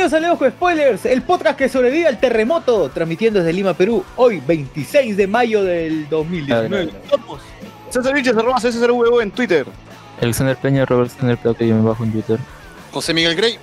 Bienvenidos 0.00 0.18
a 0.18 0.28
Leojo 0.28 0.48
Spoilers, 0.48 1.04
el 1.04 1.20
podcast 1.20 1.58
que 1.58 1.68
sobrevive 1.68 2.08
al 2.08 2.18
terremoto, 2.18 2.88
transmitiendo 2.88 3.40
desde 3.40 3.52
Lima, 3.52 3.74
Perú, 3.74 4.02
hoy 4.16 4.40
26 4.40 5.14
de 5.14 5.26
mayo 5.26 5.62
del 5.62 6.08
2019. 6.08 6.90
Somos 7.10 7.42
César 7.90 8.14
Vilches, 8.14 8.34
arroba 8.34 9.22
en 9.22 9.30
Twitter. 9.30 9.66
Alexander 10.22 10.56
Peña, 10.56 10.86
Robert 10.86 11.10
Alexander 11.10 11.36
Plata, 11.36 11.66
yo 11.66 11.74
me 11.74 11.86
bajo 11.86 12.02
en 12.02 12.12
Twitter. 12.12 12.38
José 12.92 13.12
Miguel 13.12 13.36
Grey. 13.36 13.58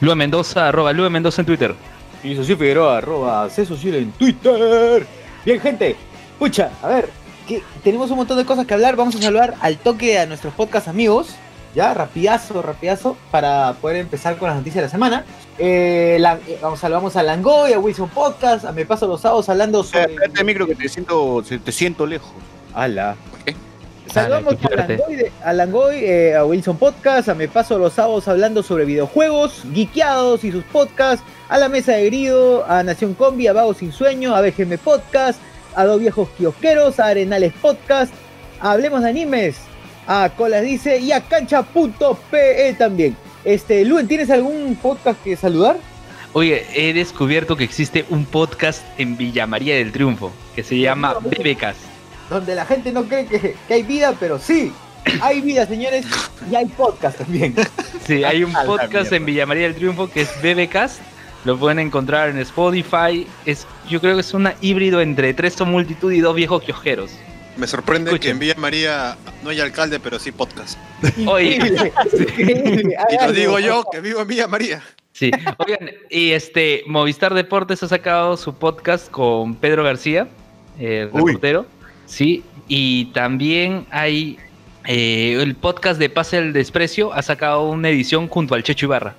Lua 0.00 0.14
Mendoza, 0.14 0.68
arroba 0.68 0.92
Lua 0.92 1.10
Mendoza 1.10 1.42
en 1.42 1.46
Twitter. 1.46 1.74
y 2.22 2.36
Socio 2.36 2.56
Figueroa, 2.56 2.98
arroba 2.98 3.50
Cesocial 3.50 3.96
en 3.96 4.12
Twitter. 4.12 5.04
Bien, 5.44 5.60
gente, 5.60 5.96
pucha, 6.38 6.70
a 6.84 6.86
ver, 6.86 7.08
que 7.48 7.64
tenemos 7.82 8.12
un 8.12 8.18
montón 8.18 8.36
de 8.38 8.44
cosas 8.44 8.64
que 8.64 8.74
hablar. 8.74 8.94
Vamos 8.94 9.16
a 9.16 9.20
saludar 9.20 9.56
al 9.60 9.76
toque 9.76 10.20
a 10.20 10.26
nuestros 10.26 10.54
podcast 10.54 10.86
amigos. 10.86 11.34
Ya, 11.74 11.94
rapidazo, 11.94 12.62
rapidazo, 12.62 13.16
para 13.30 13.74
poder 13.80 13.98
empezar 13.98 14.36
con 14.36 14.48
las 14.48 14.56
noticias 14.56 14.76
de 14.76 14.82
la 14.82 14.88
semana. 14.88 15.24
Eh, 15.58 16.16
la- 16.20 16.38
eh, 16.48 16.58
vamos, 16.60 16.80
saludamos 16.80 17.14
a 17.16 17.22
Langoy, 17.22 17.72
a 17.72 17.78
Wilson 17.78 18.08
Podcast, 18.08 18.64
a 18.64 18.72
Me 18.72 18.84
Paso 18.84 19.06
los 19.06 19.20
Sábados 19.20 19.48
hablando 19.48 19.84
sobre... 19.84 20.14
Espérate, 20.14 20.42
micro, 20.44 20.66
que 20.66 20.74
te 20.74 20.88
siento, 20.88 21.42
te 21.64 21.72
siento 21.72 22.06
lejos. 22.06 22.32
Ala. 22.74 23.14
qué? 23.44 23.54
Saludamos 24.12 24.54
Ala, 24.68 24.82
a. 24.82 24.86
Langoy, 24.88 25.14
de- 25.16 25.32
a, 25.44 25.52
Langoy, 25.52 25.96
eh, 26.04 26.34
a 26.36 26.44
Wilson 26.44 26.76
Podcast, 26.76 27.28
a 27.28 27.34
Me 27.34 27.46
Paso 27.46 27.78
los 27.78 27.92
Sábados 27.92 28.26
hablando 28.26 28.64
sobre 28.64 28.84
videojuegos, 28.84 29.62
Geekeados 29.72 30.42
y 30.42 30.50
sus 30.50 30.64
podcasts, 30.64 31.24
a 31.48 31.56
La 31.58 31.68
Mesa 31.68 31.92
de 31.92 32.06
Grido, 32.06 32.64
a 32.68 32.82
Nación 32.82 33.14
Combi, 33.14 33.46
a 33.46 33.52
Vago 33.52 33.74
Sin 33.74 33.92
Sueño, 33.92 34.34
a 34.34 34.40
BGM 34.40 34.76
Podcast, 34.78 35.38
a 35.76 35.84
Dos 35.84 36.00
Viejos 36.00 36.28
Kiosqueros, 36.36 36.98
a 36.98 37.06
Arenales 37.06 37.52
Podcast, 37.62 38.12
a 38.60 38.72
Hablemos 38.72 39.02
de 39.04 39.10
Animes, 39.10 39.56
a 40.12 40.28
Colas 40.30 40.62
Dice 40.62 40.98
y 40.98 41.12
a 41.12 41.20
Cancha.pe 41.20 42.74
también. 42.76 43.16
Este, 43.44 43.84
Luen, 43.84 44.08
¿tienes 44.08 44.28
algún 44.28 44.74
podcast 44.74 45.22
que 45.22 45.36
saludar? 45.36 45.76
Oye, 46.32 46.66
he 46.74 46.92
descubierto 46.92 47.56
que 47.56 47.62
existe 47.62 48.04
un 48.10 48.24
podcast 48.24 48.82
en 48.98 49.16
Villa 49.16 49.46
María 49.46 49.76
del 49.76 49.92
Triunfo 49.92 50.32
que 50.56 50.64
se 50.64 50.78
llama 50.78 51.14
Bebecast. 51.20 51.78
Donde 52.28 52.56
la 52.56 52.66
gente 52.66 52.90
no 52.90 53.04
cree 53.04 53.26
que, 53.26 53.54
que 53.68 53.74
hay 53.74 53.84
vida, 53.84 54.12
pero 54.18 54.40
sí, 54.40 54.72
hay 55.22 55.40
vida, 55.42 55.64
señores, 55.66 56.04
y 56.50 56.56
hay 56.56 56.66
podcast 56.66 57.18
también. 57.18 57.54
Sí, 58.04 58.24
hay 58.24 58.42
un 58.42 58.52
podcast 58.52 59.12
en 59.12 59.24
Villa 59.24 59.46
María 59.46 59.64
del 59.64 59.76
Triunfo 59.76 60.10
que 60.10 60.22
es 60.22 60.42
Bebecast. 60.42 61.00
Lo 61.44 61.56
pueden 61.56 61.78
encontrar 61.78 62.30
en 62.30 62.38
Spotify. 62.38 63.24
Es, 63.46 63.68
yo 63.88 64.00
creo 64.00 64.16
que 64.16 64.22
es 64.22 64.34
un 64.34 64.48
híbrido 64.60 65.00
entre 65.00 65.32
Tres 65.34 65.54
son 65.54 65.70
multitud 65.70 66.10
y 66.10 66.18
dos 66.18 66.34
viejos 66.34 66.64
kiosqueros. 66.64 67.12
Me 67.56 67.66
sorprende 67.66 68.10
Escuchen. 68.10 68.20
que 68.22 68.30
en 68.30 68.38
Villa 68.38 68.54
María 68.56 69.16
no 69.42 69.50
hay 69.50 69.60
alcalde, 69.60 70.00
pero 70.00 70.18
sí 70.18 70.32
podcast. 70.32 70.78
Oye, 71.26 71.58
Y 72.38 73.24
lo 73.26 73.32
digo 73.32 73.58
yo, 73.58 73.84
que 73.90 74.00
vivo 74.00 74.20
en 74.22 74.28
Villa 74.28 74.46
María. 74.46 74.82
Sí, 75.12 75.30
oigan, 75.58 75.90
y 76.08 76.30
este 76.30 76.82
Movistar 76.86 77.34
Deportes 77.34 77.82
ha 77.82 77.88
sacado 77.88 78.36
su 78.36 78.54
podcast 78.54 79.10
con 79.10 79.54
Pedro 79.56 79.84
García, 79.84 80.28
el 80.78 81.10
Uy. 81.12 81.32
reportero. 81.32 81.66
Sí, 82.06 82.42
y 82.68 83.06
también 83.06 83.86
hay 83.90 84.38
eh, 84.86 85.36
el 85.40 85.56
podcast 85.56 85.98
de 85.98 86.08
Pase 86.08 86.38
el 86.38 86.52
Desprecio, 86.52 87.12
ha 87.12 87.22
sacado 87.22 87.68
una 87.68 87.88
edición 87.90 88.28
junto 88.28 88.54
al 88.54 88.62
Checho 88.62 88.86
Ibarra. 88.86 89.14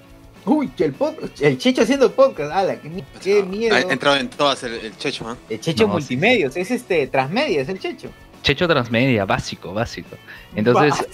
Uy, 0.46 0.70
que 0.70 0.86
el, 0.86 0.96
el 1.42 1.58
Checho 1.58 1.84
haciendo 1.84 2.12
podcast. 2.12 2.52
Ala, 2.52 2.76
qué, 2.78 2.90
mi- 2.90 3.04
qué 3.22 3.44
miedo. 3.44 3.76
Ha 3.76 3.82
entrado 3.82 4.18
en 4.18 4.30
todas 4.30 4.64
el, 4.64 4.74
el 4.74 4.98
Checho, 4.98 5.28
¿ah? 5.28 5.38
El 5.50 5.60
Checho 5.60 5.86
No, 5.88 5.94
Multimedios, 5.94 6.58
es 6.58 6.72
este 6.72 7.06
transmedia, 7.08 7.62
es 7.62 7.70
el 7.70 7.80
Checho. 7.80 8.10
Checho 8.42 8.68
Transmedia, 8.68 9.26
básico, 9.26 9.72
básico. 9.74 10.16
Entonces, 10.56 11.06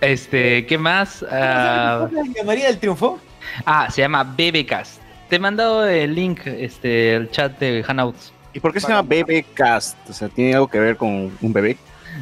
este, 0.00 0.64
¿qué 0.64 0.78
más? 0.78 1.22
Ah, 1.30 2.08
¿La 2.10 2.44
María 2.44 2.68
del 2.68 2.78
Triunfo? 2.78 3.18
ah, 3.66 3.90
se 3.90 4.00
llama 4.00 4.24
BBcast. 4.24 5.00
Te 5.28 5.36
he 5.36 5.38
mandado 5.38 5.86
el 5.86 6.14
link, 6.14 6.40
este, 6.46 7.14
el 7.14 7.30
chat 7.30 7.58
de 7.58 7.82
Hangouts. 7.82 8.32
¿Y 8.52 8.60
por 8.60 8.72
qué 8.72 8.80
se 8.80 8.88
llama 8.88 9.02
Bebé 9.02 9.44
Cast? 9.54 9.96
O 10.08 10.12
sea, 10.12 10.28
¿tiene 10.28 10.54
algo 10.54 10.66
que 10.68 10.80
ver 10.80 10.96
con 10.96 11.30
un 11.40 11.52
bebé? 11.52 11.76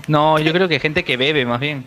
No, 0.09 0.39
yo 0.39 0.53
creo 0.53 0.69
que 0.69 0.79
gente 0.79 1.03
que 1.05 1.17
bebe, 1.17 1.47
más 1.47 1.59
bien. 1.61 1.87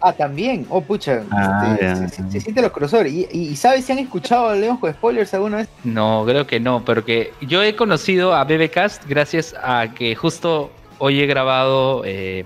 Ah, 0.00 0.12
también. 0.12 0.66
Oh, 0.68 0.80
pucha. 0.80 1.22
Ah, 1.30 1.76
este, 1.80 2.08
se, 2.08 2.08
se- 2.08 2.22
ya. 2.22 2.30
se 2.30 2.40
siente 2.40 2.62
los 2.62 2.72
crossovers. 2.72 3.10
¿Y, 3.12 3.56
sabes 3.56 3.84
si 3.84 3.92
han 3.92 3.98
escuchado 3.98 4.54
León 4.54 4.76
con 4.76 4.92
spoilers 4.92 5.32
alguna 5.34 5.58
vez? 5.58 5.68
No, 5.84 6.24
creo 6.26 6.46
que 6.46 6.60
no, 6.60 6.84
porque 6.84 7.32
yo 7.40 7.62
he 7.62 7.74
conocido 7.74 8.34
a 8.34 8.44
BBcast 8.44 9.06
gracias 9.06 9.54
a 9.62 9.88
que 9.94 10.14
justo 10.14 10.70
hoy 10.98 11.20
he 11.20 11.26
grabado 11.26 12.02
eh, 12.04 12.44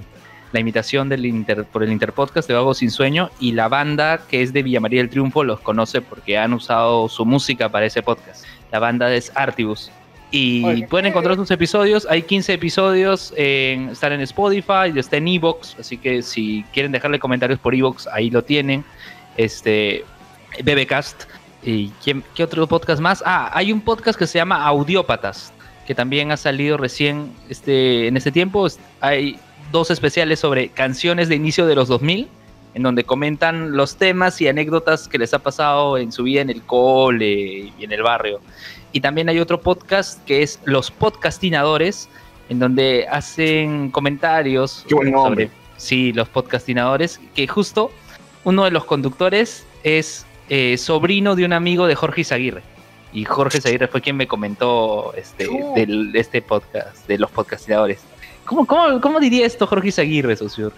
la 0.53 0.61
imitación 0.61 1.09
del 1.09 1.27
inter, 1.27 1.65
por 1.65 1.83
el 1.83 1.93
Interpodcast 1.93 2.49
de 2.49 2.55
Vago 2.55 2.75
Sin 2.75 2.91
Sueño 2.91 3.31
y 3.39 3.53
la 3.53 3.69
banda 3.69 4.21
que 4.29 4.43
es 4.43 4.53
de 4.53 4.63
Villa 4.63 4.81
María 4.81 5.01
del 5.01 5.11
Triunfo 5.11 5.45
los 5.45 5.61
conoce 5.61 6.01
porque 6.01 6.39
han 6.39 6.53
usado 6.53 7.09
su 7.09 7.25
música 7.25 7.69
para 7.69 7.87
ese 7.87 8.03
podcast. 8.03 8.45
La 8.73 8.79
banda 8.79 9.13
es 9.13 9.33
Artibus. 9.35 9.91
Y 10.31 10.65
Oye, 10.65 10.87
pueden 10.87 11.07
encontrar 11.07 11.35
sus 11.37 11.51
episodios, 11.51 12.07
hay 12.09 12.23
15 12.23 12.53
episodios, 12.55 13.35
en, 13.37 13.89
están 13.89 14.13
en 14.13 14.21
Spotify, 14.21 14.93
está 14.97 15.17
en 15.17 15.27
Evox, 15.27 15.77
así 15.81 15.97
que 15.99 16.23
si 16.23 16.65
quieren 16.73 16.93
dejarle 16.93 17.19
comentarios 17.19 17.59
por 17.59 17.75
Evox, 17.75 18.07
ahí 18.07 18.31
lo 18.31 18.43
tienen. 18.45 18.85
Este, 19.37 20.05
BBcast. 20.63 21.25
¿Y 21.63 21.89
quién- 22.03 22.23
qué 22.35 22.45
otro 22.45 22.67
podcast 22.67 23.01
más? 23.03 23.23
Ah, 23.27 23.51
hay 23.53 23.73
un 23.73 23.81
podcast 23.81 24.19
que 24.19 24.27
se 24.27 24.39
llama 24.39 24.65
Audiópatas, 24.65 25.53
que 25.87 25.95
también 25.95 26.31
ha 26.33 26.37
salido 26.37 26.77
recién 26.77 27.33
este, 27.49 28.07
en 28.07 28.17
este 28.17 28.33
tiempo. 28.33 28.67
Hay 29.01 29.39
dos 29.73 29.91
especiales 29.91 30.41
sobre 30.41 30.69
canciones 30.69 31.29
de 31.29 31.35
inicio 31.37 31.67
de 31.67 31.75
los 31.75 31.89
2000, 31.89 32.29
en 32.75 32.83
donde 32.83 33.05
comentan 33.05 33.77
los 33.77 33.97
temas 33.97 34.41
y 34.41 34.49
anécdotas 34.49 35.09
que 35.09 35.19
les 35.19 35.35
ha 35.35 35.41
pasado 35.41 35.99
en 35.99 36.13
su 36.13 36.23
vida 36.23 36.41
en 36.41 36.51
el 36.51 36.63
cole 36.63 37.73
y 37.79 37.85
en 37.85 37.93
el 37.93 38.03
barrio. 38.03 38.41
Y 38.93 39.01
también 39.01 39.29
hay 39.29 39.39
otro 39.39 39.61
podcast 39.61 40.25
que 40.25 40.43
es 40.43 40.61
Los 40.65 40.91
Podcastinadores, 40.91 42.09
en 42.49 42.59
donde 42.59 43.07
hacen 43.09 43.91
comentarios 43.91 44.85
Qué 44.89 44.95
buen 44.95 45.13
nombre. 45.13 45.51
sí, 45.77 46.13
los 46.13 46.29
podcastinadores, 46.29 47.21
que 47.35 47.47
justo 47.47 47.93
uno 48.45 48.65
de 48.65 48.73
los 48.73 48.85
conductores 48.85 49.65
es 49.85 50.27
eh, 50.49 50.77
sobrino 50.77 51.37
de 51.37 51.45
un 51.45 51.53
amigo 51.53 51.87
de 51.87 51.95
Jorge 51.95 52.23
Izaguirre. 52.23 52.63
Y 53.13 53.25
Jorge 53.25 53.59
Izaguirre 53.59 53.87
fue 53.87 54.01
quien 54.01 54.17
me 54.17 54.27
comentó 54.27 55.13
este, 55.17 55.49
del, 55.77 56.11
este 56.15 56.43
podcast, 56.43 57.07
de 57.07 57.19
los 57.19 57.31
podcastinadores. 57.31 58.01
¿Cómo, 58.45 58.67
cómo, 58.67 59.01
cómo 59.01 59.21
diría 59.21 59.47
esto 59.47 59.67
Jorge 59.67 59.89
Izaguirre, 59.89 60.35
socio? 60.37 60.73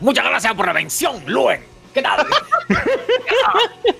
Muchas 0.00 0.24
gracias 0.24 0.54
por 0.54 0.66
la 0.66 0.72
mención, 0.72 1.22
Luen. 1.26 1.60
¿Qué 1.92 2.00
tal? 2.00 2.26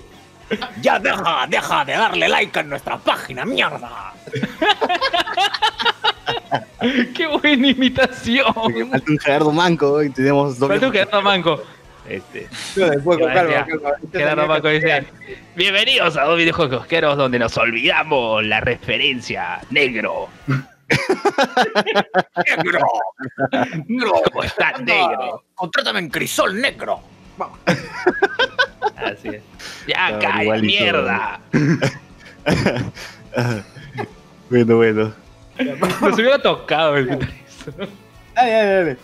ya 0.81 0.99
deja, 0.99 1.47
deja 1.47 1.85
de 1.85 1.93
darle 1.93 2.29
like 2.29 2.59
a 2.59 2.63
nuestra 2.63 2.97
página, 2.97 3.45
mierda. 3.45 4.13
¡Qué 7.13 7.27
buena 7.27 7.67
imitación! 7.67 8.53
Falta 8.89 9.11
un 9.11 9.19
Gerardo 9.19 9.51
Manco 9.51 10.03
y 10.03 10.09
tenemos 10.09 10.57
dos. 10.57 10.69
Falta 10.69 10.87
un 10.87 10.93
Gerardo 10.93 11.21
Manco. 11.21 11.61
Este, 12.07 12.47
calma, 12.75 13.49
ya. 13.49 13.65
calma. 13.65 13.91
Gerardo 14.11 14.47
Manco 14.47 14.69
dice: 14.69 15.05
Bienvenidos 15.55 16.17
a 16.17 16.23
dos 16.23 16.37
videojuegos 16.37 16.77
kiosqueros 16.77 17.17
donde 17.17 17.37
nos 17.37 17.55
olvidamos 17.57 18.43
la 18.43 18.61
referencia 18.61 19.59
negro. 19.69 20.29
Negro. 20.47 20.65
Negro. 23.87 24.21
¿Cómo 24.31 24.43
está 24.43 24.71
negro? 24.79 25.43
Contrátame 25.53 25.99
en 25.99 26.09
crisol 26.09 26.59
negro. 26.59 26.99
Así 29.03 29.27
es. 29.29 29.41
Ya, 29.87 30.19
calla, 30.19 30.43
igualito. 30.43 30.65
mierda. 30.83 31.39
bueno, 34.49 34.75
bueno. 34.77 35.13
Nos 36.01 36.15
hubiera 36.15 36.41
tocado 36.41 36.97
el 36.97 37.09
guitarrista. 37.09 37.71
Dale, 38.35 38.51
dale, 38.51 38.73
dale. 38.73 38.97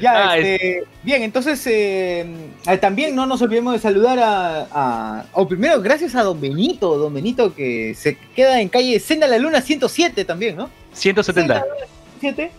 Ya, 0.00 0.30
Ah, 0.30 0.38
este, 0.38 0.84
bien, 1.02 1.22
entonces 1.22 1.64
eh, 1.66 2.26
eh, 2.66 2.78
también 2.78 3.14
no 3.14 3.24
nos 3.26 3.40
olvidemos 3.42 3.72
de 3.74 3.78
saludar 3.78 4.18
a, 4.18 4.66
a- 4.72 5.24
O 5.32 5.46
primero, 5.46 5.80
gracias 5.80 6.14
a 6.14 6.22
Don 6.22 6.40
Benito, 6.40 6.96
Don 6.98 7.12
Benito 7.14 7.54
que 7.54 7.94
se 7.94 8.16
queda 8.34 8.60
en 8.60 8.68
calle 8.68 8.98
Senda 9.00 9.26
la 9.28 9.38
Luna 9.38 9.60
107 9.60 10.24
también, 10.24 10.56
¿no? 10.56 10.70
170. 10.92 11.64
107. 12.20 12.50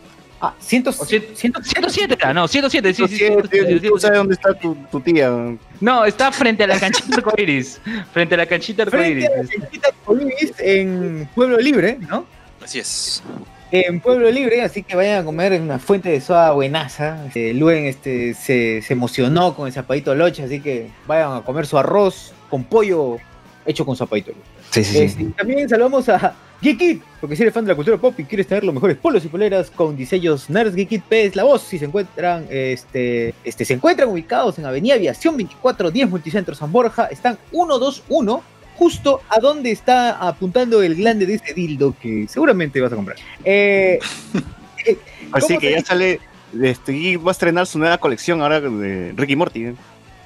Ah, 0.45 0.53
100, 0.59 0.87
O 0.89 0.91
cien- 1.05 1.23
107, 1.33 2.17
ah, 2.21 2.33
no, 2.33 2.49
107, 2.49 2.93
sí, 2.93 3.07
sí, 3.07 3.15
sí, 3.15 3.17
Sí, 3.17 3.23
sí, 3.23 3.29
107. 3.49 3.87
¿Tú 3.87 3.97
sabes 3.97 4.17
dónde 4.17 4.33
está 4.33 4.53
tu, 4.53 4.75
tu 4.91 4.99
tía? 4.99 5.31
No, 5.79 6.03
está 6.03 6.33
frente 6.33 6.65
a 6.65 6.67
la 6.67 6.77
canchita 6.77 7.15
arcoiris. 7.15 7.79
Frente 8.11 8.35
a 8.35 8.39
la 8.39 8.45
canchita 8.45 8.85
Frente 8.85 9.25
arcoiris. 9.25 9.53
a 9.53 9.55
la 9.55 9.59
canchita 9.61 9.89
Colibris 10.03 10.53
en 10.59 11.29
Pueblo 11.33 11.57
Libre, 11.59 11.97
¿no? 12.09 12.25
Así 12.61 12.79
es. 12.79 13.23
En 13.71 14.01
Pueblo 14.01 14.29
Libre, 14.29 14.61
así 14.63 14.83
que 14.83 14.97
vayan 14.97 15.21
a 15.21 15.23
comer 15.25 15.53
en 15.53 15.61
una 15.63 15.79
fuente 15.79 16.09
de 16.09 16.19
soda 16.19 16.51
buenaza. 16.51 17.25
Este, 17.25 17.53
Luen 17.53 17.85
este, 17.85 18.33
se, 18.33 18.81
se 18.81 18.91
emocionó 18.93 19.55
con 19.55 19.67
el 19.67 19.73
zapadito 19.73 20.13
loche, 20.13 20.43
así 20.43 20.59
que 20.59 20.89
vayan 21.07 21.37
a 21.37 21.41
comer 21.41 21.65
su 21.65 21.77
arroz 21.77 22.33
con 22.49 22.65
pollo 22.65 23.17
hecho 23.65 23.85
con 23.85 23.95
zapadito 23.95 24.31
loche. 24.31 24.41
Sí, 24.73 24.83
sí, 24.83 24.97
Este, 25.03 25.23
también 25.37 25.69
saludamos 25.69 26.09
a 26.09 26.33
Geekit, 26.59 27.03
porque 27.21 27.35
si 27.35 27.43
eres 27.43 27.53
fan 27.53 27.63
de 27.63 27.69
la 27.69 27.75
cultura 27.75 27.97
pop 27.97 28.19
y 28.19 28.23
quieres 28.23 28.47
tener 28.47 28.63
los 28.63 28.73
mejores 28.73 28.97
polos 28.97 29.23
y 29.23 29.27
poleras 29.27 29.69
con 29.69 29.95
diseños 29.95 30.49
nerds, 30.49 30.73
Geekit 30.75 31.03
P 31.03 31.25
es 31.25 31.35
la 31.35 31.43
voz. 31.43 31.61
Si 31.61 31.77
se 31.77 31.85
encuentran, 31.85 32.47
este, 32.49 33.35
este, 33.43 33.65
se 33.65 33.73
encuentran 33.73 34.09
ubicados 34.09 34.57
en 34.57 34.65
Avenida 34.65 34.95
Aviación 34.95 35.35
2410 35.37 36.09
Multicentro 36.09 36.55
San 36.55 36.71
Borja, 36.71 37.05
están 37.05 37.37
121 37.51 38.41
justo 38.75 39.21
a 39.29 39.39
dónde 39.39 39.69
está 39.69 40.11
apuntando 40.27 40.81
el 40.81 40.95
glande 40.95 41.27
de 41.27 41.35
ese 41.35 41.53
dildo 41.53 41.93
que 42.01 42.25
seguramente 42.27 42.81
vas 42.81 42.91
a 42.93 42.95
comprar. 42.95 43.17
Eh, 43.43 43.99
Así 45.31 45.47
¿Cómo 45.47 45.59
que 45.59 45.69
ya 45.69 45.77
dice? 45.77 45.87
sale, 45.87 46.19
este, 46.61 46.93
y 46.93 47.15
va 47.15 47.29
a 47.29 47.33
estrenar 47.33 47.67
su 47.67 47.77
nueva 47.77 47.97
colección 47.99 48.41
ahora 48.41 48.59
de 48.59 49.13
Ricky 49.15 49.35
Morty. 49.35 49.65
¿eh? 49.65 49.75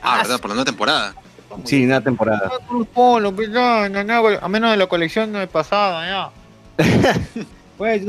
Ah, 0.02 0.18
verdad, 0.18 0.40
por 0.40 0.50
la 0.50 0.56
nueva 0.56 0.66
temporada. 0.66 1.16
Sí, 1.64 1.86
una 1.86 2.02
temporada. 2.02 2.52
Polo, 2.94 3.34
ya, 3.42 3.90
no, 3.90 4.04
no, 4.04 4.28
a 4.42 4.48
menos 4.48 4.72
de 4.72 4.78
la 4.78 4.88
colección 4.88 5.34
de 5.34 5.48
pasada, 5.48 6.32
ya. 6.78 6.84
pues, 7.78 8.04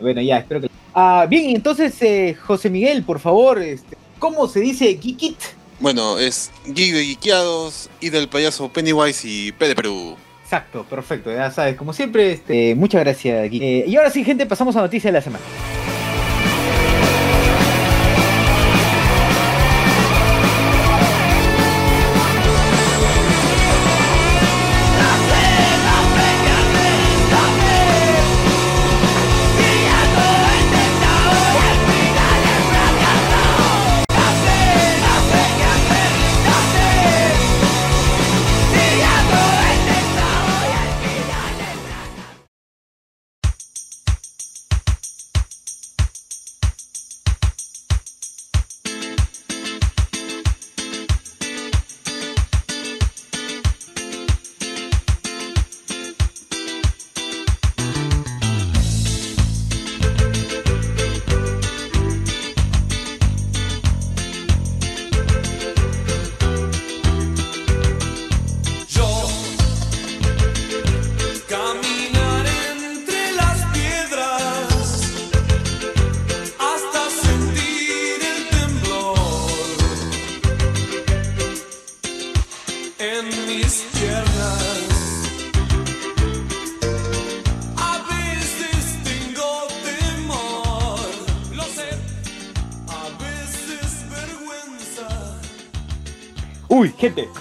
bueno, 0.00 0.20
ya, 0.20 0.38
espero 0.38 0.62
que. 0.62 0.70
Ah, 0.94 1.26
bien, 1.28 1.54
entonces, 1.54 2.00
eh, 2.02 2.34
José 2.34 2.70
Miguel, 2.70 3.04
por 3.04 3.20
favor, 3.20 3.60
este, 3.60 3.96
¿cómo 4.18 4.48
se 4.48 4.60
dice 4.60 4.98
Geekit? 5.00 5.38
Bueno, 5.78 6.18
es 6.18 6.50
Geek 6.66 6.94
de 6.94 7.04
Geekeados 7.04 7.88
y 8.00 8.10
del 8.10 8.28
payaso 8.28 8.68
Pennywise 8.68 9.26
y 9.26 9.52
P 9.52 9.68
de 9.68 9.74
Perú. 9.74 10.16
Exacto, 10.42 10.84
perfecto, 10.84 11.32
ya 11.32 11.50
sabes, 11.50 11.76
como 11.76 11.92
siempre, 11.92 12.32
este, 12.32 12.74
muchas 12.74 13.02
gracias, 13.02 13.48
Geek. 13.50 13.62
Eh, 13.62 13.84
y 13.86 13.96
ahora 13.96 14.10
sí, 14.10 14.24
gente, 14.24 14.46
pasamos 14.46 14.74
a 14.76 14.80
noticia 14.80 15.08
de 15.08 15.12
la 15.12 15.22
semana. 15.22 15.44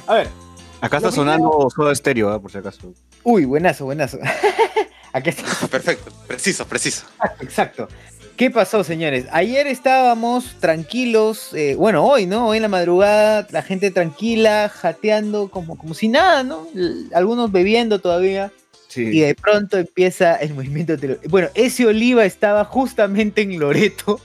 A 0.09 0.15
ver. 0.15 0.27
Acá 0.81 0.97
está 0.97 1.09
Lo 1.09 1.13
primero- 1.15 1.37
sonando 1.39 1.69
Soda 1.69 1.93
Stereo, 1.95 2.35
¿eh? 2.35 2.39
por 2.39 2.51
si 2.51 2.57
acaso. 2.57 2.93
Uy, 3.23 3.45
buenazo, 3.45 3.85
buenazo. 3.85 4.17
Aquí 5.13 5.29
está. 5.29 5.43
Perfecto, 5.67 6.11
preciso, 6.27 6.65
preciso. 6.67 7.05
Exacto. 7.41 7.87
¿Qué 8.37 8.49
pasó, 8.49 8.85
señores? 8.85 9.25
Ayer 9.33 9.67
estábamos 9.67 10.55
tranquilos, 10.61 11.53
eh, 11.53 11.75
bueno, 11.75 12.05
hoy, 12.05 12.25
¿no? 12.25 12.47
Hoy 12.47 12.57
en 12.57 12.61
la 12.63 12.69
madrugada, 12.69 13.45
la 13.51 13.61
gente 13.61 13.91
tranquila, 13.91 14.69
jateando 14.73 15.49
como, 15.49 15.77
como 15.77 15.93
si 15.93 16.07
nada, 16.07 16.43
¿no? 16.43 16.65
Algunos 17.13 17.51
bebiendo 17.51 17.99
todavía. 17.99 18.51
Y 18.87 18.91
Sí. 18.93 19.19
de 19.19 19.35
pronto 19.35 19.77
empieza 19.77 20.35
el 20.37 20.53
movimiento. 20.53 20.97
tele- 20.97 21.19
Bueno, 21.27 21.49
ese 21.53 21.85
Oliva 21.85 22.23
estaba 22.23 22.63
justamente 22.65 23.41
en 23.41 23.59
Loreto, 23.59 24.21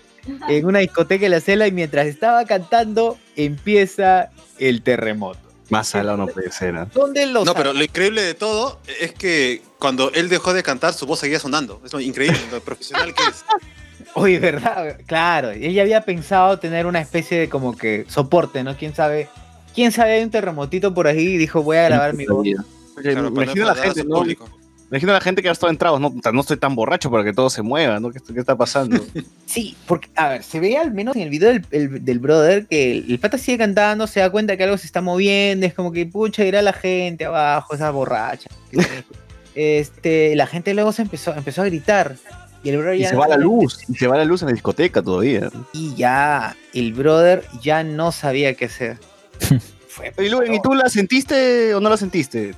en 0.48 0.64
una 0.64 0.78
discoteca 0.78 1.24
de 1.24 1.28
la 1.30 1.40
Cela, 1.40 1.66
y 1.66 1.72
mientras 1.72 2.06
estaba 2.06 2.44
cantando, 2.44 3.18
empieza 3.36 4.30
el 4.58 4.82
terremoto. 4.82 5.40
Más 5.70 5.88
salado 5.88 6.16
no 6.16 6.26
puede 6.26 6.50
ser. 6.50 6.74
¿eh? 6.74 6.86
¿Dónde 6.92 7.26
los 7.26 7.44
No, 7.44 7.54
pero 7.54 7.72
lo 7.72 7.82
increíble 7.82 8.22
de 8.22 8.34
todo 8.34 8.80
es 9.00 9.12
que 9.12 9.62
cuando 9.78 10.10
él 10.12 10.28
dejó 10.28 10.52
de 10.52 10.62
cantar, 10.62 10.92
su 10.94 11.06
voz 11.06 11.20
seguía 11.20 11.38
sonando. 11.38 11.80
Es 11.84 11.92
lo 11.92 12.00
increíble, 12.00 12.38
lo 12.50 12.60
profesional 12.60 13.14
que 13.14 13.22
es. 13.22 13.44
Oye, 14.14 14.38
¿verdad? 14.38 14.98
Claro, 15.06 15.50
ella 15.50 15.82
había 15.82 16.02
pensado 16.02 16.58
tener 16.58 16.86
una 16.86 17.00
especie 17.00 17.38
de 17.38 17.48
como 17.48 17.76
que 17.76 18.04
soporte, 18.08 18.62
¿no? 18.62 18.76
¿Quién 18.76 18.94
sabe? 18.94 19.28
¿Quién 19.74 19.90
sabe? 19.90 20.12
Hay 20.12 20.22
un 20.22 20.30
terremotito 20.30 20.94
por 20.94 21.06
ahí 21.06 21.34
y 21.34 21.36
dijo, 21.36 21.62
voy 21.62 21.78
a 21.78 21.84
grabar 21.84 22.14
mi 22.14 22.26
voz. 22.26 22.40
Oye, 22.40 22.54
Claro, 23.02 23.30
la 23.30 23.74
gente, 23.74 24.04
¿no? 24.04 24.16
público. 24.16 24.48
Imagina 24.94 25.10
a 25.10 25.14
la 25.16 25.20
gente 25.20 25.42
que 25.42 25.48
ha 25.48 25.52
estado 25.52 25.72
entrados, 25.72 26.00
no, 26.00 26.12
Puta, 26.12 26.30
no 26.30 26.40
estoy 26.42 26.56
tan 26.56 26.76
borracho 26.76 27.10
para 27.10 27.24
que 27.24 27.32
todo 27.32 27.50
se 27.50 27.62
mueva, 27.62 27.98
¿no? 27.98 28.12
¿Qué, 28.12 28.20
qué 28.32 28.38
está 28.38 28.54
pasando? 28.56 29.04
Sí, 29.46 29.76
porque, 29.86 30.08
a 30.14 30.28
ver, 30.28 30.42
se 30.44 30.60
ve 30.60 30.76
al 30.78 30.92
menos 30.92 31.14
en 31.16 31.22
el 31.22 31.30
video 31.30 31.52
del, 31.52 31.66
el- 31.72 32.04
del 32.04 32.18
brother 32.20 32.66
que 32.66 32.92
el, 32.98 33.10
el 33.10 33.18
pata 33.18 33.38
sigue 33.38 33.58
cantando, 33.58 34.06
se 34.06 34.20
da 34.20 34.30
cuenta 34.30 34.56
que 34.56 34.62
algo 34.64 34.78
se 34.78 34.86
está 34.86 35.00
moviendo, 35.00 35.66
es 35.66 35.74
como 35.74 35.90
que, 35.92 36.06
pucha, 36.06 36.44
irá 36.44 36.62
la 36.62 36.72
gente 36.72 37.24
abajo, 37.24 37.74
esa 37.74 37.90
borracha. 37.90 38.48
este, 39.54 40.34
la 40.36 40.46
gente 40.46 40.74
luego 40.74 40.92
se 40.92 41.02
empezó, 41.02 41.34
empezó 41.34 41.62
a 41.62 41.66
gritar. 41.66 42.16
Y 42.62 42.70
el 42.70 42.78
brother 42.78 42.94
y 42.96 43.00
ya 43.00 43.08
se 43.10 43.14
no 43.14 43.20
va 43.20 43.28
la 43.28 43.36
luz, 43.36 43.78
y 43.88 43.94
se 43.94 44.06
va 44.06 44.16
la 44.16 44.24
luz 44.24 44.42
en 44.42 44.46
la 44.46 44.52
discoteca 44.54 45.02
todavía. 45.02 45.50
Y 45.72 45.94
ya, 45.94 46.56
el 46.72 46.94
brother 46.94 47.44
ya 47.60 47.82
no 47.84 48.10
sabía 48.12 48.54
qué 48.54 48.66
hacer. 48.66 48.98
Fue 49.88 50.12
Oye, 50.16 50.30
Luen, 50.30 50.54
¿y 50.54 50.62
tú 50.62 50.74
la 50.74 50.88
sentiste 50.88 51.74
o 51.74 51.80
no 51.80 51.90
la 51.90 51.96
sentiste? 51.96 52.54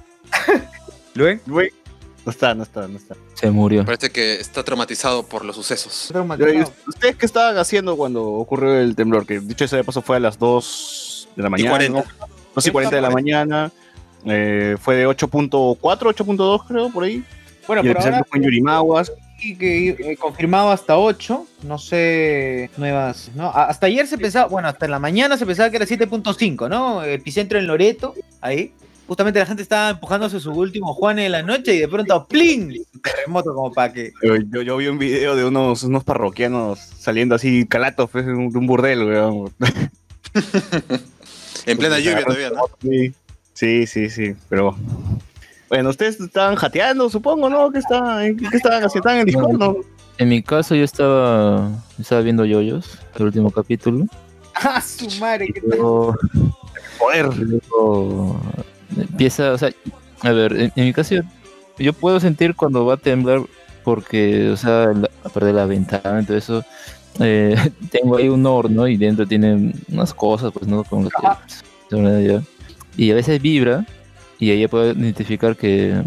¿Luen? 1.14 1.40
Luen. 1.46 1.70
No 2.26 2.32
está, 2.32 2.54
no 2.56 2.64
está, 2.64 2.88
no 2.88 2.96
está. 2.96 3.14
Se 3.34 3.48
murió. 3.52 3.84
Parece 3.84 4.10
que 4.10 4.34
está 4.34 4.64
traumatizado 4.64 5.22
por 5.22 5.44
los 5.44 5.54
sucesos. 5.54 6.10
Pero, 6.12 6.52
¿y 6.52 6.60
¿Ustedes 6.88 7.14
qué 7.14 7.24
estaban 7.24 7.56
haciendo 7.56 7.96
cuando 7.96 8.24
ocurrió 8.24 8.74
el 8.80 8.96
temblor? 8.96 9.24
Que 9.24 9.38
dicho 9.38 9.68
sea 9.68 9.76
de 9.76 9.84
paso 9.84 10.02
fue 10.02 10.16
a 10.16 10.20
las 10.20 10.36
2 10.36 11.28
de 11.36 11.42
la 11.44 11.50
mañana. 11.50 11.70
40. 11.70 12.00
¿no? 12.00 12.04
2 12.56 12.66
y 12.66 12.70
40 12.72 12.96
de 12.96 13.02
la 13.02 13.10
mañana. 13.10 13.72
Eh, 14.24 14.76
fue 14.80 14.96
de 14.96 15.06
8.4, 15.06 15.78
8.2 15.78 16.66
creo, 16.66 16.90
por 16.90 17.04
ahí. 17.04 17.22
Bueno, 17.68 17.84
y 17.84 17.88
ahora 17.88 18.24
fue 18.28 18.38
en 18.38 18.44
Yurimaguas. 18.44 19.12
sí 19.38 19.56
que 19.56 19.90
eh, 19.90 20.16
confirmado 20.16 20.72
hasta 20.72 20.98
8, 20.98 21.46
no 21.62 21.78
sé, 21.78 22.70
nuevas, 22.76 23.30
¿no? 23.36 23.50
Hasta 23.50 23.86
ayer 23.86 24.04
se 24.08 24.18
pensaba, 24.18 24.48
bueno, 24.48 24.66
hasta 24.66 24.86
en 24.86 24.90
la 24.90 24.98
mañana 24.98 25.36
se 25.36 25.46
pensaba 25.46 25.70
que 25.70 25.76
era 25.76 25.86
7.5, 25.86 26.68
¿no? 26.68 27.04
Epicentro 27.04 27.60
en 27.60 27.68
Loreto, 27.68 28.14
ahí. 28.40 28.72
Justamente 29.06 29.38
la 29.38 29.46
gente 29.46 29.62
estaba 29.62 29.90
empujándose 29.90 30.40
su 30.40 30.50
último 30.52 30.92
Juan 30.94 31.18
en 31.20 31.30
la 31.32 31.42
noche 31.42 31.74
y 31.74 31.78
de 31.78 31.86
pronto 31.88 32.26
¡pling! 32.26 32.74
Terremoto 33.02 33.54
como 33.54 33.72
para 33.72 33.92
que... 33.92 34.12
Yo, 34.22 34.36
yo- 34.36 34.62
yo 34.62 34.76
vi 34.76 34.88
un 34.88 34.98
video 34.98 35.36
de 35.36 35.44
unos, 35.44 35.84
unos 35.84 36.02
parroquianos 36.02 36.78
saliendo 36.78 37.36
así 37.36 37.66
calatos 37.66 38.10
pues, 38.10 38.26
de 38.26 38.32
un 38.32 38.56
un 38.56 38.66
burdel, 38.66 39.04
weón. 39.04 39.52
En 41.66 41.78
plena 41.78 41.98
lluvia 41.98 42.24
todavía, 42.24 42.50
¿no? 42.50 42.62
Sí, 42.82 43.12
sí, 43.54 43.86
sí, 43.86 44.10
sí, 44.10 44.34
pero... 44.48 44.76
Bueno, 45.68 45.90
ustedes 45.90 46.20
estaban 46.20 46.54
jateando, 46.54 47.10
supongo, 47.10 47.48
¿no? 47.50 47.70
¿Qué 47.72 47.78
estaban, 47.80 48.36
qué 48.36 48.56
estaban 48.56 48.84
haciendo? 48.84 49.08
¿Estaban 49.08 49.18
en 49.18 49.24
Discord, 49.26 49.58
no? 49.58 49.76
En 50.18 50.28
mi 50.28 50.42
caso 50.42 50.76
yo 50.76 50.84
estaba, 50.84 51.70
estaba 51.98 52.20
viendo 52.20 52.44
yoyos, 52.44 52.98
el 53.16 53.24
último 53.24 53.50
capítulo. 53.50 54.04
¡Ah, 54.54 54.80
su 54.80 55.08
madre! 55.18 55.48
¿qué 55.52 55.60
tal? 55.60 55.70
Luego, 55.70 56.16
Joder. 56.98 57.36
luego 57.36 58.40
empieza, 58.96 59.52
o 59.52 59.58
sea, 59.58 59.70
a 60.22 60.30
ver, 60.32 60.52
en, 60.52 60.72
en 60.76 60.84
mi 60.84 60.92
caso 60.92 61.14
yo, 61.14 61.22
yo 61.78 61.92
puedo 61.92 62.20
sentir 62.20 62.54
cuando 62.54 62.84
va 62.86 62.94
a 62.94 62.98
temblar 62.98 63.40
porque, 63.84 64.50
o 64.50 64.56
sea, 64.56 64.92
la- 64.92 65.10
aparte 65.24 65.46
de 65.46 65.52
la 65.52 65.66
ventana 65.66 66.24
todo 66.26 66.36
eso, 66.36 66.64
eh, 67.20 67.54
tengo 67.90 68.16
ahí 68.16 68.28
un 68.28 68.44
horno 68.46 68.88
y 68.88 68.96
dentro 68.96 69.26
tiene 69.26 69.72
unas 69.92 70.12
cosas, 70.14 70.52
pues, 70.52 70.66
¿no? 70.66 70.84
Con 70.84 71.04
que. 71.08 72.40
Y 72.96 73.10
a 73.10 73.14
veces 73.14 73.40
vibra 73.40 73.84
y 74.38 74.50
ahí 74.50 74.66
puedo 74.66 74.92
identificar 74.92 75.56
que, 75.56 76.02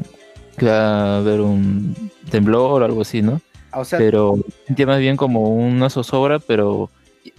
que 0.57 0.65
va 0.65 1.15
a 1.15 1.17
haber 1.17 1.41
un 1.41 1.95
temblor 2.29 2.81
o 2.81 2.85
algo 2.85 3.01
así, 3.01 3.21
¿no? 3.21 3.39
O 3.73 3.85
sea, 3.85 3.99
pero 3.99 4.37
sentía 4.65 4.87
más 4.87 4.99
bien 4.99 5.15
como 5.15 5.49
una 5.55 5.89
zozobra, 5.89 6.39
pero 6.39 6.89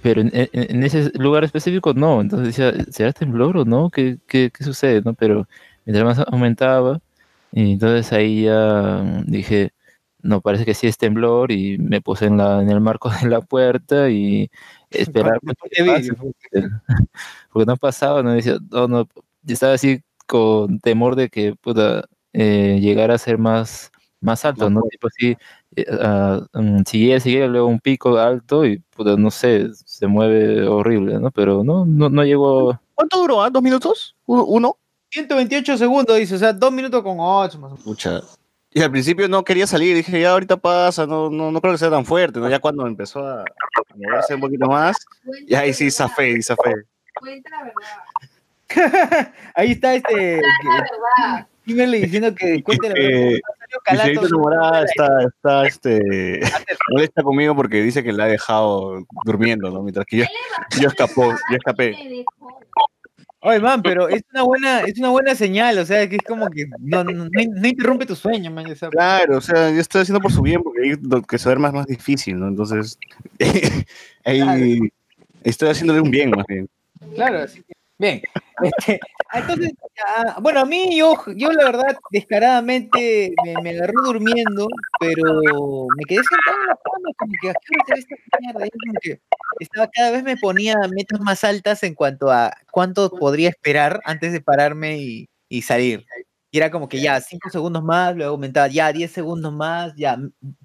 pero 0.03 0.21
en, 0.21 0.31
en- 0.35 0.49
en 0.53 0.83
ese 0.85 1.11
lugar 1.19 1.45
específico 1.45 1.95
no. 1.95 2.21
Entonces 2.21 2.49
decía, 2.57 2.73
¿será 2.93 3.13
temblor 3.13 3.57
o 3.59 3.65
no? 3.65 3.91
¿Qué, 3.91 4.19
qué, 4.27 4.51
qué 4.57 4.65
sucede? 4.65 5.03
¿no? 5.05 5.15
Pero 5.15 5.49
mientras 5.85 6.05
más 6.19 6.27
aumentaba, 6.29 7.01
y 7.53 7.73
entonces 7.73 8.13
ahí 8.13 8.45
ya 8.45 9.03
dije, 9.27 9.73
no, 10.23 10.41
parece 10.41 10.65
que 10.65 10.75
sí 10.75 10.87
es 10.87 10.99
temblor, 10.99 11.51
y 11.53 11.79
me 11.79 12.01
puse 12.01 12.27
en, 12.27 12.37
la, 12.39 12.63
en 12.63 12.71
el 12.71 12.81
marco 12.81 13.11
de 13.23 13.29
la 13.29 13.41
puerta 13.41 14.11
y 14.11 14.51
esperar. 14.91 15.41
porque, 17.53 17.67
no 17.67 17.77
pasaba, 17.77 18.23
no 18.23 18.33
decía, 18.33 18.59
no, 18.71 18.89
no, 18.89 19.09
estaba 19.47 19.75
así 19.75 20.03
con 20.27 20.79
temor 20.81 21.17
de 21.17 21.29
que 21.29 21.55
pueda 21.57 22.05
eh, 22.33 22.79
llegar 22.81 23.11
a 23.11 23.19
ser 23.19 23.39
más, 23.39 23.91
más 24.21 24.45
alto, 24.45 24.69
¿no? 24.71 24.83
Tipo 24.91 25.09
así, 25.09 25.37
eh, 25.77 25.85
ah, 26.01 26.41
mm, 26.53 26.83
siguiera, 26.87 27.21
siguiera 27.21 27.47
luego 27.47 27.69
un 27.69 27.81
pico 27.81 28.19
alto 28.19 28.65
y 28.65 28.79
puta, 28.79 29.17
no 29.17 29.31
sé, 29.31 29.69
se 29.75 30.07
mueve 30.07 30.67
horrible, 30.67 31.19
¿no? 31.19 31.31
Pero 31.31 31.65
no, 31.65 31.85
no, 31.87 32.09
no 32.09 32.25
llegó. 32.25 32.79
¿Cuánto 32.95 33.19
duró? 33.19 33.43
ah? 33.43 33.51
¿Dos 33.51 33.63
minutos? 33.63 34.17
¿Uno? 34.27 34.45
uno? 34.45 34.77
128 35.11 35.77
segundos, 35.77 36.17
dice, 36.17 36.37
o 36.37 36.39
sea, 36.39 36.53
2 36.53 36.73
minutos 36.73 37.03
con 37.03 37.17
8 37.19 37.59
más 37.59 37.73
o 37.73 37.75
menos. 37.75 37.81
Pucha. 37.85 38.21
Y 38.73 38.83
al 38.83 38.91
principio 38.93 39.27
no 39.29 39.43
quería 39.43 39.67
salir, 39.67 39.97
dije, 39.97 40.21
ya 40.21 40.31
ahorita 40.31 40.57
pasa, 40.57 41.05
no, 41.05 41.29
no, 41.29 41.51
no 41.51 41.61
creo 41.61 41.73
que 41.75 41.79
sea 41.79 41.91
tan 41.91 42.05
fuerte, 42.05 42.39
¿no? 42.39 42.49
Ya 42.49 42.61
cuando 42.61 42.87
empezó 42.87 43.27
a 43.27 43.45
moverse 43.97 44.35
un 44.37 44.41
poquito 44.41 44.67
más, 44.67 44.97
ya 45.49 45.61
ahí 45.61 45.75
sí 45.75 45.91
zafé, 45.91 46.31
y 46.31 46.43
zafé. 46.43 46.75
Cuenta 47.19 47.51
la 47.51 47.65
verdad. 47.65 47.75
Ahí 49.57 49.73
está 49.73 49.95
este. 49.97 50.41
Cuenta 50.41 50.49
la 50.63 50.83
verdad. 50.83 51.49
Kimberly 51.67 52.01
diciendo 52.03 52.35
que 52.35 52.63
cuente 52.63 52.89
la 52.89 52.95
Eh, 52.97 53.01
verdad. 53.25 53.41
Calato. 53.85 54.27
enamorada 54.27 54.85
está, 54.85 55.09
está 55.27 55.67
este, 55.67 56.41
molesta 56.91 57.23
conmigo 57.23 57.55
porque 57.57 57.83
dice 57.83 58.03
que 58.03 58.13
la 58.13 58.25
ha 58.25 58.29
dejado 58.29 59.05
durmiendo, 59.25 59.71
¿no? 59.71 59.83
Mientras 59.83 60.07
que 60.07 60.19
yo, 60.19 60.25
yo 60.81 60.89
escapó, 60.89 61.25
yo 61.31 61.57
escapé. 61.57 62.25
Oye, 63.43 63.59
man, 63.59 63.81
pero 63.83 64.09
es 64.09 64.23
una 64.35 64.43
buena, 64.43 64.81
es 64.81 64.99
una 64.99 65.09
buena 65.09 65.35
señal, 65.35 65.79
o 65.79 65.87
sea, 65.87 66.07
que 66.09 66.17
es 66.17 66.23
como 66.29 66.51
que 66.51 66.67
no, 66.79 67.03
no, 67.05 67.25
no- 67.25 67.31
interrumpe 67.69 68.05
tu 68.05 68.15
sueño, 68.15 68.51
man. 68.51 68.67
o 68.71 68.75
sea, 68.75 68.91
Claro, 68.91 69.39
o 69.39 69.41
sea, 69.41 69.71
yo 69.71 69.81
estoy 69.81 70.03
haciendo 70.03 70.21
por 70.21 70.31
su 70.31 70.43
bien 70.43 70.63
porque 70.63 70.81
ahí 70.83 70.93
lo 71.03 71.23
que 71.23 71.39
se 71.39 71.49
duerma 71.49 71.69
es 71.69 71.75
más 71.75 71.87
difícil, 71.87 72.39
¿no? 72.39 72.49
Entonces, 72.49 72.99
ahí 74.25 74.91
estoy 75.43 75.71
haciéndole 75.71 76.01
un 76.03 76.11
bien 76.11 76.31
más 76.31 76.45
bien. 76.47 76.69
Claro, 77.15 77.39
así 77.39 77.63
que- 77.63 77.73
bien. 78.01 78.23
Este, 78.63 79.01
entonces, 79.35 79.73
ah, 80.07 80.39
bueno, 80.43 80.61
a 80.61 80.65
mí 80.67 80.97
yo, 80.99 81.15
yo 81.37 81.53
la 81.53 81.65
verdad, 81.65 81.97
descaradamente 82.11 83.33
me, 83.45 83.55
me 83.63 83.71
agarró 83.71 84.03
durmiendo, 84.05 84.69
pero 85.01 85.25
me 85.97 86.05
quedé 86.07 86.21
sentado 86.25 86.59
en 86.63 86.67
la 86.69 86.77
cama, 86.77 87.09
como 87.19 87.33
que, 87.41 87.51
¿a 87.51 87.55
qué 87.55 87.77
hora 87.77 87.85
se 88.03 88.07
ve 88.15 88.21
esta 88.25 88.39
mierda? 88.41 88.69
Que 89.59 89.65
estaba, 89.65 89.89
cada 89.93 90.11
vez 90.13 90.25
me 90.25 90.37
ponía 90.37 90.77
metas 90.95 91.21
más 91.21 91.45
altas 91.45 91.83
en 91.85 91.95
cuanto 91.95 92.31
a 92.31 92.53
cuánto 92.73 93.11
podría 93.11 93.49
esperar 93.51 94.01
antes 94.05 94.33
de 94.33 94.41
pararme 94.43 94.99
y, 94.99 95.29
y 95.49 95.63
salir. 95.63 96.07
Y 96.53 96.59
era 96.59 96.71
como 96.71 96.89
que 96.89 97.01
ya, 97.01 97.21
5 97.21 97.51
segundos 97.51 97.83
más, 97.85 98.17
luego 98.17 98.33
aumentaba, 98.33 98.69
ya, 98.69 98.93
10 98.93 99.11
segundos 99.13 99.53
más, 99.55 99.95
ya, 99.97 100.19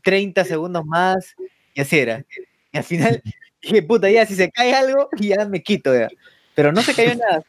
30 0.03 0.43
segundos 0.45 0.85
más, 0.85 1.35
y 1.75 1.81
así 1.81 1.99
era. 1.99 2.25
Y 2.73 2.77
al 2.77 2.83
final 2.83 3.23
dije, 3.61 3.83
puta, 3.83 4.09
ya, 4.09 4.25
si 4.25 4.35
se 4.35 4.51
cae 4.51 4.73
algo, 4.75 5.09
ya 5.19 5.45
me 5.47 5.63
quito, 5.63 5.93
ya. 5.95 6.09
Pero 6.55 6.71
no 6.71 6.81
se 6.81 6.93
cayó 6.95 7.15
nada. 7.15 7.43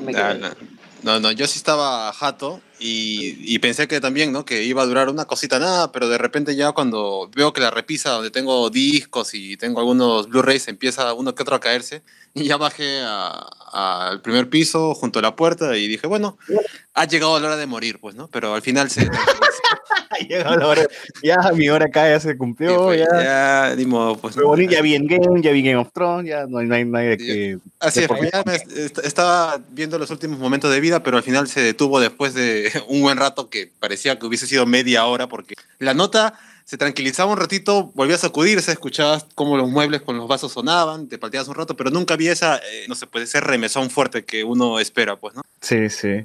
Me 0.00 0.12
Ah, 0.16 0.54
no, 1.02 1.20
no, 1.20 1.32
yo 1.32 1.46
sí 1.46 1.58
estaba 1.58 2.10
jato 2.12 2.60
y, 2.78 3.36
y 3.54 3.58
pensé 3.58 3.86
que 3.88 4.00
también, 4.00 4.32
¿no? 4.32 4.44
Que 4.44 4.62
iba 4.62 4.82
a 4.82 4.86
durar 4.86 5.08
una 5.10 5.26
cosita 5.26 5.58
nada, 5.58 5.92
pero 5.92 6.08
de 6.08 6.16
repente 6.16 6.56
ya 6.56 6.72
cuando 6.72 7.28
veo 7.34 7.52
que 7.52 7.60
la 7.60 7.70
repisa 7.70 8.10
donde 8.10 8.30
tengo 8.30 8.70
discos 8.70 9.34
y 9.34 9.56
tengo 9.56 9.80
algunos 9.80 10.28
Blu-rays 10.28 10.68
empieza 10.68 11.12
uno 11.12 11.34
que 11.34 11.42
otro 11.42 11.56
a 11.56 11.60
caerse 11.60 12.02
y 12.32 12.44
ya 12.44 12.56
bajé 12.56 13.00
a- 13.02 13.46
al 13.76 14.20
primer 14.22 14.48
piso 14.48 14.94
junto 14.94 15.18
a 15.18 15.22
la 15.22 15.34
puerta 15.34 15.76
y 15.76 15.88
dije, 15.88 16.06
bueno, 16.06 16.38
ha 16.94 17.04
llegado 17.06 17.38
la 17.40 17.48
hora 17.48 17.56
de 17.56 17.66
morir, 17.66 17.98
pues, 18.00 18.14
¿no? 18.14 18.28
Pero 18.28 18.54
al 18.54 18.62
final 18.62 18.88
se... 18.90 19.08
La 20.30 20.66
hora- 20.68 20.86
ya 21.24 21.36
mi 21.54 21.68
hora 21.68 21.86
acá 21.86 22.08
ya 22.08 22.20
se 22.20 22.36
cumplió, 22.38 22.84
fue- 22.84 22.98
ya. 22.98 23.68
ya, 23.70 23.74
ni 23.76 23.84
modo, 23.84 24.16
pues. 24.16 24.34
Fue 24.34 24.44
¿no? 24.44 24.50
bonito, 24.50 24.72
ya 24.72 24.80
vi 24.80 24.94
en 24.94 25.06
Game, 25.08 25.42
ya 25.42 25.50
vi 25.50 25.62
Game 25.62 25.76
of 25.76 25.88
Thrones, 25.92 26.30
ya 26.30 26.46
no 26.46 26.58
hay, 26.58 26.84
no 26.84 26.96
hay, 26.98 27.06
de 27.08 27.16
que... 27.16 27.58
Así 27.80 28.00
es, 28.00 28.06
pues, 28.08 28.30
ya 28.32 28.42
me 28.46 28.54
est- 28.54 28.98
estaba 28.98 29.60
viendo 29.70 29.98
los 29.98 30.10
últimos 30.10 30.38
momentos 30.38 30.70
de 30.72 30.78
vida, 30.80 31.02
pero 31.02 31.16
al 31.16 31.24
final 31.24 31.48
se 31.48 31.60
detuvo 31.62 31.98
después 31.98 32.32
de 32.34 32.70
un 32.88 33.02
buen 33.02 33.18
rato 33.18 33.50
que 33.50 33.70
parecía 33.80 34.16
que 34.18 34.26
hubiese 34.26 34.46
sido 34.46 34.66
media 34.66 35.04
hora, 35.06 35.26
porque 35.26 35.54
la 35.80 35.94
nota 35.94 36.34
se 36.64 36.78
tranquilizaba 36.78 37.32
un 37.32 37.38
ratito, 37.38 37.92
volvía 37.94 38.16
a 38.16 38.18
sacudirse, 38.18 38.72
escuchabas 38.72 39.26
cómo 39.34 39.56
los 39.56 39.68
muebles 39.68 40.00
con 40.00 40.16
los 40.16 40.26
vasos 40.26 40.52
sonaban, 40.52 41.08
te 41.08 41.18
palteabas 41.18 41.48
un 41.48 41.54
rato, 41.54 41.76
pero 41.76 41.90
nunca 41.90 42.14
había 42.14 42.32
esa, 42.32 42.56
eh, 42.56 42.86
no 42.88 42.94
sé, 42.94 43.06
puede 43.06 43.26
ser 43.26 43.44
remesón 43.44 43.90
fuerte 43.90 44.24
que 44.24 44.44
uno 44.44 44.80
espera, 44.80 45.16
pues, 45.16 45.34
¿no? 45.34 45.42
Sí, 45.60 45.90
sí. 45.90 46.24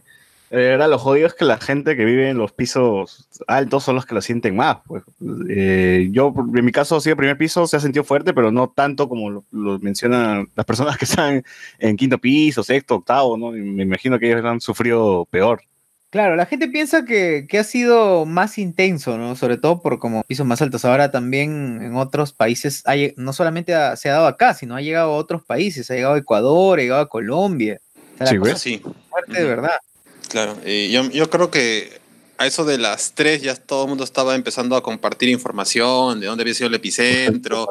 Era 0.52 0.88
lo 0.88 0.98
jodido 0.98 1.28
es 1.28 1.36
que 1.36 1.46
la 1.46 1.60
gente 1.60 1.96
que 1.96 2.06
vive 2.06 2.30
en 2.30 2.38
los 2.38 2.52
pisos 2.52 3.28
altos 3.46 3.84
son 3.84 3.96
los 3.96 4.08
que 4.08 4.16
lo 4.16 4.22
sienten 4.22 4.56
más. 4.56 4.78
Pues. 4.88 5.04
Eh, 5.48 6.10
yo, 6.12 6.34
en 6.56 6.66
mi 6.66 6.72
caso, 6.72 7.00
sí, 7.00 7.10
el 7.10 7.18
primer 7.18 7.38
piso 7.38 7.68
se 7.68 7.78
ha 7.78 7.80
sentido 7.80 8.04
fuerte, 8.04 8.34
pero 8.34 8.52
no 8.52 8.68
tanto 8.70 9.08
como 9.08 9.30
lo, 9.30 9.44
lo 9.52 9.78
mencionan 9.78 10.50
las 10.56 10.66
personas 10.66 10.98
que 10.98 11.06
están 11.06 11.44
en 11.78 11.98
quinto 11.98 12.18
piso, 12.18 12.64
sexto, 12.64 12.96
octavo, 12.96 13.38
¿no? 13.38 13.52
Me 13.52 13.84
imagino 13.84 14.18
que 14.18 14.32
ellos 14.32 14.44
han 14.44 14.60
sufrido 14.60 15.26
peor. 15.30 15.62
Claro, 16.12 16.36
la 16.36 16.48
gente 16.48 16.68
piensa 16.68 17.06
que, 17.06 17.46
que 17.48 17.60
ha 17.60 17.64
sido 17.64 18.26
más 18.26 18.58
intenso, 18.58 19.18
¿no? 19.18 19.36
Sobre 19.36 19.58
todo 19.58 19.82
por 19.82 20.00
como 20.00 20.24
pisos 20.24 20.46
más 20.46 20.60
altos. 20.62 20.84
Ahora 20.84 21.12
también 21.12 21.82
en 21.84 21.96
otros 21.96 22.34
países, 22.34 22.82
ha 22.86 22.96
lle- 22.96 23.14
no 23.16 23.32
solamente 23.32 23.76
ha- 23.76 23.96
se 23.96 24.10
ha 24.10 24.14
dado 24.14 24.26
acá, 24.28 24.56
sino 24.56 24.76
ha 24.76 24.82
llegado 24.82 25.12
a 25.12 25.16
otros 25.16 25.44
países, 25.46 25.90
ha 25.92 25.94
llegado 25.94 26.16
a 26.16 26.18
Ecuador, 26.18 26.80
ha 26.80 26.82
llegado 26.82 27.02
a 27.02 27.10
Colombia. 27.10 27.80
O 28.16 28.18
sea, 28.18 28.26
la 28.26 28.32
Sí, 28.32 28.38
cosa 28.40 28.58
Sí, 28.58 28.82
fuerte 29.10 29.40
de 29.40 29.46
verdad. 29.46 29.78
claro. 30.30 30.56
Y 30.66 30.90
yo, 30.92 31.04
yo 31.12 31.30
creo 31.30 31.52
que 31.52 32.00
a 32.40 32.48
eso 32.48 32.66
de 32.66 32.80
las 32.80 33.12
tres 33.14 33.44
ya 33.44 33.54
todo 33.56 33.84
el 33.84 33.90
mundo 33.90 34.04
estaba 34.04 34.34
empezando 34.34 34.76
a 34.76 34.82
compartir 34.82 35.30
información 35.30 36.20
de 36.20 36.26
dónde 36.26 36.42
había 36.42 36.56
sido 36.56 36.70
el 36.70 36.74
epicentro. 36.76 37.68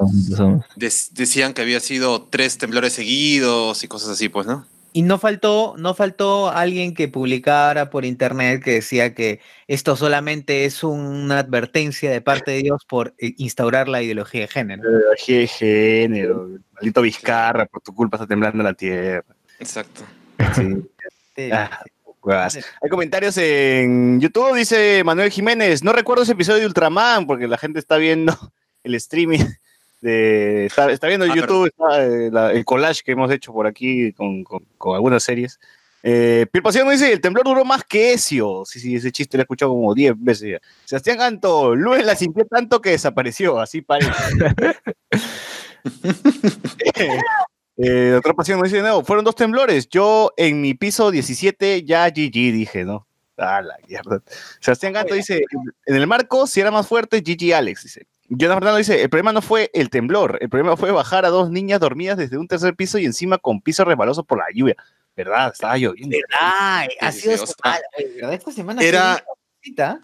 Decían 0.77 1.55
que 1.55 1.63
había 1.63 1.81
sido 1.81 2.23
tres 2.23 2.57
temblores 2.59 2.93
seguidos 2.93 3.83
y 3.83 3.89
cosas 3.89 4.11
así, 4.11 4.29
pues, 4.29 4.47
¿no? 4.47 4.65
Y 4.99 5.03
no 5.03 5.17
faltó, 5.17 5.77
no 5.79 5.95
faltó 5.95 6.51
alguien 6.51 6.93
que 6.93 7.07
publicara 7.07 7.89
por 7.89 8.05
internet 8.05 8.61
que 8.61 8.73
decía 8.73 9.15
que 9.15 9.39
esto 9.69 9.95
solamente 9.95 10.65
es 10.65 10.83
una 10.83 11.39
advertencia 11.39 12.11
de 12.11 12.21
parte 12.21 12.51
de 12.51 12.63
Dios 12.65 12.85
por 12.85 13.15
eh, 13.19 13.33
instaurar 13.37 13.87
la 13.87 14.03
ideología 14.03 14.41
de 14.41 14.49
género. 14.49 14.83
Ideología 14.83 15.39
de 15.39 15.47
género, 15.47 16.49
maldito 16.73 17.03
Vizcarra, 17.03 17.67
por 17.67 17.81
tu 17.81 17.95
culpa 17.95 18.17
está 18.17 18.27
temblando 18.27 18.61
la 18.65 18.75
tierra. 18.75 19.23
Exacto. 19.61 20.03
Sí. 20.57 20.83
Sí. 21.37 21.49
Ah, 21.53 21.81
huevas. 22.21 22.57
Hay 22.57 22.91
comentarios 22.91 23.39
en 23.39 24.21
YouTube, 24.21 24.57
dice 24.57 25.05
Manuel 25.05 25.31
Jiménez. 25.31 25.85
No 25.85 25.93
recuerdo 25.93 26.25
ese 26.25 26.33
episodio 26.33 26.59
de 26.59 26.67
Ultraman 26.67 27.25
porque 27.29 27.47
la 27.47 27.57
gente 27.57 27.79
está 27.79 27.99
viendo 27.99 28.37
el 28.83 28.97
streaming. 28.97 29.45
De, 30.01 30.67
está, 30.67 30.91
está 30.93 31.09
viendo 31.09 31.27
en 31.27 31.33
Ah, 31.33 31.37
YouTube 31.37 31.67
está, 31.67 32.05
eh, 32.07 32.31
la- 32.33 32.53
el 32.53 32.65
collage 32.65 33.03
que 33.05 33.13
hemos 33.13 33.31
hecho 33.33 33.53
por 33.53 33.67
aquí 33.67 34.13
con, 34.13 34.45
con- 34.45 34.65
con 34.79 34.95
algunas 34.95 35.23
series. 35.23 35.59
Eh, 36.05 36.47
nos 36.55 36.73
dice: 36.93 37.13
el 37.13 37.21
temblor 37.21 37.45
duró 37.45 37.65
más 37.65 37.83
que 37.85 38.13
Ezio. 38.13 38.63
Sí, 38.65 38.79
sí, 38.79 38.95
ese 38.95 39.11
chiste 39.11 39.37
lo 39.37 39.41
he 39.41 39.45
escuchado 39.45 39.73
como 39.73 39.95
10 39.95 40.15
veces 40.17 40.51
ya. 40.53 40.59
Sebastián 40.85 41.19
Ganto, 41.19 41.75
Luis 41.75 42.05
la 42.05 42.15
sintió 42.15 42.45
tanto 42.47 42.81
que 42.81 42.91
desapareció, 42.91 43.59
así 43.61 43.83
parece. 43.83 44.13
Eh, 47.81 48.13
otra 48.19 48.35
pasión 48.35 48.61
me 48.61 48.67
dice, 48.69 48.83
no, 48.83 49.05
fueron 49.05 49.25
dos 49.25 49.37
temblores. 49.37 49.89
Yo 49.89 50.33
en 50.37 50.61
mi 50.61 50.75
piso 50.75 51.13
17 51.13 51.85
ya 51.85 52.09
GG 52.09 52.33
dije, 52.33 52.85
¿no? 52.85 53.07
Ah, 53.37 53.63
la 53.63 53.77
mierda. 53.87 54.21
Sebastián 54.61 54.93
Ganto 54.95 55.15
dice, 55.15 55.45
en 55.87 55.95
el 55.95 56.07
marco, 56.09 56.49
si 56.49 56.61
era 56.61 56.73
más 56.73 56.89
fuerte, 56.89 57.21
GG 57.25 57.55
Alex, 57.55 57.85
dice. 57.85 58.07
Jonas 58.29 58.57
Fernando 58.57 58.79
dice, 58.79 59.03
el 59.03 59.09
problema 59.09 59.33
no 59.33 59.41
fue 59.43 59.71
el 59.73 59.91
temblor, 59.91 60.39
el 60.41 60.49
problema 60.51 60.77
fue 60.77 60.91
bajar 60.93 61.25
a 61.25 61.29
dos 61.31 61.51
niñas 61.51 61.81
dormidas 61.81 62.19
desde 62.19 62.37
un 62.39 62.47
tercer 62.47 62.75
piso 62.77 62.99
y 62.99 63.07
encima 63.07 63.39
con 63.39 63.61
piso 63.61 63.85
resbaloso 63.85 64.25
por 64.25 64.39
la 64.39 64.47
lluvia. 64.55 64.77
¿Verdad? 65.17 65.51
Estaba 65.53 65.77
lloviendo. 65.77 66.17
¿Verdad? 66.17 66.87
Ha 67.01 67.13
sido 67.13 67.37
sí, 67.37 67.43
o 67.43 67.47
sea, 67.47 67.81
semana. 67.97 68.35
Esta 68.35 68.53
semana 68.53 68.83
era-. 68.83 69.25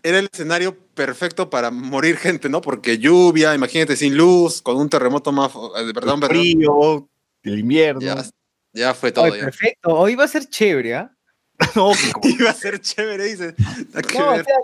Era 0.02 0.18
el 0.18 0.28
escenario 0.30 0.76
perfecto 0.94 1.48
para 1.48 1.70
morir 1.70 2.16
gente, 2.16 2.48
¿no? 2.48 2.60
Porque 2.60 2.98
lluvia, 2.98 3.54
imagínate 3.54 3.96
sin 3.96 4.16
luz, 4.16 4.60
con 4.60 4.76
un 4.76 4.88
terremoto 4.90 5.30
más, 5.32 5.52
eh, 5.78 5.84
de 5.84 5.92
verdad, 5.92 6.16
El 6.22 6.28
frío, 6.28 7.08
el 7.44 7.58
invierno. 7.60 8.00
Ya, 8.00 8.24
ya 8.72 8.94
fue 8.94 9.12
todo. 9.12 9.26
Oye, 9.26 9.38
ya. 9.38 9.44
perfecto. 9.44 9.90
Hoy 9.90 10.16
va 10.16 10.24
a 10.24 10.28
ser 10.28 10.48
chévere, 10.48 10.96
¿ah? 10.96 11.10
No, 11.76 11.92
que 12.04 12.12
como- 12.12 12.28
Iba 12.28 12.50
a 12.50 12.54
ser 12.54 12.80
chévere, 12.80 13.24
dice. 13.24 13.54
No, 13.58 14.28
o 14.28 14.32
ver. 14.32 14.44
sea, 14.44 14.54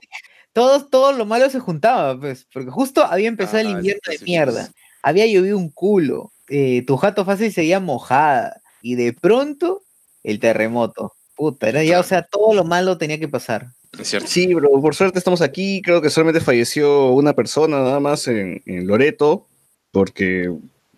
todo, 0.53 0.85
todo 0.87 1.13
lo 1.13 1.25
malo 1.27 1.49
se 1.51 1.61
juntaba, 1.61 2.19
pues, 2.19 2.47
porque 2.53 2.71
justo 2.71 3.05
había 3.05 3.29
empezado 3.29 3.59
Ah, 3.59 3.61
el 3.63 3.71
invierno 3.71 4.01
de 4.09 4.19
mierda. 4.25 4.67
sí. 4.67 4.73
Había 5.03 5.27
llovido 5.27 5.57
un 5.57 5.71
culo. 5.71 6.33
eh, 6.53 6.83
tu 6.85 6.97
jato 6.97 7.25
fácil 7.25 7.53
seguía 7.53 7.79
mojada. 7.79 8.61
Y 8.83 8.97
de 8.97 9.13
pronto, 9.13 9.83
el 10.25 10.41
terremoto. 10.41 11.13
Puta, 11.37 11.69
era 11.69 11.85
ya, 11.85 12.01
o 12.01 12.03
sea, 12.03 12.23
todo 12.23 12.55
lo 12.55 12.65
malo 12.65 12.99
tenía 12.99 13.19
que 13.21 13.29
pasar. 13.29 13.69
Es 13.99 14.09
cierto. 14.09 14.29
Sí, 14.29 14.53
bro, 14.55 14.69
por 14.83 14.95
suerte 14.97 15.19
estamos 15.19 15.43
aquí. 15.43 15.81
Creo 15.83 16.03
que 16.03 16.11
solamente 16.11 16.41
falleció 16.41 17.13
una 17.13 17.33
persona 17.35 17.79
nada 17.79 18.01
más 18.01 18.27
en, 18.29 18.61
en 18.67 18.87
Loreto, 18.87 19.47
porque, 19.93 20.53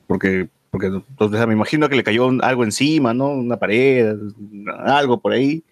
porque, 0.06 0.48
porque 0.70 0.90
o 1.18 1.28
sea, 1.30 1.46
me 1.46 1.52
imagino 1.52 1.88
que 1.88 1.96
le 1.96 2.02
cayó 2.04 2.26
un- 2.26 2.42
algo 2.42 2.64
encima, 2.64 3.12
¿no? 3.14 3.28
Una 3.28 3.58
pared, 3.58 4.16
algo 4.84 5.20
por 5.20 5.32
ahí. 5.32 5.62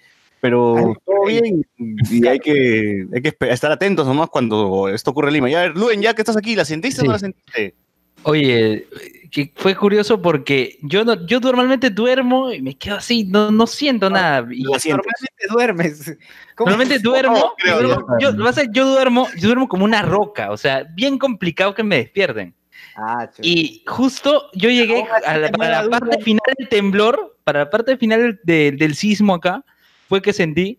Pero 0.41 0.75
por 0.75 0.99
todo 1.05 1.27
bien 1.27 1.63
y 2.11 2.27
hay 2.27 2.39
que, 2.39 3.07
hay 3.15 3.21
que 3.23 3.35
estar 3.49 3.71
atentos 3.71 4.07
nomás 4.07 4.31
cuando 4.31 4.89
esto 4.89 5.11
ocurre 5.11 5.29
en 5.29 5.35
Lima. 5.35 5.51
Ya, 5.51 5.67
Luen, 5.69 6.01
ya 6.01 6.15
que 6.15 6.23
estás 6.23 6.37
aquí, 6.37 6.57
¿la 6.57 6.65
sentiste 6.65 7.03
o 7.03 7.05
no 7.05 7.13
la 7.13 7.19
Sí. 7.19 7.25
sentiste? 7.27 7.75
Oye, 8.23 8.87
que 9.31 9.51
fue 9.57 9.75
curioso 9.75 10.21
porque 10.21 10.79
yo 10.83 11.05
no, 11.05 11.27
yo 11.27 11.41
normalmente 11.41 11.89
duermo 11.91 12.53
y 12.53 12.61
me 12.61 12.77
quedo 12.77 12.97
así, 12.97 13.25
no, 13.25 13.51
no 13.51 13.67
siento 13.67 14.11
nada. 14.11 14.47
Y. 14.53 14.63
Normalmente 14.63 15.47
duermes. 15.51 16.19
Normalmente 16.59 16.99
duermo, 16.99 17.55
creo 17.57 17.81
duermo- 17.83 18.07
yo, 18.21 18.33
lo 18.33 18.45
pasa 18.45 18.63
yo 18.71 18.87
duermo, 18.87 19.27
yo 19.39 19.49
duermo 19.49 19.69
como 19.69 19.85
una 19.87 20.03
roca, 20.03 20.51
o 20.51 20.57
sea, 20.59 20.85
bien 20.95 21.17
complicado 21.19 21.75
que 21.75 21.83
me 21.83 21.97
despierten. 21.97 22.55
Ah. 22.97 23.31
Y 23.41 23.83
justo 23.87 24.51
yo 24.55 24.69
llegué 24.69 25.05
a 25.27 25.39
la, 25.39 25.51
para 25.51 25.83
la 25.85 25.89
parte 25.91 26.21
final 26.23 26.43
del 26.59 26.69
temblor, 26.69 27.39
para 27.45 27.61
la 27.61 27.71
parte 27.71 27.97
final 27.97 28.39
del- 28.45 28.77
del 28.77 28.95
sismo 28.95 29.35
acá, 29.35 29.65
fue 30.11 30.21
que 30.21 30.35
sentí. 30.35 30.79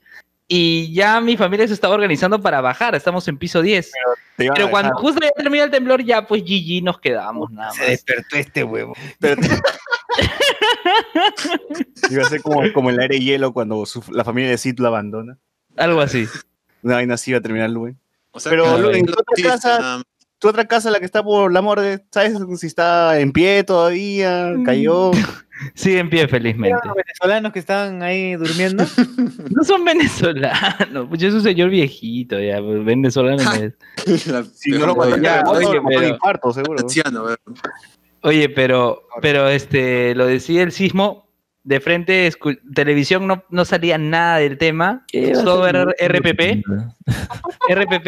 Y 0.54 0.94
ya 0.94 1.22
mi 1.22 1.38
familia 1.38 1.66
se 1.66 1.74
estaba 1.74 1.94
organizando 1.96 2.42
para 2.42 2.60
bajar, 2.60 2.94
estamos 2.94 3.26
en 3.30 3.38
piso 3.38 3.62
10. 3.62 3.90
Te 4.36 4.44
iban 4.44 4.52
a 4.52 4.56
Pero 4.56 4.70
cuando 4.70 4.90
dejar. 4.90 5.02
justo 5.02 5.22
ya 5.24 5.32
terminó 5.32 5.64
el 5.64 5.72
temblor, 5.72 6.04
ya 6.04 6.28
pues 6.28 6.44
GG 6.44 6.84
nos 6.84 7.00
quedamos 7.00 7.50
nada 7.52 7.72
Se 7.72 7.80
más. 7.80 7.90
despertó 7.92 8.36
este 8.36 8.64
huevo. 8.66 8.94
Pero 9.22 9.42
te- 9.42 9.48
Iba 12.12 12.24
a 12.24 12.30
ser 12.30 12.42
como, 12.42 12.62
como 12.74 12.90
el 12.90 13.00
aire 13.00 13.16
y 13.16 13.24
hielo 13.24 13.54
cuando 13.54 13.86
su- 13.86 14.04
la 14.12 14.26
familia 14.26 14.50
de 14.50 14.58
Sid 14.58 14.78
lo 14.80 14.90
abandona. 14.90 15.38
Algo 15.78 16.02
así. 16.02 16.28
Una 16.84 16.96
vaina 16.96 17.14
así 17.14 17.32
iba 17.32 17.40
a 17.40 17.42
terminar, 17.42 17.70
Luen. 17.70 17.98
O 18.32 18.42
sea, 18.42 18.50
Pero, 18.50 18.76
que- 18.76 18.82
Lu, 18.82 18.90
en 18.90 19.06
lo 19.06 19.14
otra 19.14 19.24
Tu 20.42 20.48
otra 20.48 20.66
casa, 20.66 20.90
la 20.90 20.98
que 20.98 21.06
está 21.06 21.22
por 21.22 21.54
la 21.54 21.62
morde, 21.62 22.04
¿sabes 22.10 22.34
si 22.60 22.66
está 22.66 23.20
en 23.20 23.32
pie 23.32 23.64
todavía? 23.64 24.52
¿Cayó? 24.66 25.12
Sigue 25.76 26.00
en 26.00 26.10
pie 26.10 26.28
felizmente. 26.28 26.80
Los 26.84 26.96
venezolanos 26.96 27.54
que 27.54 27.60
estaban 27.60 28.02
ahí 28.02 28.36
durmiendo. 28.36 28.84
No 29.52 29.64
son 29.64 29.86
venezolanos, 29.86 31.08
pues 31.10 31.22
yo 31.22 31.30
soy 31.30 31.38
un 31.38 31.44
señor 31.44 31.70
viejito 31.70 32.40
ya, 32.40 32.60
pues, 32.60 32.84
venezolano 32.84 33.44
no 33.44 33.54
es. 33.54 33.74
Si 34.56 34.72
no 34.72 34.88
lo 34.88 36.08
infarto, 36.08 36.52
seguro. 36.52 36.88
Oye, 38.24 38.50
pero, 38.50 39.04
pero 39.22 39.48
este, 39.48 40.16
lo 40.16 40.26
decía 40.26 40.64
el 40.64 40.72
sismo, 40.72 41.31
de 41.64 41.80
frente, 41.80 42.32
televisión 42.74 43.28
no, 43.28 43.44
no 43.50 43.66
salía 43.66 43.98
nada 43.98 44.38
del 44.38 44.58
tema, 44.58 45.06
¿Qué 45.08 45.34
va 45.34 45.42
a 45.42 45.44
todo 45.44 45.66
ser? 45.66 45.76
era 45.76 45.84
RPP, 46.00 46.64
RPP 47.70 48.08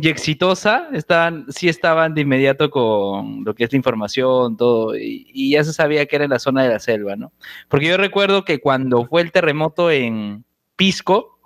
y 0.00 0.08
exitosa, 0.08 0.88
estaban, 0.92 1.46
sí 1.48 1.68
estaban 1.68 2.14
de 2.14 2.22
inmediato 2.22 2.70
con 2.70 3.44
lo 3.44 3.54
que 3.54 3.64
es 3.64 3.72
la 3.72 3.76
información, 3.76 4.56
todo, 4.56 4.96
y, 4.96 5.26
y 5.32 5.52
ya 5.52 5.64
se 5.64 5.72
sabía 5.72 6.06
que 6.06 6.16
era 6.16 6.24
en 6.24 6.30
la 6.30 6.38
zona 6.38 6.62
de 6.64 6.70
la 6.70 6.78
selva, 6.80 7.14
¿no? 7.14 7.32
Porque 7.68 7.86
yo 7.86 7.96
recuerdo 7.96 8.44
que 8.44 8.58
cuando 8.58 9.06
fue 9.06 9.22
el 9.22 9.32
terremoto 9.32 9.90
en 9.90 10.44
Pisco, 10.76 11.38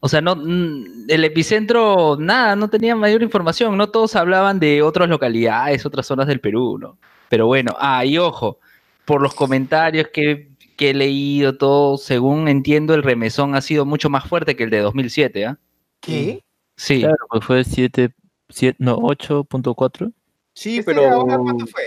o 0.00 0.08
sea, 0.08 0.20
no, 0.20 0.36
mm, 0.36 1.06
el 1.08 1.24
epicentro, 1.24 2.16
nada, 2.20 2.54
no 2.54 2.68
tenía 2.68 2.94
mayor 2.94 3.22
información, 3.22 3.76
no 3.76 3.88
todos 3.88 4.14
hablaban 4.14 4.60
de 4.60 4.82
otras 4.82 5.08
localidades, 5.08 5.84
otras 5.86 6.06
zonas 6.06 6.28
del 6.28 6.40
Perú, 6.40 6.78
¿no? 6.78 6.98
Pero 7.28 7.46
bueno, 7.46 7.74
ah, 7.78 8.04
y 8.04 8.18
ojo, 8.18 8.60
por 9.06 9.22
los 9.22 9.34
comentarios 9.34 10.08
que, 10.12 10.50
que 10.76 10.90
he 10.90 10.94
leído, 10.94 11.56
todo, 11.56 11.96
según 11.96 12.48
entiendo, 12.48 12.92
el 12.94 13.02
remesón 13.02 13.54
ha 13.54 13.62
sido 13.62 13.86
mucho 13.86 14.10
más 14.10 14.28
fuerte 14.28 14.54
que 14.56 14.64
el 14.64 14.70
de 14.70 14.80
2007, 14.80 15.46
¿ah? 15.46 15.58
¿Qué? 16.00 16.44
Sí, 16.76 17.00
Claro, 17.00 17.16
pues 17.30 17.44
fue 17.44 17.64
7, 17.64 18.10
7 18.50 18.76
no, 18.80 18.98
8.4. 18.98 20.12
Sí, 20.52 20.78
Este 20.78 20.92
pero. 20.94 21.10
ahora 21.10 21.38
¿Cuánto 21.38 21.66
fue? 21.66 21.82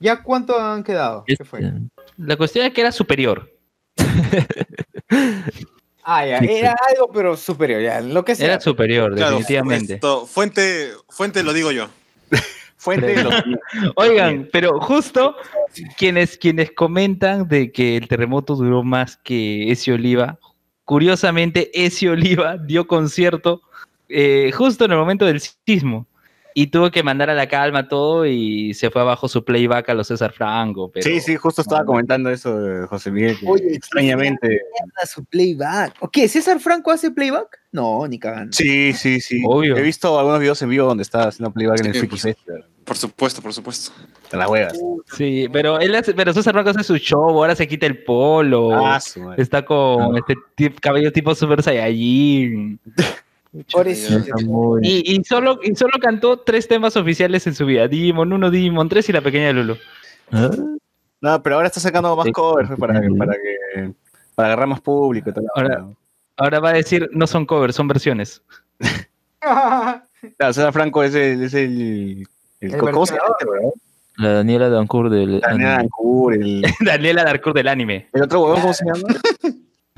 ¿Ya 0.00 0.20
cuánto 0.22 0.58
han 0.58 0.82
quedado? 0.82 1.22
¿Qué 1.26 1.36
fue? 1.44 1.60
Este, 1.60 1.78
la 2.16 2.36
cuestión 2.36 2.66
es 2.66 2.72
que 2.72 2.80
era 2.80 2.90
superior. 2.90 3.48
Ah, 6.04 6.26
ya. 6.26 6.38
Era 6.38 6.74
algo, 6.90 7.12
pero 7.12 7.36
superior, 7.36 7.80
ya. 7.80 8.00
Lo 8.00 8.24
que 8.24 8.34
sea. 8.34 8.46
Era 8.46 8.60
superior, 8.60 9.14
Claro, 9.14 9.36
definitivamente. 9.36 9.94
esto, 9.94 10.26
fuente, 10.26 10.90
fuente 11.08 11.44
lo 11.44 11.52
digo 11.52 11.70
yo. 11.70 11.88
Fuente 12.82 13.06
de 13.14 13.22
los- 13.22 13.34
Oigan, 13.96 14.48
pero 14.52 14.80
justo 14.80 15.36
quienes, 15.96 16.36
quienes 16.36 16.72
comentan 16.72 17.46
de 17.46 17.70
que 17.70 17.96
el 17.96 18.08
terremoto 18.08 18.56
duró 18.56 18.82
más 18.82 19.16
que 19.16 19.70
Ezio 19.70 19.94
Oliva, 19.94 20.38
curiosamente 20.84 21.70
Ezio 21.74 22.12
Oliva 22.12 22.56
dio 22.56 22.86
concierto 22.88 23.62
eh, 24.08 24.50
justo 24.52 24.84
en 24.84 24.90
el 24.92 24.98
momento 24.98 25.24
del 25.24 25.40
sismo 25.40 26.06
y 26.54 26.68
tuvo 26.68 26.90
que 26.90 27.02
mandar 27.02 27.30
a 27.30 27.34
la 27.34 27.48
calma 27.48 27.88
todo 27.88 28.26
y 28.26 28.74
se 28.74 28.90
fue 28.90 29.02
abajo 29.02 29.28
su 29.28 29.44
playback 29.44 29.88
a 29.88 29.94
los 29.94 30.06
César 30.08 30.32
Franco. 30.32 30.90
Pero... 30.92 31.04
Sí, 31.04 31.20
sí, 31.20 31.36
justo 31.36 31.62
estaba 31.62 31.84
comentando 31.84 32.30
eso 32.30 32.60
de 32.60 32.86
José 32.86 33.10
Miguel. 33.10 33.36
Oye, 33.46 33.74
extrañamente. 33.74 34.48
Mierda, 34.48 35.06
su 35.06 35.24
playback. 35.24 35.94
¿O 36.00 36.08
qué? 36.08 36.28
¿César 36.28 36.60
Franco 36.60 36.90
hace 36.90 37.10
playback? 37.10 37.58
No, 37.72 38.06
ni 38.06 38.18
cagando. 38.18 38.52
Sí, 38.52 38.92
sí, 38.92 39.20
sí. 39.20 39.42
Obvio. 39.46 39.76
He 39.76 39.82
visto 39.82 40.18
algunos 40.18 40.40
videos 40.40 40.60
en 40.62 40.68
vivo 40.68 40.86
donde 40.86 41.02
estaba 41.02 41.24
haciendo 41.24 41.52
playback 41.52 41.80
en 41.80 41.86
el 41.86 41.94
Freaky 41.94 42.18
pues. 42.20 42.36
Por 42.84 42.96
supuesto, 42.96 43.40
por 43.40 43.54
supuesto. 43.54 43.92
Te 44.28 44.36
las 44.36 44.50
huevas. 44.50 44.78
Sí, 45.16 45.46
pero 45.52 45.78
él 45.78 45.94
hace- 45.94 46.14
pero 46.14 46.32
César 46.34 46.52
Franco 46.52 46.70
hace 46.70 46.82
su 46.82 46.96
show, 46.98 47.28
ahora 47.30 47.54
se 47.54 47.68
quita 47.68 47.86
el 47.86 48.02
polo, 48.02 48.74
Ah, 48.84 48.98
su 49.00 49.20
madre. 49.20 49.40
está 49.40 49.64
con 49.64 50.16
este 50.18 50.34
tip- 50.56 50.80
cabello 50.80 51.12
tipo 51.12 51.34
Super 51.34 51.62
Saiyajin. 51.62 52.78
Y, 53.54 55.16
y 55.16 55.24
solo, 55.24 55.58
y 55.62 55.74
solo 55.74 55.92
cantó 56.00 56.38
tres 56.38 56.66
temas 56.68 56.96
oficiales 56.96 57.46
en 57.46 57.54
su 57.54 57.66
vida: 57.66 57.86
Digimon 57.88 58.32
1, 58.32 58.50
Digimon 58.50 58.88
3 58.88 59.08
y 59.08 59.12
La 59.12 59.20
Pequeña 59.20 59.52
Lulu. 59.52 59.76
¿Ah? 60.30 60.50
No, 61.20 61.42
pero 61.42 61.56
ahora 61.56 61.68
está 61.68 61.80
sacando 61.80 62.16
más 62.16 62.26
covers 62.32 62.68
pues, 62.68 62.80
para, 62.80 63.00
que, 63.00 63.08
para 63.16 63.32
que 63.34 63.92
para 64.34 64.48
agarrar 64.48 64.66
más 64.68 64.80
público 64.80 65.30
y 65.30 65.32
tal. 65.32 65.44
Ahora- 65.54 65.86
Ahora 66.38 66.60
va 66.60 66.70
a 66.70 66.74
decir: 66.74 67.08
no 67.12 67.26
son 67.26 67.44
covers, 67.46 67.74
son 67.76 67.88
versiones. 67.88 68.42
Claro, 70.38 70.52
César 70.54 70.72
Franco 70.72 71.02
es 71.02 71.16
el, 71.16 71.42
es 71.42 71.52
el, 71.54 72.24
el- 72.60 72.74
El 72.74 72.78
¿cómo 72.78 73.04
se 73.04 73.14
llama? 73.16 73.34
versionador, 73.40 73.74
La 74.18 74.32
Daniela 74.34 74.68
Dancourt 74.68 75.10
del 75.10 75.40
Daniel 75.40 75.66
anime. 75.68 75.82
Ancur, 75.82 76.34
el, 76.34 76.62
Daniela 76.86 77.24
Darcourt 77.24 77.56
del 77.56 77.66
anime. 77.66 78.08
el 78.12 78.22
otro 78.22 78.40
huevón, 78.42 78.60
¿cómo 78.60 78.72
se 78.72 78.84
llama? 78.84 79.02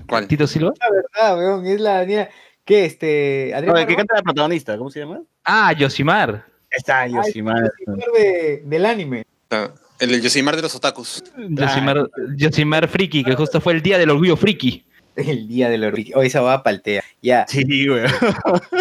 ¿Cuál? 0.09 0.27
¿Tito 0.27 0.47
Silva? 0.47 0.73
Ah, 1.21 1.35
weón, 1.37 1.67
es 1.67 1.79
la 1.79 1.99
Daniela. 1.99 2.31
¿Qué? 2.65 2.85
Este. 2.87 3.53
Adrián 3.55 3.75
Barba- 3.75 3.97
canta 3.97 4.15
la 4.17 4.23
protagonista, 4.23 4.77
¿cómo 4.79 4.91
se 4.91 5.01
llama? 5.01 5.21
Ah, 5.45 5.73
Yosimar. 5.73 6.45
Está 6.71 7.01
Ah, 7.01 7.07
es 7.07 7.13
Yosimar. 7.13 7.57
el 7.59 7.71
director 7.87 8.13
de, 8.19 8.63
del 8.65 8.87
anime. 8.87 9.25
Ah, 9.51 9.71
El 10.01 10.21
Yosimar 10.21 10.57
de 10.57 10.63
los 10.63 10.75
otakus. 10.75 11.23
Yosimar, 11.51 12.09
Yosimar 12.37 12.89
Friki, 12.89 13.23
que 13.23 13.35
justo 13.35 13.61
fue 13.61 13.75
el 13.75 13.83
día 13.83 13.99
del 13.99 14.11
orgullo 14.11 14.37
friki. 14.37 14.85
El 15.17 15.47
día 15.47 15.69
del 15.69 15.85
orgullo. 15.85 16.17
Oh, 16.19 16.23
esa 16.23 16.41
va 16.41 16.63
paltea. 16.65 17.03
Ya. 17.23 17.47
Sí, 17.49 17.87
güey. 17.87 18.03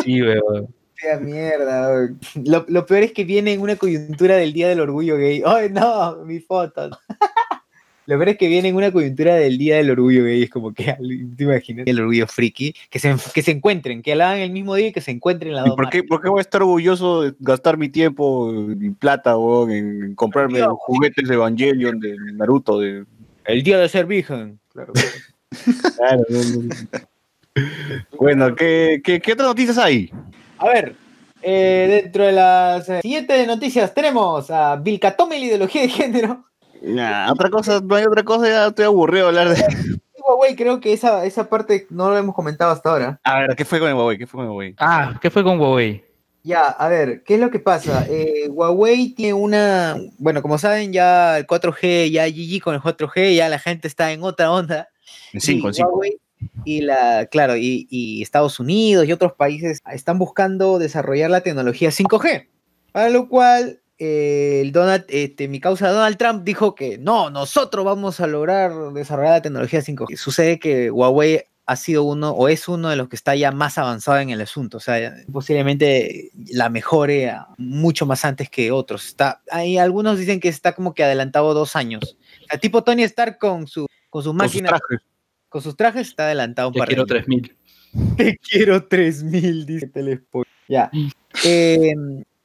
Sí, 0.04 0.22
weón. 0.24 0.74
Fea 0.96 1.20
mierda. 1.20 2.10
Lo, 2.44 2.66
lo 2.68 2.86
peor 2.88 3.04
es 3.04 3.12
que 3.12 3.24
viene 3.26 3.54
en 3.54 3.62
una 3.62 3.76
coyuntura 3.76 4.38
del 4.38 4.54
día 4.54 4.68
del 4.70 4.80
orgullo 4.80 5.18
gay. 5.18 5.44
¡Ay, 5.46 5.70
no! 5.70 6.24
Mi 6.26 6.40
foto. 6.40 6.90
Lo 8.06 8.18
peor 8.18 8.30
es 8.30 8.38
que 8.38 8.48
viene 8.48 8.68
en 8.70 8.76
una 8.76 8.92
coyuntura 8.92 9.36
del 9.36 9.58
día 9.58 9.78
del 9.78 9.92
orgullo 9.92 10.26
gay. 10.26 10.44
Es 10.44 10.50
como 10.50 10.74
que, 10.74 10.84
¿te 11.38 11.44
imaginas? 11.44 11.88
El 11.88 12.00
orgullo 12.00 12.28
friki. 12.28 12.74
Que 12.90 13.00
se, 13.00 13.16
que 13.34 13.42
se 13.42 13.52
encuentren, 13.52 14.02
que 14.02 14.16
la 14.16 14.32
hagan 14.32 14.42
el 14.42 14.52
mismo 14.52 14.76
día 14.76 14.88
y 14.88 14.92
que 14.92 15.02
se 15.02 15.12
encuentren 15.12 15.54
las 15.54 15.66
¿Y 15.66 15.70
dos. 15.70 15.76
por 15.78 15.90
qué, 15.90 16.00
marcas. 16.00 16.10
por 16.10 16.22
qué 16.22 16.30
voy 16.30 16.40
a 16.40 16.42
estar 16.42 16.62
orgulloso 16.62 17.22
de 17.24 17.34
gastar 17.40 17.78
mi 17.78 17.90
tiempo 17.90 18.54
y 18.80 18.90
plata, 18.92 19.38
huevón, 19.38 19.72
en 19.72 20.16
comprarme 20.16 20.60
Tío. 20.60 20.76
juguetes 20.76 21.28
de 21.28 21.34
Evangelion, 21.36 22.00
de 22.00 22.16
Naruto, 22.34 22.80
de... 22.80 23.06
El 23.46 23.64
día 23.64 23.78
de 23.78 23.90
ser 23.90 24.06
virgen. 24.06 24.60
Claro. 24.72 24.94
Claro, 25.98 26.24
no, 26.30 26.44
no, 26.44 26.62
no. 26.64 27.00
Bueno, 28.18 28.56
¿qué, 28.56 29.02
qué, 29.04 29.20
qué 29.20 29.34
otras 29.34 29.48
noticias 29.48 29.78
hay? 29.78 30.12
A 30.58 30.68
ver, 30.70 30.96
eh, 31.42 32.02
dentro 32.04 32.26
de 32.26 32.32
las 32.32 32.90
eh, 32.90 33.02
siguientes 33.02 33.46
noticias 33.46 33.94
tenemos 33.94 34.50
a 34.50 34.78
Vilcatome 34.78 35.38
la 35.40 35.46
ideología 35.46 35.82
de 35.84 35.90
género. 35.90 36.46
Nah, 36.84 37.32
otra 37.32 37.50
cosa, 37.50 37.80
no 37.82 37.96
hay 37.96 38.04
otra 38.04 38.24
cosa, 38.24 38.48
ya 38.48 38.68
estoy 38.68 38.86
aburrido 38.86 39.32
de 39.32 39.40
hablar 39.40 39.56
de... 39.56 40.00
Huawei, 40.26 40.56
creo 40.56 40.80
que 40.80 40.94
esa, 40.94 41.26
esa 41.26 41.50
parte 41.50 41.88
no 41.90 42.10
lo 42.10 42.18
hemos 42.18 42.36
comentado 42.36 42.72
hasta 42.72 42.90
ahora. 42.90 43.20
A 43.24 43.40
ver, 43.40 43.56
¿qué 43.56 43.66
fue 43.66 43.80
con 43.80 43.90
el 43.90 43.96
Huawei? 43.96 44.18
¿Qué 44.18 44.28
fue 44.28 44.40
con 44.40 44.48
Huawei? 44.48 44.76
Ah, 44.78 45.18
¿qué 45.22 45.30
fue 45.30 45.44
con 45.44 45.60
Huawei? 45.60 46.04
Ya, 46.44 46.68
a 46.68 46.90
ver, 46.90 47.24
¿qué 47.24 47.36
es 47.36 47.40
lo 47.40 47.52
que 47.52 47.60
pasa? 47.60 48.06
Eh, 48.10 48.50
Huawei 48.50 49.14
tiene 49.16 49.34
una, 49.34 49.98
bueno, 50.18 50.42
como 50.42 50.58
saben, 50.58 50.92
ya 50.92 51.38
el 51.38 51.48
4G, 51.48 52.12
ya 52.12 52.28
GG 52.28 52.62
con 52.62 52.76
el 52.76 52.82
4G, 52.82 53.36
ya 53.36 53.50
la 53.50 53.60
gente 53.60 53.88
está 53.88 54.12
en 54.12 54.24
otra 54.24 54.52
onda. 54.52 54.90
En 55.32 55.42
5, 55.42 55.68
Y 55.68 55.68
en 55.68 55.74
5. 55.74 55.90
Huawei 55.90 56.20
y 56.66 56.82
la, 56.82 57.28
claro, 57.28 57.56
y, 57.56 57.88
y 57.90 58.22
Estados 58.22 58.60
Unidos 58.60 59.08
y 59.08 59.14
otros 59.14 59.34
países 59.34 59.82
están 59.92 60.20
buscando 60.20 60.80
desarrollar 60.80 61.30
la 61.30 61.42
tecnología 61.42 61.90
5G, 61.90 62.48
para 62.92 63.10
lo 63.10 63.30
cual 63.30 63.80
eh, 64.06 64.60
el 64.62 64.74
Donald, 64.74 65.06
este, 65.08 65.48
mi 65.48 65.62
causa 65.62 65.90
Donald 65.90 66.18
Trump 66.18 66.44
dijo 66.44 66.76
que 66.76 66.98
no, 66.98 67.30
nosotros 67.30 67.86
vamos 67.86 68.20
a 68.20 68.28
lograr 68.28 68.92
desarrollar 68.92 69.36
la 69.36 69.42
tecnología 69.42 69.80
5G. 69.80 70.18
Sucede 70.18 70.60
que 70.60 70.92
Huawei 70.92 71.46
ha 71.66 71.76
sido 71.78 72.04
uno 72.04 72.32
o 72.32 72.50
es 72.50 72.68
uno 72.68 72.90
de 72.90 72.98
los 72.98 73.08
que 73.08 73.16
está 73.16 73.34
ya 73.34 73.54
más 73.54 73.78
avanzado 73.78 74.20
en 74.20 74.30
el 74.30 74.42
asunto, 74.42 74.76
o 74.76 74.80
sea, 74.82 75.16
posiblemente 75.32 76.32
la 76.52 76.70
mejore 76.70 77.34
mucho 77.58 78.06
más 78.06 78.26
antes 78.26 78.50
que 78.50 78.74
otros. 78.74 79.08
Está, 79.08 79.42
hay 79.50 79.78
algunos 79.78 80.20
dicen 80.20 80.42
que 80.42 80.50
está 80.50 80.74
como 80.74 80.94
que 80.94 81.06
adelantado 81.06 81.54
dos 81.54 81.78
años. 81.78 82.18
O 82.44 82.46
sea, 82.50 82.60
tipo 82.60 82.84
Tony 82.84 83.04
Stark 83.04 83.38
con 83.38 83.68
su 83.68 83.88
con 84.10 84.22
sus 84.22 84.34
Con 84.34 84.50
sus 84.50 84.60
máquinas 84.60 84.70
trajes. 84.72 85.08
con 85.48 85.62
sus 85.62 85.78
trajes 85.78 86.10
está 86.10 86.26
adelantado 86.26 86.68
un 86.68 86.74
Te 86.74 86.80
par 86.80 86.90
de 86.90 86.96
quiero 86.96 87.04
años. 87.04 87.26
3000. 87.26 87.58
Te 88.18 88.38
quiero 88.38 88.86
3000, 88.86 89.66
dice 89.66 89.88
Telespot. 89.88 90.46
Ya. 90.68 90.92
Eh, 91.46 91.96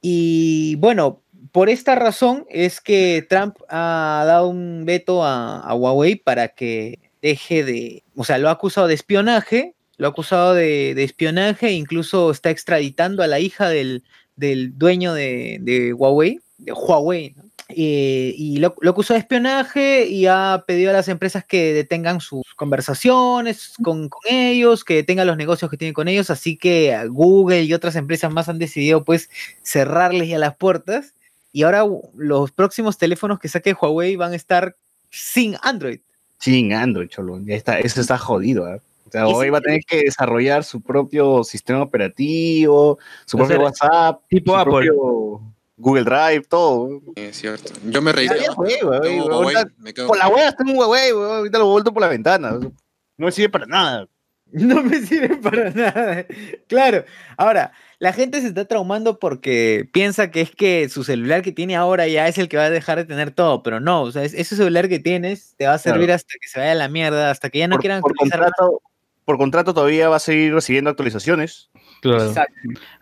y 0.01 0.75
bueno, 0.75 1.23
por 1.51 1.69
esta 1.69 1.95
razón 1.95 2.45
es 2.49 2.81
que 2.81 3.25
Trump 3.27 3.55
ha 3.69 4.23
dado 4.25 4.49
un 4.49 4.85
veto 4.85 5.23
a, 5.23 5.73
Huawei 5.73 6.15
para 6.15 6.49
que 6.49 6.99
deje 7.21 7.63
de, 7.63 8.03
o 8.15 8.23
sea, 8.23 8.37
lo 8.37 8.49
ha 8.49 8.53
acusado 8.53 8.87
de 8.87 8.93
espionaje, 8.93 9.73
lo 9.97 10.07
ha 10.07 10.11
acusado 10.11 10.53
de, 10.53 10.91
espionaje, 11.03 11.71
incluso 11.71 12.31
está 12.31 12.49
extraditando 12.49 13.23
a 13.23 13.27
la 13.27 13.39
hija 13.39 13.69
del, 13.69 14.03
del 14.35 14.77
dueño 14.77 15.13
de, 15.13 15.93
Huawei, 15.95 16.39
de 16.57 16.71
Huawei, 16.71 17.33
¿no? 17.35 17.49
Eh, 17.71 18.33
y 18.35 18.57
lo, 18.57 18.73
lo 18.81 18.89
acusó 18.89 19.13
de 19.13 19.19
espionaje 19.19 20.07
y 20.07 20.25
ha 20.25 20.63
pedido 20.65 20.89
a 20.89 20.93
las 20.93 21.07
empresas 21.07 21.45
que 21.45 21.71
detengan 21.71 22.19
sus 22.19 22.55
conversaciones 22.55 23.73
con, 23.83 24.09
con 24.09 24.21
ellos, 24.27 24.83
que 24.83 24.95
detengan 24.95 25.27
los 25.27 25.37
negocios 25.37 25.69
que 25.69 25.77
tienen 25.77 25.93
con 25.93 26.07
ellos, 26.07 26.31
así 26.31 26.57
que 26.57 26.97
Google 27.09 27.61
y 27.61 27.73
otras 27.75 27.95
empresas 27.95 28.33
más 28.33 28.49
han 28.49 28.57
decidido 28.57 29.03
pues 29.03 29.29
cerrarles 29.61 30.29
ya 30.29 30.39
las 30.39 30.55
puertas 30.55 31.13
y 31.51 31.63
ahora 31.63 31.85
los 32.15 32.51
próximos 32.51 32.97
teléfonos 32.97 33.39
que 33.39 33.47
saque 33.47 33.73
Huawei 33.73 34.15
van 34.15 34.33
a 34.33 34.35
estar 34.35 34.75
sin 35.09 35.55
Android. 35.61 35.99
Sin 36.37 36.73
Android, 36.73 37.07
cholo. 37.09 37.39
Ya 37.43 37.55
está, 37.55 37.79
eso 37.79 37.99
está 38.01 38.17
jodido. 38.17 38.65
¿ah? 38.65 38.77
O 39.07 39.11
sea, 39.11 39.27
ese- 39.27 39.49
va 39.51 39.57
a 39.57 39.61
tener 39.61 39.81
que 39.87 40.03
desarrollar 40.03 40.63
su 40.63 40.81
propio 40.81 41.43
sistema 41.43 41.81
operativo, 41.81 42.99
su 43.25 43.37
propio 43.37 43.61
WhatsApp, 43.61 44.21
tipo 44.29 44.51
su 44.51 44.57
Apple. 44.57 44.71
propio 44.71 45.41
Google 45.77 46.03
Drive, 46.03 46.43
todo. 46.47 47.01
Es 47.15 47.37
cierto. 47.37 47.73
Yo 47.85 48.01
me 48.01 48.11
Huawei, 48.11 49.55
quedo 49.93 50.07
Por 50.07 50.17
la 50.17 50.27
hueá 50.27 50.49
está 50.49 50.63
en 50.63 50.69
un 50.69 50.77
Huawei, 50.77 51.13
weón, 51.13 51.37
ahorita 51.37 51.57
lo 51.57 51.67
vuelto 51.67 51.93
por 51.93 52.01
la 52.01 52.07
ventana. 52.09 52.51
No 52.51 53.25
me 53.25 53.31
sirve 53.31 53.49
para 53.49 53.65
nada. 53.65 54.07
No 54.53 54.81
me 54.83 54.99
sirve 55.01 55.35
para 55.37 55.69
nada. 55.71 56.25
Claro. 56.67 57.05
Ahora, 57.37 57.71
la 57.99 58.13
gente 58.13 58.41
se 58.41 58.47
está 58.47 58.65
traumando 58.65 59.19
porque 59.19 59.87
piensa 59.91 60.31
que 60.31 60.41
es 60.41 60.51
que 60.51 60.89
su 60.89 61.03
celular 61.03 61.41
que 61.43 61.51
tiene 61.51 61.75
ahora 61.75 62.07
ya 62.07 62.27
es 62.27 62.37
el 62.37 62.49
que 62.49 62.57
va 62.57 62.63
a 62.63 62.69
dejar 62.69 62.97
de 62.97 63.05
tener 63.05 63.31
todo, 63.31 63.61
pero 63.61 63.79
no, 63.79 64.01
o 64.01 64.11
sea, 64.11 64.23
es- 64.23 64.33
ese 64.33 64.55
celular 64.55 64.89
que 64.89 64.99
tienes 64.99 65.53
te 65.57 65.67
va 65.67 65.73
a 65.73 65.77
servir 65.77 66.05
Claro. 66.05 66.15
hasta 66.15 66.33
que 66.41 66.47
se 66.47 66.59
vaya 66.59 66.71
a 66.71 66.75
la 66.75 66.87
mierda, 66.89 67.29
hasta 67.29 67.49
que 67.49 67.59
ya 67.59 67.67
no 67.67 67.75
por, 67.75 67.81
quieran 67.81 68.01
por 68.01 68.15
contrato, 68.15 68.81
por 69.25 69.37
contrato 69.37 69.73
todavía 69.73 70.09
va 70.09 70.15
a 70.15 70.19
seguir 70.19 70.53
recibiendo 70.53 70.89
actualizaciones. 70.89 71.69
Exacto. 72.01 72.53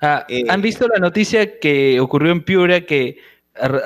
Ah, 0.01 0.25
Eh, 0.27 0.43
¿Han 0.49 0.61
visto 0.61 0.87
la 0.87 0.99
noticia 0.99 1.59
que 1.59 1.99
ocurrió 2.01 2.31
en 2.31 2.43
Piura 2.43 2.81
que 2.85 3.19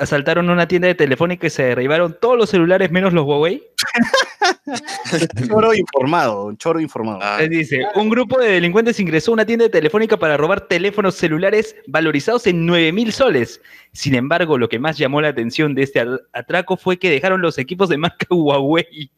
asaltaron 0.00 0.48
una 0.50 0.66
tienda 0.68 0.88
de 0.88 0.94
telefónica 0.94 1.46
y 1.46 1.50
se 1.50 1.62
derribaron 1.64 2.16
todos 2.20 2.36
los 2.36 2.50
celulares 2.50 2.90
menos 2.90 3.12
los 3.12 3.24
Huawei? 3.24 3.62
Choro 5.48 5.74
informado, 5.74 6.46
un 6.46 6.56
choro 6.56 6.80
informado. 6.80 7.20
Ah, 7.22 7.38
Dice, 7.42 7.82
un 7.94 8.08
grupo 8.08 8.38
de 8.38 8.50
delincuentes 8.52 8.98
ingresó 9.00 9.32
a 9.32 9.34
una 9.34 9.46
tienda 9.46 9.64
de 9.64 9.70
telefónica 9.70 10.16
para 10.16 10.36
robar 10.36 10.62
teléfonos 10.62 11.14
celulares 11.14 11.76
valorizados 11.86 12.46
en 12.46 12.66
9 12.66 12.92
mil 12.92 13.12
soles. 13.12 13.60
Sin 13.92 14.14
embargo, 14.14 14.58
lo 14.58 14.68
que 14.68 14.78
más 14.78 14.98
llamó 14.98 15.20
la 15.20 15.28
atención 15.28 15.74
de 15.74 15.82
este 15.82 16.04
atraco 16.32 16.76
fue 16.76 16.98
que 16.98 17.10
dejaron 17.10 17.40
los 17.42 17.58
equipos 17.58 17.88
de 17.88 17.98
marca 17.98 18.26
Huawei. 18.30 19.10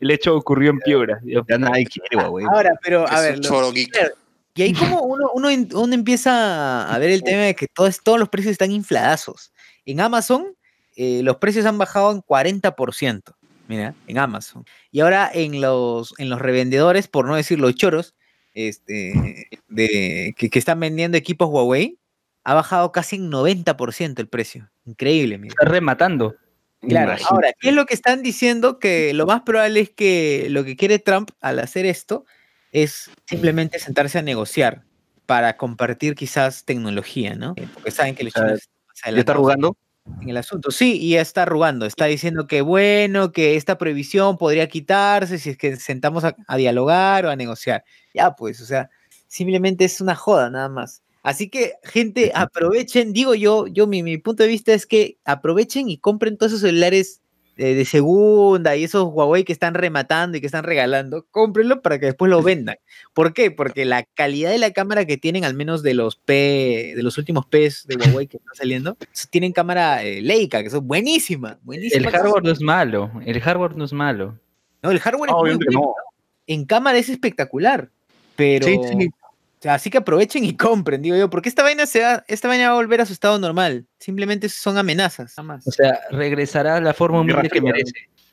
El 0.00 0.10
hecho 0.10 0.34
ocurrió 0.36 0.70
en 0.70 0.78
Piura. 0.80 1.20
Dios. 1.22 1.44
Ya 1.48 1.58
nadie 1.58 1.86
quiere, 1.86 2.16
Huawei. 2.16 2.44
Ahora, 2.52 2.70
pero 2.82 3.06
a 3.08 3.18
un 3.18 3.22
ver, 3.74 4.14
y 4.54 4.62
ahí 4.62 4.74
como 4.74 5.00
uno, 5.02 5.30
uno, 5.32 5.48
uno 5.48 5.94
empieza 5.94 6.92
a 6.92 6.98
ver 6.98 7.10
el 7.10 7.22
tema 7.22 7.42
de 7.42 7.54
que 7.54 7.68
todo 7.68 7.86
es- 7.86 8.02
todos 8.02 8.18
los 8.18 8.28
precios 8.28 8.52
están 8.52 8.70
infladazos. 8.70 9.51
En 9.86 10.00
Amazon, 10.00 10.56
eh, 10.96 11.22
los 11.22 11.36
precios 11.36 11.66
han 11.66 11.78
bajado 11.78 12.12
en 12.12 12.22
40%. 12.22 13.34
Mira, 13.68 13.94
en 14.06 14.18
Amazon. 14.18 14.64
Y 14.90 15.00
ahora 15.00 15.30
en 15.32 15.60
los, 15.60 16.14
en 16.18 16.28
los 16.28 16.40
revendedores, 16.40 17.08
por 17.08 17.26
no 17.26 17.36
decir 17.36 17.58
los 17.58 17.74
choros, 17.74 18.14
este, 18.54 19.48
de, 19.68 20.34
que, 20.36 20.50
que 20.50 20.58
están 20.58 20.80
vendiendo 20.80 21.16
equipos 21.16 21.48
Huawei, 21.48 21.98
ha 22.44 22.54
bajado 22.54 22.92
casi 22.92 23.16
en 23.16 23.30
90% 23.30 24.18
el 24.18 24.28
precio. 24.28 24.70
Increíble, 24.84 25.38
mira. 25.38 25.54
Está 25.58 25.70
rematando. 25.70 26.34
Claro, 26.80 27.12
Imagínate. 27.12 27.34
ahora, 27.34 27.52
¿qué 27.58 27.68
es 27.68 27.74
lo 27.74 27.86
que 27.86 27.94
están 27.94 28.22
diciendo? 28.22 28.80
Que 28.80 29.14
lo 29.14 29.24
más 29.26 29.42
probable 29.42 29.80
es 29.80 29.90
que 29.90 30.48
lo 30.50 30.64
que 30.64 30.76
quiere 30.76 30.98
Trump 30.98 31.30
al 31.40 31.60
hacer 31.60 31.86
esto 31.86 32.24
es 32.72 33.10
simplemente 33.26 33.78
sentarse 33.78 34.18
a 34.18 34.22
negociar 34.22 34.82
para 35.26 35.56
compartir 35.56 36.16
quizás 36.16 36.64
tecnología, 36.64 37.36
¿no? 37.36 37.54
Porque 37.54 37.92
saben 37.92 38.16
que 38.16 38.24
los 38.24 38.32
chinos 38.32 38.68
¿Ya 39.04 39.18
está 39.18 39.32
arrugando? 39.32 39.76
en 40.20 40.30
el 40.30 40.36
asunto. 40.36 40.70
Sí, 40.70 40.98
y 41.00 41.10
ya 41.10 41.20
está 41.20 41.42
arrugando, 41.42 41.86
está 41.86 42.06
diciendo 42.06 42.46
que 42.46 42.60
bueno, 42.60 43.32
que 43.32 43.56
esta 43.56 43.78
prohibición 43.78 44.36
podría 44.36 44.68
quitarse 44.68 45.38
si 45.38 45.50
es 45.50 45.56
que 45.56 45.76
sentamos 45.76 46.24
a, 46.24 46.36
a 46.46 46.56
dialogar 46.56 47.26
o 47.26 47.30
a 47.30 47.36
negociar. 47.36 47.84
Ya, 48.14 48.34
pues, 48.34 48.60
o 48.60 48.66
sea, 48.66 48.90
simplemente 49.28 49.84
es 49.84 50.00
una 50.00 50.14
joda 50.14 50.50
nada 50.50 50.68
más. 50.68 51.02
Así 51.22 51.48
que, 51.48 51.74
gente, 51.84 52.32
aprovechen, 52.34 53.12
digo 53.12 53.34
yo, 53.34 53.68
yo 53.68 53.86
mi, 53.86 54.02
mi 54.02 54.18
punto 54.18 54.42
de 54.42 54.48
vista 54.48 54.72
es 54.72 54.86
que 54.86 55.18
aprovechen 55.24 55.88
y 55.88 55.98
compren 55.98 56.36
todos 56.36 56.52
esos 56.52 56.62
celulares 56.62 57.21
de, 57.56 57.74
de 57.74 57.84
segunda 57.84 58.76
y 58.76 58.84
esos 58.84 59.08
Huawei 59.12 59.44
que 59.44 59.52
están 59.52 59.74
rematando 59.74 60.36
y 60.36 60.40
que 60.40 60.46
están 60.46 60.64
regalando, 60.64 61.26
cómprenlo 61.30 61.82
para 61.82 61.98
que 61.98 62.06
después 62.06 62.30
lo 62.30 62.42
vendan. 62.42 62.76
¿Por 63.14 63.34
qué? 63.34 63.50
Porque 63.50 63.84
la 63.84 64.02
calidad 64.02 64.50
de 64.50 64.58
la 64.58 64.70
cámara 64.72 65.04
que 65.04 65.16
tienen, 65.16 65.44
al 65.44 65.54
menos 65.54 65.82
de 65.82 65.94
los 65.94 66.16
P, 66.16 66.92
de 66.96 67.02
los 67.02 67.18
últimos 67.18 67.46
Ps 67.46 67.86
de 67.86 67.96
Huawei 67.96 68.26
que 68.26 68.38
están 68.38 68.54
saliendo, 68.54 68.96
tienen 69.30 69.52
cámara 69.52 70.02
eh, 70.02 70.22
Leica, 70.22 70.62
que 70.62 70.70
son 70.70 70.86
buenísima, 70.86 71.58
El 71.70 72.08
hardware 72.08 72.42
no 72.42 72.50
es 72.50 72.60
malo. 72.60 73.10
El 73.24 73.40
hardware 73.40 73.76
no 73.76 73.84
es 73.84 73.92
malo. 73.92 74.38
No, 74.82 74.90
el 74.90 74.98
hardware 75.00 75.30
No, 75.30 75.46
es 75.46 75.56
muy 75.56 75.64
bueno. 75.66 75.80
no. 75.80 75.94
En 76.46 76.64
cámara 76.64 76.98
es 76.98 77.08
espectacular, 77.08 77.90
pero 78.34 78.66
Sí, 78.66 78.78
sí. 78.90 79.10
O 79.62 79.64
sea, 79.64 79.74
así 79.74 79.90
que 79.90 79.98
aprovechen 79.98 80.44
y 80.44 80.56
compren, 80.56 81.02
digo 81.02 81.14
yo, 81.16 81.30
porque 81.30 81.48
esta 81.48 81.62
vaina 81.62 81.86
se 81.86 82.00
va, 82.00 82.24
esta 82.26 82.48
vaina 82.48 82.66
va 82.66 82.72
a 82.72 82.76
volver 82.76 83.00
a 83.00 83.06
su 83.06 83.12
estado 83.12 83.38
normal. 83.38 83.86
Simplemente 84.00 84.48
son 84.48 84.76
amenazas, 84.76 85.34
nada 85.36 85.46
más. 85.46 85.66
O 85.68 85.70
sea, 85.70 86.00
regresará 86.10 86.78
a 86.78 86.80
la 86.80 86.92
forma 86.92 87.20
humilde 87.20 87.48
que 87.48 87.60
merece. 87.60 87.92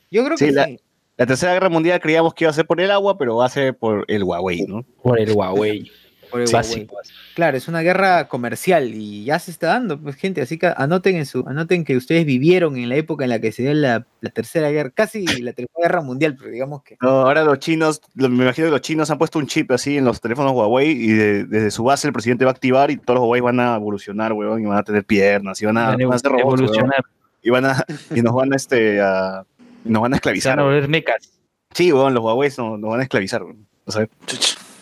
Yo 0.10 0.26
creo 0.26 0.38
Sí, 0.38 0.46
que 0.48 0.52
la- 0.54 0.66
sí. 0.66 0.80
La 1.18 1.28
tercera 1.28 1.54
guerra 1.54 1.70
mundial 1.70 2.00
creíamos 2.00 2.34
que 2.34 2.46
iba 2.46 2.50
a 2.50 2.54
ser 2.54 2.66
por 2.66 2.82
el 2.82 2.90
agua, 2.90 3.16
pero 3.18 3.36
va 3.36 3.46
a 3.46 3.50
ser 3.50 3.78
por 3.78 4.06
el 4.08 4.24
Huawei, 4.24 4.66
¿no? 4.66 4.84
Por 5.04 5.20
el 5.20 5.32
Huawei. 5.34 5.92
Por 6.30 6.42
el 6.42 6.48
Sí, 6.48 6.56
Huawei. 6.56 6.88
Claro, 7.36 7.58
es 7.58 7.68
una 7.68 7.82
guerra 7.82 8.28
comercial 8.28 8.94
y 8.94 9.24
ya 9.26 9.40
se 9.40 9.52
está 9.52 9.68
dando, 9.68 10.00
pues 10.00 10.16
gente, 10.16 10.42
así 10.42 10.58
que 10.58 10.72
anoten 10.76 11.16
en 11.16 11.26
su, 11.26 11.44
anoten 11.48 11.84
que 11.86 11.96
ustedes 11.98 12.26
vivieron 12.26 12.76
en 12.78 12.90
la 12.90 12.96
época 12.96 13.24
en 13.24 13.30
la 13.30 13.40
que 13.40 13.52
se 13.52 13.64
dio 13.64 13.74
la, 13.74 14.06
la 14.22 14.30
tercera 14.30 14.70
guerra, 14.72 14.90
casi 14.94 15.26
la 15.42 15.54
tercera 15.54 15.80
guerra 15.82 16.02
mundial, 16.02 16.36
pero 16.38 16.52
digamos 16.52 16.84
que 16.84 16.98
No, 17.02 17.10
ahora 17.22 17.44
los 17.44 17.60
chinos, 17.60 18.02
lo- 18.16 18.30
me 18.30 18.44
imagino 18.44 18.68
que 18.68 18.72
los 18.72 18.82
chinos 18.82 19.10
han 19.12 19.18
puesto 19.18 19.40
un 19.40 19.48
chip 19.48 19.72
así 19.72 19.98
en 19.98 20.06
los 20.06 20.20
teléfonos 20.22 20.52
Huawei 20.54 20.90
y 20.92 21.08
de- 21.14 21.44
desde 21.46 21.72
su 21.72 21.84
base 21.84 22.08
el 22.08 22.14
presidente 22.14 22.46
va 22.46 22.52
a 22.52 22.54
activar 22.54 22.92
y 22.92 22.98
todos 22.98 23.16
los 23.20 23.24
Huawei 23.24 23.42
van 23.42 23.60
a 23.60 23.76
evolucionar, 23.76 24.34
weón, 24.34 24.62
y 24.62 24.66
van 24.66 24.78
a 24.78 24.84
tener 24.84 25.04
piernas 25.06 25.62
y 25.62 25.66
van 25.66 25.78
a, 25.78 25.88
Van 25.92 26.02
a 26.02 26.06
van 26.08 26.16
a 26.16 26.20
ser 26.20 26.32
robots, 26.32 26.46
weón, 26.46 26.60
evolucionar. 26.64 27.04
y 27.42 27.50
van 27.50 27.66
a 27.66 27.86
y 28.16 28.22
nos 28.22 28.34
van 28.34 28.52
a 28.54 28.56
este 28.56 29.02
a, 29.02 29.46
nos 29.86 30.02
van 30.02 30.14
a 30.14 30.16
esclavizar. 30.18 30.52
van 30.58 30.60
a 30.60 30.64
weón. 30.64 30.76
volver 30.76 30.90
mecas. 30.90 31.32
Sí, 31.74 31.94
weón, 31.94 32.14
los 32.14 32.24
Huawei 32.24 32.50
nos, 32.58 32.80
nos 32.80 32.90
van 32.90 33.00
a 33.00 33.04
esclavizar, 33.04 33.44
weón. 33.44 33.66
O 33.86 33.92
sea, 33.92 34.08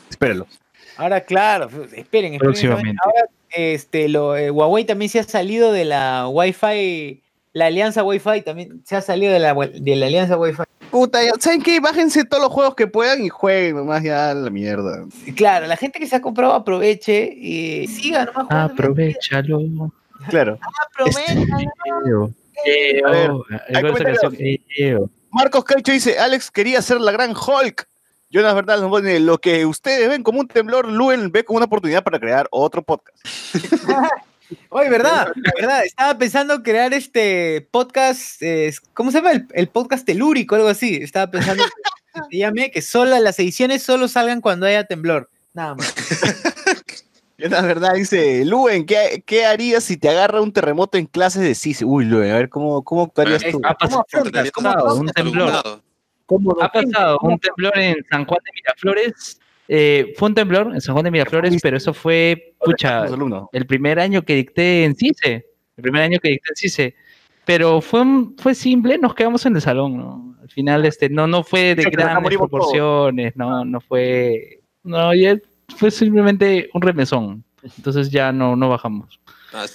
espérenlo. 0.09 0.47
Ahora, 0.97 1.21
claro, 1.21 1.65
esperen, 1.67 1.99
esperen. 1.99 2.39
Próximamente. 2.39 2.99
Ahora, 3.03 3.27
este, 3.51 4.09
lo, 4.09 4.35
eh, 4.35 4.51
Huawei 4.51 4.83
también 4.85 5.09
se 5.09 5.19
ha 5.19 5.23
salido 5.23 5.71
de 5.71 5.85
la 5.85 6.27
Wi-Fi, 6.27 7.21
la 7.53 7.65
alianza 7.67 8.03
Wi-Fi 8.03 8.41
también 8.43 8.81
se 8.85 8.95
ha 8.95 9.01
salido 9.01 9.31
de 9.33 9.39
la, 9.39 9.53
de 9.53 9.95
la 9.95 10.07
alianza 10.07 10.37
Wi-Fi. 10.37 10.63
Puta, 10.91 11.23
ya, 11.23 11.31
¿saben 11.39 11.61
qué? 11.61 11.79
Bájense 11.79 12.23
todos 12.23 12.41
los 12.43 12.51
juegos 12.51 12.75
que 12.75 12.87
puedan 12.87 13.23
y 13.23 13.29
jueguen 13.29 13.75
nomás 13.75 14.03
ya 14.03 14.33
la 14.33 14.49
mierda. 14.49 15.05
Claro, 15.35 15.67
la 15.67 15.75
gente 15.75 15.99
que 15.99 16.07
se 16.07 16.15
ha 16.15 16.21
comprado 16.21 16.53
aproveche 16.53 17.33
y 17.35 17.87
siga 17.87 18.25
nomás 18.25 18.45
jugando. 18.47 18.73
Aprovechalo. 18.73 19.91
Claro. 20.29 20.57
Aprovecha. 20.89 21.33
Eo. 22.05 22.31
A 23.05 23.11
ver, 23.11 23.25
Eo. 23.25 23.45
hay 23.49 23.59
Igual 23.67 23.67
esa 23.69 23.81
comentarios. 23.81 24.21
canción, 24.21 24.57
Eo. 24.77 25.09
Marcos 25.31 25.63
Caicho 25.65 25.91
dice, 25.91 26.17
Alex 26.17 26.49
quería 26.49 26.81
ser 26.81 26.99
la 27.01 27.11
gran 27.11 27.31
Hulk. 27.31 27.87
Jonas 28.29 28.55
Verdad 28.55 28.79
nos 28.81 28.89
pone, 28.89 29.19
lo 29.19 29.37
que 29.37 29.65
ustedes 29.65 30.09
ven 30.09 30.23
como 30.23 30.39
un 30.39 30.47
temblor, 30.47 30.87
Luen 30.91 31.31
ve 31.31 31.45
como 31.45 31.57
una 31.57 31.65
oportunidad 31.65 32.03
para 32.03 32.19
crear 32.19 32.47
otro 32.51 32.81
podcast. 32.81 33.17
Oye, 34.69 34.89
¿verdad? 34.89 35.31
¿verdad? 35.59 35.85
Estaba 35.85 36.17
pensando 36.17 36.63
crear 36.63 36.93
este 36.93 37.67
podcast, 37.71 38.41
eh, 38.41 38.73
¿cómo 38.93 39.11
se 39.11 39.17
llama? 39.17 39.31
El, 39.31 39.47
el 39.53 39.67
podcast 39.67 40.05
telúrico, 40.05 40.55
algo 40.55 40.67
así. 40.67 40.95
Estaba 40.95 41.29
pensando 41.31 41.63
que 41.63 42.21
se 42.31 42.37
llame 42.37 42.71
que 42.71 42.81
solo 42.81 43.17
las 43.19 43.39
ediciones 43.39 43.83
solo 43.83 44.07
salgan 44.07 44.41
cuando 44.41 44.65
haya 44.65 44.85
temblor. 44.85 45.29
Nada 45.53 45.75
más. 45.75 45.93
Jonas 47.37 47.63
Verdad 47.63 47.93
dice, 47.93 48.45
Luen, 48.45 48.85
¿qué, 48.85 49.23
¿qué 49.25 49.45
harías 49.45 49.83
si 49.83 49.97
te 49.97 50.09
agarra 50.09 50.41
un 50.41 50.51
terremoto 50.51 50.97
en 50.97 51.05
clases 51.05 51.43
de 51.43 51.53
CIS? 51.53 51.83
Uy, 51.83 52.05
Luen, 52.05 52.31
a 52.31 52.35
ver, 52.35 52.49
¿cómo, 52.49 52.83
cómo 52.83 53.03
actuarías 53.03 53.43
tú? 53.51 53.61
Pasado, 53.61 54.05
afrontas? 54.07 54.51
¿Cómo 54.51 54.69
un 54.69 54.77
afrontas? 54.77 55.13
temblor. 55.13 55.81
Alumnado. 56.29 56.55
¿Cómo 56.55 56.61
Ha 56.61 56.71
pasado 56.71 57.17
¿Cómo 57.19 57.33
un 57.33 57.39
temblor 57.39 57.77
en 57.77 58.05
San 58.09 58.25
Juan 58.25 58.39
de 58.45 58.51
Miraflores. 58.53 59.39
Eh, 59.69 60.13
fue 60.17 60.29
un 60.29 60.35
temblor 60.35 60.71
en 60.73 60.81
San 60.81 60.93
Juan 60.93 61.05
de 61.05 61.11
Miraflores, 61.11 61.59
pero 61.61 61.77
eso 61.77 61.93
fue, 61.93 62.55
pucha, 62.63 63.05
el 63.51 63.65
primer 63.65 63.99
año 63.99 64.21
que 64.21 64.35
dicté 64.35 64.85
en 64.85 64.95
CICE. 64.95 65.45
El 65.75 65.81
primer 65.83 66.03
año 66.03 66.19
que 66.21 66.29
dicté 66.29 66.49
en 66.49 66.55
CICE. 66.55 66.95
Pero 67.45 67.81
fue, 67.81 68.03
fue 68.37 68.53
simple, 68.55 68.97
nos 68.97 69.13
quedamos 69.15 69.45
en 69.45 69.55
el 69.55 69.61
salón, 69.61 69.97
¿no? 69.97 70.35
Al 70.41 70.49
final, 70.49 70.85
este, 70.85 71.09
no, 71.09 71.27
no 71.27 71.43
fue 71.43 71.75
de 71.75 71.83
grandes 71.83 72.37
proporciones, 72.37 73.35
no, 73.35 73.63
no 73.65 73.81
fue. 73.81 74.61
No, 74.83 75.13
ya 75.13 75.37
fue 75.75 75.91
simplemente 75.91 76.69
un 76.73 76.81
remesón. 76.81 77.43
Entonces 77.77 78.09
ya 78.09 78.31
no, 78.31 78.55
no 78.55 78.69
bajamos. 78.69 79.19
Ah, 79.53 79.65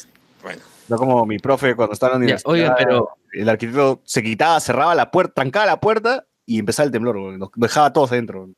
bueno. 0.43 0.63
No 0.89 0.97
como 0.97 1.27
mi 1.27 1.39
profe 1.39 1.75
cuando 1.75 1.93
estaba 1.93 2.17
en 2.17 2.23
la 2.23 2.27
Ya, 2.27 2.35
universidad. 2.45 2.53
oigan, 2.53 2.75
pero 2.79 3.09
El 3.33 3.49
arquitecto 3.49 4.01
se 4.05 4.23
quitaba, 4.23 4.59
cerraba 4.61 4.95
la 4.95 5.11
puerta, 5.11 5.35
trancaba 5.35 5.67
la 5.67 5.81
puerta 5.81 6.27
y 6.55 6.59
empezaba 6.59 6.87
el 6.87 6.93
temblor. 6.93 7.17
Nos 7.39 7.51
dejaba 7.57 7.87
a 7.87 7.93
todos 7.93 8.13
adentro. 8.13 8.51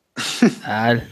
al- 0.64 1.08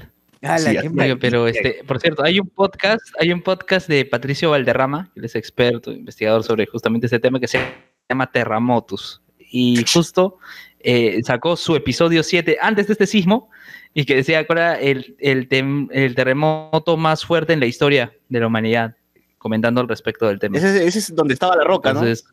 Sí, 0.73 0.77
pero 1.21 1.47
este, 1.47 1.85
por 1.87 2.01
cierto, 2.01 2.25
hay 2.25 2.41
un 2.41 2.49
podcast, 2.49 3.03
hay 3.21 3.33
un 3.33 3.43
podcast 3.43 3.89
de 3.89 4.05
Patricio 4.05 4.51
Valderrama, 4.51 5.11
que 5.15 5.21
él 5.21 5.27
es 5.27 5.37
experto, 5.37 5.93
investigador 5.93 6.43
sobre 6.43 6.67
justamente 6.67 7.07
ese 7.07 7.21
tema 7.21 7.39
que 7.39 7.47
se 7.47 7.61
llama 8.09 8.31
Terremotos. 8.33 9.23
Y 9.39 9.85
justo 9.93 10.39
eh, 10.81 11.21
sacó 11.25 11.57
su 11.57 11.77
episodio 11.77 12.23
7 12.25 12.59
antes 12.61 12.89
de 12.89 12.95
este 12.95 13.07
sismo 13.07 13.51
y 13.95 14.05
que 14.05 14.17
decía 14.17 14.45
que 14.45 14.53
era 14.53 14.81
el, 14.81 15.15
el, 15.21 15.49
tem- 15.49 15.89
el 15.93 16.15
terremoto 16.17 16.97
más 16.97 17.25
fuerte 17.25 17.53
en 17.53 17.61
la 17.61 17.67
historia 17.67 18.13
de 18.29 18.41
la 18.41 18.47
humanidad, 18.49 18.97
comentando 19.39 19.81
al 19.81 19.89
respecto 19.89 20.27
del 20.27 20.39
tema. 20.41 20.59
Ese, 20.59 20.85
ese 20.87 20.99
es 20.99 21.15
donde 21.15 21.35
estaba 21.35 21.55
la 21.55 21.63
roca, 21.65 21.93
¿no? 21.93 22.01
Entonces, 22.01 22.27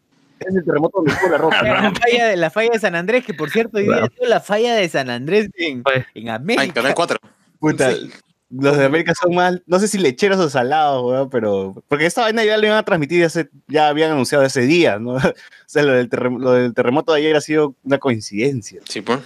es 0.47 0.55
el 0.55 0.63
terremoto 0.65 0.97
donde 0.99 1.11
estuvo 1.13 1.29
la 1.31 1.37
roca. 1.39 1.61
La 1.63 1.91
falla, 1.93 2.27
de, 2.27 2.37
la 2.37 2.49
falla 2.49 2.69
de 2.73 2.79
San 2.79 2.95
Andrés, 2.95 3.25
que 3.25 3.33
por 3.33 3.49
cierto, 3.49 3.77
hoy 3.77 3.83
día 3.83 4.09
la 4.27 4.39
falla 4.39 4.75
de 4.75 4.87
San 4.89 5.09
Andrés 5.09 5.49
en, 5.57 5.83
en 6.13 6.29
Ah, 6.29 6.35
América. 6.35 6.63
en 6.63 6.71
Canal 6.71 6.93
4. 6.95 7.19
Puta, 7.59 7.91
Sí. 7.91 8.09
los 8.51 8.77
de 8.77 8.85
América 8.85 9.13
son 9.21 9.35
más, 9.35 9.61
no 9.67 9.79
sé 9.79 9.87
si 9.87 9.97
lecheros 9.99 10.39
o 10.39 10.49
salados, 10.49 11.03
weón, 11.03 11.29
pero. 11.29 11.75
Porque 11.87 12.05
esta 12.05 12.21
vaina 12.21 12.43
ya 12.43 12.57
lo 12.57 12.65
iban 12.65 12.77
a 12.79 12.83
transmitir 12.83 13.23
hace, 13.25 13.49
ya 13.67 13.89
habían 13.89 14.11
anunciado 14.11 14.43
ese 14.43 14.61
día, 14.61 14.97
¿no? 14.97 15.13
O 15.69 15.71
sea, 15.71 15.83
lo 15.83 15.93
del, 15.93 16.09
terrem- 16.09 16.39
lo 16.39 16.53
del 16.53 16.73
terremoto 16.73 17.13
de 17.13 17.19
ayer 17.19 17.35
ha 17.35 17.41
sido 17.41 17.75
una 17.83 17.99
coincidencia. 17.99 18.81
Sí, 18.89 19.01
pues. 19.01 19.19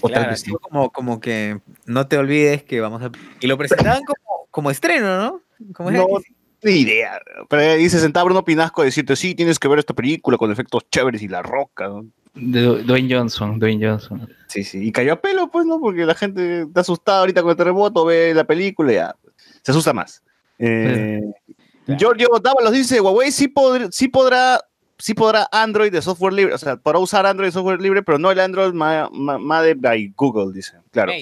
Claro, 0.00 0.32
como, 0.60 0.90
como 0.92 1.18
que 1.20 1.58
no 1.86 2.06
te 2.06 2.16
olvides 2.18 2.62
que 2.62 2.80
vamos 2.80 3.02
a... 3.02 3.10
Y 3.40 3.48
lo 3.48 3.58
presentaban 3.58 4.04
como, 4.04 4.46
como 4.52 4.70
estreno, 4.70 5.18
¿no? 5.18 5.42
Como 5.74 5.90
No. 5.90 6.06
Ni 6.62 6.72
idea. 6.72 7.20
Pero 7.48 7.62
ahí 7.62 7.88
se 7.88 8.00
sentaba 8.00 8.24
Bruno 8.24 8.44
Pinasco 8.44 8.82
a 8.82 8.84
decirte, 8.84 9.16
sí, 9.16 9.34
tienes 9.34 9.58
que 9.58 9.68
ver 9.68 9.78
esta 9.78 9.94
película 9.94 10.36
con 10.38 10.50
efectos 10.50 10.88
chéveres 10.90 11.22
y 11.22 11.28
la 11.28 11.42
roca, 11.42 11.88
¿no? 11.88 12.06
de- 12.34 12.82
Dwayne 12.84 13.12
Johnson, 13.14 13.58
Dwayne 13.58 13.84
Johnson. 13.88 14.28
Sí, 14.46 14.62
sí. 14.62 14.86
Y 14.86 14.92
cayó 14.92 15.14
a 15.14 15.20
pelo, 15.20 15.50
pues, 15.50 15.66
¿no? 15.66 15.80
Porque 15.80 16.04
la 16.06 16.14
gente 16.14 16.62
está 16.62 16.82
asustada 16.82 17.20
ahorita 17.20 17.42
con 17.42 17.50
el 17.50 17.56
terremoto, 17.56 18.04
ve 18.04 18.32
la 18.34 18.44
película 18.44 18.92
y 18.92 18.94
ya. 18.96 19.14
se 19.62 19.72
asusta 19.72 19.92
más. 19.92 20.22
Eh, 20.58 21.20
Giorgio 21.98 22.28
Dávalos 22.42 22.72
dice, 22.72 23.00
Huawei 23.00 23.32
sí, 23.32 23.48
podr- 23.48 23.88
sí 23.90 24.08
podrá 24.08 24.60
sí 25.00 25.14
podrá 25.14 25.48
Android 25.52 25.92
de 25.92 26.02
software 26.02 26.32
libre, 26.32 26.54
o 26.54 26.58
sea, 26.58 26.76
podrá 26.76 26.98
usar 26.98 27.24
Android 27.24 27.48
de 27.48 27.52
software 27.52 27.80
libre, 27.80 28.02
pero 28.02 28.18
no 28.18 28.30
el 28.32 28.40
Android 28.40 28.72
ma- 28.72 29.08
ma- 29.12 29.38
made 29.38 29.74
by 29.74 30.12
Google, 30.16 30.52
dice. 30.52 30.72
Claro. 30.90 31.12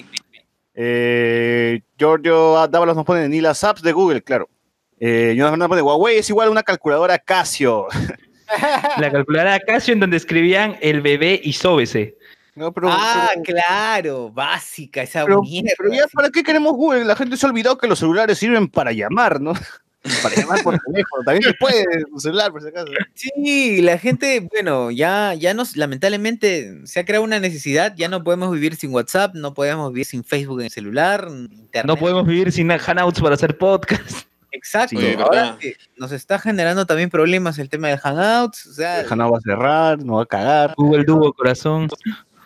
Eh, 0.74 1.80
Giorgio 1.98 2.66
Dávalos 2.68 2.96
nos 2.96 3.04
pone 3.04 3.28
ni 3.28 3.40
las 3.40 3.62
apps 3.64 3.82
de 3.82 3.92
Google, 3.92 4.22
claro. 4.22 4.48
Eh, 4.98 5.34
Jonas 5.36 5.58
nos 5.58 5.68
pone 5.68 5.82
Huawei 5.82 6.18
es 6.18 6.28
igual 6.30 6.48
a 6.48 6.50
una 6.50 6.62
calculadora 6.62 7.18
Casio. 7.18 7.86
La 8.98 9.10
calculadora 9.10 9.58
Casio 9.60 9.92
en 9.94 10.00
donde 10.00 10.16
escribían 10.16 10.76
el 10.80 11.00
bebé 11.00 11.40
y 11.42 11.52
sóbese. 11.52 12.16
No, 12.54 12.72
pero, 12.72 12.88
ah, 12.90 13.28
pero- 13.32 13.42
claro, 13.42 14.30
básica 14.30 15.02
esa 15.02 15.24
pero- 15.24 15.42
mierda. 15.42 15.70
pero 15.76 15.92
ya, 15.92 16.04
¿para 16.12 16.30
qué 16.30 16.42
queremos 16.42 16.72
Google? 16.72 17.04
La 17.04 17.14
gente 17.16 17.36
se 17.36 17.44
ha 17.44 17.50
olvidado 17.50 17.76
que 17.76 17.86
los 17.86 17.98
celulares 17.98 18.38
sirven 18.38 18.68
para 18.68 18.92
llamar, 18.92 19.40
¿no? 19.40 19.52
Para 20.22 20.36
llamar 20.36 20.62
por 20.62 20.78
teléfono. 20.78 21.24
También 21.24 21.42
se 21.42 21.54
puede 21.58 21.84
un 22.12 22.20
celular, 22.20 22.52
por 22.52 22.62
si 22.62 22.68
acaso. 22.68 22.86
Sí, 23.14 23.82
la 23.82 23.98
gente, 23.98 24.38
bueno, 24.52 24.92
ya, 24.92 25.34
ya 25.34 25.52
nos, 25.52 25.76
lamentablemente 25.76 26.86
se 26.86 27.00
ha 27.00 27.04
creado 27.04 27.24
una 27.24 27.40
necesidad, 27.40 27.92
ya 27.96 28.08
no 28.08 28.22
podemos 28.22 28.52
vivir 28.52 28.76
sin 28.76 28.94
WhatsApp, 28.94 29.34
no 29.34 29.52
podemos 29.52 29.92
vivir 29.92 30.06
sin 30.06 30.22
Facebook 30.22 30.60
en 30.60 30.66
el 30.66 30.70
celular, 30.70 31.26
internet. 31.28 31.86
No 31.86 31.96
podemos 31.96 32.24
vivir 32.24 32.52
sin 32.52 32.68
Hangouts 32.70 33.20
para 33.20 33.34
hacer 33.34 33.58
podcast. 33.58 34.28
Exacto, 34.56 34.98
Sí, 34.98 35.14
ahora 35.18 35.58
nos 35.96 36.12
está 36.12 36.38
generando 36.38 36.86
también 36.86 37.10
problemas 37.10 37.58
el 37.58 37.68
tema 37.68 37.88
de 37.88 37.98
Hangouts, 37.98 38.66
o 38.66 38.72
sea, 38.72 39.00
El 39.00 39.12
Hanao 39.12 39.32
va 39.32 39.38
a 39.38 39.40
cerrar, 39.42 40.02
no 40.02 40.16
va 40.16 40.22
a 40.22 40.26
cagar. 40.26 40.74
Google 40.76 41.04
Duo, 41.04 41.32
corazón. 41.34 41.88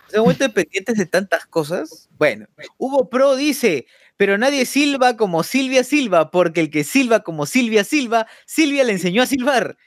se 0.07 0.17
han 0.17 0.23
vuelto 0.23 0.43
dependientes 0.43 0.97
de 0.97 1.05
tantas 1.05 1.45
cosas. 1.45 2.09
Bueno, 2.17 2.47
Hugo 2.77 3.09
Pro 3.09 3.35
dice, 3.35 3.87
pero 4.17 4.37
nadie 4.37 4.65
silba 4.65 5.15
como 5.15 5.43
Silvia 5.43 5.83
Silva, 5.83 6.31
porque 6.31 6.59
el 6.59 6.69
que 6.69 6.83
silba 6.83 7.21
como 7.21 7.45
Silvia 7.45 7.83
Silva, 7.83 8.27
Silvia 8.45 8.83
le 8.83 8.91
enseñó 8.91 9.23
a 9.23 9.25
silbar. 9.25 9.77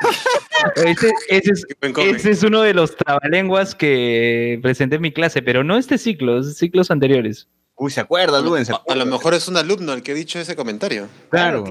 Ese, 0.76 1.10
ese 1.30 1.52
es, 1.52 1.66
ese 1.80 2.30
es 2.32 2.42
uno 2.42 2.60
de 2.60 2.74
los 2.74 2.94
trabalenguas 2.94 3.74
que 3.74 4.58
presenté 4.62 4.96
en 4.96 5.02
mi 5.02 5.10
clase, 5.10 5.40
pero 5.40 5.64
no 5.64 5.78
este 5.78 5.96
ciclo, 5.96 6.38
es 6.38 6.58
ciclos 6.58 6.90
anteriores. 6.90 7.48
Uy, 7.80 7.90
¿se 7.90 8.00
acuerda, 8.02 8.42
Luden? 8.42 8.66
¿Se 8.66 8.74
A, 8.74 8.94
lo 8.94 9.06
mejor 9.06 9.32
es 9.32 9.48
un 9.48 9.56
alumno 9.56 9.94
el 9.94 10.02
que 10.02 10.12
ha 10.12 10.14
dicho 10.14 10.38
ese 10.38 10.54
comentario. 10.54 11.08
Claro. 11.30 11.64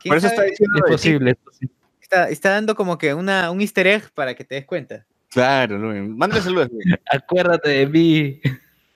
¿Quién 0.00 0.10
Por 0.10 0.16
eso 0.16 0.28
está 0.28 0.44
diciendo. 0.44 0.78
Es 0.78 0.84
de- 0.84 0.90
posible, 0.90 1.30
es 1.32 1.36
posible. 1.36 1.74
Está, 2.00 2.30
está 2.30 2.50
dando 2.52 2.74
como 2.74 2.96
que 2.96 3.12
una, 3.12 3.50
un 3.50 3.60
easter 3.60 3.86
egg 3.86 4.10
para 4.14 4.34
que 4.34 4.44
te 4.44 4.54
des 4.54 4.64
cuenta. 4.64 5.04
Claro, 5.28 5.76
Luden. 5.76 6.16
Mándale 6.16 6.40
saludos. 6.40 6.68
Acuérdate 7.12 7.68
de 7.68 7.86
mí. 7.86 8.40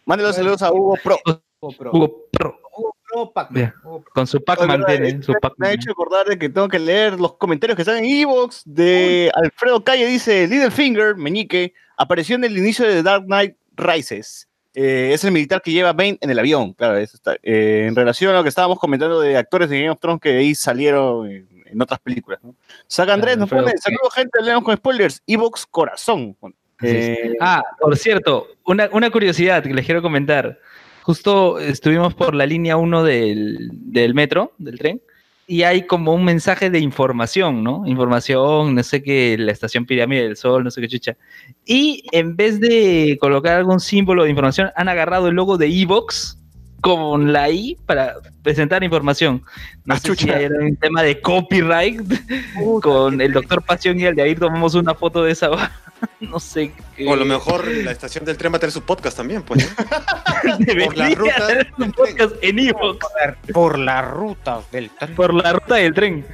Mándale 0.07 0.33
saludos 0.33 0.63
a 0.63 0.73
Hugo 0.73 0.97
Pro. 1.05 1.19
Hugo 1.61 1.77
Pro. 1.77 1.91
Hugo 1.93 2.27
Pro, 2.33 2.61
Hugo 2.73 3.33
Pro. 3.35 3.73
Hugo 3.85 4.03
Pro. 4.03 4.05
con 4.15 4.27
su 4.27 4.43
Pac-Man 4.43 4.83
tiene, 4.87 5.23
su 5.23 5.35
Me 5.59 5.69
ha 5.69 5.73
hecho 5.73 5.91
acordar 5.93 6.27
de 6.27 6.39
que 6.39 6.49
tengo 6.49 6.69
que 6.69 6.79
leer 6.79 7.21
los 7.21 7.35
comentarios 7.35 7.77
que 7.77 7.83
están 7.83 7.99
en 7.99 8.07
Evox 8.07 8.63
de 8.65 9.31
Alfredo 9.35 9.85
Calle. 9.85 10.07
Dice: 10.07 10.47
Littlefinger, 10.49 11.17
Meñique, 11.17 11.75
apareció 11.99 12.37
en 12.37 12.45
el 12.45 12.57
inicio 12.57 12.87
de 12.87 13.03
Dark 13.03 13.27
Knight 13.27 13.57
Rises. 13.77 14.46
Eh, 14.79 15.15
es 15.15 15.25
el 15.25 15.33
militar 15.33 15.63
que 15.63 15.73
lleva 15.73 15.95
Bane 15.95 16.19
en 16.21 16.29
el 16.29 16.39
avión. 16.39 16.75
Claro, 16.75 16.99
eso 16.99 17.17
está. 17.17 17.35
Eh, 17.43 17.87
en 17.89 17.97
relación 17.97 18.31
a 18.31 18.37
lo 18.37 18.43
que 18.43 18.51
estábamos 18.51 18.79
comentando 18.79 19.19
de 19.23 19.39
actores 19.39 19.71
de 19.71 19.79
Game 19.79 19.91
of 19.91 19.99
Thrones 19.99 20.21
que 20.21 20.29
de 20.29 20.39
ahí 20.41 20.55
salieron 20.55 21.27
en, 21.31 21.49
en 21.65 21.81
otras 21.81 21.99
películas. 21.99 22.41
¿no? 22.43 22.55
Saga 22.87 23.15
Andrés 23.15 23.39
nos 23.39 23.49
pone. 23.49 23.73
Saludos, 23.79 24.13
gente, 24.15 24.39
leemos 24.43 24.65
con 24.65 24.77
spoilers. 24.77 25.23
Evox 25.27 25.65
Corazón. 25.65 26.37
Eh, 26.83 27.33
Ah, 27.41 27.63
por 27.81 27.97
cierto, 27.97 28.49
una, 28.67 28.91
una 28.93 29.09
curiosidad 29.09 29.63
que 29.63 29.73
les 29.73 29.87
quiero 29.87 30.03
comentar. 30.03 30.59
Justo 31.05 31.59
estuvimos 31.59 32.13
por 32.13 32.35
la 32.35 32.45
línea 32.45 32.77
1 32.77 33.03
del, 33.03 33.71
del 33.73 34.13
metro, 34.13 34.53
del 34.59 34.79
tren, 34.79 35.01
y 35.47 35.63
hay 35.63 35.87
como 35.87 36.13
un 36.13 36.25
mensaje 36.25 36.71
de 36.71 36.81
información, 36.81 37.63
¿no? 37.63 37.87
Información, 37.87 38.75
no 38.75 38.83
sé 38.83 39.03
qué, 39.03 39.37
la 39.39 39.53
estación 39.53 39.87
Pirámide 39.87 40.23
del 40.23 40.37
Sol, 40.37 40.65
no 40.65 40.71
sé 40.71 40.81
qué 40.81 40.89
chucha. 40.89 41.17
Y 41.65 42.03
en 42.13 42.37
vez 42.37 42.61
de 42.61 43.17
colocar 43.21 43.57
algún 43.57 43.79
símbolo 43.79 44.25
de 44.25 44.31
información, 44.31 44.71
han 44.75 44.89
agarrado 44.89 45.29
el 45.29 45.37
logo 45.37 45.57
de 45.57 45.69
Evox 45.69 46.39
con 46.81 47.33
la 47.33 47.51
I 47.51 47.77
para 47.87 48.15
presentar 48.43 48.83
información. 48.85 49.43
No 49.85 49.95
Ah, 49.95 49.99
sé 49.99 50.15
si 50.15 50.29
era 50.31 50.55
un 50.61 50.77
tema 50.77 51.03
de 51.03 51.21
copyright 51.21 52.01
con 52.83 53.21
el 53.21 53.33
doctor 53.33 53.63
Pasión 53.63 53.99
y 54.01 54.05
el 54.05 54.15
de 54.15 54.23
ahí 54.23 54.35
tomamos 54.35 54.75
una 54.75 54.95
foto 54.95 55.23
de 55.25 55.33
esa. 55.33 55.51
no 56.21 56.39
sé. 56.39 56.73
qué- 56.97 57.07
O 57.09 57.15
a 57.15 57.17
lo 57.17 57.25
mejor 57.25 57.67
la 57.67 57.91
estación 57.91 58.25
del 58.25 58.37
tren 58.37 58.53
va 58.53 58.57
a 58.57 58.61
tener 58.61 58.73
su 58.73 58.83
podcast 58.83 59.17
también, 59.17 59.43
pues. 59.43 59.67
por 60.85 60.97
la 60.97 61.11
ruta 61.11 61.47
tener 61.47 61.73
un 61.79 61.93
podcast 61.93 62.35
en 62.43 62.59
Evox 62.59 63.07
Por 63.53 63.79
las 63.79 64.09
rutas 64.11 64.71
del 64.71 64.91
tren. 64.91 65.15
por 65.15 65.35
la 65.35 65.53
ruta 65.55 65.75
del 65.77 65.95
tren. 65.95 66.27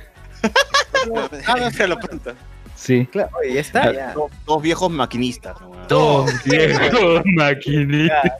Háganse 1.46 1.86
la. 1.86 1.98
Sí. 2.74 3.06
Claro, 3.12 3.30
oye, 3.40 3.54
ya 3.54 3.60
está. 3.60 3.92
ya. 3.92 4.12
dos, 4.12 4.30
dos 4.44 4.60
viejos 4.60 4.90
maquinistas. 4.90 5.56
Dos 5.88 6.30
viejos 6.44 7.22
maquinistas. 7.36 8.32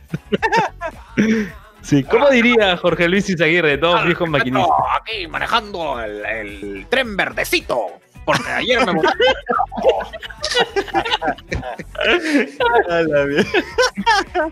Sí, 1.82 2.04
¿cómo 2.04 2.30
diría 2.30 2.76
Jorge 2.76 3.08
Luis 3.08 3.28
Izaguirre? 3.28 3.76
Dos 3.76 4.04
viejos 4.04 4.28
maquinistas. 4.28 4.68
No, 4.68 4.76
aquí 5.00 5.26
manejando 5.26 6.00
el, 6.00 6.24
el 6.24 6.86
tren 6.88 7.16
verdecito. 7.16 7.86
Porque 8.24 8.48
ayer 8.50 8.86
me. 8.86 9.00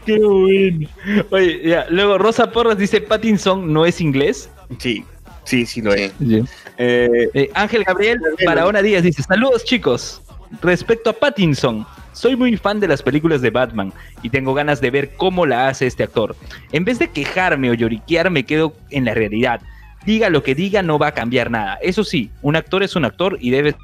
Qué 0.04 0.18
bueno. 0.18 0.88
Oye, 1.30 1.60
ya, 1.68 1.86
luego 1.90 2.18
Rosa 2.18 2.50
Porras 2.50 2.78
dice 2.78 3.00
Pattinson 3.00 3.72
no 3.72 3.86
es 3.86 4.00
inglés. 4.00 4.50
Sí, 4.78 5.04
sí, 5.44 5.66
sí 5.66 5.82
lo 5.82 5.92
es. 5.94 6.12
Sí. 6.18 6.42
Eh, 6.78 7.28
Eh, 7.34 7.50
Ángel 7.54 7.84
Gabriel 7.84 8.18
Barahona 8.44 8.82
Díaz 8.82 9.02
dice, 9.02 9.22
saludos 9.22 9.64
chicos. 9.64 10.22
Respecto 10.62 11.10
a 11.10 11.12
Pattinson, 11.12 11.86
soy 12.20 12.36
muy 12.36 12.56
fan 12.56 12.80
de 12.80 12.88
las 12.88 13.02
películas 13.02 13.40
de 13.40 13.50
Batman 13.50 13.92
y 14.22 14.28
tengo 14.28 14.52
ganas 14.52 14.80
de 14.80 14.90
ver 14.90 15.16
cómo 15.16 15.46
la 15.46 15.68
hace 15.68 15.86
este 15.86 16.02
actor. 16.02 16.36
En 16.70 16.84
vez 16.84 16.98
de 16.98 17.08
quejarme 17.08 17.70
o 17.70 17.74
lloriquear, 17.74 18.30
me 18.30 18.44
quedo 18.44 18.74
en 18.90 19.06
la 19.06 19.14
realidad. 19.14 19.62
Diga 20.04 20.28
lo 20.28 20.42
que 20.42 20.54
diga, 20.54 20.82
no 20.82 20.98
va 20.98 21.08
a 21.08 21.14
cambiar 21.14 21.50
nada. 21.50 21.78
Eso 21.82 22.04
sí, 22.04 22.30
un 22.42 22.56
actor 22.56 22.82
es 22.82 22.94
un 22.94 23.06
actor 23.06 23.38
y 23.40 23.50
debe... 23.50 23.74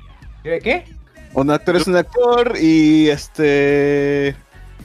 ¿De 0.44 0.60
qué? 0.60 0.84
Un 1.32 1.50
actor 1.50 1.76
es 1.76 1.86
un 1.86 1.96
actor 1.96 2.54
y 2.60 3.08
este 3.08 4.36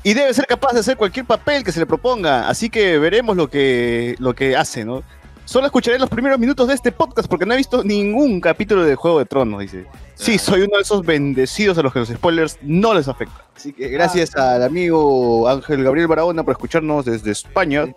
y 0.03 0.13
debe 0.13 0.33
ser 0.33 0.47
capaz 0.47 0.73
de 0.73 0.79
hacer 0.79 0.97
cualquier 0.97 1.25
papel 1.25 1.63
que 1.63 1.71
se 1.71 1.79
le 1.79 1.85
proponga, 1.85 2.49
así 2.49 2.69
que 2.69 2.97
veremos 2.97 3.37
lo 3.37 3.49
que 3.49 4.15
lo 4.17 4.33
que 4.33 4.55
hace, 4.55 4.83
¿no? 4.83 5.03
Solo 5.45 5.65
escucharé 5.65 5.99
los 5.99 6.09
primeros 6.09 6.39
minutos 6.39 6.67
de 6.67 6.73
este 6.73 6.91
podcast 6.91 7.27
porque 7.27 7.45
no 7.45 7.53
he 7.53 7.57
visto 7.57 7.83
ningún 7.83 8.39
capítulo 8.39 8.83
de 8.83 8.95
Juego 8.95 9.19
de 9.19 9.25
Tronos, 9.25 9.59
dice. 9.59 9.85
Sí, 10.15 10.37
soy 10.37 10.61
uno 10.61 10.77
de 10.77 10.83
esos 10.83 11.03
bendecidos 11.03 11.77
a 11.77 11.81
los 11.81 11.91
que 11.91 11.99
los 11.99 12.09
spoilers 12.09 12.57
no 12.61 12.93
les 12.93 13.07
afectan. 13.07 13.41
Así 13.55 13.73
que 13.73 13.89
gracias 13.89 14.35
al 14.35 14.63
amigo 14.63 15.49
Ángel 15.49 15.83
Gabriel 15.83 16.07
Barahona 16.07 16.43
por 16.43 16.53
escucharnos 16.53 17.05
desde 17.05 17.31
España 17.31 17.93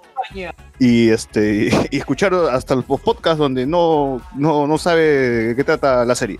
y 0.78 1.10
este 1.10 1.70
y 1.90 1.98
escuchar 1.98 2.34
hasta 2.34 2.74
los 2.74 2.84
podcasts 2.84 3.38
donde 3.38 3.66
no, 3.66 4.20
no, 4.34 4.66
no 4.66 4.78
sabe 4.78 5.02
de 5.02 5.56
qué 5.56 5.64
trata 5.64 6.04
la 6.04 6.14
serie. 6.14 6.38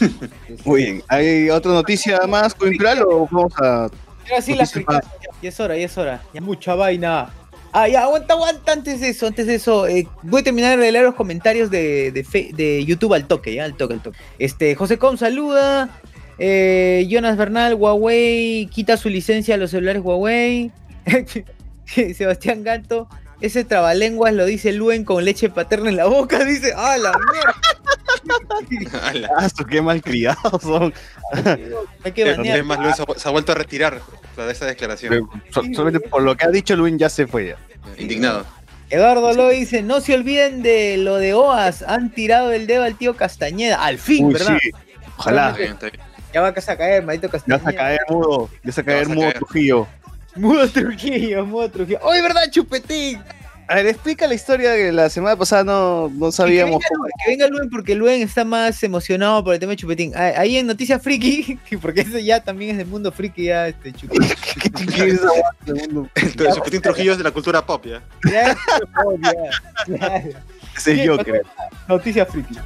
Muy 0.64 0.82
bien. 0.82 1.02
¿Hay 1.08 1.50
otra 1.50 1.72
noticia 1.72 2.20
más 2.28 2.54
cultural 2.54 3.02
o 3.02 3.26
vamos 3.30 3.52
a 3.58 3.88
la 4.28 4.40
ya 5.42 5.48
es 5.48 5.58
hora, 5.58 5.76
ya 5.76 5.86
es 5.86 5.98
hora. 5.98 6.22
Ya 6.32 6.40
mucha 6.40 6.74
vaina. 6.74 7.30
Ah, 7.72 7.88
ya, 7.88 8.02
aguanta, 8.02 8.34
aguanta. 8.34 8.72
Antes 8.72 9.00
de 9.00 9.08
eso, 9.08 9.26
antes 9.26 9.46
de 9.46 9.54
eso, 9.54 9.86
eh, 9.86 10.06
voy 10.22 10.42
a 10.42 10.44
terminar 10.44 10.78
de 10.78 10.92
leer 10.92 11.04
los 11.04 11.14
comentarios 11.14 11.70
de, 11.70 12.12
de, 12.12 12.84
YouTube 12.84 13.14
al 13.14 13.26
toque, 13.26 13.54
ya, 13.54 13.64
al 13.64 13.76
toque, 13.76 13.94
al 13.94 14.02
toque. 14.02 14.18
Este, 14.38 14.74
José 14.74 14.98
Com 14.98 15.16
saluda. 15.16 15.88
Eh, 16.38 17.06
Jonas 17.08 17.36
Bernal, 17.36 17.74
Huawei, 17.74 18.68
quita 18.72 18.96
su 18.96 19.08
licencia 19.08 19.54
a 19.54 19.58
los 19.58 19.70
celulares 19.70 20.02
Huawei. 20.02 20.70
Sebastián 21.86 22.62
Ganto, 22.62 23.08
ese 23.40 23.64
trabalenguas 23.64 24.32
lo 24.34 24.44
dice 24.46 24.72
Luen 24.72 25.04
con 25.04 25.24
leche 25.24 25.50
paterna 25.50 25.90
en 25.90 25.96
la 25.96 26.06
boca, 26.06 26.44
dice, 26.44 26.72
¡ah, 26.76 26.96
la 26.96 27.12
mierda! 27.12 27.54
Ah, 29.36 29.48
su 29.48 29.64
qué 29.64 29.80
malcriados 29.82 30.62
son. 30.62 30.92
Hay 32.04 32.12
que 32.12 32.30
Es 32.30 32.36
banear. 32.36 32.64
más, 32.64 32.78
Luis 32.78 32.96
se 33.16 33.28
ha- 33.28 33.32
vuelto 33.32 33.52
a 33.52 33.54
retirar 33.54 34.00
de 34.36 34.50
esa 34.52 34.66
declaración. 34.66 35.28
So- 35.50 35.62
solamente 35.74 36.00
por 36.08 36.22
lo 36.22 36.36
que 36.36 36.44
ha 36.46 36.50
dicho 36.50 36.76
Luis 36.76 36.94
ya 36.96 37.08
se 37.08 37.26
fue 37.26 37.48
ya. 37.48 37.56
Indignado. 37.98 38.44
Eduardo 38.90 39.32
lo 39.32 39.48
dice, 39.48 39.82
no 39.82 40.00
se 40.00 40.14
olviden 40.14 40.62
de 40.62 40.98
lo 40.98 41.16
de 41.16 41.32
OAS, 41.34 41.82
han 41.82 42.10
tirado 42.10 42.52
el 42.52 42.66
dedo 42.66 42.82
al 42.84 42.96
tío 42.96 43.16
Castañeda, 43.16 43.82
al 43.82 43.98
fin, 43.98 44.26
Uy, 44.26 44.34
¿verdad? 44.34 44.58
sí. 44.62 44.70
Ojalá. 45.16 45.46
Está 45.48 45.58
bien, 45.58 45.72
está 45.72 45.86
bien. 45.90 46.00
Ya 46.34 46.40
va 46.42 46.48
a 46.48 46.54
casa 46.54 46.72
a 46.72 46.76
caer, 46.78 47.02
maldito 47.04 47.26
Ya 47.28 47.32
Castañeda. 47.32 47.64
vas 47.64 47.74
a 47.74 47.76
caer 47.76 48.00
mudo. 48.08 48.48
Ya 48.52 48.60
vas 48.66 48.78
a 48.78 48.82
caer 48.82 49.08
mudo. 49.08 49.32
Trujillo. 49.32 49.88
Mudo 50.36 50.68
Trujillo, 50.70 51.44
mudo 51.46 51.70
Trujillo. 51.70 51.98
¡Oye, 52.02 52.22
verdad, 52.22 52.42
chupetín! 52.50 53.20
A 53.72 53.76
ver, 53.76 53.86
explica 53.86 54.26
la 54.26 54.34
historia 54.34 54.76
que 54.76 54.92
la 54.92 55.08
semana 55.08 55.34
pasada 55.34 55.64
no, 55.64 56.10
no 56.10 56.30
sabíamos 56.30 56.82
que, 56.82 56.88
cómo. 56.90 57.04
venga, 57.04 57.14
que 57.24 57.30
venga 57.30 57.48
Luen 57.48 57.70
porque 57.70 57.94
Luen 57.94 58.20
está 58.20 58.44
más 58.44 58.82
emocionado 58.82 59.42
por 59.42 59.54
el 59.54 59.60
tema 59.60 59.70
de 59.70 59.76
chupetín. 59.78 60.12
Ah, 60.14 60.32
Ahí 60.36 60.58
en 60.58 60.66
Noticias 60.66 61.00
Friki, 61.02 61.56
que 61.70 61.78
porque 61.78 62.02
eso 62.02 62.18
ya 62.18 62.44
también 62.44 62.72
es 62.72 62.76
del 62.76 62.86
mundo 62.86 63.10
friki, 63.10 63.44
ya 63.44 63.68
este 63.68 63.94
chupetín. 63.94 64.28
Entonces, 66.16 66.54
Chupetín 66.54 66.82
Trujillo 66.82 67.12
es 67.12 67.18
de 67.18 67.24
la 67.24 67.30
cultura 67.30 67.64
pop, 67.64 67.86
¿ya? 67.86 68.02
Ya, 68.30 68.54
ya, 69.22 69.32
ya. 69.86 70.22
Ese 70.76 70.92
es 70.92 71.06
yo, 71.06 71.16
creo. 71.16 71.42
Noticias 71.88 72.28
Friki. 72.28 72.56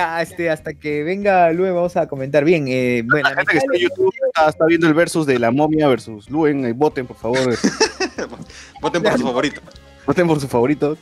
Ya, 0.00 0.22
este, 0.22 0.48
hasta 0.48 0.72
que 0.72 1.02
venga 1.02 1.52
Luen 1.52 1.74
vamos 1.74 1.94
a 1.96 2.06
comentar 2.08 2.42
bien. 2.44 2.66
Eh, 2.68 3.02
bueno, 3.04 3.28
La 3.28 3.36
gente 3.36 3.52
que 3.52 3.58
está 3.58 3.74
en 3.74 3.80
YouTube 3.82 4.14
está, 4.28 4.48
está 4.48 4.64
viendo 4.66 4.86
el 4.86 4.94
versus 4.94 5.26
de 5.26 5.38
la 5.38 5.50
momia 5.50 5.88
versus 5.88 6.30
Luen. 6.30 6.64
eh, 6.64 6.72
Voten, 6.72 7.06
por 7.06 7.16
favor. 7.18 7.38
Voten 8.80 9.02
por 9.02 9.18
su 9.18 9.24
favorito. 9.26 9.60
Voten 10.06 10.26
por 10.26 10.40
su 10.40 10.48
favorito. 10.48 10.96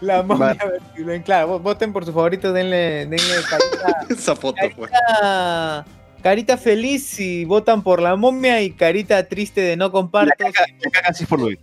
La 0.00 0.22
momia 0.22 0.54
versus 0.54 0.98
Luen. 0.98 1.22
Claro, 1.22 1.48
vo- 1.58 1.62
voten 1.62 1.92
por 1.92 2.04
su 2.04 2.12
favorito, 2.12 2.52
denle, 2.52 3.06
denle 3.06 3.34
carita, 3.48 4.06
Esa 4.10 4.36
foto, 4.36 4.60
pues. 4.76 4.90
carita, 4.90 5.84
carita 6.22 6.56
feliz 6.56 7.04
si 7.06 7.44
votan 7.44 7.82
por 7.82 8.00
la 8.00 8.14
momia 8.16 8.60
y 8.62 8.70
carita 8.70 9.26
triste 9.26 9.60
de 9.62 9.76
no 9.76 9.90
comparto. 9.90 10.32
La 10.38 10.52
caga, 10.52 10.66
la 10.80 10.90
caga 10.90 11.12
sí 11.12 11.24
es 11.24 11.28
por 11.28 11.40
Luen. 11.40 11.58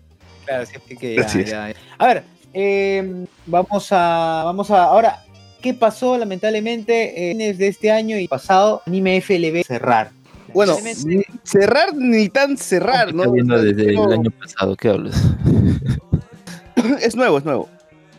Claro, 0.46 0.66
sí, 0.66 0.74
es 0.89 0.98
que 1.00 1.46
ya. 1.46 1.72
A 1.98 2.08
ver, 2.08 2.24
eh, 2.54 3.26
vamos 3.46 3.88
a. 3.92 4.42
Vamos 4.46 4.70
a. 4.72 4.84
Ahora, 4.84 5.20
¿qué 5.62 5.74
pasó 5.74 6.18
lamentablemente 6.18 7.32
eh, 7.32 7.53
de 7.53 7.68
este 7.68 7.91
año 7.91 8.18
y 8.18 8.28
pasado? 8.28 8.82
Anime 8.86 9.22
FLB 9.22 9.64
cerrar. 9.66 10.12
Bueno, 10.53 10.76
ni 11.05 11.22
cerrar 11.43 11.95
ni 11.95 12.28
tan 12.28 12.57
cerrar, 12.57 13.14
¿no? 13.14 13.24
Está 13.24 13.34
viendo 13.34 13.62
desde 13.64 13.89
el 13.89 13.95
No, 13.95 14.12
año 14.12 14.32
pasado, 14.32 14.76
¿qué 14.76 14.89
hablas? 14.89 15.16
Es 17.01 17.16
nuevo, 17.16 17.38
es 17.38 17.45
nuevo. 17.45 17.70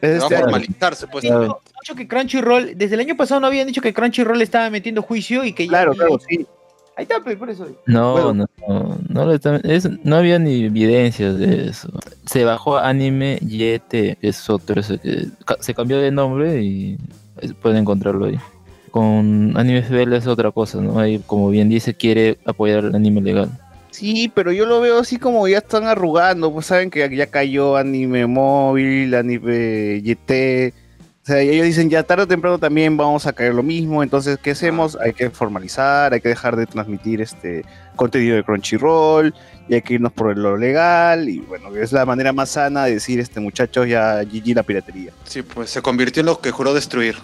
Es 0.01 0.15
va 0.21 0.25
este 0.25 0.35
a 0.35 0.39
año. 0.39 0.47
formalizar, 0.47 0.95
supuestamente. 0.97 1.47
han 1.47 1.81
dicho 1.83 1.95
que 1.95 2.09
Crunchyroll, 2.09 2.73
desde 2.77 2.95
el 2.95 3.01
año 3.01 3.17
pasado 3.17 3.41
no 3.41 3.47
habían 3.47 3.67
dicho 3.67 3.81
que 3.81 3.93
Crunchyroll 3.93 4.41
estaba 4.43 4.71
metiendo 4.71 5.03
juicio 5.03 5.45
y 5.45 5.53
que 5.53 5.65
ya. 5.65 5.71
Claro, 5.71 5.93
claro, 5.95 6.19
sí. 6.29 6.47
Ahí 6.97 7.05
está, 7.05 7.21
pues, 7.23 7.37
por 7.37 7.49
eso. 7.51 7.67
No, 7.87 8.13
Bueno. 8.13 8.35
no, 8.35 8.47
no, 8.69 8.99
no, 9.09 9.25
lo 9.27 9.35
está- 9.35 9.57
es- 9.65 9.89
no 10.05 10.17
había 10.17 10.39
ni 10.39 10.65
evidencias 10.65 11.39
de 11.39 11.69
eso. 11.69 11.89
Se 12.27 12.45
bajó 12.45 12.77
Anime 12.79 13.39
YT, 13.41 13.89
que 13.91 14.29
es 14.29 14.51
otro 14.51 14.75
que 15.03 15.29
se 15.61 15.75
cambió 15.75 15.99
de 15.99 16.11
nombre 16.11 16.63
y 16.63 16.99
pueden 17.61 17.79
encontrarlo 17.79 18.27
ahí. 18.27 18.39
Con 18.91 19.57
Anime 19.57 19.83
FBL 19.83 20.15
es 20.15 20.27
otra 20.27 20.51
cosa, 20.51 20.81
¿no? 20.81 20.99
Ahí, 20.99 21.19
como 21.27 21.49
bien 21.49 21.69
dice, 21.69 21.95
quiere 21.95 22.39
apoyar 22.45 22.85
el 22.85 22.95
anime 22.95 23.23
legal. 23.23 23.51
Sí, 23.91 24.31
pero 24.35 24.53
yo 24.53 24.67
lo 24.67 24.81
veo 24.81 24.99
así 24.99 25.19
como 25.19 25.47
ya 25.49 25.59
están 25.59 25.85
arrugando, 25.85 26.53
pues 26.53 26.67
saben 26.67 26.91
que 26.91 27.15
ya 27.15 27.27
cayó 27.27 27.77
anime 27.77 28.27
móvil, 28.27 29.15
anime 29.15 30.01
YT. 30.03 30.75
O 31.23 31.25
sea, 31.25 31.39
ellos 31.39 31.65
dicen 31.65 31.89
ya 31.89 32.03
tarde 32.03 32.25
o 32.25 32.27
temprano 32.27 32.59
también 32.59 32.97
vamos 32.97 33.29
a 33.29 33.33
caer 33.33 33.55
lo 33.55 33.63
mismo, 33.63 34.03
entonces 34.03 34.39
¿qué 34.43 34.51
hacemos? 34.51 34.99
Hay 35.01 35.13
que 35.13 35.31
formalizar, 35.31 36.13
hay 36.13 36.21
que 36.21 36.29
dejar 36.29 36.57
de 36.57 36.67
transmitir 36.67 37.21
este 37.21 37.65
contenido 37.95 38.35
de 38.35 38.43
Crunchyroll 38.43 39.33
y 39.69 39.75
hay 39.75 39.83
que 39.83 39.95
irnos 39.95 40.13
por 40.13 40.37
lo 40.37 40.57
legal 40.57 41.29
y 41.29 41.39
bueno, 41.39 41.73
es 41.77 41.93
la 41.93 42.05
manera 42.05 42.33
más 42.33 42.51
sana 42.51 42.87
de 42.87 42.95
decir 42.95 43.21
este 43.21 43.39
muchachos 43.39 43.89
ya 43.89 44.25
GG 44.25 44.57
la 44.57 44.65
piratería. 44.65 45.13
Sí, 45.23 45.43
pues 45.43 45.71
se 45.71 45.81
convirtió 45.81 46.23
en 46.23 46.27
lo 46.27 46.41
que 46.41 46.51
juró 46.51 46.75
destruir. 46.75 47.15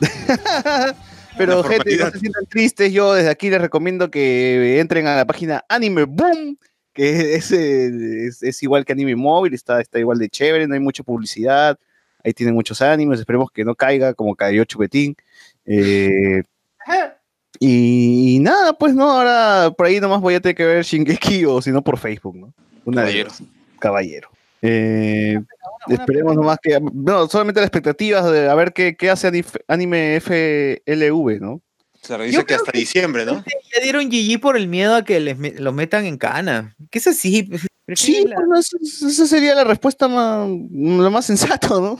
Pero 1.38 1.62
gente, 1.62 1.96
no 1.96 2.10
se 2.10 2.18
sientan 2.18 2.46
tristes, 2.46 2.92
yo 2.92 3.14
desde 3.14 3.30
aquí 3.30 3.50
les 3.50 3.60
recomiendo 3.60 4.10
que 4.10 4.80
entren 4.80 5.06
a 5.06 5.14
la 5.14 5.26
página 5.26 5.64
Anime 5.68 6.04
Boom, 6.04 6.58
que 6.92 7.36
es, 7.36 7.52
es, 7.52 8.42
es 8.42 8.62
igual 8.64 8.84
que 8.84 8.94
Anime 8.94 9.14
Móvil, 9.14 9.54
está, 9.54 9.80
está 9.80 10.00
igual 10.00 10.18
de 10.18 10.28
chévere, 10.28 10.66
no 10.66 10.74
hay 10.74 10.80
mucha 10.80 11.04
publicidad, 11.04 11.78
ahí 12.24 12.32
tienen 12.32 12.54
muchos 12.54 12.80
animes, 12.82 13.20
esperemos 13.20 13.50
que 13.50 13.64
no 13.64 13.74
caiga 13.74 14.14
como 14.14 14.34
cayó 14.34 14.64
Chupetín. 14.64 15.14
Eh, 15.66 16.42
y, 17.60 18.36
y 18.36 18.38
nada, 18.40 18.72
pues 18.72 18.94
no, 18.94 19.10
ahora 19.10 19.70
por 19.76 19.86
ahí 19.86 20.00
nomás 20.00 20.20
voy 20.20 20.34
a 20.34 20.40
tener 20.40 20.56
que 20.56 20.64
ver 20.64 20.84
Shingeki 20.84 21.44
o 21.44 21.62
si 21.62 21.70
no 21.70 21.82
por 21.82 21.98
Facebook, 21.98 22.36
¿no? 22.36 22.52
Una 22.84 23.02
de 23.02 23.06
Caballero. 23.24 23.30
caballero. 23.78 24.28
Eh, 24.60 25.38
Esperemos 25.88 26.34
nomás 26.34 26.58
que. 26.62 26.80
No, 26.92 27.28
solamente 27.28 27.60
las 27.60 27.68
expectativas 27.68 28.30
de 28.32 28.48
a 28.48 28.54
ver 28.54 28.72
qué, 28.72 28.96
qué 28.96 29.10
hace 29.10 29.30
anime 29.68 30.16
FLV, 30.20 31.40
¿no? 31.40 31.60
Se 32.02 32.14
Yo 32.16 32.22
dice 32.24 32.44
que 32.44 32.54
hasta 32.54 32.72
que- 32.72 32.78
diciembre, 32.78 33.24
¿no? 33.24 33.42
Ya 33.76 33.82
dieron 33.82 34.10
GG 34.10 34.40
por 34.40 34.56
el 34.56 34.66
miedo 34.68 34.94
a 34.94 35.04
que 35.04 35.20
les 35.20 35.38
me- 35.38 35.52
los 35.52 35.72
metan 35.74 36.04
en 36.06 36.16
cana. 36.18 36.74
¿Qué 36.90 36.98
es 36.98 37.06
así? 37.06 37.48
Sí, 37.94 38.24
la- 38.26 38.36
bueno, 38.36 38.58
esa, 38.58 38.76
esa 39.06 39.26
sería 39.26 39.54
la 39.54 39.64
respuesta 39.64 40.08
más, 40.08 40.48
lo 40.48 41.10
más 41.10 41.26
sensato, 41.26 41.80
¿no? 41.80 41.98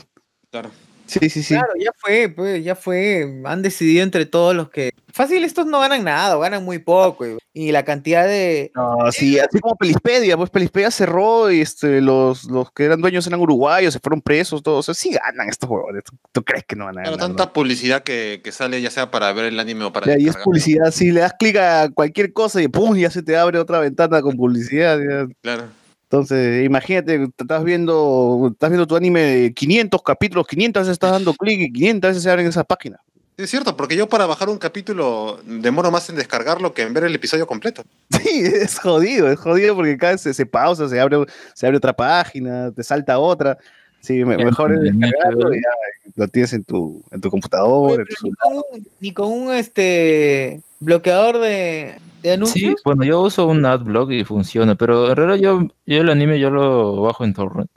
Claro. 0.55 0.71
Sí, 1.05 1.29
sí, 1.29 1.43
sí. 1.43 1.53
Claro, 1.53 1.73
ya 1.79 1.91
fue, 1.97 2.29
pues, 2.29 2.63
ya 2.63 2.75
fue. 2.75 3.41
Han 3.45 3.61
decidido 3.61 4.03
entre 4.03 4.25
todos 4.25 4.55
los 4.55 4.69
que. 4.69 4.91
Fácil, 5.13 5.43
estos 5.43 5.65
no 5.67 5.79
ganan 5.81 6.03
nada, 6.05 6.35
o 6.35 6.39
ganan 6.39 6.63
muy 6.63 6.79
poco. 6.79 7.27
Y, 7.27 7.37
y 7.53 7.71
la 7.73 7.83
cantidad 7.83 8.25
de. 8.25 8.71
No, 8.73 9.11
sí, 9.11 9.37
así 9.37 9.59
como 9.59 9.75
Pelispedia, 9.75 10.35
pues 10.37 10.49
Pelispedia 10.49 10.89
cerró 10.91 11.51
y 11.51 11.59
este, 11.61 11.99
los, 12.01 12.45
los 12.45 12.71
que 12.71 12.85
eran 12.85 13.01
dueños 13.01 13.27
eran 13.27 13.39
uruguayos, 13.41 13.93
se 13.93 13.99
fueron 13.99 14.21
presos, 14.21 14.63
todos. 14.63 14.79
O 14.79 14.93
sea, 14.93 14.95
sí 14.95 15.11
ganan 15.13 15.47
estos 15.49 15.69
huevones. 15.69 16.03
¿Tú, 16.05 16.17
tú 16.31 16.43
crees 16.43 16.63
que 16.65 16.75
no 16.77 16.85
van 16.85 16.97
a 16.97 17.01
Claro, 17.03 17.17
ganar? 17.17 17.27
tanta 17.27 17.45
no? 17.47 17.53
publicidad 17.53 18.01
que, 18.01 18.39
que 18.43 18.51
sale 18.53 18.81
ya 18.81 18.89
sea 18.89 19.11
para 19.11 19.31
ver 19.33 19.45
el 19.45 19.59
anime 19.59 19.83
o 19.83 19.91
para 19.93 20.07
Ya, 20.07 20.17
y 20.17 20.27
es 20.29 20.37
publicidad, 20.37 20.89
si 20.91 21.11
le 21.11 21.19
das 21.19 21.33
clic 21.37 21.57
a 21.57 21.89
cualquier 21.93 22.33
cosa 22.33 22.61
y 22.61 22.67
pum, 22.69 22.95
ya 22.97 23.11
se 23.11 23.21
te 23.21 23.35
abre 23.37 23.59
otra 23.59 23.79
ventana 23.79 24.21
con 24.23 24.37
publicidad. 24.37 24.97
ya. 24.99 25.27
Claro. 25.41 25.65
Entonces, 26.09 26.63
imagínate, 26.65 27.17
te 27.17 27.43
estás 27.43 27.63
viendo, 27.63 28.49
estás 28.51 28.69
viendo 28.69 28.85
tu 28.85 28.95
anime 28.95 29.21
de 29.21 29.53
500 29.53 30.01
capítulos, 30.03 30.45
500 30.47 30.81
veces 30.81 30.93
estás 30.93 31.11
dando 31.11 31.33
clic 31.33 31.59
y 31.59 31.73
500 31.73 32.09
veces 32.11 32.23
se 32.23 32.29
abren 32.29 32.45
esas 32.47 32.65
páginas. 32.65 32.99
Sí, 33.37 33.43
Es 33.43 33.49
cierto, 33.49 33.75
porque 33.75 33.95
yo 33.97 34.07
para 34.07 34.27
bajar 34.27 34.47
un 34.49 34.57
capítulo 34.59 35.39
demoro 35.45 35.89
más 35.91 36.07
en 36.09 36.15
descargarlo 36.15 36.73
que 36.73 36.83
en 36.83 36.93
ver 36.93 37.05
el 37.05 37.15
episodio 37.15 37.47
completo. 37.47 37.83
Sí, 38.23 38.41
es 38.43 38.79
jodido, 38.79 39.29
es 39.31 39.39
jodido 39.39 39.75
porque 39.75 39.97
cada 39.97 40.13
vez 40.13 40.21
se, 40.21 40.33
se 40.33 40.45
pausa, 40.45 40.87
se 40.87 40.99
abre, 40.99 41.17
se 41.53 41.65
abre 41.65 41.77
otra 41.77 41.93
página, 41.93 42.71
te 42.71 42.83
salta 42.83 43.17
otra. 43.19 43.57
Sí, 43.99 44.23
me- 44.23 44.37
Ya, 44.37 44.45
mejor 44.45 44.73
es 44.73 44.81
descargarlo 44.81 45.53
y 45.55 45.57
ya 45.57 45.69
lo 46.15 46.27
tienes 46.27 46.53
en 46.53 46.63
tu, 46.63 47.03
en 47.11 47.19
tu 47.19 47.31
computadora. 47.31 48.03
en 48.03 48.07
tu 48.07 48.13
Pero 48.13 48.19
celular. 48.19 48.37
ni, 48.39 48.61
con 48.61 48.63
un, 48.79 48.87
ni 48.99 49.13
con 49.13 49.31
un, 49.31 49.53
este 49.55 50.61
bloqueador 50.79 51.39
de, 51.39 51.95
de 52.21 52.31
anuncios. 52.33 52.73
Sí, 52.77 52.81
bueno, 52.85 53.03
yo 53.03 53.21
uso 53.21 53.47
un 53.47 53.65
adblock 53.65 54.11
y 54.11 54.23
funciona, 54.23 54.75
pero 54.75 55.09
en 55.09 55.15
realidad 55.15 55.37
yo, 55.37 55.67
yo 55.85 56.01
el 56.01 56.09
anime 56.09 56.39
yo 56.39 56.49
lo 56.49 57.01
bajo 57.01 57.23
en 57.23 57.33
torrent. 57.33 57.69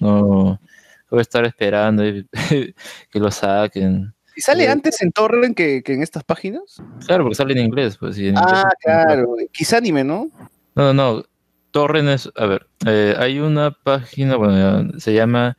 No 0.00 0.58
voy 1.10 1.18
a 1.18 1.22
estar 1.22 1.44
esperando 1.44 2.06
y- 2.06 2.26
que 3.10 3.20
lo 3.20 3.30
saquen. 3.30 4.14
¿Y 4.36 4.40
sale 4.40 4.64
Eh, 4.64 4.68
antes 4.68 5.00
en 5.02 5.12
torrent 5.12 5.56
que, 5.56 5.82
que 5.82 5.94
en 5.94 6.02
estas 6.02 6.24
páginas? 6.24 6.82
Claro, 7.06 7.24
porque 7.24 7.36
sale 7.36 7.52
en 7.52 7.66
inglés, 7.66 7.96
pues. 7.98 8.18
en 8.18 8.36
Ah, 8.36 8.40
inglés- 8.42 8.64
claro. 8.82 9.36
Quizá 9.52 9.76
anime, 9.76 10.02
¿no? 10.02 10.28
No, 10.74 10.92
no, 10.92 10.94
no. 10.94 11.22
Torrent 11.70 12.08
es, 12.08 12.30
a 12.36 12.46
ver, 12.46 12.66
eh, 12.86 13.14
hay 13.18 13.40
una 13.40 13.72
página, 13.72 14.36
bueno, 14.36 14.92
se 14.98 15.12
llama 15.12 15.56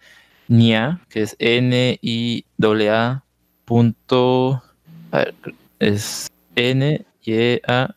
NIA, 0.47 1.01
que 1.09 1.21
es 1.23 1.35
N-I-A 1.39 3.23
punto, 3.65 4.63
a 5.11 5.17
ver, 5.17 5.35
es 5.79 6.27
N-Y-A 6.55 7.95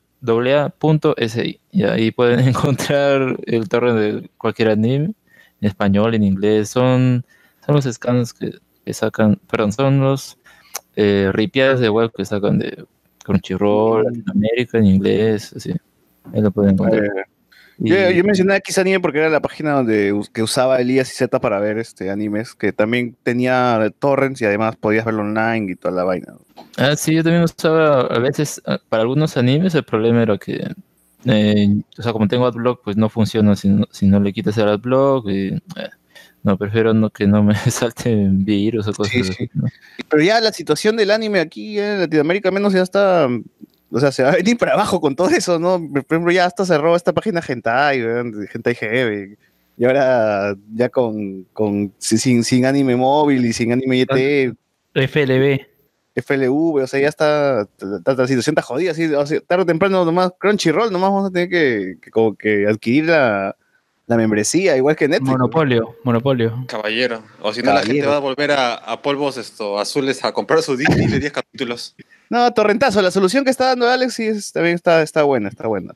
punto 0.79 1.15
S-I. 1.17 1.61
Y 1.71 1.85
ahí 1.85 2.11
pueden 2.11 2.41
encontrar 2.49 3.37
el 3.47 3.69
torrent 3.69 3.99
de 3.99 4.31
cualquier 4.37 4.71
anime, 4.71 5.15
en 5.61 5.69
español, 5.69 6.15
en 6.15 6.23
inglés. 6.23 6.71
Son, 6.71 7.25
son 7.65 7.75
los 7.75 7.85
scans 7.85 8.33
que, 8.33 8.53
que 8.85 8.95
sacan, 8.95 9.41
perdón, 9.51 9.73
son 9.73 10.01
los 10.01 10.39
eh, 10.97 11.31
ripiadas 11.33 11.81
de 11.81 11.89
web 11.89 12.11
que 12.17 12.25
sacan 12.25 12.59
de 12.59 12.85
Crunchyroll, 13.25 14.05
Latinoamérica, 14.05 14.79
en 14.79 14.87
inglés, 14.87 15.53
así. 15.55 15.73
Ahí 16.33 16.41
lo 16.41 16.51
pueden 16.51 16.73
encontrar. 16.73 17.05
Eh, 17.05 17.25
Y- 17.81 17.91
Yo, 17.91 18.11
yo 18.11 18.25
mencioné 18.25 18.61
Kiss 18.61 18.79
Anime 18.79 19.01
porque 19.01 19.19
era 19.19 19.29
la 19.29 19.41
página 19.41 19.73
donde 19.73 20.13
que 20.33 20.43
usaba 20.43 20.81
Elías 20.81 21.13
y 21.13 21.15
Z 21.17 21.39
para 21.41 21.61
ver 21.61 21.79
este 21.79 22.11
animes, 22.11 22.55
que 22.55 22.73
también 22.73 23.17
tenía 23.23 23.93
torrents 23.99 24.41
y 24.43 24.45
además 24.47 24.77
podías 24.77 25.05
verlo 25.05 25.23
online 25.23 25.73
y 25.73 25.77
toda 25.77 25.95
la 25.95 26.05
vaina. 26.05 26.35
Ah, 26.77 26.97
sí, 26.97 27.15
yo 27.15 27.23
también 27.23 27.45
usaba 27.45 28.01
a 28.03 28.19
veces, 28.19 28.61
ah, 28.67 28.79
para 28.89 29.03
algunos 29.03 29.37
animes 29.37 29.75
el 29.75 29.85
problema 29.85 30.23
era 30.23 30.39
que, 30.39 30.67
eh, 31.25 31.69
o 31.99 32.03
sea, 32.03 32.13
como 32.13 32.27
tengo 32.27 32.47
adblock, 32.47 32.83
pues 32.83 32.97
no 32.97 33.09
funciona 33.09 33.55
si 33.55 33.69
no, 33.69 33.87
si 33.93 34.07
no 34.07 34.19
le 34.21 34.33
quitas 34.33 34.59
el 34.59 34.69
adblock 34.69 35.29
y, 35.29 35.49
eh, 35.49 35.61
no, 36.43 36.57
prefiero 36.57 36.95
no 36.95 37.11
que 37.11 37.27
no 37.27 37.43
me 37.43 37.55
salten 37.71 38.45
virus 38.45 38.89
o 38.89 38.93
cosas 38.93 39.13
Sí, 39.13 39.21
así. 39.21 39.51
Pero 40.09 40.23
ya 40.23 40.41
la 40.41 40.53
situación 40.53 40.97
del 40.97 41.11
anime 41.13 41.41
aquí 41.41 41.79
en 41.79 42.01
Latinoamérica 42.01 42.51
menos 42.51 42.73
ya 42.73 42.83
está, 42.83 43.29
o 43.91 44.01
sea, 44.01 44.13
se 44.13 44.23
va 44.23 44.31
a 44.31 44.37
venir 44.37 44.59
para 44.59 44.75
abajo 44.75 45.01
con 45.01 45.17
todo 45.17 45.31
eso, 45.31 45.59
¿no? 45.59 45.81
Por 45.81 46.05
ejemplo, 46.09 46.31
ya 46.31 46.45
hasta 46.45 46.65
cerró 46.65 46.95
esta 46.95 47.13
página 47.13 47.41
de 47.41 47.53
Hentai 47.53 48.75
GB. 48.75 49.37
Y 49.79 49.85
ahora 49.85 50.57
ya 50.75 50.89
con, 50.89 51.45
con 51.53 51.93
sin, 51.99 52.43
sin 52.43 52.67
anime 52.67 52.97
móvil 52.97 53.47
y 53.47 53.53
sin 53.53 53.73
anime 53.73 54.01
YT, 54.01 54.57
FLB. 54.93 55.61
FLV, 56.17 56.83
o 56.83 56.87
sea, 56.89 57.01
ya 57.01 57.09
está, 57.09 57.69
la 57.79 58.27
situación 58.27 58.55
está 58.55 58.63
jodida, 58.63 58.91
así, 58.91 59.05
o 59.15 59.25
sea, 59.25 59.41
tarde 59.41 59.63
o 59.63 59.67
temprano 59.67 60.05
nomás 60.05 60.33
Crunchyroll, 60.37 60.91
nomás 60.91 61.11
vamos 61.11 61.31
a 61.31 61.33
tener 61.33 61.49
que, 61.49 61.99
que 62.03 62.11
como 62.11 62.35
que 62.35 62.67
adquirir 62.67 63.05
la, 63.05 63.55
la 64.09 64.17
membresía, 64.17 64.77
igual 64.77 64.97
que 64.97 65.07
Netflix. 65.07 65.31
Monopolio, 65.31 65.95
monopolio. 66.03 66.65
Caballero. 66.67 67.23
O 67.41 67.53
si 67.53 67.63
no, 67.63 67.73
la 67.73 67.83
gente 67.83 68.07
va 68.07 68.17
a 68.17 68.21
volver 68.21 68.51
a, 68.51 68.75
a 68.75 69.01
polvos 69.01 69.37
esto, 69.37 69.79
azules 69.79 70.25
a 70.25 70.33
comprar 70.33 70.63
su 70.63 70.77
Disney 70.77 71.07
de 71.07 71.21
10 71.21 71.33
capítulos. 71.33 71.95
No, 72.31 72.53
torrentazo, 72.53 73.01
la 73.03 73.11
solución 73.11 73.45
que 73.45 73.51
está 73.51 73.67
dando 73.67 73.89
Alex 73.89 74.15
sí 74.15 74.27
es- 74.27 74.53
también 74.53 74.75
está, 74.75 75.03
está 75.03 75.23
buena, 75.23 75.49
está 75.49 75.67
buena. 75.67 75.95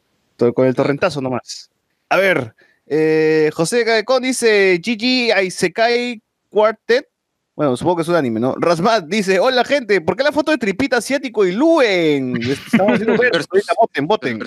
Con 0.55 0.67
el 0.67 0.75
torrentazo 0.75 1.21
nomás. 1.21 1.71
A 2.09 2.17
ver, 2.17 2.55
eh, 2.87 3.51
José 3.55 3.85
Gaecón 3.85 4.23
dice 4.23 4.81
GG 4.85 5.33
Aisekai 5.35 6.21
Quartet. 6.51 7.07
Bueno, 7.55 7.77
supongo 7.77 7.97
que 7.97 8.03
es 8.03 8.09
un 8.09 8.15
anime, 8.17 8.41
¿no? 8.41 8.55
Rasmat 8.57 9.05
dice, 9.05 9.39
hola 9.39 9.63
gente, 9.65 10.01
¿por 10.01 10.17
qué 10.17 10.25
la 10.25 10.33
foto 10.33 10.51
de 10.51 10.59
Tripita 10.59 10.97
Asiático 10.97 11.45
y 11.45 11.53
Luen? 11.53 12.35
Estamos 12.43 12.95
haciendo 12.95 13.15
voten, 13.79 14.07
voten. 14.07 14.41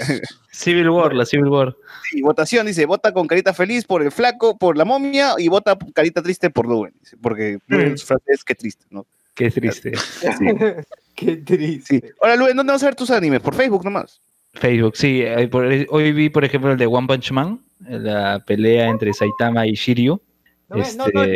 Civil 0.51 0.89
War, 0.89 1.13
la 1.13 1.25
Civil 1.25 1.45
War. 1.47 1.75
Sí, 2.11 2.21
votación, 2.23 2.65
dice, 2.65 2.85
vota 2.87 3.13
con 3.13 3.27
carita 3.27 3.53
feliz 3.53 3.85
por 3.85 4.01
el 4.01 4.11
flaco, 4.11 4.57
por 4.57 4.75
la 4.75 4.85
momia, 4.85 5.35
y 5.37 5.47
vota 5.49 5.77
carita 5.93 6.23
triste 6.23 6.49
por 6.49 6.65
Luen, 6.67 6.93
dice, 6.99 7.15
porque 7.21 7.59
Luen 7.67 7.93
es 7.93 8.03
francés, 8.03 8.43
qué 8.43 8.55
triste, 8.55 8.85
¿no? 8.89 9.05
Qué 9.35 9.51
triste. 9.51 9.91
Qué 11.15 11.37
triste. 11.37 12.01
Sí. 12.01 12.13
Ahora, 12.21 12.35
Luen, 12.35 12.55
¿dónde 12.57 12.73
vas 12.73 12.83
a 12.83 12.87
ver 12.87 12.95
tus 12.95 13.09
animes? 13.11 13.39
Por 13.41 13.55
Facebook 13.55 13.83
nomás. 13.85 14.19
Facebook, 14.53 14.95
sí. 14.95 15.21
eh, 15.21 15.47
por- 15.47 15.65
Hoy 15.89 16.11
vi, 16.13 16.29
por 16.29 16.43
ejemplo, 16.45 16.71
el 16.71 16.77
de 16.77 16.85
One 16.85 17.07
Punch 17.07 17.31
Man, 17.31 17.59
la 17.79 18.43
pelea 18.45 18.87
entre 18.89 19.13
Saitama 19.13 19.65
y 19.67 19.73
Shiryu. 19.73 20.21
No, 20.69 20.77
Este- 20.77 20.97
no, 20.97 21.05
no 21.07 21.23
se 21.23 21.29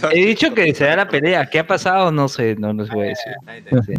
va. 0.00 0.10
He 0.12 0.26
dicho 0.26 0.54
que 0.54 0.74
se 0.74 0.84
da 0.84 0.96
la 0.96 1.08
pelea. 1.08 1.48
¿Qué 1.50 1.58
ha 1.58 1.66
pasado? 1.66 2.10
No 2.10 2.28
sé, 2.28 2.56
no 2.56 2.72
les 2.72 2.88
voy 2.90 3.06
a 3.06 3.08
decir. 3.08 3.32
Sí. 3.86 3.94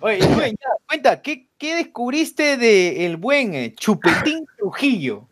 Oye, 0.00 0.18
Luen, 0.18 0.50
ya, 0.52 0.68
cuenta, 0.86 1.22
¿qué, 1.22 1.46
qué 1.58 1.76
descubriste 1.76 2.56
de 2.56 3.06
el 3.06 3.16
buen 3.16 3.54
eh, 3.54 3.72
Chupetín 3.76 4.46
Trujillo? 4.58 5.28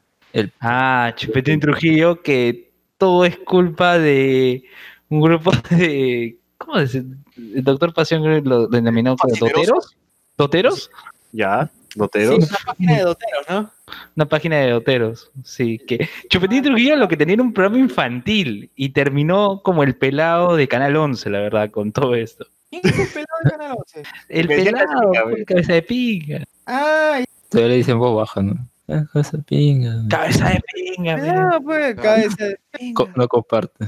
Ah, 0.61 1.13
Chupetín 1.17 1.59
Trujillo, 1.59 2.23
que 2.23 2.71
todo 2.99 3.25
es 3.25 3.37
culpa 3.39 3.99
de 3.99 4.63
un 5.09 5.21
grupo 5.21 5.51
de. 5.71 6.37
¿Cómo 6.61 6.79
decir? 6.79 7.05
El 7.37 7.65
doctor 7.65 7.93
Pasión 7.95 8.23
lo 8.45 8.67
denominó 8.69 9.17
como 9.17 9.35
doteros. 9.35 9.97
¿Doteros? 10.37 10.91
Ya, 11.33 11.71
Sí, 11.93 11.99
loteros. 11.99 12.39
una 12.39 12.59
página 12.67 12.97
de 12.97 13.03
doteros, 13.03 13.47
¿no? 13.49 13.71
Una 14.15 14.27
página 14.29 14.57
de 14.59 14.71
doteros. 14.71 15.31
Sí, 15.43 15.79
que 15.79 16.09
Chupetín 16.29 16.63
Trujillo 16.63 16.95
lo 16.97 17.09
que 17.09 17.17
tenía 17.17 17.35
era 17.35 17.43
un 17.43 17.53
programa 17.53 17.79
infantil 17.79 18.71
y 18.77 18.91
terminó 18.91 19.61
como 19.63 19.83
el 19.83 19.97
pelado 19.97 20.55
de 20.55 20.69
Canal 20.69 20.95
11, 20.97 21.31
la 21.31 21.41
verdad, 21.41 21.71
con 21.71 21.91
todo 21.91 22.15
esto. 22.15 22.47
¿Quién 22.71 22.83
es 22.85 22.97
el 22.97 23.09
pelado 23.09 23.39
de 23.43 23.51
Canal 23.51 23.77
11? 23.79 24.03
El 24.29 24.47
pelado, 24.47 25.13
cabeza 25.13 25.37
de 25.37 25.45
cabeza 25.45 25.73
de 25.73 25.83
pinga. 25.83 26.45
Ah, 26.67 27.25
Todavía 27.49 27.71
le 27.71 27.77
dicen 27.79 27.99
voz 27.99 28.15
baja, 28.17 28.43
¿no? 28.43 28.69
Ah, 28.91 29.05
cosa 29.12 29.38
pinga. 29.38 30.03
Cabeza 30.09 30.49
de 30.51 30.61
pinga, 30.74 31.16
mira. 31.16 31.32
pelado, 31.34 31.61
pues, 31.62 31.95
cabeza 31.97 32.45
de 32.47 32.59
Co- 32.95 33.09
no 33.14 33.28
comparte. 33.28 33.86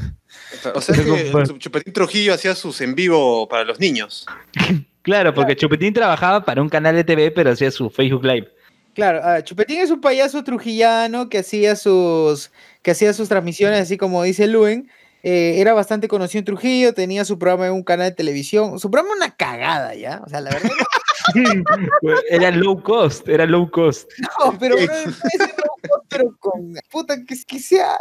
O 0.75 0.81
sea 0.81 0.95
que 0.95 1.33
Chupetín 1.59 1.93
Trujillo 1.93 2.35
hacía 2.35 2.55
sus 2.55 2.81
en 2.81 2.95
vivo 2.95 3.49
para 3.49 3.65
los 3.65 3.79
niños. 3.81 4.27
Claro, 5.03 5.35
porque 5.35 5.57
Chupetín 5.57 5.93
trabajaba 5.93 6.45
para 6.45 6.63
un 6.63 6.69
canal 6.69 6.95
de 6.95 7.03
TV, 7.03 7.33
pero 7.33 7.51
hacía 7.51 7.73
su 7.73 7.91
Facebook 7.91 8.25
Live. 8.25 8.49
Claro, 8.95 9.21
ah, 9.25 9.43
Chupetín 9.43 9.81
es 9.81 9.91
un 9.91 10.01
payaso 10.01 10.45
trujillano 10.45 11.29
que 11.29 11.39
hacía 11.39 11.75
sus, 11.75 12.53
que 12.83 12.93
hacía 12.93 13.13
sus 13.13 13.29
transmisiones, 13.29 13.81
así 13.81 13.97
como 13.97 14.23
dice 14.23 14.47
Luen. 14.47 14.89
Eh, 15.25 15.55
era 15.59 15.73
bastante 15.75 16.07
conocido 16.07 16.39
en 16.39 16.45
Trujillo, 16.45 16.95
tenía 16.95 17.25
su 17.25 17.37
programa 17.37 17.67
en 17.67 17.73
un 17.73 17.83
canal 17.83 18.11
de 18.11 18.15
televisión. 18.15 18.79
Su 18.79 18.93
programa 18.93 19.17
una 19.17 19.35
cagada, 19.35 19.93
¿ya? 19.97 20.23
O 20.25 20.29
sea, 20.29 20.41
la 20.41 20.51
verdad 20.51 20.71
Era 22.31 22.51
low 22.51 22.83
cost, 22.83 23.29
era 23.29 23.47
low 23.47 23.71
cost. 23.71 24.11
no, 24.41 24.59
pero 24.59 24.77
bro, 24.77 24.87
puede 24.87 25.13
ser 25.13 25.41
loco, 25.57 26.05
pero 26.09 26.37
con 26.41 26.75
puta 26.91 27.17
que, 27.25 27.35
que 27.47 27.59
sea. 27.59 28.01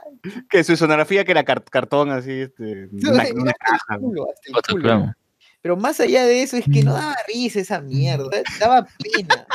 Que 0.50 0.64
su 0.64 0.76
sonografía 0.76 1.24
que 1.26 1.32
era 1.32 1.44
car- 1.44 1.64
cartón 1.64 2.10
así, 2.12 2.32
este, 2.42 2.88
una, 2.92 3.24
una 3.34 3.52
hasta 3.52 3.66
caja. 3.66 3.96
el 3.96 4.00
culo, 4.00 4.28
hasta 4.34 4.50
el 4.50 4.56
Otro 4.58 4.74
culo. 4.76 4.84
programa. 4.84 5.18
Pero 5.62 5.78
más 5.78 6.00
allá 6.00 6.26
de 6.26 6.42
eso, 6.42 6.58
es 6.58 6.66
que 6.66 6.84
no 6.84 6.94
daba 6.94 7.16
risa 7.28 7.60
esa 7.60 7.80
mierda, 7.82 8.42
daba 8.60 8.88
pena. 8.98 9.46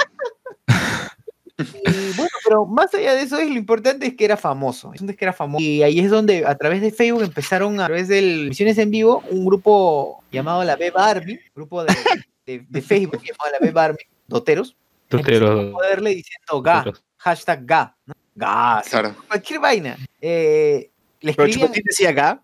Y 1.59 2.13
bueno, 2.17 2.31
pero 2.45 2.67
más 2.67 2.95
allá 2.95 3.15
de 3.15 3.23
eso, 3.23 3.39
es 3.39 3.49
lo 3.49 3.57
importante 3.57 4.07
es 4.07 4.15
que 4.15 4.25
era 4.27 4.37
famoso. 4.37 4.93
Es 4.95 5.01
que 5.03 5.25
era 5.25 5.33
famoso. 5.33 5.65
Y 5.65 5.83
ahí 5.83 5.99
es 6.01 6.11
donde 6.11 6.45
a 6.47 6.55
través 6.57 6.81
de 6.83 6.93
Facebook 6.93 7.23
empezaron 7.23 7.81
a 7.81 7.87
través 7.87 8.09
de 8.09 8.21
misiones 8.49 8.77
en 8.79 8.91
vivo 8.91 9.25
un 9.31 9.47
grupo 9.47 10.23
llamado 10.31 10.63
la 10.65 10.77
Beb 10.77 10.97
Army, 10.99 11.39
grupo 11.55 11.83
de, 11.83 11.95
de- 12.47 12.65
de 12.69 12.83
Facebook 12.83 13.23
llamado 13.23 13.51
la 13.61 13.67
Beb 13.67 13.77
Army, 13.79 13.99
doteros, 14.27 14.77
Doteros. 15.11 15.73
poderle 15.73 16.11
diciendo 16.11 16.63
ga, 16.63 16.77
Doteros. 16.79 17.05
hashtag 17.19 17.65
ga, 17.67 17.97
¿no? 18.07 18.15
ga, 18.35 18.83
sí, 18.85 18.97
cualquier 19.29 19.61
vaina. 19.61 19.97
Eh, 20.21 20.91
le 21.21 21.35
Pero 21.35 21.49
Chupetín 21.53 21.83
decía 21.85 22.13
ga. 22.13 22.41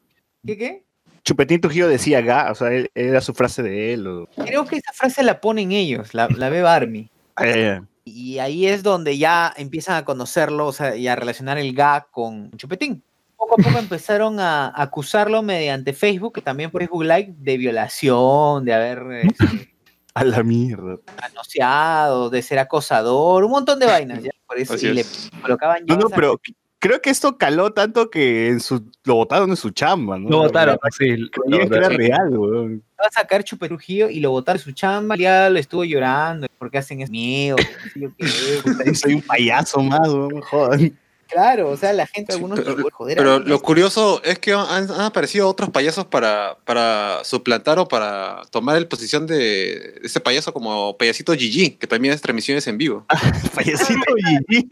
¿qué 0.47 0.57
qué? 0.59 0.83
Chupetín 1.25 1.61
Trujillo 1.61 1.87
decía 1.89 2.21
ga, 2.21 2.51
o 2.51 2.55
sea, 2.55 2.69
él- 2.73 2.91
era 2.95 3.21
su 3.21 3.33
frase 3.35 3.63
de 3.63 3.93
él. 3.95 4.07
O... 4.07 4.27
Creo 4.45 4.65
que 4.67 4.77
esa 4.77 4.93
frase 4.93 5.23
la 5.23 5.41
ponen 5.41 5.71
ellos, 5.73 6.15
la, 6.15 6.29
la 6.29 6.49
Beb 6.49 6.67
Army. 6.67 7.09
Eh, 7.43 7.81
Y 8.05 8.39
ahí 8.39 8.67
es 8.67 8.83
donde 8.83 9.17
ya 9.19 9.53
empiezan 9.57 9.95
a 9.97 10.05
conocerlo, 10.05 10.67
o 10.67 10.73
sea, 10.73 10.97
y 10.97 11.07
a 11.07 11.15
relacionar 11.15 11.59
el 11.59 11.73
GA 11.75 12.09
con 12.11 12.51
Chupetín. 12.57 13.03
Poco 13.37 13.55
a 13.55 13.63
poco 13.63 13.79
empezaron 13.79 14.41
a 14.41 14.73
acusarlo 14.75 15.43
mediante 15.43 15.93
Facebook, 15.93 16.33
que 16.35 16.41
también 16.43 16.71
por 16.71 16.81
Facebook 16.81 17.05
Live, 17.05 17.35
de 17.39 17.57
violación, 17.57 18.65
de 18.65 18.73
haber 18.75 19.03
este, 19.27 19.72
a 20.15 20.25
la 20.25 20.43
mierda. 20.43 20.99
manoseado, 21.21 22.31
de 22.31 22.43
ser 22.43 22.59
acosador, 22.59 23.45
un 23.45 23.51
montón 23.51 23.79
de 23.79 23.87
vainas. 23.87 24.23
¿ya? 24.23 24.31
Por 24.47 24.59
eso 24.59 24.75
Así 24.75 24.89
y 24.89 24.93
le 24.93 25.07
colocaban 25.41 25.85
No, 25.87 25.97
no, 25.97 26.11
pero 26.11 26.41
creo 26.79 27.01
que 27.01 27.11
esto 27.11 27.39
caló 27.39 27.73
tanto 27.73 28.11
que 28.11 28.49
en 28.49 28.61
su, 28.61 28.91
lo 29.05 29.15
votaron 29.15 29.51
en 29.51 29.57
su 29.57 29.71
chamba, 29.71 30.19
¿no? 30.19 30.29
Lo 30.29 30.39
votaron, 30.39 30.79
sí. 30.99 31.17
lo 31.17 31.31
que 31.31 31.57
era 31.57 31.65
votaron. 31.65 31.97
real, 31.97 32.29
weón. 32.37 32.85
va 33.01 33.07
a 33.07 33.11
sacar 33.11 33.45
Chupe 33.45 33.69
Trujillo 33.69 34.11
y 34.11 34.21
lo 34.21 34.31
botaron 34.31 34.59
de 34.59 34.65
su 34.65 34.73
chamba. 34.73 35.17
Ya 35.17 35.49
le 35.49 35.61
estuvo 35.61 35.85
llorando 35.85 36.47
porque 36.59 36.79
hacen 36.79 37.01
es 37.01 37.09
miedo. 37.09 37.57
Soy 38.95 39.15
un 39.15 39.23
payaso 39.23 39.81
más, 39.83 40.09
weón, 40.09 40.41
jodan. 40.41 40.99
Claro, 41.33 41.71
o 41.71 41.77
sea, 41.77 41.93
la 41.95 42.07
gente, 42.07 42.33
Sí, 42.33 42.37
algunos 42.37 42.61
pero- 42.61 42.77
joder. 42.93 43.17
Pero 43.17 43.39
lo 43.39 43.61
curioso 43.63 44.21
es 44.23 44.39
que 44.39 44.53
han, 44.53 44.91
han 44.91 45.01
aparecido 45.01 45.49
otros 45.49 45.71
payasos 45.71 46.05
para, 46.05 46.59
para 46.65 47.25
suplantar 47.25 47.79
o 47.79 47.89
para 47.89 48.43
tomar 48.51 48.77
el 48.77 48.87
posición 48.87 49.27
de 49.27 49.99
ese 50.03 50.21
payaso 50.21 50.53
como 50.53 50.97
payasito 50.99 51.33
Gigi, 51.35 51.71
que 51.71 51.87
también 51.87 52.13
es 52.15 52.21
transmisiones 52.21 52.67
en 52.67 52.77
vivo. 52.79 53.07
Payasito 53.55 54.15
Gigi. 54.49 54.69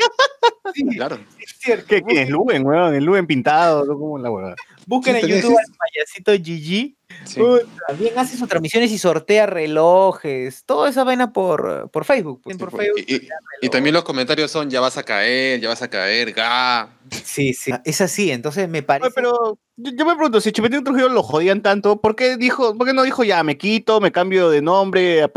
Sí, 0.74 0.84
Claro. 0.96 1.18
es 1.38 1.56
cierto. 1.58 1.86
¿Qué, 1.88 2.02
qué 2.02 2.22
es 2.22 2.28
Luen, 2.30 2.64
weón? 2.66 2.94
El 2.94 3.04
Luen 3.04 3.26
pintado, 3.26 3.84
¿no? 3.84 3.98
como 3.98 4.18
la 4.18 4.30
weón. 4.30 4.54
Busquen 4.86 5.16
en 5.16 5.26
YouTube 5.26 5.56
al 5.58 5.76
payasito 5.76 6.32
Gigi. 6.32 6.96
Sí. 7.24 7.40
También 7.86 8.18
hace 8.18 8.36
sus 8.36 8.48
transmisiones 8.48 8.90
y 8.90 8.98
sortea 8.98 9.46
relojes. 9.46 10.64
Toda 10.64 10.88
esa 10.88 11.04
vaina 11.04 11.32
por, 11.32 11.90
por 11.90 12.04
Facebook. 12.04 12.40
pues, 12.42 12.56
por 12.56 12.70
Facebook. 12.70 13.04
Y, 13.06 13.16
y- 13.16 13.28
y 13.62 13.68
también 13.68 13.94
los 13.94 14.04
comentarios 14.04 14.50
son 14.50 14.70
ya 14.70 14.80
vas 14.80 14.96
a 14.96 15.02
caer, 15.02 15.60
ya 15.60 15.68
vas 15.68 15.82
a 15.82 15.90
caer, 15.90 16.32
ga. 16.32 16.88
Sí, 17.24 17.52
sí. 17.52 17.72
Es 17.84 18.00
así. 18.00 18.30
Entonces 18.30 18.68
me 18.68 18.78
Oye, 18.78 18.86
parece. 18.86 19.10
pero 19.14 19.58
yo, 19.76 19.92
yo 19.94 20.06
me 20.06 20.14
pregunto, 20.14 20.40
si 20.40 20.50
Chupetín 20.52 20.82
Trujillo 20.82 21.08
lo 21.08 21.22
jodían 21.22 21.62
tanto, 21.62 22.00
¿por 22.00 22.16
qué, 22.16 22.36
dijo, 22.36 22.76
¿por 22.76 22.86
qué 22.86 22.92
no 22.94 23.02
dijo 23.02 23.22
ya, 23.22 23.42
me 23.42 23.58
quito, 23.58 24.00
me 24.00 24.12
cambio 24.12 24.48
de 24.50 24.62
nombre, 24.62 25.22
a, 25.22 25.30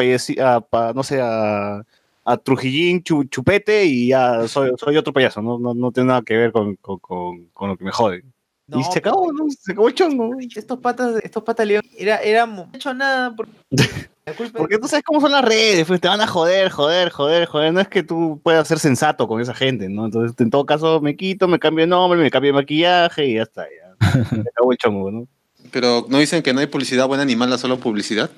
a 0.71 0.93
no 0.93 1.03
sé, 1.03 1.19
a, 1.21 1.83
a 2.25 2.37
Trujillín 2.37 3.03
Chu- 3.03 3.25
Chupete 3.29 3.85
y 3.85 4.07
ya 4.09 4.47
soy, 4.47 4.71
soy 4.77 4.97
otro 4.97 5.13
payaso, 5.13 5.41
no, 5.41 5.59
no, 5.59 5.73
no 5.73 5.91
tiene 5.91 6.07
nada 6.07 6.21
que 6.21 6.37
ver 6.37 6.51
con, 6.51 6.75
con, 6.77 6.99
con, 6.99 7.45
con 7.53 7.69
lo 7.69 7.77
que 7.77 7.83
me 7.83 7.91
joden. 7.91 8.33
No, 8.65 8.79
y 8.79 8.83
se 8.85 8.99
acabó, 8.99 9.31
¿no? 9.33 9.45
Se 9.49 9.73
acabó 9.73 9.89
el 9.89 9.93
chongo. 9.93 10.37
Estos 10.55 10.79
patas, 10.79 11.21
estos 11.21 11.43
patas 11.43 11.67
León, 11.67 11.83
era, 11.97 12.17
era, 12.21 12.45
no 12.45 12.69
he 12.71 12.77
hecho 12.77 12.93
nada. 12.93 13.35
Por, 13.35 13.47
Porque 14.55 14.77
tú 14.77 14.87
sabes 14.87 15.03
cómo 15.03 15.19
son 15.19 15.33
las 15.33 15.43
redes, 15.43 15.85
pues 15.85 15.99
te 15.99 16.07
van 16.07 16.21
a 16.21 16.27
joder, 16.27 16.69
joder, 16.69 17.09
joder, 17.09 17.45
joder. 17.45 17.73
No 17.73 17.81
es 17.81 17.89
que 17.89 18.03
tú 18.03 18.39
puedas 18.41 18.65
ser 18.65 18.79
sensato 18.79 19.27
con 19.27 19.41
esa 19.41 19.53
gente, 19.53 19.89
¿no? 19.89 20.05
Entonces, 20.05 20.33
en 20.39 20.49
todo 20.49 20.65
caso, 20.65 21.01
me 21.01 21.17
quito, 21.17 21.49
me 21.49 21.59
cambio 21.59 21.83
de 21.83 21.87
nombre, 21.87 22.17
me 22.17 22.31
cambio 22.31 22.53
de 22.53 22.59
maquillaje 22.61 23.25
y 23.27 23.33
ya 23.35 23.43
está. 23.43 23.65
Ya. 23.65 23.97
Se 24.29 24.39
acabó 24.39 24.71
el 24.71 24.77
chongo, 24.77 25.11
¿no? 25.11 25.27
Pero 25.71 26.05
no 26.07 26.19
dicen 26.19 26.41
que 26.41 26.53
no 26.53 26.61
hay 26.61 26.67
publicidad 26.67 27.05
buena 27.05 27.25
ni 27.25 27.35
mala, 27.35 27.57
solo 27.57 27.79
publicidad. 27.79 28.29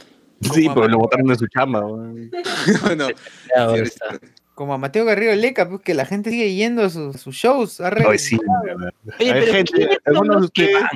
Sí, 0.42 0.68
pero 0.74 0.88
lo 0.88 1.00
botaron 1.00 1.28
de 1.28 1.36
su 1.36 1.48
chamba. 1.48 1.84
sí, 2.66 3.80
está. 3.82 4.20
como 4.54 4.74
a 4.74 4.78
Mateo 4.78 5.06
Garrido 5.06 5.34
Leca, 5.36 5.68
pues 5.70 5.82
que 5.82 5.94
la 5.94 6.06
gente 6.06 6.30
sigue 6.30 6.54
yendo 6.54 6.84
a 6.84 6.90
sus, 6.90 7.20
sus 7.20 7.36
shows. 7.36 7.80
re- 7.80 8.06
Ay, 8.08 8.20
sí, 8.20 8.38
de 8.38 8.74
verdad. 8.74 8.94
Oye, 9.20 9.32
Hay 9.32 9.40
pero 9.42 9.54
gente, 9.54 9.72
¿quiénes 9.74 9.98
son 10.06 10.16
algunos 10.16 10.36
de 10.36 10.42
los 10.42 10.52
que 10.52 10.74
van? 10.74 10.88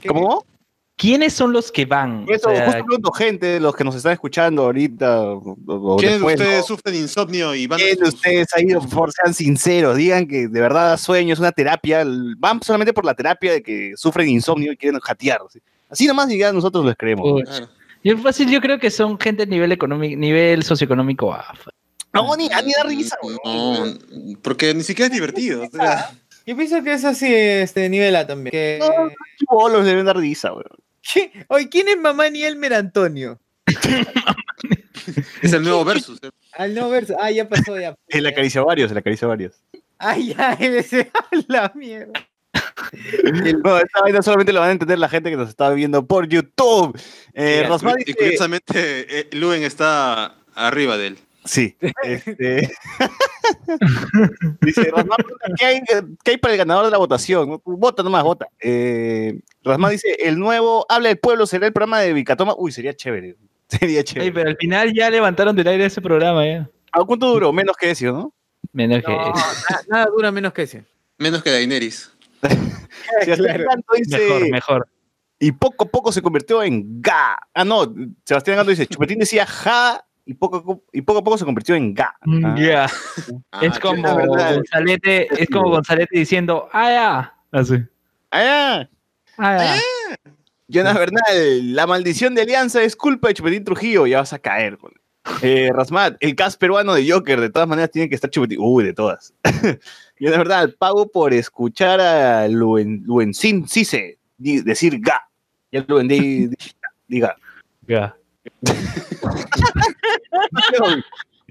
¿Qué- 0.00 0.08
¿Cómo? 0.08 0.44
¿Quiénes 0.96 1.32
son 1.32 1.52
los 1.52 1.70
que 1.70 1.84
van? 1.84 2.26
O 2.28 2.32
Eso, 2.32 2.50
sea, 2.50 2.64
justo 2.66 2.84
pregunto, 2.84 3.12
gente, 3.12 3.60
los 3.60 3.76
que 3.76 3.84
nos 3.84 3.94
están 3.94 4.12
escuchando 4.14 4.62
ahorita. 4.64 5.22
O, 5.22 5.56
o 5.68 5.96
¿quiénes 5.96 6.18
de 6.18 6.26
ustedes 6.26 6.58
¿no? 6.58 6.62
sufren 6.64 6.94
insomnio 6.96 7.54
y 7.54 7.68
van 7.68 7.78
a 7.80 7.84
¿Quién 7.84 7.98
de 7.98 8.08
ustedes 8.08 8.48
ido? 8.58 8.80
Por 8.80 8.88
favor, 8.90 9.12
sean 9.12 9.32
sinceros, 9.32 9.96
digan 9.96 10.26
que 10.26 10.48
de 10.48 10.60
verdad 10.60 10.96
sueño, 10.96 11.34
es 11.34 11.38
una 11.38 11.52
terapia. 11.52 12.04
Van 12.38 12.60
solamente 12.64 12.92
por 12.92 13.04
la 13.04 13.14
terapia 13.14 13.52
de 13.52 13.62
que 13.62 13.92
sufren 13.94 14.28
insomnio 14.28 14.72
y 14.72 14.76
quieren 14.76 14.98
jatear. 14.98 15.40
¿sí? 15.52 15.60
Así 15.88 16.04
nomás 16.08 16.28
y 16.32 16.38
ya 16.38 16.52
nosotros 16.52 16.84
les 16.84 16.96
creemos. 16.96 17.30
Uy, 17.32 17.44
Claro. 17.44 17.68
Yo 18.04 18.16
fácil, 18.18 18.50
yo 18.50 18.60
creo 18.60 18.78
que 18.78 18.90
son 18.90 19.18
gente 19.18 19.42
a 19.42 19.46
nivel 19.46 19.72
económico, 19.72 20.18
nivel 20.18 20.62
socioeconómico 20.62 21.26
bajo. 21.28 21.70
No, 22.12 22.34
ni, 22.36 22.48
ni 22.48 22.72
da 22.72 22.84
risa, 22.84 23.16
weón. 23.22 23.38
No, 23.44 24.36
porque 24.42 24.72
ni 24.74 24.82
siquiera 24.82 25.06
es 25.06 25.12
divertido. 25.12 25.64
o 25.64 25.70
sea, 25.70 26.10
Yo 26.46 26.56
pienso 26.56 26.82
que 26.82 26.92
es 26.94 27.04
así, 27.04 27.26
este 27.32 27.88
nivel 27.88 28.16
A 28.16 28.26
también. 28.26 28.50
Que- 28.50 28.80
No, 29.50 29.68
deben 29.82 30.06
dar 30.06 30.16
risa, 30.16 30.52
weón. 30.52 30.64
¿Qué? 31.12 31.30
Oye, 31.48 31.68
¿quién 31.68 31.88
es 31.88 31.98
mamá 31.98 32.28
ni 32.30 32.42
Elmer 32.42 32.74
Antonio? 32.74 33.38
es 35.42 35.52
el 35.52 35.62
nuevo 35.62 35.84
versus. 35.84 36.18
eh. 36.22 36.30
Al 36.52 36.74
no 36.74 36.88
verso. 36.90 37.14
Ah, 37.20 37.30
ya 37.30 37.48
pasó, 37.48 37.78
ya. 37.78 37.94
Él 38.08 38.26
acarició 38.26 38.62
a 38.62 38.64
varios, 38.64 38.90
él 38.90 38.96
acarició 38.98 39.26
a 39.26 39.30
varios. 39.30 39.54
Ah, 39.98 40.16
ya, 40.16 40.52
él 40.60 40.76
es 40.76 40.90
la 41.48 41.72
mierda. 41.74 42.27
No, 43.64 43.78
esta 43.78 44.00
vaina 44.02 44.22
solamente 44.22 44.52
lo 44.52 44.60
van 44.60 44.68
a 44.70 44.72
entender 44.72 44.98
la 44.98 45.08
gente 45.08 45.30
que 45.30 45.36
nos 45.36 45.48
está 45.48 45.70
viendo 45.70 46.06
por 46.06 46.28
YouTube. 46.28 46.98
Eh, 47.34 47.64
Rosmar 47.68 47.96
dice- 47.96 48.14
curiosamente, 48.14 49.20
eh, 49.20 49.28
Luen 49.32 49.62
está 49.62 50.36
arriba 50.54 50.96
de 50.96 51.06
él. 51.08 51.18
Sí. 51.44 51.76
Este... 52.02 52.70
Dice, 54.60 54.84
Rosmar, 54.90 55.18
¿qué 55.58 55.64
hay, 55.64 55.80
qué 56.24 56.32
hay 56.32 56.36
para 56.36 56.52
el 56.54 56.58
ganador 56.58 56.84
de 56.86 56.90
la 56.90 56.98
votación? 56.98 57.48
¿no? 57.48 57.62
Vota 57.64 58.02
nomás, 58.02 58.22
vota. 58.22 58.46
Eh, 58.60 59.40
Rosmar 59.64 59.92
dice, 59.92 60.16
el 60.20 60.38
nuevo 60.38 60.84
Habla 60.88 61.08
del 61.08 61.18
Pueblo 61.18 61.46
será 61.46 61.66
el 61.66 61.72
programa 61.72 62.00
de 62.00 62.12
Vicatoma. 62.12 62.54
Uy, 62.56 62.72
sería 62.72 62.94
chévere. 62.94 63.36
Sería 63.68 63.98
Ey, 63.98 64.04
chévere. 64.04 64.32
pero 64.32 64.48
al 64.50 64.56
final 64.56 64.92
ya 64.94 65.10
levantaron 65.10 65.54
del 65.54 65.68
aire 65.68 65.84
ese 65.86 66.00
programa 66.00 66.46
ya. 66.46 66.70
¿A 66.92 67.04
cuánto 67.04 67.26
duró? 67.28 67.52
Menos 67.52 67.76
que 67.76 67.90
eso, 67.90 68.06
¿no? 68.06 68.34
Menos 68.72 69.02
que 69.04 69.12
No, 69.12 69.20
eso. 69.34 69.44
na- 69.70 69.82
nada 69.88 70.06
dura 70.06 70.30
menos 70.32 70.52
que 70.54 70.62
ese. 70.62 70.84
Menos 71.18 71.42
que 71.42 71.50
Daenerys. 71.50 72.10
Sebastián 73.24 73.36
Claro. 73.36 73.64
Dice, 73.96 74.18
Mejor, 74.18 74.50
mejor. 74.50 74.88
y 75.38 75.52
poco 75.52 75.84
a 75.84 75.88
poco 75.88 76.12
se 76.12 76.22
convirtió 76.22 76.62
en 76.62 77.00
ga. 77.02 77.36
Ah, 77.54 77.64
no, 77.64 77.92
Sebastián 78.24 78.56
Ganto 78.58 78.70
dice, 78.70 78.86
Chupetín 78.86 79.18
decía 79.18 79.46
ja, 79.46 80.04
y 80.24 80.34
poco, 80.34 80.82
y 80.92 81.00
poco 81.02 81.20
a 81.20 81.24
poco 81.24 81.38
se 81.38 81.44
convirtió 81.44 81.74
en 81.74 81.94
ga. 81.94 82.14
Ah, 82.44 82.54
Ya. 82.58 82.86
Ah, 83.52 83.60
Es 83.62 83.74
qué 83.74 83.80
como. 83.80 84.02
Gonzalete, 84.26 85.42
es 85.42 85.48
como 85.48 85.70
Gonzalete 85.70 86.18
diciendo, 86.18 86.68
ah, 86.72 86.90
ya. 86.90 87.34
Así. 87.58 87.76
ah, 88.30 88.86
Ah, 89.38 89.76
ya. 89.76 89.80
Jonas 90.70 90.94
Bernal, 90.98 91.74
la 91.74 91.86
maldición 91.86 92.34
de 92.34 92.42
Alianza 92.42 92.82
es 92.82 92.94
culpa 92.94 93.28
de 93.28 93.34
Chupetín 93.34 93.64
Trujillo, 93.64 94.06
ya 94.06 94.18
vas 94.18 94.32
a 94.34 94.38
caer. 94.38 94.76
pone. 94.76 94.96
Eh, 95.42 95.70
Rasmat, 95.72 96.16
el 96.20 96.34
cast 96.34 96.58
peruano 96.60 96.94
de 96.94 97.10
Joker, 97.10 97.40
de 97.40 97.48
todas 97.50 97.68
maneras 97.68 97.90
tiene 97.90 98.08
que 98.08 98.14
estar 98.14 98.28
Chupetín. 98.30 98.58
Uy, 98.60 98.84
de 98.84 98.92
todas. 98.92 99.32
Jonas 100.20 100.38
Bernal, 100.38 100.74
pago 100.74 101.06
por 101.08 101.32
escuchar 101.32 102.00
a 102.00 102.48
Luen, 102.48 103.02
Luencin 103.06 103.68
Cise 103.68 104.18
decir 104.38 104.98
ga. 105.00 105.20
Ya 105.72 105.84
Luen 105.88 106.08
di- 106.08 106.48
di- 106.48 106.56
diga. 107.06 107.36
Ya. 107.86 108.14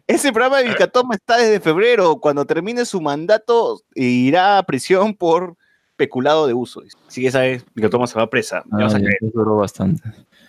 Ese 0.07 0.31
programa 0.31 0.57
de 0.59 0.65
Vilcatoma 0.65 1.15
está 1.15 1.37
desde 1.37 1.59
febrero. 1.59 2.17
Cuando 2.17 2.45
termine 2.45 2.85
su 2.85 3.01
mandato, 3.01 3.81
irá 3.95 4.57
a 4.57 4.63
prisión 4.63 5.13
por 5.13 5.55
peculado 5.97 6.47
de 6.47 6.53
uso. 6.53 6.81
Si 7.07 7.23
ya 7.23 7.31
sabes, 7.31 7.65
Vilcatoma 7.73 8.07
se 8.07 8.15
va 8.15 8.23
a 8.23 8.29
presa. 8.29 8.63
Ya 8.71 8.77
Ah, 8.77 8.83
vas 8.83 8.95
a 8.95 8.99
ya, 8.99 9.05
caer. 9.05 9.31
duró 9.33 9.57
bastante. 9.57 10.01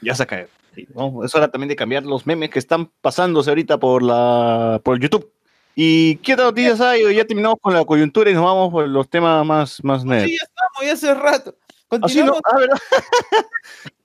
Ya 0.02 0.12
vas 0.12 0.20
a 0.20 0.26
caer. 0.26 0.48
Sí, 0.74 0.86
¿no? 0.94 1.24
Es 1.24 1.34
hora 1.34 1.48
también 1.48 1.68
de 1.68 1.76
cambiar 1.76 2.04
los 2.04 2.26
memes 2.26 2.50
que 2.50 2.58
están 2.60 2.90
pasándose 3.00 3.50
ahorita 3.50 3.78
por 3.78 4.02
la 4.02 4.80
por 4.84 5.00
YouTube. 5.00 5.28
¿Y 5.80 6.16
qué 6.16 6.32
otras 6.32 6.48
noticias 6.48 6.80
hay? 6.80 7.14
Ya 7.14 7.24
terminamos 7.24 7.58
con 7.60 7.72
la 7.72 7.84
coyuntura 7.84 8.28
y 8.28 8.34
nos 8.34 8.42
vamos 8.44 8.72
por 8.72 8.88
los 8.88 9.08
temas 9.08 9.46
más, 9.46 9.78
más 9.84 10.02
Sí, 10.02 10.08
nerds. 10.08 10.26
ya 10.28 10.36
estamos, 10.44 10.82
ya 10.82 10.92
hace 10.92 11.14
rato. 11.14 11.54
No, 11.90 12.00
Continuamos, 12.00 12.40
ah, 12.52 12.58
¿verdad? 12.58 12.76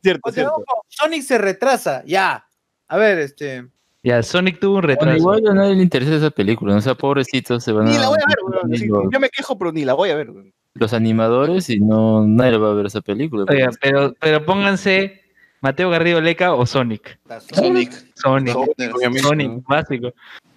cierto, 0.04 0.22
continuamos 0.22 0.58
cierto. 0.58 0.66
con 0.66 0.82
Sonic 0.90 1.24
se 1.24 1.38
retrasa, 1.40 2.04
ya. 2.06 2.46
A 2.88 2.98
ver, 2.98 3.18
este. 3.18 3.66
Ya, 4.04 4.22
Sonic 4.22 4.60
tuvo 4.60 4.76
un 4.76 4.82
Bueno, 4.82 4.88
retraso. 5.00 5.18
igual 5.18 5.48
a 5.48 5.54
nadie 5.56 5.74
le 5.76 5.82
interesa 5.82 6.14
esa 6.16 6.30
película, 6.30 6.74
¿no? 6.74 6.78
o 6.78 6.82
sea, 6.82 6.94
pobrecitos 6.94 7.64
se 7.64 7.72
van 7.72 7.86
Ni 7.86 7.96
a... 7.96 8.02
la 8.02 8.10
voy 8.10 8.20
a 8.24 8.28
ver, 8.28 8.38
weón. 8.64 8.78
Sí, 8.78 8.88
yo 9.12 9.20
me 9.20 9.30
quejo, 9.30 9.58
pero 9.58 9.72
ni 9.72 9.84
la 9.84 9.94
voy 9.96 10.12
a 10.12 10.16
ver. 10.16 10.30
weón. 10.30 10.54
los 10.76 10.94
animadores 10.94 11.72
y 11.72 11.80
no 11.80 12.24
nadie 12.28 12.58
va 12.58 12.70
a 12.70 12.74
ver 12.76 12.86
esa 12.86 13.02
película. 13.02 13.46
Oiga, 13.50 13.66
pues. 13.68 13.78
pero, 13.82 14.14
pero 14.20 14.46
pónganse 14.46 15.22
Mateo 15.62 15.90
Garrido 15.90 16.22
Leca 16.22 16.54
o 16.54 16.66
Sonic. 16.68 17.18
Sonic. 17.52 17.92
Sonic. 18.16 18.54
Sonic, 18.54 18.96
obviamente, 18.96 19.28
Sonic, 19.28 19.64
básico. 19.68 20.14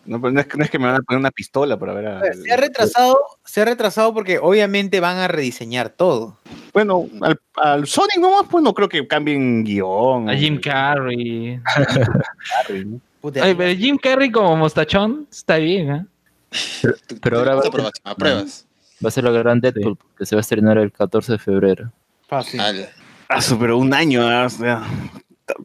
No, 0.07 0.21
pero 0.21 0.33
no 0.33 0.41
es, 0.41 0.47
que- 0.47 0.57
no 0.59 0.65
es 0.65 0.71
que 0.71 0.79
me 0.79 0.87
van 0.87 0.97
a 0.97 1.01
poner 1.03 1.19
una 1.21 1.31
pistola 1.31 1.77
para 1.79 1.93
ver 1.93 2.07
a... 2.07 2.21
Ver, 2.21 2.37
se 2.37 2.53
ha 2.53 2.57
retrasado, 2.57 3.17
se 3.45 3.61
ha 3.61 3.65
retrasado 3.65 4.15
porque 4.15 4.39
obviamente 4.39 5.01
van 5.01 5.17
a 5.17 5.29
rediseñar 5.29 5.89
todo. 5.91 6.39
Bueno, 6.73 7.07
al, 7.23 7.41
al 7.57 7.87
Sonic 7.87 8.19
nomás, 8.19 8.45
pues 8.51 8.63
no 8.63 8.73
creo 8.75 8.89
que 8.89 9.07
cambien 9.07 9.65
guion. 9.65 10.29
A 10.31 10.37
Jim 10.37 10.61
Carrey. 10.61 11.61
Carrey, 11.65 13.01
Ay, 13.43 13.55
pero 13.55 13.77
Jim 13.79 13.99
Carrey 13.99 14.31
como 14.31 14.57
mostachón 14.57 15.27
está 15.31 15.57
bien, 15.57 15.91
¿eh? 15.91 16.07
Pero 17.23 17.39
ahora 17.39 17.55
va 17.57 17.63
a 17.67 17.71
pruebas, 17.71 17.93
a 18.05 18.15
pruebas. 18.15 18.67
Va 19.05 19.09
a 19.09 19.11
ser 19.11 19.25
la 19.25 19.31
gran 19.33 19.61
Deadpool, 19.61 19.97
porque 19.97 20.25
se 20.25 20.37
va 20.37 20.41
a 20.41 20.43
estrenar 20.43 20.79
el 20.79 20.93
14 20.93 21.33
de 21.33 21.39
febrero. 21.39 21.93
fácil. 22.29 22.61
Ah, 23.29 23.41
su, 23.43 23.59
pero 23.59 23.77
un 23.79 23.93
año. 23.93 24.23
ah, 24.27 24.45
o 24.47 24.49
sea, 24.49 24.83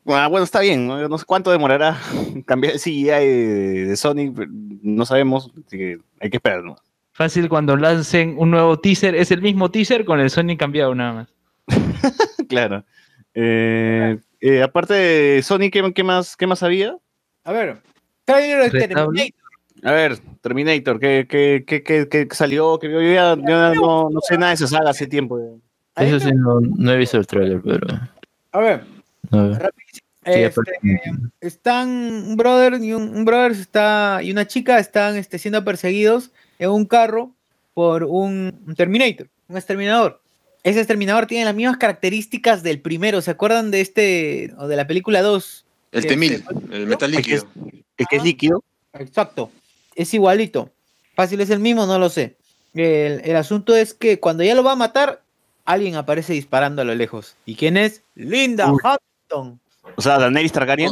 ah, 0.07 0.27
bueno, 0.27 0.43
está 0.43 0.59
bien. 0.59 0.87
¿no? 0.87 1.07
No 1.07 1.17
sé 1.17 1.25
cuánto 1.25 1.51
demorará 1.51 1.97
cambiar 2.45 2.73
el 2.73 2.79
CGI 2.79 3.03
de, 3.03 3.85
de 3.87 3.97
Sonic. 3.97 4.47
No 4.81 5.05
sabemos. 5.05 5.51
Así 5.65 5.77
que 5.77 5.97
hay 6.19 6.29
que 6.29 6.37
esperar. 6.37 6.63
¿no? 6.63 6.75
Fácil 7.13 7.49
cuando 7.49 7.75
lancen 7.75 8.35
un 8.37 8.51
nuevo 8.51 8.79
teaser, 8.79 9.15
es 9.15 9.31
el 9.31 9.41
mismo 9.41 9.69
teaser 9.69 10.05
con 10.05 10.19
el 10.19 10.29
Sonic 10.29 10.59
cambiado 10.59 10.95
nada 10.95 11.13
más. 11.13 11.33
claro. 12.49 12.83
Eh, 13.33 14.17
eh, 14.39 14.63
aparte 14.63 14.93
de 14.93 15.43
Sonic, 15.43 15.73
¿qué, 15.73 15.93
qué 15.93 16.03
más, 16.03 16.35
¿qué 16.35 16.47
más 16.47 16.63
había? 16.63 16.97
A 17.43 17.51
ver, 17.51 17.81
trailer 18.25 18.63
de 18.63 18.69
Retable. 18.69 19.19
Terminator. 19.19 19.41
A 19.83 19.91
ver, 19.91 20.17
Terminator, 20.41 20.99
¿qué, 20.99 21.27
qué, 21.29 21.63
qué, 21.65 21.83
qué, 21.83 22.07
qué 22.09 22.27
salió? 22.31 22.77
Que 22.79 22.91
yo 22.91 23.01
ya, 23.01 23.35
yo 23.35 23.47
ya 23.47 23.73
no, 23.73 24.09
no 24.09 24.19
sé 24.21 24.37
nada 24.37 24.49
de 24.49 24.55
esa 24.55 24.67
saga 24.67 24.91
hace 24.91 25.07
tiempo. 25.07 25.59
Eso 25.95 26.19
sí, 26.19 26.31
no, 26.33 26.59
no 26.61 26.91
he 26.91 26.97
visto 26.97 27.17
el 27.17 27.27
trailer, 27.27 27.61
pero... 27.63 27.87
A 28.53 28.59
ver, 28.59 28.83
Este, 30.23 30.51
están 31.39 31.89
un 31.89 32.37
brother 32.37 32.75
y 32.81 32.93
un, 32.93 33.15
un 33.15 33.25
brother 33.25 33.51
está 33.53 34.19
y 34.21 34.31
una 34.31 34.45
chica 34.47 34.77
están 34.77 35.15
este, 35.15 35.39
siendo 35.39 35.63
perseguidos 35.65 36.29
en 36.59 36.69
un 36.69 36.85
carro 36.85 37.31
por 37.73 38.03
un, 38.03 38.61
un 38.67 38.75
Terminator, 38.75 39.27
un 39.47 39.57
exterminador. 39.57 40.21
Ese 40.63 40.79
exterminador 40.79 41.25
tiene 41.25 41.45
las 41.45 41.55
mismas 41.55 41.77
características 41.77 42.61
del 42.61 42.81
primero. 42.81 43.21
¿Se 43.21 43.31
acuerdan 43.31 43.71
de 43.71 43.81
este 43.81 44.53
o 44.59 44.67
de 44.67 44.75
la 44.75 44.85
película 44.85 45.23
2? 45.23 45.65
El 45.93 46.01
Que 46.03 46.09
T-1000, 46.09 46.31
este- 46.33 46.75
el 46.75 46.85
metal 46.87 47.09
líquido. 47.11 47.47
El 47.97 48.07
que 48.07 48.15
es 48.17 48.23
líquido. 48.23 48.63
Exacto. 48.93 49.49
Es 49.95 50.13
igualito. 50.13 50.69
Fácil 51.15 51.41
es 51.41 51.49
el 51.49 51.59
mismo, 51.59 51.87
no 51.87 51.97
lo 51.97 52.09
sé. 52.09 52.35
El, 52.75 53.21
el 53.25 53.35
asunto 53.35 53.75
es 53.75 53.93
que 53.95 54.19
cuando 54.19 54.43
ya 54.43 54.53
lo 54.53 54.63
va 54.63 54.73
a 54.73 54.75
matar, 54.77 55.23
alguien 55.65 55.95
aparece 55.95 56.33
disparando 56.33 56.83
a 56.83 56.85
lo 56.85 56.93
lejos. 56.93 57.35
¿Y 57.45 57.55
quién 57.55 57.75
es? 57.75 58.03
Linda 58.13 58.71
Uy. 58.71 58.77
O 59.31 60.01
sea, 60.01 60.17
Daenerys 60.19 60.51
Targaryen. 60.51 60.91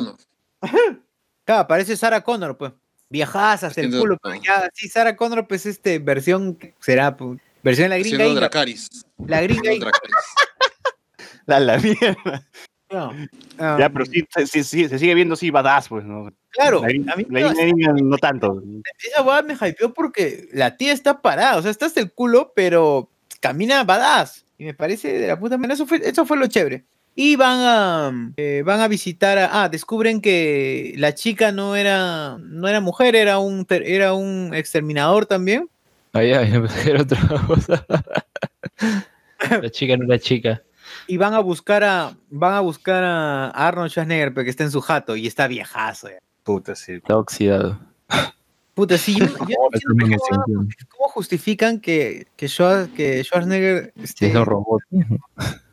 Claro, 1.46 1.62
aparece 1.62 1.98
Sarah 1.98 2.22
Connor, 2.24 2.58
pues. 2.58 2.74
Viajadas 3.10 3.64
hasta 3.64 3.82
el 3.82 3.90
culo. 3.90 4.18
pero 4.22 4.36
ya, 4.36 4.70
sí, 4.72 4.88
Sarah 4.88 5.16
Connor, 5.16 5.48
pues, 5.48 5.66
este, 5.66 5.98
versión, 5.98 6.60
será, 6.80 7.18
pues, 7.18 7.40
versión 7.64 7.86
de 7.86 7.90
la 7.90 7.98
gringa. 7.98 8.26
La, 8.28 8.34
Dracaris. 8.36 8.88
la 9.26 9.42
gringa. 9.42 9.72
La, 11.48 11.60
la 11.60 11.78
mierda. 11.80 12.46
no. 12.92 13.12
Ah, 13.58 13.78
Ya, 13.80 13.90
pero 13.90 14.06
sí, 14.06 14.24
se, 14.32 14.46
sí- 14.46 14.64
sí, 14.64 14.88
se 14.88 15.00
sigue 15.00 15.16
viendo 15.16 15.34
así 15.34 15.50
badass, 15.50 15.90
pues, 15.90 16.06
¿no? 16.06 16.30
Claro, 16.52 16.82
La, 16.82 16.88
a 17.14 17.16
mí 17.16 17.26
la- 17.28 17.54
me- 17.54 17.74
la- 17.82 17.94
no 17.94 18.18
tanto. 18.20 18.62
esa 19.00 19.24
weá 19.24 19.42
me 19.42 19.56
hypeó 19.56 19.92
porque 19.94 20.48
la 20.54 20.78
tía 20.78 20.94
está 20.94 21.22
parada, 21.24 21.58
o 21.58 21.62
sea, 21.64 21.72
está 21.72 21.88
hasta 21.88 22.00
el 22.02 22.12
culo, 22.12 22.54
pero 22.56 23.10
camina 23.40 23.84
badass. 23.84 24.46
Y 24.60 24.66
me 24.66 24.76
parece 24.76 25.18
de 25.18 25.28
la 25.28 25.40
puta 25.40 25.58
madre. 25.58 25.74
Eso 25.74 25.88
fue, 25.88 25.98
eso 26.08 26.24
fue 26.26 26.38
lo 26.38 26.46
chévere. 26.46 26.86
Y 27.22 27.36
van 27.36 27.60
a 27.60 28.32
eh, 28.38 28.64
van 28.66 28.80
a 28.80 28.88
visitar 28.88 29.38
a. 29.38 29.64
Ah, 29.64 29.68
descubren 29.68 30.22
que 30.22 30.94
la 30.96 31.14
chica 31.14 31.52
no 31.52 31.76
era. 31.76 32.38
no 32.40 32.66
era 32.66 32.80
mujer, 32.80 33.14
era 33.14 33.40
un 33.40 33.68
era 33.70 34.14
un 34.14 34.52
exterminador 34.54 35.26
también. 35.26 35.70
Ay, 36.14 36.32
ay, 36.32 36.50
no 36.50 36.62
pensé 36.62 36.82
que 36.82 36.90
era 36.92 37.02
otra 37.02 37.20
cosa. 37.46 37.86
La 39.62 39.70
chica 39.70 39.98
no 39.98 40.06
era 40.06 40.18
chica. 40.18 40.64
Y 41.08 41.18
van 41.18 41.34
a 41.34 41.40
buscar 41.40 41.84
a. 41.84 42.16
Van 42.30 42.54
a 42.54 42.62
buscar 42.62 43.04
a 43.04 43.50
Arnold 43.50 43.92
Schwarzenegger, 43.92 44.34
porque 44.34 44.50
está 44.52 44.64
en 44.64 44.72
su 44.72 44.80
jato 44.80 45.18
y 45.18 45.28
está 45.28 45.48
viejazo. 45.48 46.08
ya. 46.08 46.20
Puta, 46.44 46.74
sí. 46.74 46.94
Está 46.94 47.18
oxidado. 47.18 47.82
Puta, 48.76 48.98
sí, 48.98 49.14
yo, 49.20 49.26
yo 49.26 49.34
no 49.94 50.06
entiendo 50.06 50.70
cómo, 50.88 51.10
justifican 51.10 51.82
que, 51.82 52.28
que, 52.38 52.46
Schwar- 52.46 52.90
que 52.94 53.26
Schwarzenegger. 53.26 53.92
Este, 53.98 54.30
es 54.30 54.36
un 54.36 54.46
robot. 54.46 54.82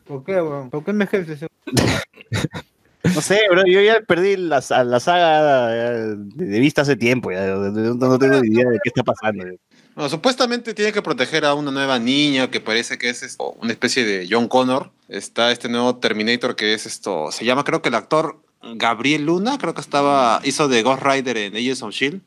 ¿Por 0.07 0.23
qué, 0.23 0.41
weón? 0.41 0.69
¿Por 0.69 0.83
qué 0.83 0.93
me 0.93 1.05
ese 1.05 1.47
No 3.15 3.21
sé, 3.21 3.41
bro, 3.49 3.63
yo 3.65 3.81
ya 3.81 4.01
perdí 4.01 4.35
la, 4.35 4.61
la 4.83 4.99
saga 4.99 5.69
eh, 5.73 6.15
de, 6.17 6.59
vista 6.59 6.81
hace 6.81 6.95
tiempo, 6.95 7.31
ya, 7.31 7.47
no, 7.47 7.69
no 7.71 8.19
tengo 8.19 8.41
ni 8.41 8.53
idea 8.53 8.69
de 8.69 8.79
qué 8.83 8.89
está 8.89 9.03
pasando. 9.03 9.45
No, 9.95 10.09
supuestamente 10.09 10.73
tiene 10.73 10.91
que 10.91 11.01
proteger 11.01 11.45
a 11.45 11.53
una 11.53 11.71
nueva 11.71 11.99
niña 11.99 12.51
que 12.51 12.59
parece 12.59 12.97
que 12.97 13.09
es 13.09 13.23
esto, 13.23 13.53
una 13.61 13.71
especie 13.71 14.03
de 14.03 14.27
John 14.29 14.47
Connor. 14.47 14.91
Está 15.07 15.51
este 15.51 15.69
nuevo 15.69 15.97
Terminator 15.97 16.55
que 16.55 16.73
es 16.73 16.85
esto, 16.85 17.31
se 17.31 17.45
llama 17.45 17.63
creo 17.63 17.81
que 17.81 17.89
el 17.89 17.95
actor 17.95 18.41
Gabriel 18.75 19.25
Luna, 19.25 19.57
creo 19.57 19.73
que 19.73 19.81
estaba, 19.81 20.41
hizo 20.43 20.67
de 20.67 20.83
Ghost 20.83 21.03
Rider 21.03 21.37
en 21.37 21.55
Agents 21.55 21.81
of 21.81 21.93
Shield. 21.93 22.21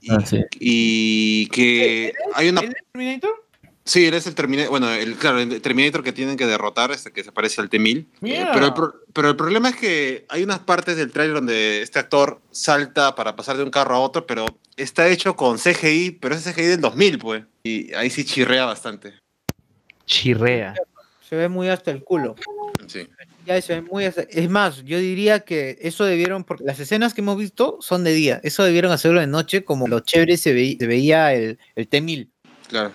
Y, 0.00 0.10
Ah, 0.12 0.24
sí. 0.24 0.44
y 0.60 1.46
que 1.48 2.12
hay 2.34 2.48
una... 2.48 2.60
¿El 2.60 2.74
Terminator? 2.92 3.45
Sí, 3.88 4.04
él 4.04 4.14
es 4.14 4.26
el 4.26 4.34
Terminator, 4.34 4.68
bueno, 4.70 4.90
el, 4.92 5.14
claro, 5.14 5.38
el 5.38 5.60
Terminator 5.62 6.02
que 6.02 6.10
tienen 6.12 6.36
que 6.36 6.44
derrotar, 6.44 6.90
este 6.90 7.12
que 7.12 7.22
se 7.22 7.30
parece 7.30 7.60
al 7.60 7.70
T-1000. 7.70 7.98
Eh, 7.98 8.06
Mira. 8.20 8.50
pero, 8.52 8.66
el 8.66 8.74
pro- 8.74 8.94
pero 9.12 9.28
el 9.30 9.36
problema 9.36 9.68
es 9.68 9.76
que 9.76 10.26
hay 10.28 10.42
unas 10.42 10.58
partes 10.58 10.96
del 10.96 11.12
tráiler 11.12 11.36
donde 11.36 11.82
este 11.82 12.00
actor 12.00 12.40
salta 12.50 13.14
para 13.14 13.36
pasar 13.36 13.56
de 13.56 13.62
un 13.62 13.70
carro 13.70 13.94
a 13.94 14.00
otro, 14.00 14.26
pero 14.26 14.44
está 14.76 15.06
hecho 15.08 15.36
con 15.36 15.58
CGI, 15.58 16.18
pero 16.20 16.34
es 16.34 16.42
CGI 16.42 16.62
del 16.64 16.80
2000, 16.80 17.18
pues. 17.20 17.44
Y 17.62 17.94
ahí 17.94 18.10
sí 18.10 18.24
chirrea 18.24 18.64
bastante. 18.64 19.14
Chirrea. 20.04 20.74
Se 21.28 21.36
ve 21.36 21.48
muy 21.48 21.68
hasta 21.68 21.90
el 21.92 22.02
culo. 22.02 22.34
Sí. 22.88 23.06
Ya 23.46 23.60
se 23.62 23.74
ve 23.76 23.82
muy 23.82 24.04
hasta- 24.04 24.22
Es 24.22 24.50
más, 24.50 24.82
yo 24.84 24.98
diría 24.98 25.40
que 25.40 25.78
eso 25.80 26.04
debieron, 26.04 26.42
porque 26.44 26.64
las 26.64 26.80
escenas 26.80 27.14
que 27.14 27.20
hemos 27.20 27.38
visto 27.38 27.78
son 27.80 28.02
de 28.02 28.12
día. 28.12 28.40
Eso 28.42 28.64
debieron 28.64 28.90
hacerlo 28.90 29.20
de 29.20 29.26
noche, 29.28 29.64
como 29.64 29.86
lo 29.88 30.00
chévere 30.00 30.36
se, 30.36 30.76
se 30.76 30.86
veía 30.88 31.32
el, 31.32 31.58
el 31.76 31.86
T-1000. 31.88 32.28
Claro. 32.68 32.90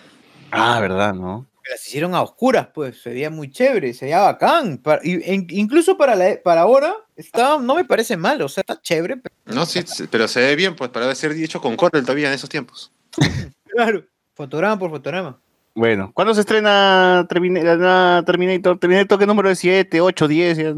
Ah, 0.52 0.78
verdad, 0.80 1.14
¿no? 1.14 1.46
Las 1.70 1.86
hicieron 1.86 2.14
a 2.14 2.22
oscuras, 2.22 2.68
pues. 2.74 3.00
Se 3.02 3.10
veía 3.10 3.30
muy 3.30 3.50
chévere, 3.50 3.94
se 3.94 4.06
veía 4.06 4.20
bacán. 4.20 4.78
Pa- 4.78 5.00
y- 5.02 5.20
en- 5.32 5.46
incluso 5.50 5.96
para, 5.96 6.14
la, 6.14 6.36
para 6.42 6.62
ahora, 6.62 6.92
está, 7.16 7.58
no 7.58 7.74
me 7.76 7.84
parece 7.84 8.16
mal. 8.16 8.42
O 8.42 8.48
sea, 8.48 8.62
está 8.62 8.80
chévere. 8.80 9.16
pero- 9.16 9.34
No, 9.46 9.64
sí, 9.64 9.80
pero 10.10 10.28
se 10.28 10.40
ve 10.40 10.56
bien, 10.56 10.74
pues, 10.76 10.90
para 10.90 11.14
ser 11.14 11.32
hecho 11.32 11.60
con 11.60 11.76
Corel 11.76 12.02
todavía 12.02 12.28
en 12.28 12.34
esos 12.34 12.50
tiempos. 12.50 12.92
claro. 13.66 14.04
Fotograma 14.34 14.78
por 14.78 14.90
fotograma. 14.90 15.38
Bueno, 15.74 16.10
¿cuándo 16.14 16.34
se 16.34 16.40
estrena 16.40 17.26
Termina- 17.28 17.62
la 17.62 17.76
nueva 17.76 18.22
Terminator? 18.26 18.78
Terminator, 18.78 19.18
¿qué 19.18 19.26
número 19.26 19.48
es? 19.50 19.58
7, 19.58 20.00
8, 20.00 20.28
10? 20.28 20.58
ya? 20.58 20.74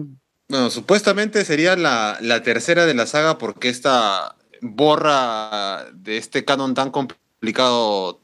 Bueno, 0.49 0.71
supuestamente 0.71 1.45
sería 1.45 1.75
la, 1.77 2.19
la 2.21 2.43
tercera 2.43 2.85
de 2.87 2.95
la 2.95 3.07
saga 3.07 3.39
porque 3.39 3.71
esta 3.71 4.37
borra 4.61 5.87
de 5.95 6.19
este 6.19 6.45
canon 6.45 6.75
tan 6.75 6.91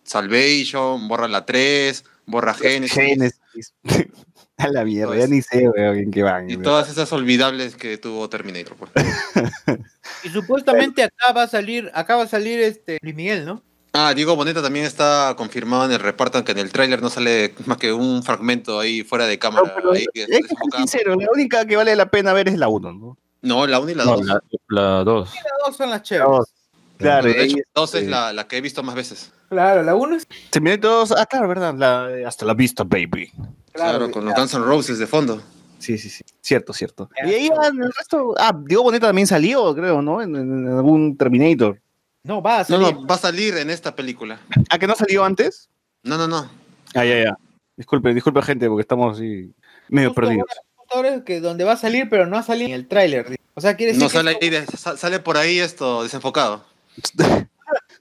Salvation, 0.04 1.08
borra 1.08 1.28
la 1.28 1.44
3, 1.46 2.04
borra 2.26 2.54
Genesis 2.54 2.94
Genesis. 2.94 3.74
A 4.56 4.68
la 4.68 4.84
mierda, 4.84 5.16
ya 5.16 5.26
ni 5.26 5.40
sé, 5.40 5.66
weón, 5.70 5.96
en 5.96 6.10
qué 6.10 6.22
van. 6.22 6.44
y 6.50 6.52
weón. 6.52 6.62
todas 6.62 6.90
esas 6.90 7.10
olvidables 7.14 7.76
que 7.76 7.96
tuvo 7.96 8.28
Terminator. 8.28 8.76
pues. 8.76 8.90
Y 10.22 10.28
supuestamente 10.28 11.02
acá 11.02 11.32
va 11.32 11.44
a 11.44 11.48
salir, 11.48 11.90
acá 11.94 12.16
va 12.16 12.24
a 12.24 12.28
salir 12.28 12.60
este 12.60 12.98
Luis 13.00 13.14
Miguel, 13.14 13.46
¿no? 13.46 13.62
Ah, 13.94 14.12
Diego 14.14 14.36
Boneta 14.36 14.60
también 14.62 14.84
está 14.84 15.34
confirmado 15.36 15.86
en 15.86 15.92
el 15.92 15.98
reparto, 16.00 16.36
aunque 16.36 16.52
en 16.52 16.58
el 16.58 16.70
tráiler 16.72 17.00
no 17.00 17.08
sale 17.08 17.54
más 17.64 17.78
que 17.78 17.92
un 17.92 18.22
fragmento 18.22 18.78
ahí 18.78 19.02
fuera 19.02 19.26
de 19.26 19.36
No, 19.36 19.40
cámara. 19.40 19.72
pero 19.74 19.92
ahí 19.92 20.04
ser 20.14 20.28
desenfocado. 20.28 20.76
sincero, 20.86 21.16
la 21.16 21.26
única 21.32 21.64
que 21.64 21.76
vale 21.76 21.96
la 21.96 22.10
pena 22.10 22.32
ver 22.34 22.48
es 22.48 22.58
la 22.58 22.68
1, 22.68 22.92
¿no? 22.92 23.16
No, 23.40 23.66
la 23.66 23.80
1 23.80 23.90
y 23.90 23.94
la 23.94 24.04
No, 24.04 24.16
2. 24.18 24.26
la, 24.26 24.40
la 24.68 25.04
dos. 25.04 25.30
Las 25.34 25.44
dos 25.66 25.76
son 25.76 25.88
las 25.90 26.02
chéveres. 26.02 26.52
Claro, 27.00 27.28
de 27.28 27.44
hecho, 27.44 27.56
la 27.56 27.62
2 27.74 27.94
es 27.94 28.00
este, 28.00 28.10
la, 28.10 28.32
la 28.32 28.46
que 28.48 28.56
he 28.56 28.60
visto 28.60 28.82
más 28.82 28.94
veces. 28.94 29.32
Claro, 29.48 29.82
la 29.82 29.94
uno 29.94 30.16
es. 30.16 30.26
Terminator 30.50 30.90
2, 31.08 31.12
ah, 31.12 31.26
claro, 31.26 31.48
verdad, 31.48 31.74
la- 31.76 32.28
hasta 32.28 32.44
la 32.46 32.54
vista, 32.54 32.84
baby. 32.84 33.32
Claro, 33.72 34.10
con 34.10 34.24
los 34.24 34.34
Guns 34.34 34.54
N' 34.54 34.64
Roses 34.64 34.98
de 34.98 35.06
fondo. 35.06 35.42
Sí, 35.78 35.96
sí, 35.96 36.10
sí. 36.10 36.22
Cierto, 36.42 36.72
cierto. 36.72 37.08
Y 37.26 37.30
ahí 37.30 37.48
van 37.48 37.80
el 37.82 37.90
resto. 37.92 38.34
Ah, 38.38 38.54
Diego 38.66 38.82
Boneta 38.82 39.06
también 39.06 39.26
salió, 39.26 39.74
creo, 39.74 40.02
¿no? 40.02 40.20
En, 40.20 40.36
en- 40.36 40.66
en 40.68 40.76
algún 40.76 41.16
Terminator. 41.16 41.80
No, 42.22 42.42
va 42.42 42.56
a 42.56 42.58
No, 42.60 42.64
salir. 42.66 42.94
no, 42.94 43.06
va 43.06 43.14
a 43.14 43.18
salir 43.18 43.56
en 43.56 43.70
esta 43.70 43.96
película. 43.96 44.40
¿Ah, 44.68 44.78
que 44.78 44.86
no 44.86 44.94
salió 44.94 45.24
antes? 45.24 45.70
No, 46.02 46.18
no, 46.18 46.28
no. 46.28 46.50
Ah, 46.94 47.04
ya, 47.04 47.24
ya. 47.24 47.36
Disculpe, 47.76 48.12
disculpe, 48.12 48.42
gente, 48.42 48.68
porque 48.68 48.82
estamos 48.82 49.16
así 49.16 49.54
medio 49.88 50.10
Justo 50.10 50.20
perdidos. 50.20 50.46
ahora- 50.90 51.10
ahora 51.12 51.24
que 51.24 51.40
donde 51.40 51.64
va 51.64 51.72
a 51.72 51.76
salir, 51.78 52.08
pero 52.10 52.26
no 52.26 52.36
ha 52.36 52.42
salido 52.42 52.68
en 52.68 52.74
el 52.74 52.86
tráiler. 52.88 53.38
O 53.54 53.60
sea, 53.62 53.74
quiere 53.76 53.92
decir 53.92 54.02
No 54.02 54.10
que 54.10 54.16
sale 54.18 54.32
esto- 54.32 54.44
ahí, 54.44 54.50
de- 54.50 54.66
sa- 54.66 54.96
sale 54.98 55.18
por 55.20 55.38
ahí 55.38 55.60
esto 55.60 56.02
desenfocado. 56.02 56.62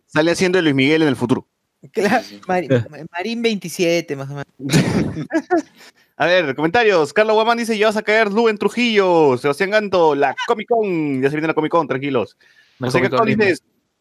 Sale 0.07 0.31
haciendo 0.31 0.57
el 0.57 0.65
Luis 0.65 0.75
Miguel 0.75 1.01
en 1.03 1.07
el 1.07 1.15
futuro. 1.15 1.47
Claro, 1.91 2.23
Mari- 2.47 2.67
Marín 3.11 3.41
27, 3.41 4.15
más 4.15 4.29
o 4.29 4.33
menos. 4.33 4.47
A 6.17 6.25
ver, 6.25 6.53
comentarios. 6.55 7.13
Carlos 7.13 7.35
Guamán 7.35 7.57
dice: 7.57 7.77
Ya 7.77 7.87
vas 7.87 7.95
a 7.95 8.01
caer 8.01 8.29
Lu 8.31 8.49
en 8.49 8.57
Trujillo. 8.57 9.37
Sebastián 9.37 9.69
Ganto, 9.71 10.15
la 10.15 10.35
Comic 10.47 10.67
Con. 10.67 11.21
Ya 11.21 11.29
se 11.29 11.35
viene 11.37 11.47
la 11.47 11.53
Comic 11.53 11.71
Con, 11.71 11.87
tranquilos. 11.87 12.35
José 12.79 13.01
Cacón 13.01 13.27
dice: 13.27 13.55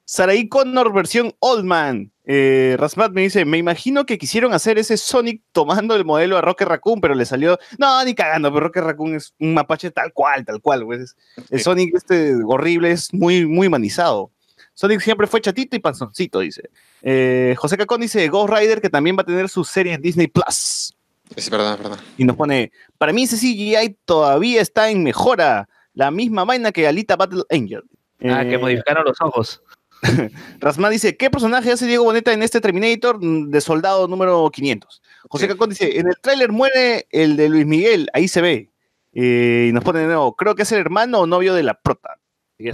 Saraí 0.05 0.49
Connor 0.49 0.93
versión 0.93 1.33
Old 1.39 1.65
Man. 1.65 2.11
Eh, 2.25 2.75
Rasmat 2.77 3.13
me 3.13 3.21
dice: 3.23 3.45
Me 3.45 3.59
imagino 3.59 4.05
que 4.05 4.19
quisieron 4.19 4.53
hacer 4.53 4.79
ese 4.79 4.97
Sonic 4.97 5.43
tomando 5.53 5.95
el 5.95 6.05
modelo 6.05 6.37
a 6.37 6.41
Rocket 6.41 6.67
Raccoon, 6.67 7.01
pero 7.01 7.15
le 7.15 7.25
salió. 7.25 7.57
No, 7.79 8.05
ni 8.05 8.17
cagando, 8.17 8.53
pero 8.53 8.67
Rocket 8.67 8.83
Raccoon 8.83 9.15
es 9.15 9.33
un 9.39 9.55
mapache 9.55 9.93
tal 9.93 10.13
cual, 10.13 10.45
tal 10.45 10.61
cual. 10.61 10.85
pues. 10.85 11.01
Es- 11.01 11.17
El 11.51 11.59
Sí. 11.59 11.65
Sonic 11.65 11.95
este 11.95 12.35
horrible 12.45 12.91
es 12.91 13.15
muy, 13.15 13.47
muy 13.47 13.69
humanizado. 13.69 14.33
Sonic 14.79 15.01
siempre 15.01 15.27
fue 15.27 15.41
chatito 15.41 15.75
y 15.75 15.81
panzoncito, 15.81 16.39
dice. 16.39 16.71
Eh, 17.03 17.57
José 17.59 17.77
Cacón 17.77 18.01
dice: 18.01 18.29
Ghost 18.29 18.55
Rider, 18.55 18.81
que 18.81 18.89
también 18.89 19.17
va 19.17 19.23
a 19.23 19.27
tener 19.27 19.49
su 19.49 19.65
serie 19.65 19.93
en 19.93 20.01
Disney 20.01 20.29
Plus. 20.29 20.95
Es 21.35 21.51
verdad, 21.51 21.75
es 21.75 21.79
verdad. 21.83 21.99
Y 22.17 22.25
nos 22.25 22.37
pone, 22.37 22.71
para 22.97 23.13
mí 23.13 23.25
ese 23.25 23.37
CGI 23.37 23.97
todavía 24.05 24.61
está 24.63 24.89
en 24.89 25.03
mejora. 25.03 25.69
La 25.95 26.13
misma 26.13 26.45
vaina 26.45 26.71
que 26.71 26.87
Alita 26.87 27.17
Battle 27.17 27.43
Angel. 27.51 27.83
Ah, 28.23 28.45
que 28.45 28.55
Eh, 28.55 28.59
modificaron 28.59 29.05
los 29.05 29.21
ojos. 29.21 29.61
Rasma 30.61 30.91
dice, 30.91 31.17
¿qué 31.17 31.29
personaje 31.29 31.73
hace 31.73 31.89
Diego 31.89 32.05
Boneta 32.05 32.33
en 32.33 32.45
este 32.45 32.61
Terminator 32.61 33.19
de 33.19 33.61
soldado 33.61 34.07
número 34.07 34.49
500? 34.49 35.03
José 35.29 35.47
Sí. 35.47 35.53
Cacón 35.53 35.71
dice, 35.71 35.99
en 35.99 36.07
el 36.07 36.15
tráiler 36.21 36.53
muere 36.53 37.09
el 37.11 37.37
de 37.37 37.49
Luis 37.49 37.67
Miguel, 37.67 38.09
ahí 38.13 38.29
se 38.29 38.41
ve. 38.41 38.71
Eh, 39.13 39.67
y 39.71 39.73
nos 39.73 39.83
pone 39.83 39.99
de 39.99 40.07
nuevo, 40.07 40.37
creo 40.37 40.55
que 40.55 40.63
es 40.63 40.71
el 40.71 40.79
hermano 40.79 41.19
o 41.19 41.27
novio 41.27 41.53
de 41.53 41.65
la 41.65 41.75
prota. 41.75 42.21
Ya 42.61 42.71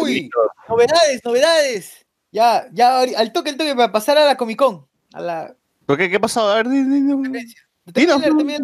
Uy, 0.00 0.30
novedades, 0.68 1.20
novedades. 1.24 2.06
Ya, 2.30 2.66
ya, 2.72 3.00
al 3.00 3.32
toque, 3.32 3.50
al 3.50 3.56
toque, 3.56 3.74
para 3.74 3.92
pasar 3.92 4.18
a 4.18 4.24
la 4.26 4.36
Comic 4.36 4.58
Con. 4.58 4.86
A 5.12 5.20
la. 5.20 5.56
¿Por 5.86 5.96
qué? 5.98 6.10
¿Qué 6.10 6.18
pasó? 6.18 6.48
A 6.48 6.56
ver, 6.56 6.68
di- 6.68 6.82
di- 6.82 7.02
di- 7.02 7.12
conferencia. 7.12 7.60
Dinos, 7.86 8.22
Termina, 8.22 8.58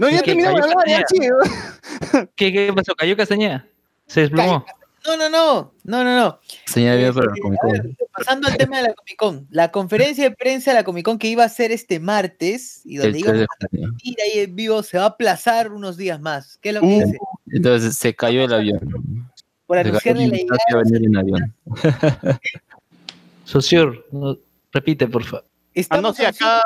no. 0.00 0.08
ya 0.10 0.18
¿Qué 0.18 0.22
terminamos 0.24 0.60
de 0.60 0.66
cayó 0.66 0.78
hablar, 0.80 0.88
ya, 1.00 1.04
sí. 1.06 2.28
¿Qué, 2.34 2.52
qué 2.52 2.72
pasó? 2.74 2.94
¿Cayó 2.94 3.16
Castañeda? 3.16 3.66
¿Se 4.06 4.22
desplomó? 4.22 4.64
No, 5.06 5.16
no, 5.18 5.28
no, 5.28 5.74
no, 5.84 6.02
no, 6.02 6.16
no. 6.16 6.40
Señal 6.64 6.96
bien 6.96 7.12
para 7.12 7.26
la 7.26 7.32
Eh, 7.36 7.40
Comic 7.42 7.60
a 7.62 7.66
ver, 7.66 7.82
Con. 7.82 7.96
pasando 8.10 8.48
al 8.48 8.56
tema 8.56 8.78
de 8.78 8.82
la 8.84 8.94
Comic 8.94 9.16
Con. 9.18 9.46
La 9.50 9.70
conferencia 9.70 10.24
de 10.24 10.30
prensa 10.34 10.70
de 10.70 10.78
la 10.78 10.84
Comic 10.84 11.04
Con 11.04 11.18
que 11.18 11.28
iba 11.28 11.44
a 11.44 11.48
ser 11.50 11.72
este 11.72 12.00
martes 12.00 12.80
y 12.86 12.96
donde 12.96 13.12
3 13.12 13.20
íbamos 13.22 13.38
de 13.40 13.44
a 13.44 13.68
transmitir 13.68 14.16
ahí 14.22 14.38
en 14.40 14.56
vivo 14.56 14.82
se 14.82 14.96
va 14.96 15.04
a 15.04 15.08
aplazar 15.08 15.70
unos 15.72 15.98
días 15.98 16.18
más. 16.20 16.56
¿Qué 16.62 16.70
es 16.70 16.74
lo 16.74 16.80
que 16.80 16.86
Uh, 16.86 17.00
dice? 17.04 17.18
Entonces 17.52 17.96
se 17.98 18.14
cayó 18.16 18.44
el 18.44 18.54
avión. 18.54 18.80
Por 19.66 19.78
anunciarle 19.78 20.26
la 20.26 20.36
invitado 20.36 20.58
llegada. 20.68 20.80
a 20.80 20.84
venir 20.84 21.08
en 21.08 21.16
avión. 21.16 21.54
Sociur, 23.44 24.06
no, 24.10 24.36
repite, 24.72 25.06
por 25.06 25.24
favor. 25.24 25.44
Ah, 25.90 26.00
no, 26.00 26.12
sí, 26.12 26.24
acá 26.24 26.62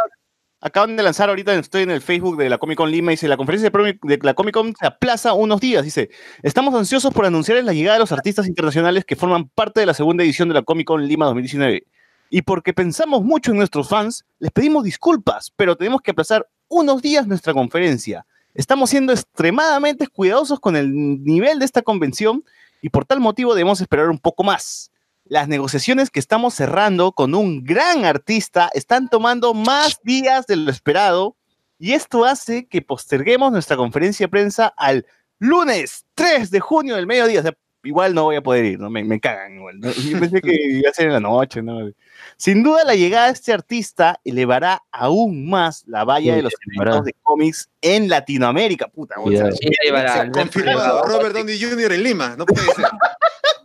acaban 0.61 0.97
de 0.97 1.03
lanzar 1.03 1.29
ahorita, 1.29 1.55
estoy 1.55 1.83
en 1.83 1.91
el 1.91 2.03
Facebook 2.03 2.37
de 2.37 2.49
la 2.49 2.59
Comic 2.59 2.77
Con 2.77 2.91
Lima, 2.91 3.13
dice, 3.13 3.29
la 3.29 3.37
conferencia 3.37 3.71
de 3.71 4.19
la 4.23 4.35
Comic 4.35 4.55
Con 4.55 4.75
se 4.75 4.87
aplaza 4.87 5.33
unos 5.33 5.61
días, 5.61 5.85
dice, 5.85 6.11
estamos 6.43 6.75
ansiosos 6.75 7.15
por 7.15 7.25
anunciarles 7.25 7.65
la 7.65 7.73
llegada 7.73 7.95
de 7.95 8.01
los 8.01 8.13
artistas 8.13 8.47
internacionales 8.47 9.05
que 9.05 9.17
forman 9.17 9.49
parte 9.49 9.81
de 9.81 9.87
la 9.87 9.95
segunda 9.95 10.25
edición 10.25 10.49
de 10.49 10.55
la 10.55 10.63
Comic 10.63 10.87
Con 10.87 11.07
Lima 11.07 11.27
2019. 11.27 11.85
Y 12.31 12.43
porque 12.43 12.75
pensamos 12.75 13.25
mucho 13.25 13.53
en 13.53 13.57
nuestros 13.57 13.89
fans, 13.89 14.25
les 14.39 14.51
pedimos 14.51 14.85
disculpas, 14.85 15.53
pero 15.57 15.77
tenemos 15.77 16.03
que 16.03 16.11
aplazar 16.11 16.47
unos 16.69 17.01
días 17.01 17.27
nuestra 17.27 17.55
conferencia. 17.55 18.27
Estamos 18.55 18.91
siendo 18.91 19.13
extremadamente 19.13 20.09
cuidadosos 20.09 20.61
con 20.61 20.77
el 20.77 20.93
nivel 21.25 21.59
de 21.59 21.65
esta 21.65 21.83
convención 21.83 22.45
y 22.83 22.91
por 22.91 23.05
tal 23.05 23.21
motivo 23.21 23.55
debemos 23.55 23.81
esperar 23.81 24.09
un 24.09 24.19
poco 24.19 24.45
más 24.45 24.91
las 25.29 25.49
negociaciones 25.49 26.11
que 26.11 26.21
estamos 26.21 26.55
cerrando 26.55 27.13
con 27.13 27.35
un 27.35 27.63
gran 27.63 28.05
artista 28.05 28.71
están 28.73 29.09
tomando 29.09 29.55
más 29.55 30.01
días 30.03 30.47
de 30.47 30.57
lo 30.57 30.71
esperado 30.71 31.37
y 31.79 31.93
esto 31.93 32.25
hace 32.25 32.67
que 32.67 32.83
posterguemos 32.83 33.53
nuestra 33.53 33.77
conferencia 33.77 34.25
de 34.25 34.31
prensa 34.31 34.73
al 34.77 35.07
lunes 35.39 36.07
3 36.15 36.51
de 36.51 36.61
junio 36.61 36.97
del 36.97 37.07
mediodía. 37.07 37.41
O 37.41 37.43
igual 37.89 38.15
no 38.15 38.25
voy 38.25 38.37
a 38.37 38.43
poder 38.43 38.65
ir, 38.67 38.79
¿no? 38.79 38.91
Me, 38.91 39.03
me 39.03 39.19
cagan 39.19 39.57
igual. 39.57 39.81
¿no? 39.81 39.91
Yo 39.91 40.21
pensé 40.21 40.41
que 40.43 40.55
iba 40.55 40.91
a 40.91 40.93
ser 40.93 41.07
en 41.07 41.15
la 41.15 41.21
noche, 41.21 41.63
¿no? 41.63 41.91
Sin 42.37 42.63
duda 42.63 42.85
la 42.85 42.95
llegada 42.95 43.27
de 43.27 43.33
este 43.33 43.53
artista 43.53 44.21
elevará 44.25 44.83
aún 44.93 45.49
más 45.49 45.85
la 45.87 46.05
valla 46.05 46.33
Sí, 46.33 46.37
de 46.37 46.43
los 46.43 46.53
eventos 46.77 47.05
de 47.05 47.15
cómics 47.23 47.69
en 47.81 48.09
Latinoamérica. 48.09 48.89
Puta, 48.89 49.15
o 49.19 49.31
sea, 49.31 49.49
Cuidado. 49.49 49.57
Elevará, 49.61 50.31
confirmado. 50.31 51.03
Robert 51.05 51.35
Downey 51.35 51.61
Jr. 51.61 51.93
en 51.93 52.03
Lima. 52.03 52.37
No 52.37 52.45
puede 52.45 52.67
ser. 52.67 52.85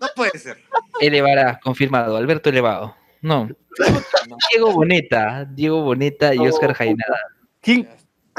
No 0.01 0.07
puede 0.15 0.39
ser. 0.39 0.57
Elevará, 0.99 1.59
confirmado. 1.61 2.17
Alberto 2.17 2.49
Elevado. 2.49 2.95
No. 3.21 3.49
Diego 4.51 4.71
Boneta, 4.71 5.45
Diego 5.45 5.82
Boneta 5.82 6.34
y 6.34 6.39
Oscar 6.39 6.74
Jainada. 6.74 7.17
¿quién? 7.61 7.88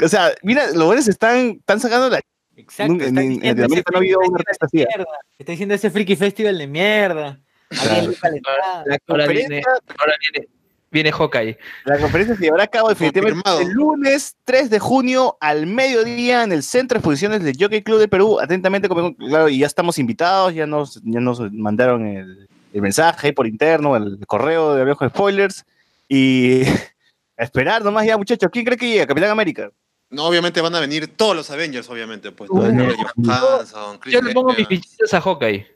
O 0.03 0.07
sea, 0.07 0.33
mira, 0.43 0.67
los 0.71 0.85
buenos 0.85 1.07
están, 1.07 1.57
están 1.59 1.79
sacando 1.79 2.09
la 2.09 2.21
Exacto, 2.57 2.93
Nunca- 2.93 3.05
está 3.05 3.21
en- 3.21 3.39
Latinoamérica 3.41 3.91
no 3.91 3.97
ha 3.97 3.99
habido 3.99 4.19
friki 4.19 4.31
un 4.31 4.37
festival 4.37 4.45
artista 4.47 4.65
así, 4.65 4.77
de 4.77 4.85
mierda. 4.85 5.19
Está 5.39 5.51
diciendo 5.51 5.75
ese 5.75 5.89
friki 5.89 6.15
festival 6.15 6.57
de 6.57 6.67
mierda. 6.67 7.39
La 7.69 8.97
Ahora 9.07 9.27
viene, 9.27 9.61
ahora 9.97 10.13
viene, 10.19 10.47
viene 10.91 11.11
Hawkeye. 11.11 11.57
La 11.85 11.97
conferencia 11.99 12.35
se 12.35 12.43
llevará 12.43 12.63
a 12.63 12.67
cabo 12.67 12.89
definitivamente 12.89 13.41
Confirmado. 13.43 13.61
el 13.69 13.73
lunes 13.75 14.35
3 14.45 14.69
de 14.69 14.79
junio 14.79 15.37
al 15.41 15.65
mediodía 15.67 16.43
en 16.43 16.51
el 16.51 16.63
Centro 16.63 16.95
de 16.95 16.99
Exposiciones 16.99 17.43
del 17.43 17.55
Jockey 17.59 17.81
Club 17.81 17.99
de 17.99 18.07
Perú. 18.07 18.39
Atentamente, 18.39 18.87
como- 18.87 19.15
claro, 19.15 19.49
y 19.49 19.59
ya 19.59 19.67
estamos 19.67 19.97
invitados, 19.97 20.53
ya 20.53 20.65
nos, 20.67 21.01
ya 21.03 21.19
nos 21.19 21.39
mandaron 21.51 22.05
el, 22.05 22.47
el 22.73 22.81
mensaje 22.81 23.33
por 23.33 23.47
interno, 23.47 23.95
el 23.95 24.19
correo 24.27 24.75
de 24.75 24.81
Abejo 24.83 25.07
Spoilers. 25.09 25.65
Y 26.07 26.61
a 27.37 27.43
esperar 27.43 27.83
nomás 27.83 28.05
ya, 28.05 28.17
muchachos. 28.17 28.49
¿Quién 28.51 28.63
cree 28.65 28.77
que 28.77 28.87
llega? 28.89 29.07
Capitán 29.07 29.31
América. 29.31 29.71
No, 30.15 30.25
obviamente 30.25 30.61
van 30.61 30.73
a 30.75 30.79
venir 30.79 31.07
todos 31.15 31.35
los 31.35 31.51
Avengers, 31.51 31.89
obviamente. 31.89 32.31
Pues, 32.31 32.49
Uh, 32.49 32.61
Scarlett 32.61 32.97
Johansson, 33.25 33.97
Chris 33.99 34.13
Yo 34.13 34.21
le 34.21 34.33
pongo 34.33 34.53
mis 34.53 34.67
fichitas 34.67 35.13
a 35.13 35.19
Hawkeye. 35.21 35.67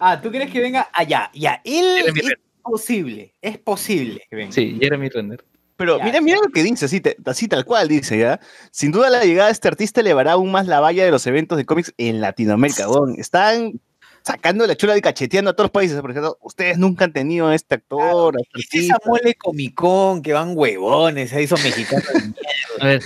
Ah, 0.00 0.20
¿tú 0.20 0.30
crees 0.30 0.50
que 0.50 0.60
venga 0.60 0.88
allá? 0.92 1.30
Ya, 1.34 1.60
él 1.64 1.84
Jeremy 1.98 2.08
es 2.18 2.24
Renner. 2.24 2.40
posible, 2.62 3.34
es 3.40 3.58
posible 3.58 4.22
que 4.28 4.36
venga. 4.36 4.52
Sí, 4.52 4.76
Jeremy 4.80 5.08
Renner. 5.08 5.44
Pero 5.76 5.98
Ya. 5.98 6.04
mira, 6.04 6.20
mira 6.20 6.38
lo 6.42 6.48
que 6.50 6.62
dice, 6.62 6.84
así, 6.86 7.00
te- 7.00 7.16
así 7.24 7.48
tal 7.48 7.64
cual 7.64 7.86
dice, 7.88 8.18
¿ya? 8.18 8.40
Sin 8.70 8.92
duda 8.92 9.08
la 9.08 9.24
llegada 9.24 9.46
de 9.46 9.52
este 9.52 9.68
artista 9.68 10.00
elevará 10.00 10.32
aún 10.32 10.50
más 10.50 10.66
la 10.66 10.80
valla 10.80 11.04
de 11.04 11.10
los 11.10 11.26
eventos 11.26 11.56
de 11.56 11.64
cómics 11.64 11.94
en 11.96 12.20
Latinoamérica, 12.20 12.88
weón. 12.90 13.14
Están 13.18 13.80
sacando 14.22 14.66
la 14.66 14.76
chula 14.76 14.96
y 14.96 15.00
cacheteando 15.00 15.50
a 15.50 15.54
todos 15.54 15.66
los 15.66 15.70
países, 15.72 16.00
por 16.00 16.10
ejemplo, 16.10 16.38
ustedes 16.42 16.78
nunca 16.78 17.04
han 17.04 17.12
tenido 17.12 17.48
a 17.48 17.54
este 17.54 17.76
actor, 17.76 18.36
este 18.54 18.78
Es 18.78 18.84
esa 18.84 18.98
mole 19.04 19.34
comicón 19.34 20.22
que 20.22 20.32
van 20.32 20.52
huevones, 20.54 21.32
ahí 21.32 21.46
son 21.46 21.62
mexicanos. 21.62 22.04
A 22.80 22.86
ver, 22.86 23.02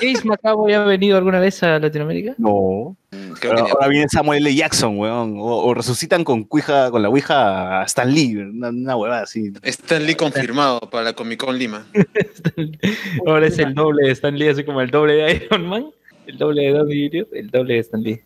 ¿James 0.00 0.24
Macabo 0.24 0.68
ya 0.70 0.82
ha 0.82 0.86
venido 0.86 1.16
alguna 1.18 1.38
vez 1.40 1.62
a 1.62 1.78
Latinoamérica? 1.78 2.34
No. 2.38 2.96
Creo 3.10 3.36
Pero 3.40 3.56
que 3.56 3.62
ni- 3.62 3.70
ahora 3.70 3.88
viene 3.88 4.06
Samuel 4.08 4.46
L. 4.46 4.54
Jackson, 4.54 4.98
weón. 4.98 5.36
O, 5.38 5.64
o 5.66 5.74
resucitan 5.74 6.24
con, 6.24 6.44
cuija, 6.44 6.90
con 6.90 7.02
la 7.02 7.08
Ouija 7.10 7.82
a 7.82 7.84
Stan 7.84 8.10
Lee, 8.10 8.36
una, 8.36 8.68
una 8.70 8.96
huevada 8.96 9.22
así. 9.24 9.52
Stan 9.62 10.02
Lee 10.06 10.14
confirmado 10.14 10.80
para 10.80 11.04
la 11.04 11.12
Comic 11.12 11.44
Con 11.44 11.58
Lima. 11.58 11.86
Ahora 13.26 13.48
es 13.48 13.58
el 13.58 13.74
doble 13.74 14.06
de 14.06 14.12
Stan 14.12 14.36
Lee, 14.38 14.48
así 14.48 14.64
como 14.64 14.80
el 14.80 14.90
doble 14.90 15.14
de 15.14 15.34
Iron 15.50 15.66
Man, 15.66 15.86
el 16.26 16.38
doble 16.38 16.62
de 16.62 16.78
Jr., 16.78 17.28
el 17.32 17.50
doble 17.50 17.74
de 17.74 17.80
Stan 17.80 18.02
Lee. 18.02 18.20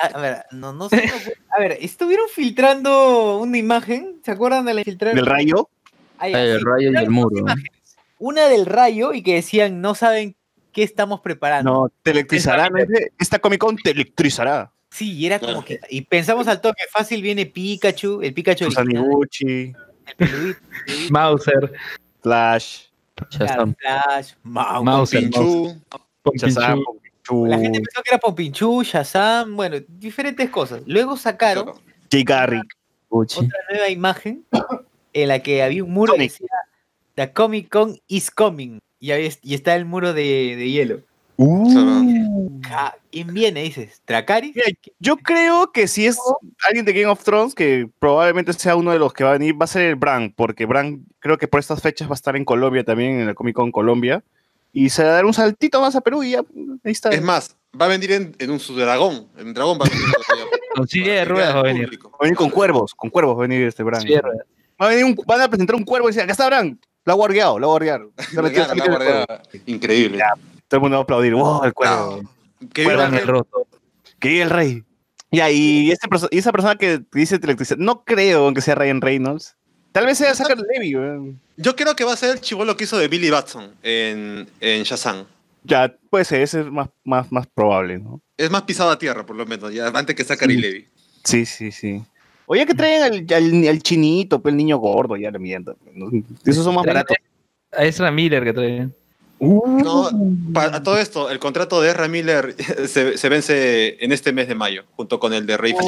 A, 0.00 0.20
ver, 0.20 0.44
no, 0.52 0.72
no 0.72 0.88
sé. 0.88 1.10
A 1.56 1.60
ver, 1.60 1.78
estuvieron 1.80 2.26
filtrando 2.28 3.38
una 3.38 3.58
imagen. 3.58 4.20
¿Se 4.24 4.30
acuerdan 4.30 4.64
de 4.64 4.74
la 4.74 4.84
filtraron? 4.84 5.16
¿Del 5.16 5.26
rayo? 5.26 5.68
Ah, 6.18 6.28
ya, 6.28 6.42
El 6.42 6.58
sí, 6.58 6.64
rayo 6.64 6.92
y 6.92 6.96
el 6.96 7.10
muro. 7.10 7.38
imágenes. 7.38 7.96
Una 8.18 8.48
del 8.48 8.66
rayo 8.66 9.12
y 9.14 9.22
que 9.22 9.34
decían, 9.34 9.80
no 9.80 9.94
saben 9.94 10.36
qué 10.72 10.82
estamos 10.82 11.20
preparando. 11.20 11.70
No, 11.72 11.92
te 12.02 12.10
electrizará. 12.10 12.68
¿no? 12.68 12.78
Esta 13.18 13.38
Comic 13.38 13.60
Con 13.60 13.76
te 13.76 13.90
electrizará. 13.90 14.72
Sí, 14.90 15.12
y 15.12 15.26
era 15.26 15.38
como 15.38 15.64
que. 15.64 15.80
Y 15.88 16.02
pensamos 16.02 16.48
al 16.48 16.60
toque, 16.60 16.82
fácil 16.90 17.22
viene 17.22 17.46
Pikachu, 17.46 18.22
el 18.22 18.34
Pikachu 18.34 18.64
Susana 18.66 18.84
original, 18.84 19.06
Iguchi, 19.06 19.72
el 20.18 21.10
Mauser, 21.10 21.72
Flash. 22.22 22.86
Flash, 23.30 24.34
Mau. 24.42 24.82
Mauser, 24.82 25.30
Shazam, 26.34 26.82
Pinchu. 27.30 27.44
Pikachu, 27.44 27.46
La 27.46 27.58
gente 27.58 27.80
pensó 27.80 28.02
que 28.02 28.10
era 28.10 28.18
Pompinchu, 28.18 28.82
Shazam, 28.82 29.56
bueno, 29.56 29.76
diferentes 29.88 30.50
cosas. 30.50 30.82
Luego 30.86 31.16
sacaron 31.16 31.72
Garrick. 32.10 32.76
Gucci. 33.08 33.40
otra 33.40 33.58
nueva 33.70 33.88
imagen 33.88 34.44
en 35.12 35.28
la 35.28 35.40
que 35.40 35.62
había 35.62 35.82
un 35.82 35.92
muro 35.92 36.14
que 36.14 36.22
decía 36.22 36.46
The 37.16 37.32
Comic 37.32 37.68
Con 37.68 37.98
is 38.08 38.30
coming. 38.30 38.78
Y, 39.00 39.10
ahí 39.12 39.26
es- 39.26 39.40
y 39.42 39.54
está 39.54 39.74
el 39.74 39.84
muro 39.84 40.12
de, 40.12 40.54
de 40.56 40.70
hielo. 40.70 41.00
Uh. 41.36 42.50
Ah, 42.70 42.94
¿Quién 43.10 43.32
viene? 43.32 43.62
Dices, 43.62 44.02
¿Tracari? 44.04 44.52
Yo 44.98 45.16
creo 45.16 45.72
que 45.72 45.88
si 45.88 46.06
es 46.06 46.18
alguien 46.68 46.84
de 46.84 46.92
Game 46.92 47.06
of 47.06 47.24
Thrones, 47.24 47.54
que 47.54 47.88
probablemente 47.98 48.52
sea 48.52 48.76
uno 48.76 48.92
de 48.92 48.98
los 48.98 49.12
que 49.14 49.24
va 49.24 49.30
a 49.30 49.38
venir, 49.38 49.58
va 49.58 49.64
a 49.64 49.68
ser 49.68 49.82
el 49.82 49.94
Bran, 49.96 50.32
porque 50.36 50.66
Bran 50.66 51.04
creo 51.18 51.38
que 51.38 51.48
por 51.48 51.58
estas 51.58 51.80
fechas 51.80 52.08
va 52.08 52.12
a 52.12 52.14
estar 52.14 52.36
en 52.36 52.44
Colombia 52.44 52.84
también, 52.84 53.20
en 53.20 53.26
la 53.26 53.34
Comic 53.34 53.56
Con 53.56 53.72
Colombia, 53.72 54.22
y 54.72 54.90
se 54.90 55.02
va 55.02 55.10
a 55.10 55.12
dar 55.12 55.24
un 55.24 55.34
saltito 55.34 55.80
más 55.80 55.96
a 55.96 56.00
Perú 56.00 56.22
y 56.22 56.30
ya, 56.32 56.40
ahí 56.84 56.92
está. 56.92 57.10
Es 57.10 57.22
más, 57.22 57.56
va 57.80 57.86
a 57.86 57.88
venir 57.88 58.12
en, 58.12 58.34
en 58.38 58.50
un 58.50 58.60
su 58.60 58.74
dragón. 58.76 59.28
En 59.36 59.48
un 59.48 59.54
dragón 59.54 59.78
va 59.80 59.86
a 59.86 59.88
venir. 59.88 60.04
Con 60.76 60.86
silla 60.86 61.14
de 61.14 61.24
ruedas 61.24 61.54
va 61.56 61.60
a 61.60 61.62
venir. 61.64 61.90
Va 62.04 62.10
a 62.20 62.22
venir 62.22 62.36
con 62.36 62.48
cuervos, 62.48 62.94
con 62.94 63.10
cuervos 63.10 63.36
va 63.36 63.40
a 63.44 63.48
venir 63.48 63.66
este 63.66 63.82
Bran. 63.82 64.02
Va 64.80 64.86
a 64.86 64.88
venir 64.88 65.04
un- 65.04 65.16
van 65.26 65.40
a 65.40 65.48
presentar 65.48 65.74
un 65.74 65.84
cuervo 65.84 66.08
y 66.08 66.10
decir, 66.12 66.22
acá 66.22 66.32
está 66.32 66.46
Bran, 66.46 66.78
lo 67.04 67.12
ha 67.12 67.16
guardiado, 67.16 67.58
lo 67.58 67.74
ha 67.74 67.78
cuervo. 67.78 69.26
Increíble. 69.66 70.22
Todo 70.68 70.78
el 70.78 70.80
mundo 70.82 70.96
va 70.96 71.00
a 71.00 71.02
aplaudir, 71.02 71.34
wow, 71.34 71.64
el 71.64 71.72
cuervo. 71.74 72.22
No. 72.22 72.68
Que 72.72 72.84
Cuervo 72.84 73.00
viva 73.02 73.08
en 73.08 73.14
el 73.14 73.20
el- 73.22 73.26
roto. 73.26 73.66
Que 74.20 74.42
el 74.42 74.50
rey. 74.50 74.84
Ya, 75.32 75.50
y, 75.50 75.90
ese 75.90 76.08
perso- 76.08 76.28
y 76.30 76.38
esa 76.38 76.52
persona 76.52 76.76
que 76.76 77.02
dice 77.12 77.36
electricidad, 77.42 77.78
no 77.78 78.04
creo 78.04 78.52
que 78.54 78.60
sea 78.60 78.74
Ryan 78.76 79.00
Reynolds. 79.00 79.56
Tal 79.92 80.06
vez 80.06 80.18
sea 80.18 80.34
Zachary 80.34 80.62
Levy, 80.72 80.96
weón. 80.96 81.40
Yo 81.56 81.74
creo 81.74 81.94
que 81.96 82.04
va 82.04 82.12
a 82.12 82.16
ser 82.16 82.30
el 82.30 82.40
chivolo 82.40 82.76
que 82.76 82.84
hizo 82.84 82.96
de 82.98 83.08
Billy 83.08 83.30
Batson 83.30 83.70
en, 83.82 84.48
en 84.60 84.82
Shazam. 84.84 85.24
Ya, 85.64 85.94
puede 86.08 86.24
ser, 86.24 86.40
ese 86.42 86.60
es 86.60 86.66
más, 86.66 86.88
más, 87.04 87.30
más 87.30 87.46
probable, 87.46 87.98
¿no? 87.98 88.20
Es 88.36 88.50
más 88.50 88.62
pisado 88.62 88.90
a 88.90 88.98
tierra, 88.98 89.26
por 89.26 89.36
lo 89.36 89.44
menos, 89.44 89.72
ya, 89.74 89.88
antes 89.88 90.16
que 90.16 90.24
Zachary 90.24 90.54
Sí. 90.54 90.60
Levy. 90.60 90.88
Sí, 91.24 91.44
sí, 91.44 91.70
sí. 91.72 92.02
Oye, 92.46 92.64
que 92.66 92.74
traen 92.74 93.02
al, 93.02 93.26
al, 93.34 93.68
al 93.68 93.82
chinito, 93.82 94.40
pues, 94.40 94.52
el 94.52 94.56
niño 94.56 94.78
gordo, 94.78 95.16
ya 95.16 95.30
la 95.30 95.38
mierda. 95.38 95.74
Esos 96.44 96.64
son 96.64 96.74
más 96.74 96.84
Traen 96.84 96.94
baratos. 96.94 97.16
A 97.72 97.84
Ezra 97.84 98.10
Miller 98.10 98.42
que 98.42 98.88
No, 99.40 100.10
pa- 100.52 100.66
a 100.76 100.82
todo 100.82 100.98
esto, 100.98 101.30
el 101.30 101.38
contrato 101.38 101.80
de 101.80 101.88
Ezra 101.90 102.08
Miller 102.08 102.54
se, 102.86 103.16
se 103.16 103.28
vence 103.30 103.96
en 104.04 104.12
este 104.12 104.32
mes 104.32 104.48
de 104.48 104.54
mayo, 104.54 104.84
junto 104.96 105.18
con 105.18 105.32
el 105.32 105.46
de 105.46 105.56
Ray 105.56 105.72
ya, 105.72 105.78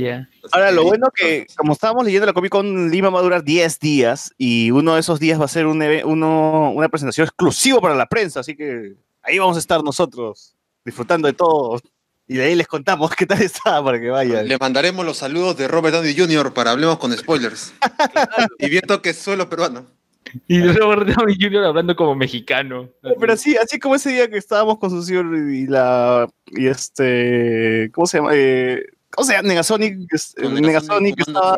ya. 0.00 0.28
Ahora, 0.50 0.72
lo 0.72 0.82
bueno 0.84 1.10
que, 1.14 1.46
como 1.56 1.72
estábamos 1.74 2.04
leyendo, 2.04 2.26
la 2.26 2.32
Comic 2.32 2.50
Con 2.50 2.90
Lima 2.90 3.10
va 3.10 3.20
a 3.20 3.22
durar 3.22 3.44
10 3.44 3.78
días 3.78 4.32
y 4.36 4.72
uno 4.72 4.94
de 4.94 5.00
esos 5.00 5.20
días 5.20 5.40
va 5.40 5.44
a 5.44 5.48
ser 5.48 5.66
un 5.66 5.80
uno, 6.04 6.72
una 6.72 6.88
presentación 6.88 7.26
exclusiva 7.28 7.80
para 7.80 7.94
la 7.94 8.06
prensa, 8.06 8.40
así 8.40 8.56
que 8.56 8.94
ahí 9.22 9.38
vamos 9.38 9.56
a 9.56 9.60
estar 9.60 9.82
nosotros, 9.84 10.56
disfrutando 10.84 11.28
de 11.28 11.34
todo. 11.34 11.80
Y 12.26 12.34
de 12.34 12.44
ahí 12.44 12.54
les 12.54 12.66
contamos 12.68 13.10
qué 13.16 13.26
tal 13.26 13.42
está 13.42 13.82
para 13.82 14.00
que 14.00 14.08
vayan. 14.08 14.46
Le 14.46 14.56
mandaremos 14.58 15.04
los 15.04 15.18
saludos 15.18 15.56
de 15.56 15.66
Robert 15.68 15.94
Downey 15.94 16.16
Jr. 16.16 16.52
para 16.52 16.70
hablemos 16.72 16.98
con 16.98 17.12
spoilers. 17.16 17.72
y 18.58 18.68
viendo 18.68 19.02
que 19.02 19.10
es 19.10 19.18
suelo 19.18 19.48
peruano. 19.48 19.86
Y 20.48 20.62
Robert 20.62 21.06
Downey 21.08 21.36
Jr. 21.40 21.64
hablando 21.64 21.96
como 21.96 22.14
mexicano. 22.14 22.88
Pero 23.18 23.32
así, 23.32 23.56
así 23.56 23.78
como 23.78 23.94
ese 23.94 24.10
día 24.10 24.28
que 24.28 24.36
estábamos 24.36 24.78
con 24.78 24.90
su 24.90 25.02
señor 25.02 25.26
y 25.36 25.66
la. 25.66 26.28
Y 26.46 26.66
este. 26.66 27.90
¿Cómo 27.92 28.06
se 28.06 28.18
llama? 28.18 28.30
Eh, 28.34 28.84
¿Cómo 29.10 29.26
se 29.26 29.34
llama? 29.34 29.48
Negasonic. 29.48 29.94
eh, 29.94 29.98
Negasonic 30.38 30.60
Negasonic 30.60 31.20
estaba. 31.20 31.56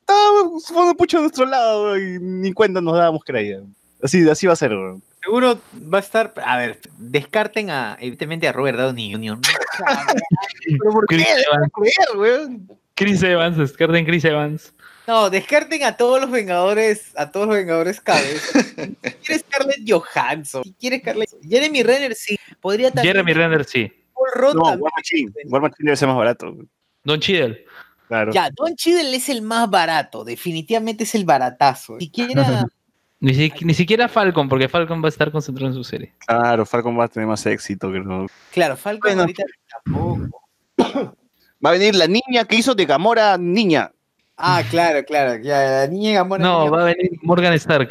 Estaba 0.00 0.60
fumando 0.64 0.94
pucho 0.94 1.18
a 1.18 1.22
nuestro 1.22 1.46
lado 1.46 1.98
y 1.98 2.18
ni 2.20 2.52
cuenta 2.52 2.80
nos 2.80 2.96
dábamos 2.96 3.24
que 3.24 3.32
era 3.32 3.40
ella. 3.40 3.62
Así, 4.02 4.28
así 4.28 4.46
va 4.46 4.52
a 4.52 4.56
ser, 4.56 4.72
weón. 4.72 5.02
Seguro 5.22 5.58
va 5.92 5.98
a 5.98 6.00
estar. 6.00 6.32
A 6.44 6.58
ver, 6.58 6.78
descarten 6.98 7.70
a, 7.70 7.96
evidentemente 7.98 8.46
a 8.46 8.52
Robert 8.52 8.78
Downey 8.78 9.12
Jr. 9.12 9.38
¿Pero 10.78 10.92
por 10.92 11.06
Chris 11.06 11.26
Evans. 11.50 12.60
Chris 12.94 13.22
Evans, 13.22 13.56
descarten 13.56 14.04
Chris 14.04 14.24
Evans. 14.24 14.72
No, 15.06 15.30
descarten 15.30 15.84
a 15.84 15.96
todos 15.96 16.20
los 16.20 16.30
Vengadores, 16.30 17.12
a 17.16 17.30
todos 17.30 17.46
los 17.46 17.56
Vengadores 17.56 18.00
cabeza. 18.00 18.60
Si 18.66 19.12
quieres 19.22 19.44
Scarlett 19.48 19.82
Johansson, 19.88 20.62
si 20.64 20.72
quieres 20.74 21.00
Scarlett, 21.00 21.30
Jeremy 21.42 21.82
Renner 21.82 22.14
sí, 22.14 22.36
podría 22.60 22.90
también. 22.90 23.14
Jeremy 23.14 23.32
Renner, 23.32 23.64
sí. 23.64 23.90
Paul 24.14 24.28
Rudd 24.34 24.54
No. 24.54 24.62
War 24.82 24.92
Machine. 24.96 25.32
War 25.46 25.62
Machine 25.62 25.76
debe 25.86 25.96
ser 25.96 26.08
más 26.08 26.16
barato. 26.16 26.56
Don 27.04 27.20
Cheadle. 27.20 27.64
Claro. 28.08 28.32
Ya, 28.32 28.50
Don 28.54 28.74
Cheadle 28.76 29.14
es 29.16 29.28
el 29.28 29.42
más 29.42 29.68
barato, 29.68 30.24
definitivamente 30.24 31.04
es 31.04 31.14
el 31.14 31.24
baratazo. 31.24 31.98
Siquiera 31.98 32.66
Ni, 33.20 33.34
si- 33.34 33.52
ni 33.62 33.72
siquiera 33.74 34.08
Falcon, 34.08 34.48
porque 34.48 34.68
Falcon 34.68 35.02
va 35.02 35.06
a 35.06 35.08
estar 35.08 35.32
concentrado 35.32 35.68
en 35.68 35.74
su 35.74 35.82
serie. 35.84 36.12
Claro, 36.26 36.66
Falcon 36.66 36.98
va 36.98 37.04
a 37.04 37.08
tener 37.08 37.26
más 37.26 37.44
éxito 37.46 37.90
que 37.90 37.98
no. 38.00 38.26
Claro, 38.52 38.76
Falcon 38.76 39.08
Bueno. 39.10 39.22
ahorita 39.22 39.42
tampoco. 39.84 40.42
Va 41.64 41.70
a 41.70 41.72
venir 41.72 41.94
la 41.94 42.06
niña 42.06 42.44
que 42.46 42.56
hizo 42.56 42.74
de 42.74 42.84
Gamora 42.84 43.38
niña. 43.38 43.90
Ah, 44.36 44.62
claro, 44.70 45.04
claro. 45.04 45.42
Ya, 45.42 45.62
la 45.62 45.86
niña 45.86 46.12
Gamora. 46.12 46.42
No, 46.42 46.60
niña. 46.60 46.70
va 46.70 46.82
a 46.82 46.84
venir 46.84 47.10
Morgan 47.22 47.54
Stark. 47.54 47.90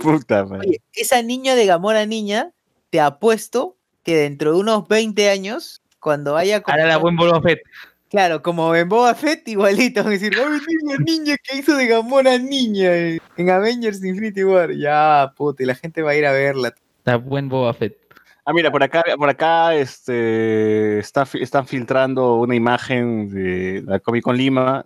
Puta 0.00 0.44
madre. 0.44 0.68
Oye, 0.68 0.82
esa 0.94 1.22
niña 1.22 1.54
de 1.54 1.66
Gamora 1.66 2.06
niña, 2.06 2.52
te 2.90 3.00
apuesto 3.00 3.76
que 4.02 4.16
dentro 4.16 4.52
de 4.52 4.60
unos 4.60 4.88
20 4.88 5.30
años, 5.30 5.82
cuando 6.00 6.36
haya 6.36 6.62
como, 6.62 6.74
Hará 6.74 6.86
la 6.86 6.96
buen 6.96 7.16
Boba 7.16 7.40
Fett. 7.40 7.60
claro, 8.08 8.42
como 8.42 8.74
en 8.74 8.88
Boba 8.88 9.14
Fett, 9.14 9.46
igualito, 9.48 10.02
van 10.02 10.08
a 10.08 10.10
decir, 10.12 10.36
va 10.38 10.42
a 10.42 10.50
venir 10.50 10.62
la 10.84 10.98
niña 10.98 11.36
que 11.42 11.56
hizo 11.56 11.76
de 11.76 11.86
Gamora 11.86 12.38
niña 12.38 12.94
en, 12.94 13.20
en 13.36 13.50
Avengers 13.50 14.04
Infinity 14.04 14.44
War. 14.44 14.72
Ya, 14.72 15.32
puta, 15.36 15.62
y 15.62 15.66
la 15.66 15.74
gente 15.74 16.02
va 16.02 16.12
a 16.12 16.16
ir 16.16 16.26
a 16.26 16.32
verla. 16.32 16.74
La 17.04 17.16
buen 17.16 17.48
Boba 17.48 17.74
Fett. 17.74 17.96
Ah, 18.44 18.52
mira, 18.52 18.72
por 18.72 18.82
acá, 18.82 19.04
por 19.16 19.28
acá 19.28 19.74
este, 19.76 20.98
está, 20.98 21.24
están 21.34 21.66
filtrando 21.66 22.36
una 22.36 22.56
imagen 22.56 23.28
de 23.28 23.82
la 23.86 24.00
Comic 24.00 24.24
Con 24.24 24.36
Lima. 24.36 24.84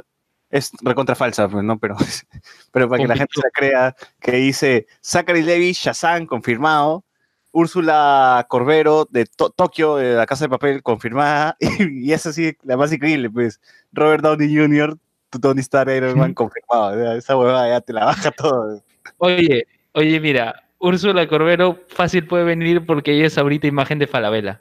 Es 0.50 0.70
recontra 0.82 1.14
falsa, 1.14 1.48
pues, 1.48 1.64
¿no? 1.64 1.78
Pero, 1.78 1.96
pero 2.72 2.88
para 2.88 3.02
que 3.02 3.08
la 3.08 3.16
gente 3.16 3.32
se 3.34 3.40
la 3.40 3.50
crea, 3.52 3.96
que 4.20 4.32
dice 4.32 4.86
Zachary 5.02 5.42
Levy, 5.42 5.72
Shazam, 5.72 6.26
confirmado. 6.26 7.04
Úrsula 7.52 8.44
Corbero 8.50 9.08
de 9.10 9.24
To- 9.24 9.48
Tokio, 9.48 9.96
de 9.96 10.14
la 10.14 10.26
Casa 10.26 10.44
de 10.44 10.50
Papel, 10.50 10.82
confirmada. 10.82 11.56
Y, 11.80 12.12
es 12.12 12.26
así, 12.26 12.54
la 12.62 12.76
más 12.76 12.92
increíble, 12.92 13.30
pues. 13.30 13.60
Robert 13.92 14.22
Downey 14.22 14.54
Jr., 14.54 14.96
Tony 15.40 15.60
Stark, 15.60 15.90
Iron 15.94 16.18
Man, 16.18 16.34
confirmado. 16.34 16.92
O 16.92 17.02
sea, 17.02 17.14
Esa 17.16 17.36
huevada 17.36 17.68
ya 17.68 17.80
te 17.80 17.92
la 17.92 18.04
baja 18.04 18.30
todo. 18.30 18.82
Oye, 19.18 19.66
oye, 19.92 20.20
mira, 20.20 20.64
Úrsula 20.78 21.26
Corbero 21.26 21.80
fácil 21.88 22.26
puede 22.26 22.44
venir 22.44 22.84
porque 22.84 23.12
ella 23.12 23.26
es 23.26 23.38
ahorita 23.38 23.66
imagen 23.66 23.98
de 23.98 24.06
Falabella. 24.06 24.60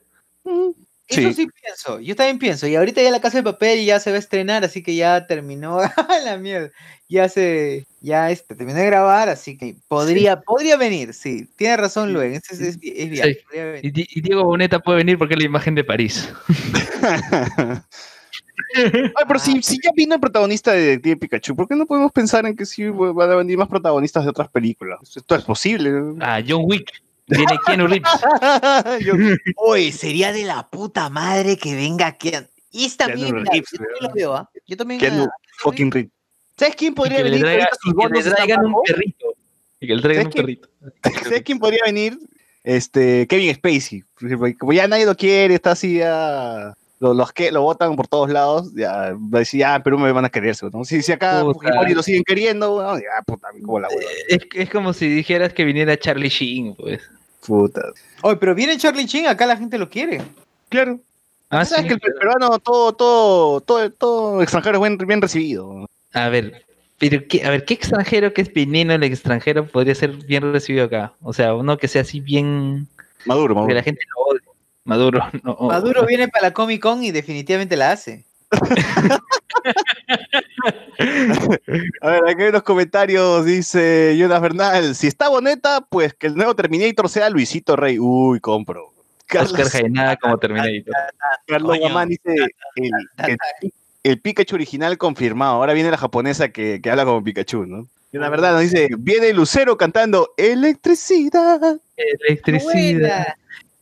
Eso 1.08 1.22
Sí. 1.22 1.34
sí 1.36 1.48
pienso, 1.62 2.00
yo 2.00 2.16
también 2.16 2.40
pienso. 2.40 2.66
Y 2.68 2.76
ahorita 2.76 3.02
ya 3.02 3.12
la 3.12 3.22
casa 3.22 3.38
de 3.38 3.44
papel 3.44 3.86
ya 3.86 4.00
se 4.00 4.10
va 4.10 4.16
a 4.16 4.20
estrenar, 4.20 4.64
así 4.66 4.82
que 4.82 4.96
ya 4.96 5.28
terminó 5.28 5.80
la 6.26 6.38
mierda. 6.38 6.72
Ya 7.08 7.30
se, 7.30 7.86
ya 8.02 8.32
este, 8.32 8.56
terminó 8.56 8.80
de 8.80 8.88
grabar, 8.88 9.30
así 9.30 9.56
que 9.58 9.76
podría, 9.88 10.42
podría 10.42 10.78
venir, 10.78 11.14
sí. 11.14 11.48
Tiene 11.56 11.78
razón, 11.78 12.12
Luen, 12.12 12.34
es, 12.34 12.50
es, 12.52 12.60
es, 12.60 12.78
es 12.82 13.10
viable, 13.12 13.34
Sí. 13.36 13.40
podría 13.46 13.66
venir. 13.66 13.86
Y, 13.86 13.92
Di- 13.92 14.08
y 14.10 14.22
Diego 14.22 14.44
Boneta 14.44 14.80
puede 14.80 14.98
venir 14.98 15.18
porque 15.20 15.36
es 15.36 15.40
la 15.40 15.46
imagen 15.46 15.76
de 15.76 15.84
París. 15.84 16.28
Ay, 18.76 19.26
pero 19.28 19.40
si, 19.40 19.62
si 19.62 19.78
ya 19.84 19.92
vino 19.96 20.16
el 20.16 20.22
protagonista 20.22 20.72
de 20.72 20.82
Detective 20.82 21.18
Pikachu, 21.18 21.56
¿por 21.56 21.68
qué 21.68 21.76
no 21.76 21.86
podemos 21.86 22.12
pensar 22.12 22.46
en 22.46 22.56
que 22.56 22.66
sí 22.66 22.86
van 22.90 23.30
a 23.32 23.36
venir 23.36 23.58
más 23.58 23.68
protagonistas 23.68 24.24
de 24.24 24.30
otras 24.30 24.50
películas? 24.50 25.00
Esto 25.16 25.36
es 25.36 25.44
posible. 25.44 25.92
¿no? 25.92 26.16
Ah, 26.22 26.42
John 26.46 26.64
Wick. 26.66 26.92
Viene 27.28 27.58
Keanu 27.66 27.88
Reeves. 27.88 28.10
Yo- 29.06 29.14
Oye, 29.58 29.92
sería 29.92 30.32
de 30.32 30.44
la 30.44 30.68
puta 30.68 31.10
madre 31.10 31.58
que 31.58 31.76
venga 31.76 32.12
Keanu. 32.18 32.48
Y 32.72 32.86
es 32.86 32.98
también, 32.98 33.28
Keanu 33.30 33.40
mira, 33.42 33.52
Reeves, 33.52 33.70
yo 33.72 33.78
también 33.78 34.04
lo 34.04 34.14
veo, 34.14 34.36
¿ah? 34.36 34.50
Yo 34.68 34.78
también. 34.78 35.00
Keanu 35.00 35.24
ah, 35.24 35.30
fucking 35.60 35.92
Reeves. 35.92 36.12
¿Sabes 36.58 36.76
quién 36.76 36.94
Y 36.94 36.96
podría 36.96 37.18
que 37.18 37.24
le 37.26 37.30
venir? 37.32 37.46
traiga- 37.46 37.64
Ahorita 37.66 37.78
sus 37.82 37.92
y 37.94 37.96
que 37.98 38.30
le 38.30 38.36
traigan 38.36 38.66
un 38.66 38.76
perrito. 38.86 39.26
Que 39.80 39.96
le 39.96 40.02
traigan 40.02 40.26
un 40.28 40.32
perrito. 40.34 40.70
¿Sabes 41.24 41.42
quién 41.44 41.60
podría 41.60 41.82
venir? 41.86 42.18
Este, 42.64 43.28
Kevin 43.28 43.54
Spacey. 43.54 44.04
Como 44.58 44.74
ya 44.74 44.88
nadie 44.88 45.06
lo 45.06 45.16
quiere, 45.16 45.54
está 45.56 45.72
así 45.72 45.98
ya. 45.98 46.74
Lo, 47.00 47.14
los 47.14 47.34
que 47.34 47.52
lo 47.52 47.62
votan 47.62 47.96
por 47.98 48.08
todos 48.08 48.30
lados, 48.30 48.72
ya 48.74 49.12
va 49.14 49.38
a 49.38 49.40
decir, 49.40 49.60
ya, 49.60 49.76
en 49.76 49.84
Perú 49.84 50.00
me 50.00 50.12
van 50.14 50.24
a 50.26 50.30
querer, 50.30 50.56
¿no? 50.72 50.86
Si, 50.86 51.02
si 51.04 51.12
acá. 51.12 51.42
Fujimori 51.42 51.94
lo 51.94 52.02
siguen 52.02 52.24
queriendo, 52.24 52.82
ya, 52.98 53.22
puta, 53.26 53.50
como 53.64 53.82
la 53.82 53.90
hueva. 53.90 54.10
Es, 54.30 54.40
es 54.56 54.70
como 54.70 54.94
si 54.94 55.10
dijeras 55.10 55.54
que 55.54 55.66
viniera 55.66 55.98
Charlie 55.98 56.30
Sheen, 56.30 56.74
pues. 56.74 57.02
Puta. 57.46 57.82
Oye, 58.22 58.38
pero 58.38 58.56
viene 58.56 58.78
Charlie 58.78 59.06
Chin, 59.06 59.28
acá 59.28 59.46
la 59.46 59.58
gente 59.58 59.78
lo 59.78 59.90
quiere. 59.90 60.22
Claro. 60.70 61.00
Ah, 61.50 61.64
¿Sabes 61.64 61.84
sí. 61.84 61.88
que 61.90 61.94
el 61.94 62.14
peruano, 62.14 62.60
todo, 62.60 62.94
todo, 62.94 63.62
todo, 63.62 63.92
todo 63.92 64.42
extranjero 64.42 64.84
es 64.86 64.98
bien 65.08 65.22
recibido? 65.22 65.88
A 66.14 66.30
ver, 66.30 66.66
pero 66.98 67.28
qué, 67.28 67.46
a 67.46 67.50
ver, 67.50 67.66
¿qué 67.66 67.76
extranjero 67.76 68.34
que 68.34 68.42
es 68.42 68.54
veneno 68.54 68.94
el 68.94 69.04
extranjero 69.04 69.68
podría 69.68 69.96
ser 69.96 70.12
bien 70.12 70.52
recibido 70.52 70.86
acá? 70.86 71.14
O 71.22 71.34
sea, 71.34 71.54
uno 71.54 71.78
que 71.78 71.88
sea 71.88 72.02
así 72.02 72.20
bien. 72.20 72.88
Maduro, 73.26 73.54
que 73.54 73.60
Maduro. 73.60 73.76
la 73.76 73.84
gente 73.84 74.02
lo 74.16 74.24
odie. 74.24 74.42
Maduro, 74.86 75.20
no. 75.44 75.56
Maduro 75.62 76.06
viene 76.06 76.28
para 76.28 76.48
la 76.48 76.54
Comic 76.54 76.82
Con 76.82 77.04
y 77.04 77.12
definitivamente 77.12 77.76
la 77.76 77.92
hace. 77.92 78.24
A 82.02 82.10
ver, 82.10 82.22
aquí 82.28 82.42
hay 82.44 82.50
unos 82.50 82.64
comentarios, 82.64 83.46
dice 83.46 84.16
Jonas 84.18 84.42
Bernal, 84.42 84.96
si 84.96 85.08
está 85.08 85.30
boneta, 85.30 85.82
pues 85.90 86.14
que 86.14 86.28
el 86.28 86.36
nuevo 86.36 86.56
Terminator 86.56 87.10
sea 87.10 87.30
Luisito 87.30 87.76
Rey. 87.76 87.98
Uy, 88.00 88.40
compro. 88.40 88.92
Oscar 89.26 89.48
Carlos, 89.48 89.72
Jaenada 89.72 90.16
como 90.18 90.38
Terminator. 90.38 90.94
Carlos. 91.48 91.80
Guamán 91.80 92.10
dice, 92.10 92.36
el, 92.76 92.92
el, 93.28 93.38
el 94.04 94.22
Pikachu 94.22 94.56
original 94.56 94.98
confirmado. 94.98 95.56
Ahora 95.56 95.74
viene 95.74 95.92
la 95.92 95.98
japonesa 95.98 96.50
que, 96.50 96.80
que 96.82 96.90
habla 96.92 97.06
como 97.06 97.24
Pikachu, 97.24 97.66
¿no? 97.66 97.88
Y 98.12 98.18
la 98.18 98.30
verdad 98.30 98.54
nos 98.54 98.62
dice, 98.62 98.90
viene 98.98 99.34
Lucero 99.34 99.78
cantando 99.78 100.34
electricidad. 100.38 101.80
Electricidad. 101.98 103.36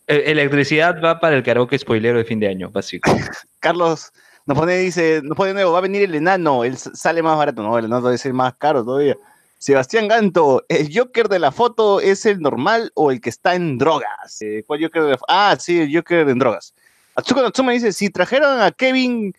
Electricidad 0.07 0.99
va 1.03 1.19
para 1.19 1.35
el 1.35 1.43
karaoke 1.43 1.77
spoilero 1.77 2.17
de 2.17 2.25
fin 2.25 2.39
de 2.39 2.47
año, 2.47 2.69
básico. 2.69 3.11
Carlos 3.59 4.11
nos 4.45 4.57
pone, 4.57 4.77
dice, 4.77 5.21
nos 5.23 5.35
pone 5.37 5.49
de 5.49 5.53
nuevo, 5.55 5.71
va 5.71 5.77
a 5.79 5.81
venir 5.81 6.01
el 6.03 6.15
enano, 6.15 6.63
él 6.63 6.77
sale 6.77 7.21
más 7.23 7.37
barato, 7.37 7.61
no, 7.63 7.77
el 7.77 7.85
enano 7.85 8.05
debe 8.05 8.17
ser 8.17 8.33
más 8.33 8.53
caro 8.55 8.83
todavía. 8.83 9.15
Sebastián 9.57 10.09
Ganto, 10.09 10.65
¿el 10.67 10.89
Joker 10.93 11.29
de 11.29 11.39
la 11.39 11.51
foto 11.53 12.01
es 12.01 12.25
el 12.25 12.41
normal 12.41 12.91
o 12.95 13.11
el 13.11 13.21
que 13.21 13.29
está 13.29 13.55
en 13.55 13.77
drogas? 13.77 14.41
Eh, 14.41 14.63
¿Cuál 14.67 14.83
Joker 14.83 15.03
de 15.03 15.09
la 15.11 15.17
fo- 15.17 15.25
Ah, 15.29 15.55
sí, 15.57 15.79
el 15.79 15.95
Joker 15.95 16.27
en 16.27 16.37
drogas. 16.39 16.73
Atsuko 17.15 17.41
Natsume 17.41 17.73
dice, 17.73 17.93
si 17.93 18.09
trajeron 18.09 18.59
a 18.59 18.71
Kevin, 18.71 19.33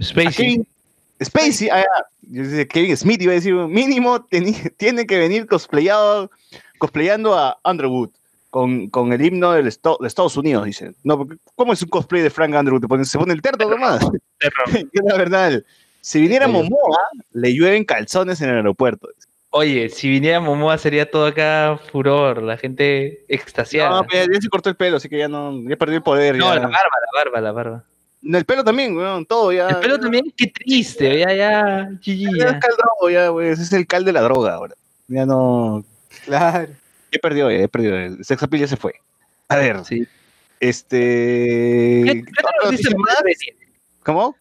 a 0.00 0.02
Spacey. 0.02 0.32
Kevin 0.32 0.66
Spacey, 1.22 1.68
ah, 1.68 1.78
ya, 1.78 1.86
yo 2.22 2.42
dice 2.42 2.66
Kevin 2.66 2.96
Smith 2.96 3.22
iba 3.22 3.32
a 3.32 3.34
decir, 3.36 3.54
mínimo 3.54 4.24
tiene 4.76 5.06
que 5.06 5.18
venir 5.18 5.46
cosplayado, 5.46 6.30
cosplayando 6.78 7.38
a 7.38 7.58
Underwood. 7.64 8.10
Con, 8.50 8.88
con 8.88 9.12
el 9.12 9.22
himno 9.22 9.52
del 9.52 9.64
de 9.66 9.68
Estados 10.06 10.36
Unidos, 10.38 10.64
dice. 10.64 10.94
No, 11.04 11.28
¿cómo 11.54 11.74
es 11.74 11.82
un 11.82 11.90
cosplay 11.90 12.22
de 12.22 12.30
Frank 12.30 12.54
Underwood? 12.54 13.04
Se 13.04 13.18
pone 13.18 13.34
el 13.34 13.42
terno 13.42 13.68
nomás. 13.68 14.00
Que 14.40 14.48
la 15.04 15.16
verdad, 15.16 15.62
si 16.00 16.20
viniera. 16.20 16.48
Momoa, 16.48 16.98
le 17.32 17.52
llueven 17.52 17.84
calzones 17.84 18.40
en 18.40 18.50
el 18.50 18.56
aeropuerto. 18.56 19.08
Oye, 19.50 19.88
si 19.88 20.08
viniera 20.10 20.40
Momoa 20.40 20.76
sería 20.76 21.10
todo 21.10 21.26
acá 21.26 21.80
furor, 21.90 22.42
la 22.42 22.56
gente 22.58 23.24
extasiada. 23.28 23.90
No, 23.90 24.06
pero 24.06 24.30
ya 24.32 24.40
se 24.40 24.48
cortó 24.48 24.68
el 24.68 24.76
pelo, 24.76 24.98
así 24.98 25.08
que 25.08 25.18
ya 25.18 25.28
no, 25.28 25.62
ya 25.68 25.76
perdió 25.76 25.96
el 25.96 26.02
poder. 26.02 26.36
No, 26.36 26.54
ya. 26.54 26.60
la 26.60 26.68
barba, 26.68 26.74
la 26.76 27.18
barba, 27.24 27.40
la 27.40 27.52
barba. 27.52 27.84
No, 28.20 28.36
el 28.36 28.44
pelo 28.44 28.62
también, 28.64 28.96
weón, 28.96 29.24
todo 29.24 29.52
ya. 29.52 29.68
El 29.68 29.76
pelo 29.76 29.98
también, 29.98 30.32
qué 30.36 30.48
triste, 30.48 31.18
ya, 31.18 31.32
ya, 31.32 31.88
GG, 31.92 32.36
Ya 32.36 32.50
ya. 32.52 32.58
es 32.58 33.12
ya, 33.12 33.62
es 33.62 33.72
el 33.72 33.86
cal 33.86 34.04
de 34.04 34.12
la 34.12 34.20
droga 34.22 34.54
ahora. 34.54 34.74
Ya 35.06 35.24
no. 35.24 35.84
Claro. 36.24 36.68
Ya 37.10 37.18
perdió, 37.22 37.50
ya 37.50 37.68
perdió. 37.68 37.96
El 37.96 38.24
sex 38.24 38.42
appeal 38.42 38.60
ya 38.62 38.68
se 38.68 38.76
fue. 38.76 38.94
A 39.48 39.56
ver, 39.56 39.82
Sí. 39.84 40.06
este. 40.60 42.02
¿Qué, 42.04 42.24
qué. 42.24 42.88
¿Cómo? 44.08 44.34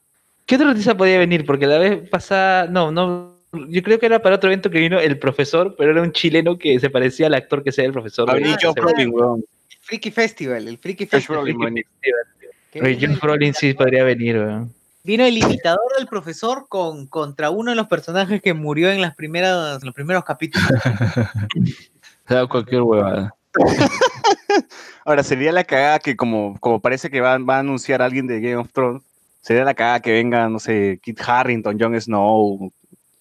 ¿Qué 0.46 0.56
otra 0.56 0.68
noticia 0.68 0.96
podía 0.96 1.20
venir? 1.20 1.46
Porque 1.46 1.68
la 1.68 1.78
vez 1.78 2.08
pasada, 2.08 2.68
no, 2.68 2.90
no, 2.90 3.36
yo 3.68 3.84
creo 3.84 4.00
que 4.00 4.06
era 4.06 4.22
para 4.22 4.36
otro 4.38 4.50
evento 4.50 4.70
que 4.70 4.80
vino 4.80 4.98
el 4.98 5.20
profesor, 5.20 5.76
pero 5.78 5.92
era 5.92 6.02
un 6.02 6.14
chileno 6.14 6.58
que 6.58 6.80
se 6.80 6.90
parecía 6.90 7.28
al 7.28 7.34
actor 7.34 7.66
que 7.66 7.74
sea 7.74 7.84
el 7.84 7.92
profesor. 7.92 8.32
De- 8.32 8.56
Brolin, 8.74 9.10
weón. 9.14 9.44
Freaky 9.82 10.10
Festival, 10.12 10.70
el 10.70 10.78
Freaky 10.78 11.06
Festival. 11.06 11.50
El- 12.72 13.18
Brolin 13.22 13.54
sí 13.54 13.74
podría 13.74 14.06
venir, 14.06 14.38
weón. 14.38 14.74
Vino 15.04 15.26
el 15.26 15.38
imitador 15.38 15.98
del 15.98 16.08
profesor 16.08 16.68
con, 16.70 17.08
contra 17.08 17.50
uno 17.50 17.72
de 17.72 17.76
los 17.76 17.88
personajes 17.88 18.42
que 18.42 18.54
murió 18.54 18.90
en 18.90 19.02
las 19.02 19.16
primeras, 19.16 19.82
en 19.82 19.86
los 19.86 19.94
primeros 19.94 20.24
capítulos. 20.24 20.66
O 22.26 22.30
sea, 22.30 22.46
cualquier 22.46 22.82
huevada. 22.84 23.36
Ahora, 25.06 25.24
sería 25.24 25.52
la 25.54 25.64
cagada 25.64 26.00
que 26.00 26.16
como, 26.18 26.58
como 26.60 26.82
parece 26.82 27.10
que 27.10 27.22
va, 27.22 27.38
va 27.38 27.58
a 27.58 27.60
anunciar 27.60 28.02
alguien 28.02 28.28
de 28.28 28.42
Game 28.42 28.58
of 28.58 28.72
Thrones, 28.74 29.02
sería 29.48 29.64
la 29.64 29.74
cagada 29.74 30.02
que 30.02 30.12
venga, 30.12 30.50
no 30.50 30.60
sé, 30.60 31.00
Kit 31.02 31.22
Harrington, 31.26 31.80
Jon 31.80 32.00
Snow, 32.02 32.70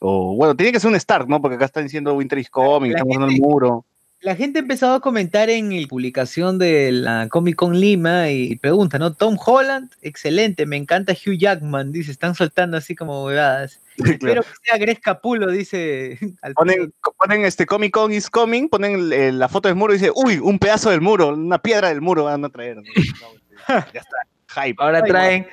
o 0.01 0.35
bueno, 0.35 0.57
tiene 0.57 0.73
que 0.73 0.81
ser 0.81 0.91
un 0.91 0.97
Stark, 0.97 1.29
¿no? 1.29 1.41
Porque 1.41 1.55
acá 1.55 1.67
están 1.67 1.85
diciendo 1.85 2.15
Winter 2.15 2.37
is 2.41 2.51
coming, 2.51 2.91
La 2.91 2.99
estamos 2.99 3.17
en 3.17 3.23
el 3.23 3.41
muro. 3.41 3.85
La 4.23 4.35
gente 4.35 4.59
ha 4.59 4.63
empezado 4.63 4.97
a 4.97 5.01
comentar 5.01 5.51
en 5.51 5.81
la 5.81 5.87
publicación 5.87 6.59
de 6.59 6.91
la 6.91 7.29
Comic 7.29 7.55
Con 7.55 7.79
Lima 7.79 8.29
y 8.31 8.57
pregunta, 8.57 8.99
¿no? 8.99 9.13
Tom 9.15 9.37
Holland, 9.39 9.93
excelente, 10.03 10.67
me 10.67 10.77
encanta 10.77 11.13
Hugh 11.13 11.39
Jackman, 11.39 11.93
dice, 11.93 12.11
están 12.11 12.35
soltando 12.35 12.77
así 12.77 12.97
como 12.97 13.25
huevadas. 13.25 13.81
Espero 14.05 14.43
que 14.43 14.49
sea 14.65 14.79
Greg 14.79 15.01
Capulo, 15.01 15.49
dice. 15.49 16.19
Ponen, 16.57 16.93
ponen 17.19 17.45
este 17.45 17.67
Comic 17.67 17.93
Con 17.93 18.13
is 18.13 18.29
coming, 18.29 18.69
ponen 18.69 19.13
el- 19.13 19.39
la 19.39 19.49
foto 19.49 19.69
del 19.69 19.77
muro 19.77 19.95
y 19.95 19.99
dice, 19.99 20.11
uy, 20.13 20.39
un 20.39 20.59
pedazo 20.59 20.91
del 20.91 21.03
muro, 21.03 21.29
una 21.29 21.59
piedra 21.59 21.91
del 21.91 22.01
muro 22.01 22.25
van 22.25 22.45
a 22.45 22.49
traer. 22.49 22.79
¿no? 22.79 22.83
ya 23.69 24.01
está, 24.01 24.63
hype. 24.63 24.83
Ahora 24.83 25.05
traen, 25.05 25.47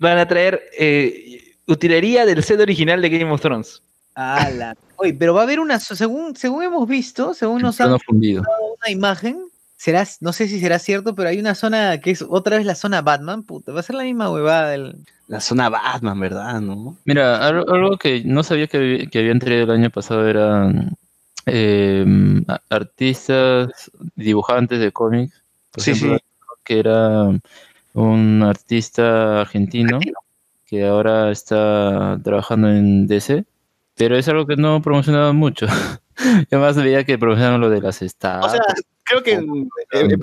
van 0.00 0.18
a 0.18 0.26
traer 0.26 0.60
eh, 0.76 1.54
utilería 1.66 2.26
del 2.26 2.42
set 2.42 2.58
original 2.60 3.00
de 3.00 3.08
Game 3.10 3.30
of 3.30 3.40
Thrones. 3.40 3.82
Ala. 4.14 4.74
Oye, 4.96 5.14
pero 5.14 5.32
va 5.34 5.42
a 5.42 5.44
haber 5.44 5.60
una, 5.60 5.78
según, 5.78 6.34
según 6.34 6.64
hemos 6.64 6.88
visto, 6.88 7.32
según 7.32 7.62
nos 7.62 7.80
han 7.80 7.96
fundido. 8.00 8.42
dado 8.42 8.74
una 8.82 8.90
imagen, 8.90 9.38
será, 9.76 10.04
no 10.20 10.32
sé 10.32 10.48
si 10.48 10.58
será 10.58 10.78
cierto, 10.80 11.14
pero 11.14 11.28
hay 11.28 11.38
una 11.38 11.54
zona 11.54 12.00
que 12.00 12.10
es 12.10 12.22
otra 12.28 12.56
vez 12.56 12.66
la 12.66 12.74
zona 12.74 13.00
Batman, 13.02 13.44
puta, 13.44 13.72
va 13.72 13.80
a 13.80 13.84
ser 13.84 13.94
la 13.94 14.02
misma 14.02 14.30
huevada 14.30 14.70
del... 14.70 14.96
La 15.28 15.40
zona 15.40 15.68
Batman, 15.68 16.18
¿verdad? 16.18 16.60
¿No? 16.60 16.96
Mira, 17.04 17.46
algo, 17.46 17.72
algo 17.72 17.96
que 17.98 18.24
no 18.24 18.42
sabía 18.42 18.66
que, 18.66 19.06
que 19.10 19.18
habían 19.20 19.38
traído 19.38 19.62
el 19.64 19.70
año 19.70 19.90
pasado 19.90 20.28
eran 20.28 20.96
eh, 21.46 22.04
a- 22.48 22.60
artistas, 22.68 23.90
dibujantes 24.16 24.80
de 24.80 24.90
cómics. 24.92 25.40
Por 25.70 25.82
Sí, 25.84 25.92
ejemplo, 25.92 26.18
sí. 26.18 26.24
que 26.64 26.78
era 26.80 27.28
un 27.94 28.42
artista 28.42 29.40
argentino 29.40 29.98
que 30.66 30.86
ahora 30.86 31.30
está 31.32 32.18
trabajando 32.22 32.68
en 32.70 33.06
DC, 33.06 33.44
pero 33.96 34.16
es 34.16 34.28
algo 34.28 34.46
que 34.46 34.56
no 34.56 34.80
promocionaban 34.80 35.36
mucho. 35.36 35.66
Yo 36.50 36.60
más 36.60 36.76
veía 36.76 37.04
que 37.04 37.18
promocionaban 37.18 37.60
lo 37.60 37.70
de 37.70 37.80
las 37.80 38.00
O 38.02 38.04
estatuas. 38.04 38.52
sea, 38.52 38.60
creo 39.04 39.22
que 39.22 39.32
eh, 39.92 40.16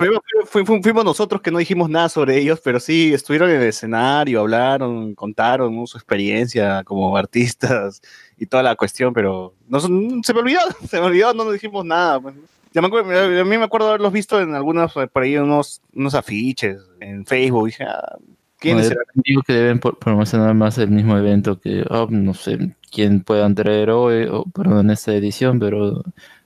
fue- 0.46 0.64
fuimos 0.64 1.04
nosotros 1.04 1.42
que 1.42 1.50
no 1.50 1.58
dijimos 1.58 1.90
nada 1.90 2.08
sobre 2.08 2.38
ellos, 2.38 2.60
pero 2.64 2.80
sí 2.80 3.12
estuvieron 3.12 3.50
en 3.50 3.56
el 3.56 3.68
escenario, 3.68 4.40
hablaron, 4.40 5.14
contaron 5.14 5.76
¿no? 5.76 5.86
su 5.86 5.98
experiencia 5.98 6.82
como 6.84 7.14
artistas 7.16 8.00
y 8.38 8.46
toda 8.46 8.62
la 8.62 8.76
cuestión, 8.76 9.12
pero 9.12 9.54
no, 9.68 9.80
son- 9.80 10.22
se 10.24 10.32
me 10.32 10.40
olvidó, 10.40 10.60
se 10.88 10.98
me 11.00 11.06
olvidó, 11.06 11.34
no 11.34 11.44
nos 11.44 11.52
dijimos 11.52 11.84
nada. 11.84 12.20
pues. 12.20 12.34
Ya 12.78 12.82
me 12.82 12.86
acuerdo- 12.86 13.40
a 13.40 13.44
mí 13.44 13.58
me 13.58 13.64
acuerdo 13.64 13.88
haberlos 13.88 14.12
visto 14.12 14.40
en 14.40 14.54
algunos, 14.54 14.96
eh, 14.96 15.08
por 15.08 15.24
ahí, 15.24 15.36
unos, 15.36 15.82
unos 15.94 16.14
afiches 16.14 16.78
en 17.00 17.26
Facebook. 17.26 17.66
Dije, 17.66 17.82
ah, 17.82 18.16
¿quiénes 18.60 18.84
No, 18.84 18.88
serán? 18.90 19.04
Digo 19.14 19.42
que 19.42 19.52
deben 19.52 19.80
promocionar 19.80 20.54
más 20.54 20.78
el 20.78 20.88
mismo 20.88 21.18
evento 21.18 21.58
que, 21.58 21.84
oh, 21.90 22.06
no 22.08 22.34
sé 22.34 22.76
quién 22.92 23.22
puedan 23.24 23.56
traer 23.56 23.90
hoy, 23.90 24.28
o 24.30 24.44
perdón, 24.44 24.86
en 24.86 24.90
esta 24.90 25.12
edición, 25.12 25.58
pero 25.58 26.04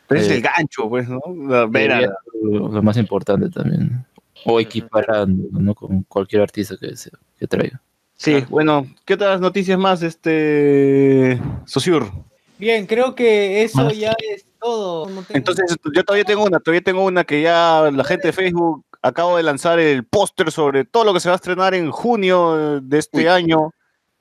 Pero 0.08 0.20
es 0.22 0.28
eh, 0.30 0.36
el 0.36 0.40
gancho, 0.40 0.88
pues, 0.88 1.06
¿no? 1.06 1.20
La- 1.46 1.66
ver 1.66 2.08
lo, 2.42 2.68
lo 2.68 2.82
más 2.82 2.96
importante 2.96 3.50
también. 3.50 4.06
O 4.46 4.58
equiparando, 4.58 5.48
¿no? 5.60 5.74
Con 5.74 6.04
cualquier 6.04 6.40
artista 6.40 6.76
que, 6.80 6.96
sea, 6.96 7.12
que 7.38 7.46
traiga. 7.46 7.82
Sí, 8.16 8.42
bueno, 8.48 8.86
¿qué 9.04 9.14
otras 9.14 9.38
noticias 9.38 9.78
más, 9.78 10.02
este, 10.02 11.38
Sociur? 11.66 12.10
Bien, 12.56 12.86
creo 12.86 13.14
que 13.14 13.64
eso 13.64 13.84
Más. 13.84 13.98
ya 13.98 14.14
es 14.32 14.46
todo. 14.62 15.08
Entonces, 15.30 15.76
yo 15.94 16.04
todavía 16.04 16.24
tengo 16.24 16.44
una, 16.44 16.60
todavía 16.60 16.82
tengo 16.82 17.04
una 17.04 17.24
que 17.24 17.42
ya 17.42 17.90
la 17.92 18.04
gente 18.04 18.28
de 18.28 18.32
Facebook 18.32 18.84
acabo 19.02 19.36
de 19.36 19.42
lanzar 19.42 19.78
el 19.78 20.04
póster 20.04 20.52
sobre 20.52 20.84
todo 20.84 21.04
lo 21.04 21.12
que 21.12 21.20
se 21.20 21.28
va 21.28 21.34
a 21.34 21.36
estrenar 21.36 21.74
en 21.74 21.90
junio 21.90 22.80
de 22.80 22.98
este 22.98 23.28
año. 23.28 23.70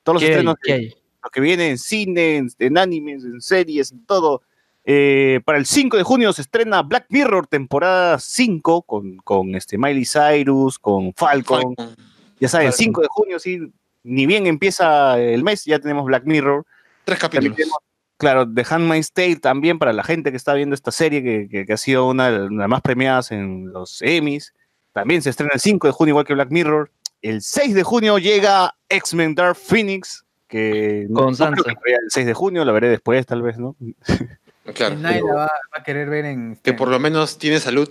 Todos 0.02 0.20
los 0.20 0.22
estrenos 0.24 0.56
¿Qué 0.60 0.66
que, 0.66 0.72
hay? 0.72 0.94
lo 1.22 1.30
que 1.30 1.40
viene 1.40 1.70
en 1.70 1.78
cine, 1.78 2.36
en, 2.36 2.50
en 2.58 2.78
animes, 2.78 3.24
en 3.24 3.40
series, 3.40 3.92
en 3.92 4.04
todo. 4.04 4.42
Eh, 4.84 5.40
para 5.44 5.58
el 5.58 5.66
5 5.66 5.96
de 5.96 6.02
junio 6.02 6.32
se 6.32 6.42
estrena 6.42 6.82
Black 6.82 7.06
Mirror, 7.08 7.46
temporada 7.46 8.18
5, 8.18 8.82
con, 8.82 9.16
con 9.18 9.54
este 9.54 9.78
Miley 9.78 10.04
Cyrus, 10.04 10.78
con 10.78 11.14
Falcon. 11.14 11.76
Falcon. 11.76 11.96
Ya 12.40 12.48
saben, 12.48 12.72
Falcon. 12.72 12.84
5 12.84 13.00
de 13.02 13.08
junio, 13.08 13.38
sí, 13.38 13.60
ni 14.02 14.26
bien 14.26 14.48
empieza 14.48 15.20
el 15.20 15.44
mes, 15.44 15.64
ya 15.64 15.78
tenemos 15.78 16.04
Black 16.04 16.24
Mirror. 16.24 16.66
Tres 17.04 17.20
También 17.20 17.52
capítulos. 17.52 17.56
tenemos 17.56 17.78
Claro, 18.18 18.46
The 18.52 18.64
Handmaid's 18.68 19.12
Tale 19.12 19.36
también 19.36 19.78
para 19.78 19.92
la 19.92 20.04
gente 20.04 20.30
que 20.30 20.36
está 20.36 20.54
viendo 20.54 20.74
esta 20.74 20.92
serie, 20.92 21.22
que, 21.22 21.48
que- 21.48 21.66
que 21.66 21.72
ha 21.72 21.76
sido 21.76 22.08
una 22.08 22.30
de 22.30 22.48
las 22.50 22.68
más 22.68 22.80
premiadas 22.82 23.32
en 23.32 23.72
los 23.72 24.00
Emmys. 24.02 24.54
También 24.92 25.22
se 25.22 25.30
estrena 25.30 25.52
el 25.54 25.60
5 25.60 25.86
de 25.88 25.92
junio, 25.92 26.12
igual 26.12 26.24
que 26.26 26.34
Black 26.34 26.50
Mirror. 26.50 26.90
El 27.22 27.40
6 27.42 27.74
de 27.74 27.82
junio 27.82 28.18
llega 28.18 28.74
X-Men 28.88 29.34
Dark 29.34 29.56
Phoenix, 29.56 30.24
que 30.48 31.06
no- 31.08 31.20
Con 31.24 31.32
no 31.38 31.50
creo 31.52 31.64
que 31.64 31.92
el 31.92 32.10
6 32.10 32.26
de 32.26 32.34
junio, 32.34 32.64
la 32.64 32.72
veré 32.72 32.88
después, 32.88 33.24
tal 33.26 33.42
vez, 33.42 33.58
¿no? 33.58 33.76
Claro. 34.74 34.94
Nadie 34.96 35.22
la 35.26 35.34
va, 35.34 35.44
va 35.46 35.50
a 35.72 35.82
querer 35.82 36.08
ver 36.08 36.24
en. 36.24 36.56
Que 36.62 36.72
por 36.72 36.86
lo 36.86 37.00
menos 37.00 37.36
tiene 37.38 37.58
salud. 37.58 37.88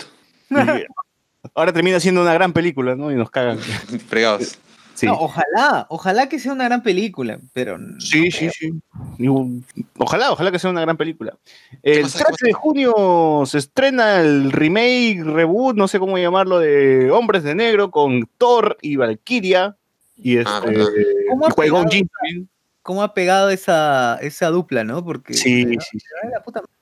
Y 0.49 1.49
ahora 1.55 1.73
termina 1.73 1.99
siendo 1.99 2.21
una 2.21 2.33
gran 2.33 2.53
película, 2.53 2.95
¿no? 2.95 3.11
Y 3.11 3.15
nos 3.15 3.29
cagan. 3.29 3.57
Fregados. 4.07 4.57
Sí, 5.01 5.07
No, 5.07 5.13
ojalá, 5.19 5.87
ojalá 5.89 6.29
que 6.29 6.39
sea 6.39 6.53
una 6.53 6.65
gran 6.65 6.83
película, 6.83 7.39
pero 7.53 7.77
no 7.77 7.99
sí, 7.99 8.31
sí, 8.31 8.37
creo. 8.49 8.51
sí. 8.51 9.27
Un- 9.27 9.65
Ojalá, 9.97 10.31
ojalá 10.31 10.51
que 10.51 10.59
sea 10.59 10.69
una 10.69 10.81
gran 10.81 10.95
película. 10.97 11.35
El 11.83 12.03
pasa? 12.03 12.19
¿Qué 12.19 12.23
13 12.25 12.47
de 12.47 12.53
junio 12.53 13.43
se 13.45 13.57
estrena 13.57 14.19
el 14.19 14.51
remake, 14.51 15.23
reboot, 15.23 15.75
no 15.75 15.87
sé 15.87 15.99
cómo 15.99 16.17
llamarlo, 16.17 16.59
de 16.59 17.11
Hombres 17.11 17.43
de 17.43 17.55
Negro 17.55 17.89
con 17.91 18.27
Thor 18.37 18.77
y 18.81 18.95
Valkyria. 18.95 19.75
Y 20.17 20.37
este. 20.37 20.51
Ah. 20.51 20.61
¿Cómo 21.29 21.47
ha 21.47 21.49
pegado? 21.51 21.85
¿Cómo 22.83 23.03
ha 23.03 23.13
pegado 23.13 23.49
esa, 23.49 24.17
esa 24.21 24.47
dupla, 24.49 24.83
no? 24.83 25.03
Porque. 25.03 25.33
Sí, 25.33 25.63
sí, 25.65 25.77
sí. 25.79 25.97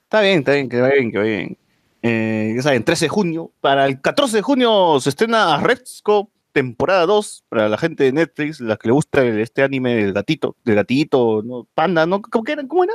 Está 0.04 0.22
bien, 0.22 0.40
está 0.40 0.54
bien, 0.54 0.68
que 0.70 0.82
vaya 0.82 0.96
bien, 0.96 1.12
que 1.12 1.18
vaya 1.18 1.38
bien. 1.38 1.58
Eh, 2.02 2.54
ya 2.56 2.62
saben, 2.64 2.84
13 2.84 3.06
de 3.06 3.10
junio. 3.10 3.52
Para 3.62 3.86
el 3.86 4.02
14 4.02 4.38
de 4.38 4.42
junio 4.42 5.00
se 5.02 5.10
estrena 5.10 5.58
Redsco, 5.62 6.30
temporada 6.52 7.06
2, 7.06 7.44
para 7.50 7.70
la 7.70 7.78
gente 7.78 8.04
de 8.04 8.12
Netflix, 8.12 8.60
la 8.60 8.78
que 8.78 8.88
le 8.88 8.94
gusta 8.94 9.22
el- 9.24 9.40
este 9.40 9.64
anime 9.64 9.96
del 9.96 10.14
gatito, 10.14 10.56
del 10.64 10.76
gatito, 10.76 11.42
¿no? 11.44 11.68
Panda, 11.76 12.06
¿no? 12.06 12.22
¿Cómo, 12.22 12.44
que 12.44 12.54
era? 12.54 12.68
¿Cómo 12.68 12.84
era? 12.84 12.94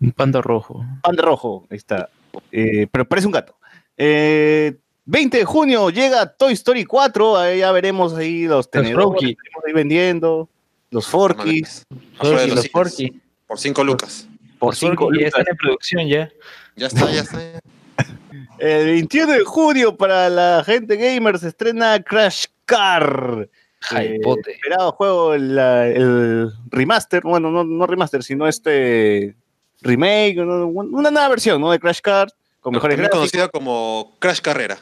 Un 0.00 0.12
panda 0.12 0.40
rojo. 0.40 0.84
Panda 1.02 1.22
rojo, 1.22 1.66
ahí 1.70 1.76
está. 1.76 2.08
Eh, 2.52 2.86
pero 2.90 3.04
parece 3.08 3.26
un 3.26 3.32
gato. 3.32 3.56
Eh, 3.96 4.76
20 5.06 5.38
de 5.38 5.44
junio 5.44 5.90
llega 5.90 6.26
Toy 6.26 6.52
Story 6.52 6.84
4, 6.84 7.36
ahí 7.36 7.58
ya 7.60 7.72
veremos 7.72 8.14
ahí 8.14 8.46
los 8.46 8.70
tenedores 8.70 9.20
que 9.20 9.34
tenemos 9.34 9.64
ahí 9.66 9.72
vendiendo, 9.72 10.48
los 10.90 11.04
de 11.06 11.10
Forky, 11.10 11.60
los. 11.60 12.68
Forky. 12.70 13.20
Por 13.46 13.58
5 13.58 13.82
lucas. 13.84 14.28
por 14.58 14.70
Los 14.74 14.80
Forky 14.80 14.96
5 14.96 15.10
ya 15.18 15.26
están 15.28 15.44
en 15.50 15.56
producción 15.56 16.06
ya. 16.08 16.30
Ya 16.76 16.86
está, 16.88 17.10
ya 17.10 17.22
está. 17.22 17.38
ya. 17.40 17.60
El 18.58 18.86
21 18.86 19.32
de 19.32 19.44
junio 19.44 19.96
para 19.96 20.28
la 20.28 20.62
gente 20.64 20.96
gamer 20.96 21.38
se 21.38 21.48
estrena 21.48 22.00
Crash 22.02 22.46
Car. 22.68 23.48
Eh, 23.96 24.18
esperado 24.48 24.92
juego, 24.92 25.34
el, 25.34 25.54
la- 25.54 25.86
el 25.86 26.50
remaster, 26.70 27.22
bueno, 27.22 27.50
no, 27.50 27.64
no 27.64 27.86
remaster, 27.86 28.22
sino 28.22 28.46
este 28.48 29.34
remake, 29.82 30.38
una 30.40 31.10
nueva 31.10 31.28
versión, 31.28 31.60
¿no? 31.60 31.70
De 31.70 31.78
Crash 31.78 32.00
Car, 32.00 32.28
con 32.60 32.74
mejores 32.74 32.96
gráficos, 32.98 33.18
conocida 33.20 33.48
como 33.48 34.12
Crash 34.18 34.40
Carrera. 34.40 34.76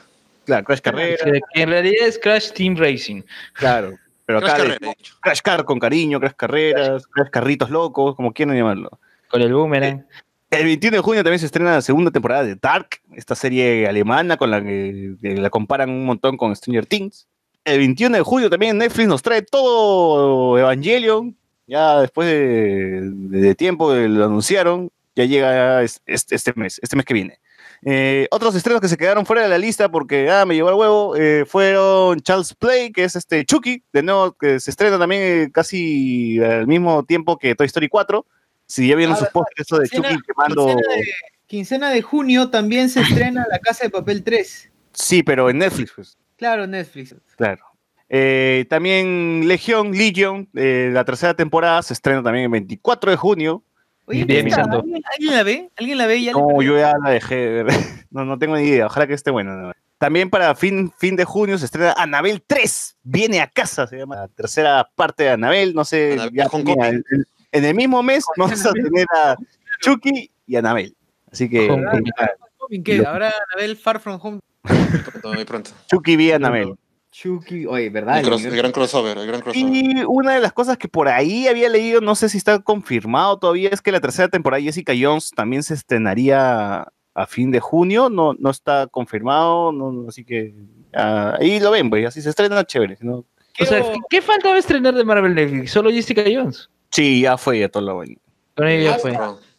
claro, 0.46 0.64
Crash 0.64 0.80
Carrera, 0.80 1.16
Que 1.24 1.40
que 1.52 1.62
en 1.62 1.68
realidad 1.68 2.06
es 2.08 2.18
Crash 2.18 2.52
Team 2.52 2.74
Racing. 2.76 3.22
claro, 3.52 3.92
pero 4.24 4.40
Crash 4.40 4.50
acá 4.52 4.62
Carrera. 4.62 4.92
Crash 5.20 5.40
Car 5.42 5.64
con 5.66 5.78
cariño, 5.78 6.18
Crash 6.18 6.32
Carreras, 6.34 7.06
Crash 7.06 7.28
Carritos 7.30 7.68
Locos, 7.70 8.16
como 8.16 8.32
quieran 8.32 8.56
llamarlo. 8.56 8.98
Con 9.28 9.42
el 9.42 9.52
boomerang. 9.52 10.06
El 10.50 10.64
21 10.64 10.96
de 10.96 11.02
junio 11.02 11.22
también 11.22 11.40
se 11.40 11.46
estrena 11.46 11.72
la 11.74 11.82
segunda 11.82 12.10
temporada 12.10 12.44
de 12.44 12.54
Dark, 12.54 13.00
esta 13.14 13.34
serie 13.34 13.86
alemana 13.86 14.38
con 14.38 14.50
la 14.50 14.62
que 14.62 15.16
la 15.20 15.50
comparan 15.50 15.90
un 15.90 16.06
montón 16.06 16.38
con 16.38 16.56
Stranger 16.56 16.86
Things. 16.86 17.26
El 17.66 17.78
21 17.78 18.16
de 18.16 18.22
julio 18.22 18.48
también 18.48 18.78
Netflix 18.78 19.08
nos 19.08 19.22
trae 19.22 19.42
todo 19.42 20.56
Evangelion, 20.56 21.36
ya 21.66 22.00
después 22.00 22.28
de, 22.28 23.00
de 23.12 23.54
tiempo 23.56 23.92
lo 23.92 24.24
anunciaron, 24.24 24.90
ya 25.16 25.24
llega 25.24 25.82
es- 25.82 26.00
este, 26.06 26.36
este 26.36 26.52
mes, 26.54 26.78
este 26.82 26.94
mes 26.96 27.04
que 27.04 27.14
viene. 27.14 27.40
Eh, 27.84 28.28
otros 28.30 28.54
estrenos 28.54 28.80
que 28.80 28.88
se 28.88 28.96
quedaron 28.96 29.26
fuera 29.26 29.42
de 29.42 29.48
la 29.48 29.58
lista 29.58 29.90
porque 29.90 30.30
ah, 30.30 30.46
me 30.46 30.54
llevó 30.54 30.68
al 30.70 30.74
huevo 30.76 31.16
eh, 31.16 31.44
fueron 31.44 32.20
Charles 32.20 32.54
Play, 32.54 32.92
que 32.92 33.02
es 33.04 33.16
este 33.16 33.44
Chucky, 33.44 33.82
de 33.92 34.02
nuevo 34.02 34.32
que 34.32 34.60
se 34.60 34.70
estrena 34.70 34.98
también 34.98 35.22
eh, 35.22 35.50
casi 35.52 36.38
al 36.42 36.66
mismo 36.68 37.04
tiempo 37.04 37.36
que 37.36 37.54
Toy 37.54 37.66
Story 37.66 37.88
4. 37.88 38.24
Si 38.66 38.86
ya 38.88 38.96
vieron 38.96 39.14
Ah, 39.14 39.18
sus 39.18 39.28
pósteres 39.28 39.66
eso 39.66 39.78
de 39.78 39.88
Quincena- 39.88 40.08
Chucky 40.14 40.22
quemando. 40.26 40.66
Quincena 40.66 40.94
de, 40.94 41.04
quincena 41.46 41.90
de 41.90 42.02
junio 42.02 42.48
también 42.50 42.88
se 42.88 43.00
estrena 43.00 43.44
La 43.50 43.58
Casa 43.58 43.84
de 43.84 43.90
Papel 43.90 44.22
3. 44.22 44.70
Sí, 44.92 45.22
pero 45.22 45.50
en 45.50 45.58
Netflix, 45.58 45.92
pues. 45.94 46.16
Claro, 46.36 46.66
Netflix. 46.66 47.14
Claro. 47.36 47.64
Eh, 48.08 48.66
también 48.70 49.48
Legion, 49.48 49.90
Legion, 49.92 50.48
eh, 50.54 50.90
la 50.92 51.04
tercera 51.04 51.34
temporada 51.34 51.82
se 51.82 51.92
estrena 51.92 52.22
también 52.22 52.44
el 52.44 52.50
24 52.50 53.10
de 53.10 53.16
junio. 53.16 53.62
Oye. 54.06 54.20
¿Alguien, 54.22 54.52
alguien 54.54 55.34
la 55.34 55.42
ve? 55.42 55.70
¿Alguien 55.76 55.98
la 55.98 56.06
ve? 56.06 56.22
¿Ya 56.22 56.32
No, 56.32 56.62
yo 56.62 56.78
ya 56.78 56.92
la 57.02 57.10
dejé 57.10 57.34
de 57.34 57.62
ver. 57.64 57.74
No, 58.10 58.24
no 58.24 58.38
tengo 58.38 58.56
ni 58.56 58.62
idea. 58.62 58.86
Ojalá 58.86 59.06
que 59.06 59.14
esté 59.14 59.30
buena. 59.30 59.54
no. 59.56 59.72
También 59.98 60.30
para 60.30 60.54
fin, 60.54 60.92
fin 60.98 61.16
de 61.16 61.24
junio 61.24 61.58
se 61.58 61.64
estrena 61.66 61.92
Anabel 61.96 62.42
3. 62.46 62.96
Viene 63.02 63.40
a 63.40 63.46
casa, 63.48 63.86
se 63.86 63.96
llama 63.98 64.16
la 64.16 64.28
tercera 64.28 64.88
parte 64.94 65.24
de 65.24 65.30
Anabel. 65.30 65.74
No 65.74 65.84
sé. 65.84 66.12
Anabel 66.12 66.32
ya 66.34 66.48
con 66.48 66.64
tenía- 66.64 66.86
copy. 66.86 67.02
el- 67.10 67.26
en 67.52 67.64
el 67.64 67.74
mismo 67.74 68.02
mes 68.02 68.24
vamos 68.36 68.64
a 68.64 68.72
tener 68.72 69.06
a 69.14 69.36
Chucky 69.80 70.30
y 70.46 70.56
Anabel. 70.56 70.94
Así 71.32 71.48
que 71.48 71.66
Con- 71.68 71.84
¿En 72.70 72.82
qué? 72.84 73.04
Ahora 73.06 73.32
Anabel 73.52 73.76
Far 73.76 74.00
From 74.00 74.18
Home. 74.22 74.40
Pronto, 74.62 75.32
muy 75.32 75.44
pronto. 75.44 75.70
Chucky 75.88 76.16
vi 76.16 76.32
Anabel. 76.32 76.74
Chucky. 77.10 77.64
Oye, 77.66 77.88
¿verdad? 77.88 78.18
El, 78.18 78.26
cross- 78.26 78.44
el 78.44 78.56
gran 78.56 78.72
crossover, 78.72 79.16
el 79.16 79.26
gran 79.26 79.40
crossover. 79.40 79.72
Y 79.74 80.02
una 80.06 80.34
de 80.34 80.40
las 80.40 80.52
cosas 80.52 80.76
que 80.76 80.88
por 80.88 81.08
ahí 81.08 81.46
había 81.48 81.68
leído, 81.68 82.00
no 82.00 82.14
sé 82.14 82.28
si 82.28 82.36
está 82.36 82.58
confirmado 82.58 83.38
todavía, 83.38 83.70
es 83.72 83.80
que 83.80 83.92
la 83.92 84.00
tercera 84.00 84.28
temporada 84.28 84.58
de 84.58 84.64
Jessica 84.64 84.92
Jones 84.98 85.30
también 85.34 85.62
se 85.62 85.74
estrenaría 85.74 86.86
a 87.14 87.26
fin 87.26 87.50
de 87.50 87.60
junio. 87.60 88.10
No, 88.10 88.34
no 88.38 88.50
está 88.50 88.86
confirmado, 88.88 89.72
no, 89.72 89.92
no, 89.92 90.08
así 90.08 90.24
que 90.24 90.54
ah, 90.94 91.36
ahí 91.40 91.58
lo 91.60 91.70
ven, 91.70 91.88
pues, 91.88 92.06
así 92.06 92.20
se 92.20 92.28
estrena 92.28 92.64
chévere. 92.64 92.98
¿no? 93.00 93.24
O 93.60 93.64
sea, 93.64 93.80
¿qué, 93.82 93.98
qué 94.10 94.20
faltaba 94.22 94.58
estrenar 94.58 94.94
de 94.94 95.04
Marvel 95.04 95.34
Netflix? 95.34 95.70
Solo 95.70 95.90
Jessica 95.90 96.22
Jones. 96.30 96.68
Sí, 96.90 97.22
ya 97.22 97.38
fue, 97.38 97.60
ya 97.60 97.68
todo 97.70 97.82
lo 97.82 97.94
bueno. 97.94 98.16
Con 98.54 98.68
ella 98.68 98.94
Ah, 98.96 98.98
fue. 98.98 99.16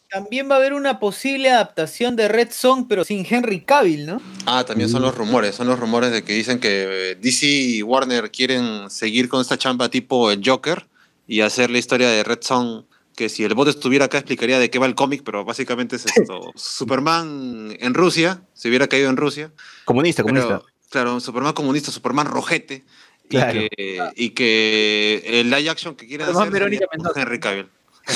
También 0.09 0.49
va 0.49 0.55
a 0.55 0.57
haber 0.59 0.73
una 0.73 0.99
posible 0.99 1.49
adaptación 1.49 2.15
de 2.15 2.27
Red 2.29 2.49
Song, 2.51 2.85
pero 2.87 3.03
sin 3.03 3.25
Henry 3.29 3.61
Cavill, 3.61 4.05
¿no? 4.05 4.21
Ah, 4.45 4.63
también 4.65 4.89
son 4.89 5.01
los 5.01 5.13
rumores, 5.15 5.55
son 5.55 5.67
los 5.67 5.77
rumores 5.79 6.11
de 6.11 6.23
que 6.23 6.33
dicen 6.33 6.59
que 6.59 7.11
eh, 7.11 7.15
DC 7.15 7.45
y 7.45 7.83
Warner 7.83 8.31
quieren 8.31 8.89
seguir 8.89 9.27
con 9.27 9.41
esta 9.41 9.57
chamba 9.57 9.89
tipo 9.89 10.31
el 10.31 10.41
Joker 10.43 10.85
y 11.27 11.41
hacer 11.41 11.69
la 11.69 11.77
historia 11.77 12.09
de 12.09 12.23
Red 12.23 12.39
Son, 12.41 12.85
que 13.17 13.27
si 13.27 13.43
el 13.43 13.53
bot 13.53 13.67
estuviera 13.67 14.05
acá 14.05 14.17
explicaría 14.19 14.59
de 14.59 14.69
qué 14.69 14.79
va 14.79 14.85
el 14.85 14.95
cómic, 14.95 15.23
pero 15.25 15.43
básicamente 15.43 15.97
es 15.97 16.05
esto. 16.05 16.51
Superman 16.55 17.75
en 17.79 17.93
Rusia, 17.93 18.41
se 18.53 18.69
hubiera 18.69 18.87
caído 18.87 19.09
en 19.09 19.17
Rusia, 19.17 19.51
Comunista, 19.83 20.23
comunista. 20.23 20.59
pero 20.61 20.65
claro, 20.89 21.19
Superman 21.19 21.51
comunista, 21.53 21.91
Superman 21.91 22.27
rojete, 22.27 22.85
Claro. 23.29 23.59
y, 23.61 23.67
que, 23.69 23.99
y 24.15 24.29
que 24.29 25.21
el 25.41 25.49
live 25.49 25.69
action 25.69 25.95
que 25.95 26.07
quieren 26.07 26.27
Superman 26.27 26.47
hacer 26.47 26.53
Verónica 26.53 26.79
sería 26.79 26.87
con 26.87 26.97
Mendoza. 27.03 27.21
Henry 27.21 27.39
Cavill. 27.41 27.69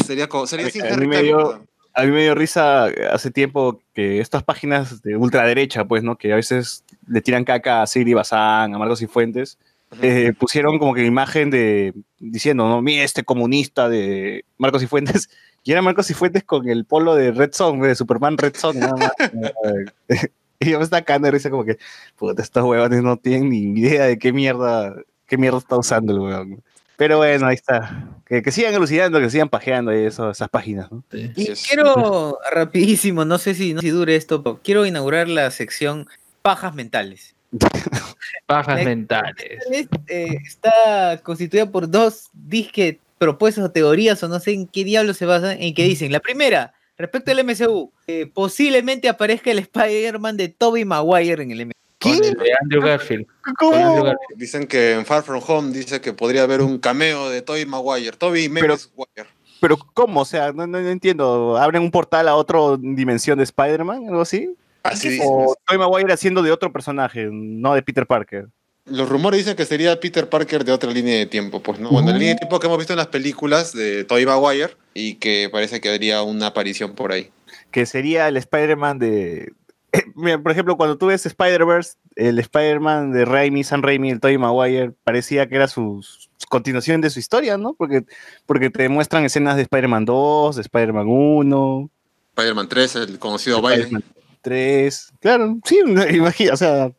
Sería, 0.06 0.30
co- 0.30 0.48
sería 0.48 0.68
A- 0.68 0.70
sin 0.70 0.82
a 0.84 0.86
mí 0.86 0.92
Henry 0.94 1.08
me 1.08 1.16
Cavill. 1.16 1.28
dio-. 1.36 1.68
A 1.94 2.04
mí 2.04 2.12
me 2.12 2.24
dio 2.24 2.36
risa 2.36 2.86
hace 3.12 3.32
tiempo 3.32 3.82
que 3.94 4.22
estas 4.22 4.44
páginas 4.44 5.02
de 5.02 5.18
ultraderecha, 5.18 5.86
pues, 5.86 6.04
¿no? 6.04 6.18
Que 6.18 6.32
a 6.32 6.38
veces 6.38 6.86
le 7.08 7.22
tiran 7.22 7.44
caca 7.44 7.82
a 7.82 7.88
Siri 7.88 8.14
Bazán, 8.14 8.74
a 8.74 8.78
Marcos 8.78 9.02
y 9.02 9.08
Fuentes, 9.08 9.58
eh, 10.02 10.34
pusieron 10.40 10.80
como 10.80 10.94
que 10.94 11.06
imagen 11.06 11.50
de 11.50 11.94
diciendo, 12.18 12.68
no, 12.70 12.82
mira 12.82 13.04
este 13.04 13.24
comunista 13.24 13.90
de 13.90 14.46
Marcos 14.58 14.84
y 14.84 14.88
Fuentes, 14.88 15.30
y 15.64 15.72
era 15.72 15.82
Marcos 15.82 16.10
y 16.10 16.14
Fuentes 16.14 16.44
con 16.44 16.70
el 16.70 16.86
polo 16.86 17.16
de 17.16 17.32
Red 17.32 17.52
Song, 17.54 17.82
de 17.82 17.96
Superman 17.96 18.38
Red 18.38 18.56
Song, 18.56 18.78
nada 18.78 18.96
más. 18.96 19.12
y 20.60 20.70
yo 20.70 20.78
me 20.78 20.84
estaba 20.84 21.02
cagando 21.02 21.26
de 21.26 21.32
risa 21.32 21.50
como 21.50 21.66
que, 21.66 21.78
puta, 22.16 22.42
estos 22.42 22.64
huevones 22.64 23.04
no 23.04 23.18
tienen 23.18 23.50
ni 23.50 23.80
idea 23.80 24.06
de 24.06 24.18
qué 24.18 24.32
mierda, 24.32 24.96
qué 25.28 25.38
mierda 25.38 25.58
está 25.58 25.78
usando 25.78 26.14
el 26.14 26.20
huevón. 26.20 26.64
Pero 27.02 27.18
bueno, 27.18 27.48
ahí 27.48 27.56
está. 27.56 28.10
Que, 28.28 28.44
que 28.44 28.52
sigan 28.52 28.76
elucidando, 28.76 29.20
que 29.20 29.32
sigan 29.32 29.50
pajeando 29.50 29.90
ahí 29.90 30.06
eso, 30.06 30.30
esas 30.30 30.50
páginas, 30.50 30.92
¿no? 30.92 31.04
Sí. 31.12 31.32
Y 31.36 31.46
Sí, 31.56 31.66
quiero, 31.70 32.38
rapidísimo, 32.54 33.26
no 33.26 33.40
sé 33.40 33.56
si, 33.56 33.74
no 33.74 33.82
sé 33.82 33.88
si 33.88 33.92
dure 33.92 34.16
esto, 34.16 34.44
pero 34.44 34.60
quiero 34.64 34.86
inaugurar 34.86 35.28
la 35.28 35.50
sección 35.50 36.08
Pajas 36.44 36.76
Mentales. 36.76 37.34
Pajas 38.46 38.76
Me- 38.76 38.86
mentales. 38.86 39.64
Eh, 40.08 40.38
está 40.46 41.20
constituida 41.24 41.72
por 41.72 41.90
dos 41.90 42.30
disque 42.34 43.00
propuestas 43.18 43.66
o 43.66 43.72
teorías, 43.72 44.22
o 44.22 44.28
no 44.28 44.40
sé 44.40 44.54
en 44.54 44.68
qué 44.68 44.84
diablo 44.84 45.16
se 45.16 45.26
basan, 45.26 45.58
en 45.60 45.74
que 45.74 45.86
dicen, 45.86 46.12
la 46.12 46.20
primera, 46.20 46.76
respecto 47.00 47.32
al 47.32 47.44
MCU, 47.44 47.92
eh, 48.06 48.30
posiblemente 48.32 49.10
aparezca 49.10 49.50
el 49.50 49.58
Spider-Man 49.58 50.38
de 50.38 50.50
Tobey 50.50 50.86
Maguire 50.86 51.42
en 51.42 51.50
el 51.50 51.66
MCU. 51.66 51.81
Con 52.02 52.14
el 52.14 52.34
de 52.34 52.52
Andrew 52.62 52.82
Garfield. 52.82 53.28
Con 53.44 53.54
¿Cómo? 53.56 53.76
Andrew 53.76 54.04
Garfield. 54.04 54.38
Dicen 54.40 54.68
que 54.68 54.94
en 54.94 55.06
Far 55.06 55.24
From 55.24 55.42
Home 55.48 55.72
dice 55.72 56.02
que 56.02 56.14
podría 56.14 56.44
haber 56.44 56.62
un 56.62 56.80
cameo 56.80 57.30
de 57.30 57.42
Tobey 57.42 57.66
Maguire. 57.66 58.18
Memes 58.50 58.92
Maguire. 58.98 59.30
Pero 59.60 59.78
¿cómo? 59.94 60.22
O 60.22 60.26
sea, 60.26 60.52
no, 60.52 60.66
no, 60.66 60.82
no 60.82 60.90
entiendo. 60.90 61.58
¿Abren 61.58 61.84
un 61.84 61.92
portal 61.92 62.28
a 62.28 62.36
otra 62.36 62.60
dimensión 62.80 63.38
de 63.38 63.44
Spider-Man? 63.44 64.08
¿Algo 64.08 64.22
así? 64.22 64.56
Así 64.82 65.20
¿O. 65.24 65.56
Tobey 65.66 65.78
Maguire 65.78 66.12
haciendo 66.12 66.42
de 66.42 66.52
otro 66.52 66.74
personaje, 66.74 67.30
no 67.32 67.76
de 67.76 67.84
Peter 67.84 68.08
Parker? 68.08 68.48
Los 68.86 69.08
rumores 69.08 69.38
dicen 69.42 69.56
que 69.56 69.66
sería 69.68 70.00
Peter 70.00 70.28
Parker 70.28 70.66
de 70.66 70.72
otra 70.72 70.90
línea 70.90 71.20
de 71.20 71.28
tiempo, 71.28 71.62
pues, 71.62 71.80
¿no? 71.80 71.92
Bueno, 71.92 72.10
la 72.10 72.18
línea 72.18 72.34
de 72.34 72.40
tiempo 72.40 72.60
que 72.60 72.66
hemos 72.66 72.80
visto 72.80 72.94
en 72.94 72.98
las 72.98 73.08
películas 73.08 73.74
de 73.74 74.04
Tobey 74.06 74.26
Maguire 74.26 74.76
y 74.96 75.16
que 75.16 75.50
parece 75.52 75.80
que 75.80 75.90
habría 75.90 76.24
una 76.24 76.48
aparición 76.48 76.96
por 76.96 77.12
ahí. 77.12 77.30
que 77.70 77.86
sería 77.86 78.28
el 78.28 78.38
Spider-Man 78.38 78.98
de... 79.00 79.54
Mira, 80.16 80.42
por 80.42 80.52
ejemplo, 80.52 80.78
cuando 80.78 80.98
tú 80.98 81.08
ves 81.08 81.26
Spider-Verse, 81.26 81.96
el 82.16 82.40
Spider-Man 82.40 83.12
de 83.12 83.26
Raimi, 83.26 83.64
San 83.64 83.84
Raimi, 83.84 84.12
el 84.12 84.20
Tobey 84.20 84.38
Maguire, 84.38 84.94
parecía 85.04 85.48
que 85.48 85.56
era 85.56 85.68
su, 85.68 86.02
su 86.04 86.48
continuación 86.48 87.02
de 87.02 87.10
su 87.10 87.20
historia, 87.20 87.58
¿no? 87.58 87.74
Porque, 87.74 88.06
porque 88.46 88.70
te 88.70 88.88
muestran 88.90 89.26
escenas 89.26 89.56
de 89.56 89.64
Spider-Man 89.64 90.06
2, 90.06 90.56
de 90.56 90.62
Spider-Man 90.62 91.08
1, 91.08 91.90
Spider-Man 92.36 92.70
3, 92.70 92.96
el 92.96 93.20
conocido 93.20 93.62
baile. 93.62 93.84
Spider-Man 93.84 94.04
3. 94.42 95.14
Claro, 95.20 95.58
sí, 95.66 95.80
imagina, 95.86 96.54
o 96.54 96.58
sea, 96.58 96.92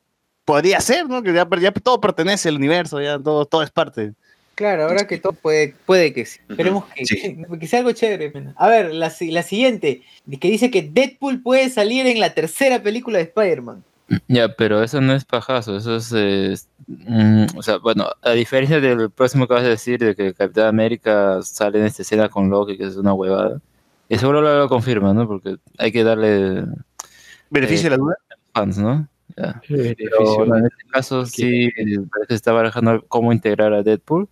podría 0.44 0.80
ser, 0.80 1.08
¿no? 1.08 1.22
Que 1.22 1.32
ya, 1.32 1.48
ya 1.60 1.72
todo 1.72 2.00
pertenece 2.00 2.48
al 2.48 2.56
universo, 2.56 3.00
ya 3.00 3.18
todo, 3.18 3.46
todo 3.46 3.62
es 3.62 3.70
parte. 3.70 4.14
Claro, 4.54 4.84
ahora 4.84 5.06
que 5.06 5.18
todo 5.18 5.32
puede, 5.32 5.74
puede 5.86 6.12
que 6.12 6.26
sí. 6.26 6.40
Esperemos 6.48 6.84
que, 6.94 7.06
sí. 7.06 7.38
que 7.60 7.66
sea 7.66 7.78
algo 7.80 7.92
chévere. 7.92 8.32
A 8.56 8.68
ver, 8.68 8.92
la, 8.94 9.12
la 9.20 9.42
siguiente, 9.42 10.02
que 10.40 10.48
dice 10.50 10.70
que 10.70 10.82
Deadpool 10.82 11.42
puede 11.42 11.70
salir 11.70 12.06
en 12.06 12.20
la 12.20 12.34
tercera 12.34 12.82
película 12.82 13.18
de 13.18 13.24
Spider-Man. 13.24 13.82
Ya, 14.28 14.48
pero 14.54 14.82
eso 14.82 15.00
no 15.00 15.14
es 15.14 15.24
pajazo, 15.24 15.76
eso 15.78 15.96
es, 15.96 16.12
eh, 16.14 16.54
mm, 16.86 17.56
o 17.56 17.62
sea, 17.62 17.78
bueno, 17.78 18.08
a 18.20 18.32
diferencia 18.32 18.78
del 18.78 19.10
próximo 19.10 19.48
que 19.48 19.54
vas 19.54 19.64
a 19.64 19.68
decir, 19.68 19.98
de 20.00 20.14
que 20.14 20.34
Capitán 20.34 20.66
América 20.66 21.40
sale 21.42 21.78
en 21.78 21.86
esta 21.86 22.02
escena 22.02 22.28
con 22.28 22.50
Loki, 22.50 22.76
que 22.76 22.84
es 22.84 22.96
una 22.96 23.14
huevada, 23.14 23.58
y 24.10 24.18
seguro 24.18 24.42
lo, 24.42 24.58
lo 24.58 24.68
confirma, 24.68 25.14
¿no? 25.14 25.26
Porque 25.26 25.56
hay 25.78 25.90
que 25.92 26.04
darle 26.04 26.64
Beneficio 27.48 27.86
Eh, 27.86 27.90
de 27.90 27.96
la 27.96 27.96
duda. 27.96 28.16
fans, 28.52 28.76
¿no? 28.76 29.08
Ya. 29.38 29.62
Pero 29.66 30.56
en 30.56 30.66
este 30.66 30.84
caso 30.90 31.24
sí, 31.24 31.70
parece 31.74 32.26
que 32.28 32.34
se 32.34 32.34
está 32.34 32.52
barajando 32.52 33.02
cómo 33.08 33.32
integrar 33.32 33.72
a 33.72 33.82
Deadpool, 33.82 34.28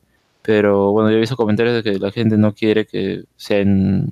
pero 0.51 0.91
bueno, 0.91 1.11
yo 1.11 1.17
he 1.17 1.21
visto 1.21 1.37
comentarios 1.37 1.77
de 1.77 1.85
que 1.85 1.97
la 2.01 2.11
gente 2.11 2.37
no 2.37 2.53
quiere 2.53 2.85
que 2.85 3.23
sea 3.37 3.59
en, 3.59 4.11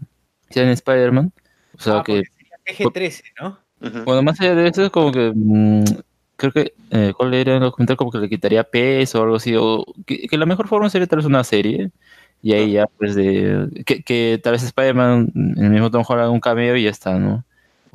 sea 0.51 0.62
en 0.62 0.69
Spider-Man, 0.69 1.32
o 1.77 1.81
sea 1.81 1.98
Ah, 1.98 2.05
que... 2.05 2.23
porque 2.65 2.85
sería 2.85 3.10
PG-13, 3.10 3.23
¿no? 3.40 3.59
Bueno, 4.05 4.23
más 4.23 4.40
allá 4.40 4.55
de 4.55 4.69
eso, 4.69 4.85
es 4.85 4.90
como 4.90 5.10
que. 5.10 5.32
mm, 5.35 5.82
creo 6.36 6.52
que. 6.52 6.74
Eh, 6.93 7.12
¿Cuál 7.16 7.35
era 7.35 7.59
los 7.59 7.73
comentarios? 7.73 7.98
Como 7.98 8.12
que 8.12 8.19
le 8.19 8.28
quitaría 8.28 8.62
peso 8.62 9.19
o 9.19 9.24
algo 9.24 9.35
así. 9.35 9.56
O 9.56 9.85
que, 10.06 10.28
que 10.28 10.39
la 10.39 10.47
mejor 10.47 10.69
forma 10.69 10.89
sería 10.90 11.09
tal 11.09 11.16
vez 11.16 11.27
una 11.27 11.43
serie. 11.43 11.90
Y 12.40 12.52
ahí 12.52 12.70
ya, 12.70 12.86
pues, 12.86 13.16
de. 13.16 13.82
Que, 13.85 14.05
que 14.05 14.40
tal 14.40 14.52
vez 14.52 14.62
Spider-Man, 14.62 15.32
el 15.56 15.70
mismo 15.70 15.90
Tom 15.90 16.05
Holland, 16.06 16.31
un 16.31 16.39
cameo 16.39 16.77
y 16.77 16.85
ya 16.85 16.90
está, 16.90 17.19
¿no? 17.19 17.44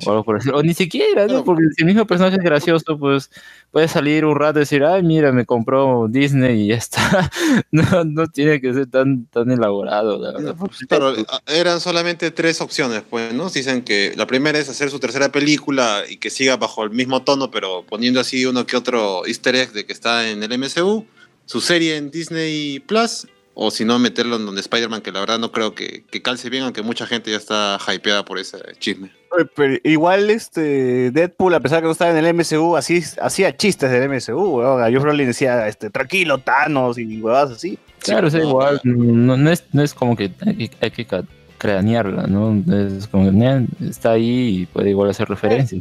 O 0.04 0.10
algo 0.10 0.24
por. 0.24 0.40
O 0.54 0.62
ni 0.62 0.74
siquiera, 0.74 1.26
¿no? 1.26 1.44
Porque 1.44 1.64
si 1.76 1.82
el 1.82 1.86
mismo 1.86 2.06
personaje 2.06 2.36
es 2.36 2.42
gracioso, 2.42 2.98
pues 2.98 3.30
puede 3.70 3.88
salir 3.88 4.24
un 4.24 4.34
rato 4.36 4.58
y 4.58 4.62
decir, 4.62 4.84
ay, 4.84 5.02
mira, 5.02 5.32
me 5.32 5.44
compró 5.46 6.06
Disney 6.08 6.62
y 6.62 6.66
ya 6.68 6.76
está. 6.76 7.30
No, 7.70 8.04
no 8.04 8.26
tiene 8.28 8.60
que 8.60 8.72
ser 8.72 8.86
tan, 8.86 9.26
tan 9.26 9.50
elaborado, 9.50 10.18
la 10.18 10.32
verdad. 10.32 10.56
Claro, 10.88 11.08
a- 11.28 11.42
eran 11.52 11.80
solamente 11.80 12.30
tres 12.30 12.60
opciones, 12.60 13.02
pues, 13.08 13.32
¿no? 13.34 13.50
Dicen 13.50 13.82
que 13.82 14.12
la 14.16 14.26
primera 14.26 14.58
es 14.58 14.68
hacer 14.68 14.90
su 14.90 14.98
tercera 15.00 15.30
película 15.30 16.02
y 16.08 16.16
que 16.18 16.30
siga 16.30 16.56
bajo 16.56 16.84
el 16.84 16.90
mismo 16.90 17.22
tono, 17.22 17.50
pero 17.50 17.84
poniendo 17.88 18.20
así 18.20 18.44
uno 18.46 18.66
que 18.66 18.76
otro 18.76 19.26
easter 19.26 19.54
egg 19.56 19.72
de 19.72 19.86
que 19.86 19.92
está 19.92 20.28
en 20.30 20.42
el 20.42 20.52
MCU, 20.58 21.04
su 21.46 21.60
serie 21.60 21.96
en 21.96 22.10
Disney 22.10 22.80
Plus, 22.80 23.26
o 23.54 23.70
si 23.70 23.84
no, 23.84 23.98
meterlo 23.98 24.36
en 24.36 24.46
donde 24.46 24.60
Spider-Man, 24.60 25.00
que 25.00 25.12
la 25.12 25.20
verdad 25.20 25.38
no 25.38 25.52
creo 25.52 25.74
que, 25.74 26.04
que 26.10 26.22
calce 26.22 26.50
bien, 26.50 26.64
aunque 26.64 26.82
mucha 26.82 27.06
gente 27.06 27.30
ya 27.30 27.36
está 27.36 27.78
hypeada 27.94 28.24
por 28.24 28.38
ese 28.38 28.58
chisme. 28.78 29.10
Pero 29.56 29.78
igual 29.84 30.30
este 30.30 31.10
Deadpool, 31.10 31.54
a 31.54 31.60
pesar 31.60 31.78
de 31.78 31.82
que 31.82 31.86
no 31.86 31.92
estaba 31.92 32.16
en 32.16 32.24
el 32.24 32.34
MCU, 32.34 32.76
así, 32.76 33.02
hacía 33.20 33.56
chistes 33.56 33.90
del 33.90 34.08
MCU, 34.08 34.58
weón. 34.58 34.82
Josh 34.92 35.02
Brolin 35.02 35.26
decía, 35.26 35.66
este, 35.66 35.90
tranquilo, 35.90 36.38
Thanos 36.38 36.98
y 36.98 37.20
huevadas 37.20 37.52
así. 37.52 37.78
Claro, 38.00 38.28
es 38.28 38.34
no, 38.34 38.40
igual. 38.48 38.80
No, 38.84 39.36
no 39.36 39.50
es, 39.50 39.64
no 39.72 39.82
es 39.82 39.94
como 39.94 40.14
que 40.16 40.30
hay 40.44 40.68
que, 40.68 40.76
hay 40.80 40.90
que 40.90 41.04
ca- 41.06 41.24
cranearla, 41.58 42.26
¿no? 42.26 42.62
Es 42.96 43.06
como 43.08 43.30
que 43.30 43.66
está 43.88 44.12
ahí 44.12 44.60
y 44.62 44.66
puede 44.66 44.90
igual 44.90 45.10
hacer 45.10 45.28
referencia. 45.28 45.80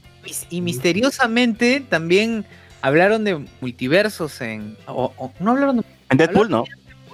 Y, 0.50 0.62
misteriosamente 0.62 1.84
también 1.90 2.45
hablaron 2.82 3.24
de 3.24 3.45
multiversos 3.62 4.40
en. 4.41 4.78
o- 4.88 5.12
o- 5.18 5.34
no 5.40 5.52
hablaron 5.52 5.78
de, 5.78 5.84
En 6.10 6.18
Deadpool, 6.18 6.50
¿no? 6.50 6.64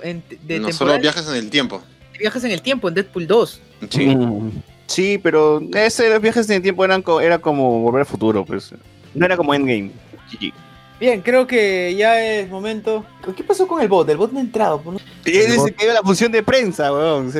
En- 0.04 0.24
de 0.44 0.60
no 0.60 0.72
solo 0.72 0.98
viajes 1.00 1.28
en 1.30 1.36
el 1.36 1.50
tiempo. 1.50 1.82
viajes 2.20 2.44
en 2.44 2.52
el 2.52 2.62
tiempo 2.62 2.88
en 2.90 2.96
Deadpool 2.96 3.28
2. 3.28 3.62
Sí. 3.90 4.08
Mm, 4.16 4.52
Sí, 4.88 5.20
pero 5.22 5.62
ese 5.76 6.10
los 6.10 6.20
viajes 6.20 6.50
en 6.50 6.56
el 6.58 6.62
tiempo 6.64 6.84
eran 6.84 7.04
co- 7.04 7.22
era 7.22 7.38
como 7.38 7.80
volver 7.82 8.00
al 8.02 8.06
futuro, 8.08 8.44
pues. 8.44 8.74
No 9.14 9.24
era 9.26 9.38
como 9.38 9.54
Endgame. 9.54 9.92
GG. 10.32 10.52
Bien, 11.00 11.22
creo 11.22 11.46
que 11.48 11.96
ya 11.96 12.22
es 12.26 12.50
momento. 12.50 13.06
¿Qué 13.38 13.44
pasó 13.44 13.68
con 13.68 13.82
el 13.82 13.88
bot? 13.88 14.10
El 14.10 14.18
bot 14.18 14.32
no 14.34 14.40
ha 14.40 14.42
entrado. 14.42 14.82
él 15.26 15.52
dice 15.52 15.74
que 15.74 15.84
iba 15.86 15.92
a 15.94 15.96
la 15.96 16.02
función 16.02 16.32
de 16.32 16.42
prensa, 16.44 16.92
weón. 16.92 17.32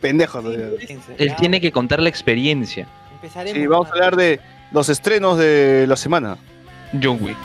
Pendejo. 0.00 0.40
Él 1.18 1.34
tiene 1.36 1.60
que 1.60 1.70
contar 1.72 2.00
la 2.00 2.08
experiencia. 2.08 2.86
Empezaremos. 3.16 3.60
Sí, 3.60 3.66
vamos 3.66 3.88
a 3.88 3.92
hablar 3.92 4.16
de 4.16 4.40
los 4.72 4.88
estrenos 4.88 5.36
de 5.36 5.86
la 5.88 5.96
semana. 5.96 6.38
John 7.02 7.18
Wick. 7.20 7.36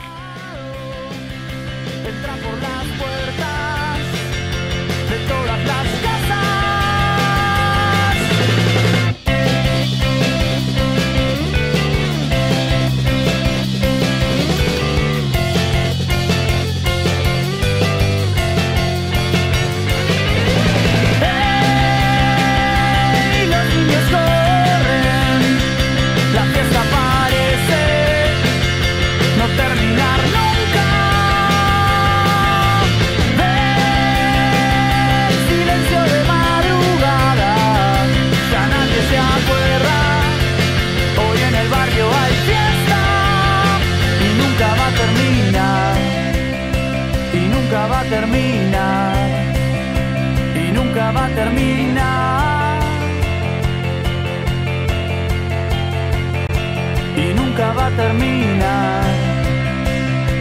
Terminar. 58.01 59.03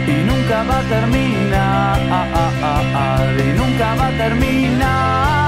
Y 0.07 0.17
nunca 0.29 0.57
va 0.69 0.77
a 0.79 0.83
terminar. 0.95 1.99
Ah, 2.19 2.27
ah, 2.43 2.83
ah, 3.01 3.23
y 3.45 3.49
nunca 3.59 3.95
va 3.95 4.07
a 4.07 4.17
terminar 4.23 5.38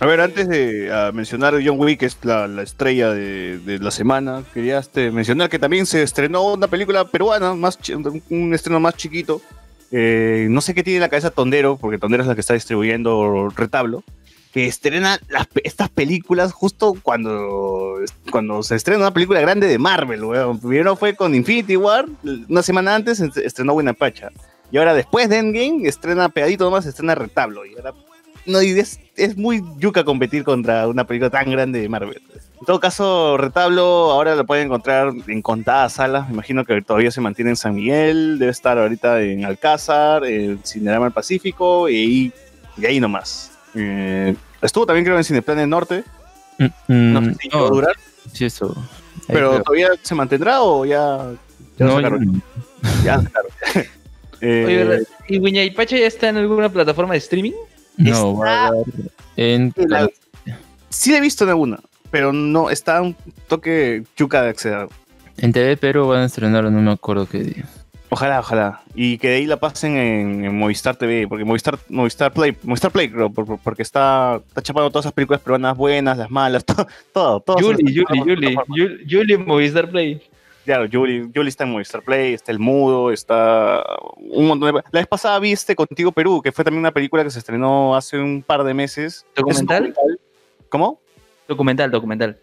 A 0.00 0.06
ver, 0.06 0.20
antes 0.20 0.48
de 0.48 0.90
ah, 0.92 1.12
mencionar 1.14 1.54
John 1.64 1.78
Wick, 1.78 2.00
que 2.00 2.06
es 2.06 2.18
la, 2.22 2.48
la 2.48 2.62
estrella 2.62 3.10
de, 3.10 3.58
de 3.58 3.78
la 3.78 3.90
semana, 3.90 4.42
quería 4.52 4.78
este, 4.78 5.10
mencionar 5.10 5.48
que 5.48 5.58
también 5.58 5.86
se 5.86 6.02
estrenó 6.02 6.52
una 6.52 6.66
película 6.66 7.04
peruana, 7.06 7.54
más 7.54 7.78
un 8.30 8.52
estreno 8.54 8.80
más 8.80 8.96
chiquito. 8.96 9.40
Eh, 9.92 10.48
no 10.50 10.60
sé 10.60 10.74
qué 10.74 10.82
tiene 10.82 10.96
en 10.96 11.02
la 11.02 11.08
cabeza 11.08 11.30
Tondero, 11.30 11.76
porque 11.76 11.98
Tondero 11.98 12.22
es 12.24 12.28
la 12.28 12.34
que 12.34 12.40
está 12.40 12.54
distribuyendo 12.54 13.48
Retablo, 13.56 14.02
que 14.52 14.66
estrena 14.66 15.20
estas 15.62 15.88
películas 15.90 16.52
justo 16.52 16.94
cuando, 17.00 17.98
cuando 18.30 18.62
se 18.64 18.74
estrena 18.74 19.00
una 19.00 19.14
película 19.14 19.40
grande 19.40 19.68
de 19.68 19.78
Marvel, 19.78 20.24
weón. 20.24 20.58
Primero 20.58 20.96
fue 20.96 21.14
con 21.14 21.34
Infinity 21.34 21.76
War, 21.76 22.06
una 22.48 22.62
semana 22.62 22.96
antes 22.96 23.20
est- 23.20 23.36
estrenó 23.36 23.74
Buenapacha. 23.74 24.30
Y 24.72 24.78
ahora 24.78 24.92
después 24.94 25.28
de 25.28 25.38
Endgame, 25.38 25.88
estrena 25.88 26.28
pegadito 26.28 26.64
nomás, 26.64 26.84
estrena 26.86 27.14
Retablo. 27.14 27.64
Y 27.64 27.76
ahora 27.76 27.92
no, 28.46 28.62
y 28.62 28.70
es, 28.78 29.00
es 29.16 29.36
muy 29.36 29.62
yuca 29.78 30.04
competir 30.04 30.44
contra 30.44 30.86
una 30.88 31.06
película 31.06 31.30
tan 31.30 31.50
grande 31.50 31.80
de 31.80 31.88
Marvel. 31.88 32.20
En 32.60 32.66
todo 32.66 32.80
caso, 32.80 33.36
Retablo 33.36 33.82
ahora 34.12 34.34
lo 34.36 34.44
pueden 34.46 34.66
encontrar 34.66 35.12
en 35.26 35.42
contadas 35.42 35.94
salas. 35.94 36.26
Me 36.28 36.34
imagino 36.34 36.64
que 36.64 36.80
todavía 36.82 37.10
se 37.10 37.20
mantiene 37.20 37.50
en 37.50 37.56
San 37.56 37.74
Miguel, 37.74 38.38
debe 38.38 38.52
estar 38.52 38.78
ahorita 38.78 39.20
en 39.22 39.44
Alcázar, 39.44 40.24
en 40.24 40.62
Cinerama 40.64 41.06
del 41.06 41.12
Pacífico 41.12 41.88
y, 41.88 42.32
y 42.78 42.86
ahí 42.86 43.00
nomás. 43.00 43.50
Eh, 43.74 44.34
estuvo 44.62 44.86
también 44.86 45.04
creo 45.04 45.16
en 45.18 45.24
Cineplan 45.24 45.58
del 45.58 45.68
Norte, 45.68 46.04
no 46.88 47.24
sé 47.24 47.34
si 47.40 47.48
llegó 47.48 47.66
a 47.66 47.70
durar, 47.70 47.96
Sí, 48.32 48.44
eso. 48.46 48.74
Pero 49.26 49.50
creo. 49.50 49.62
todavía 49.62 49.88
se 50.02 50.14
mantendrá 50.14 50.62
o 50.62 50.84
ya, 50.86 51.32
ya 51.78 51.86
lo 51.86 51.86
No, 51.86 51.96
sacaron? 51.96 52.42
Ya 53.04 53.20
sacaron. 53.20 53.50
Eh, 54.40 54.64
Oye. 54.66 55.06
¿Y 55.28 55.38
Wiñaypacha 55.38 55.96
ya 55.96 56.06
está 56.06 56.28
en 56.28 56.36
alguna 56.36 56.68
plataforma 56.68 57.12
de 57.14 57.18
streaming? 57.18 57.52
No, 57.96 58.36
va 58.36 58.66
a 58.66 58.70
dar 58.70 58.84
en. 59.36 59.72
La- 59.76 60.08
sí 60.88 61.10
la 61.12 61.18
he 61.18 61.20
visto 61.20 61.44
en 61.44 61.50
alguna, 61.50 61.78
pero 62.10 62.32
no 62.32 62.70
está 62.70 63.00
un 63.02 63.16
toque 63.48 64.04
yuca 64.16 64.42
de 64.42 64.48
acceder. 64.50 64.88
En 65.36 65.52
TV 65.52 65.76
Perú 65.76 66.08
van 66.08 66.20
a 66.20 66.24
estrenarlo, 66.26 66.70
no 66.70 66.80
me 66.80 66.92
acuerdo 66.92 67.26
qué 67.28 67.38
día. 67.40 67.64
Ojalá, 68.10 68.38
ojalá. 68.38 68.82
Y 68.94 69.18
que 69.18 69.28
de 69.28 69.36
ahí 69.36 69.46
la 69.46 69.56
pasen 69.56 69.96
en, 69.96 70.44
en 70.44 70.56
Movistar 70.56 70.94
TV, 70.94 71.26
porque 71.26 71.44
Movistar, 71.44 71.78
Movistar 71.88 72.32
Play, 72.32 72.56
Movistar 72.62 72.92
Play 72.92 73.10
creo, 73.10 73.28
por- 73.30 73.44
por- 73.44 73.58
porque 73.58 73.82
está, 73.82 74.40
está 74.46 74.62
chapando 74.62 74.88
todas 74.90 75.06
esas 75.06 75.12
películas 75.12 75.40
peruanas 75.40 75.76
buenas, 75.76 76.16
las 76.16 76.30
malas, 76.30 76.64
todo, 76.66 76.86
todo. 77.12 77.40
todo 77.40 77.58
Yuli, 77.58 77.92
Yuli, 77.92 78.06
Yuli, 78.24 78.56
Yuli, 78.76 79.04
Yuli 79.06 79.32
en 79.34 79.44
Movistar 79.44 79.90
Play. 79.90 80.22
Claro, 80.64 80.86
Yuli, 80.86 81.30
Yuli 81.32 81.48
está 81.48 81.64
en 81.64 81.72
Movistar 81.72 82.02
Play, 82.02 82.32
está 82.34 82.50
El 82.50 82.58
Mudo, 82.58 83.10
está 83.10 83.84
un 84.18 84.46
montón 84.46 84.74
de... 84.74 84.82
La 84.90 85.00
vez 85.00 85.06
pasada 85.06 85.38
viste 85.38 85.76
Contigo 85.76 86.10
Perú, 86.10 86.40
que 86.42 86.52
fue 86.52 86.64
también 86.64 86.80
una 86.80 86.90
película 86.92 87.22
que 87.22 87.30
se 87.30 87.38
estrenó 87.38 87.94
hace 87.94 88.18
un 88.18 88.42
par 88.42 88.64
de 88.64 88.72
meses. 88.72 89.26
¿Documental? 89.36 89.94
¿Cómo? 90.70 91.00
Documental, 91.46 91.90
documental. 91.90 92.38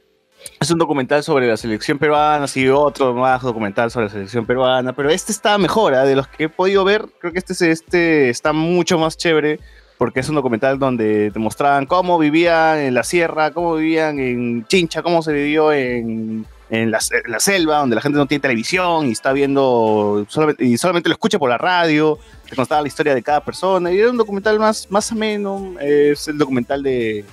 Es 0.60 0.70
un 0.72 0.78
documental 0.80 1.24
sobre 1.24 1.48
la 1.48 1.58
selección 1.58 1.98
peruana, 2.00 2.48
sí, 2.48 2.68
otro 2.70 3.14
más 3.14 3.42
documental 3.42 3.90
sobre 3.92 4.06
la 4.08 4.12
selección 4.12 4.46
peruana, 4.46 4.94
pero 4.94 5.10
este 5.10 5.32
está 5.32 5.58
mejor, 5.58 5.94
¿ah? 5.94 6.04
de 6.04 6.16
los 6.16 6.28
que 6.28 6.46
he 6.46 6.50
podido 6.50 6.84
ver, 6.84 7.06
creo 7.20 7.32
que 7.32 7.40
este, 7.40 7.54
es- 7.54 7.62
este 7.62 8.30
está 8.30 8.52
mucho 8.54 8.98
más 8.98 9.18
chévere, 9.18 9.60
porque 10.00 10.20
es 10.20 10.30
un 10.30 10.36
documental 10.36 10.80
donde 10.80 11.30
te 11.32 11.38
mostraban 11.38 11.86
cómo 11.86 12.18
vivían 12.18 12.80
en 12.80 12.94
la 12.96 13.04
sierra, 13.04 13.52
cómo 13.52 13.76
vivían 13.76 14.20
en 14.20 14.66
Chincha, 14.68 15.04
cómo 15.04 15.22
se 15.22 15.32
vivió 15.32 15.72
en, 15.74 16.46
en 16.72 16.90
la, 16.90 17.00
en 17.24 17.32
la 17.32 17.40
selva, 17.40 17.78
donde 17.78 17.96
la 17.96 18.02
gente 18.02 18.18
no 18.18 18.26
tiene 18.26 18.42
televisión 18.42 19.06
y 19.08 19.12
está 19.12 19.32
viendo, 19.34 20.26
solamente, 20.28 20.66
y 20.66 20.78
solamente 20.78 21.10
lo 21.10 21.14
escucha 21.14 21.38
por 21.38 21.50
la 21.50 21.60
radio, 21.60 22.18
te 22.50 22.56
contaba 22.56 22.82
la 22.82 22.88
historia 22.88 23.14
de 23.14 23.22
cada 23.22 23.44
persona, 23.44 23.92
y 23.92 24.00
era 24.00 24.10
un 24.10 24.18
documental 24.18 24.58
más, 24.58 24.88
más 24.90 25.12
ameno, 25.12 25.76
es 25.80 26.28
el 26.28 26.38
documental 26.40 26.82
de 26.82 27.24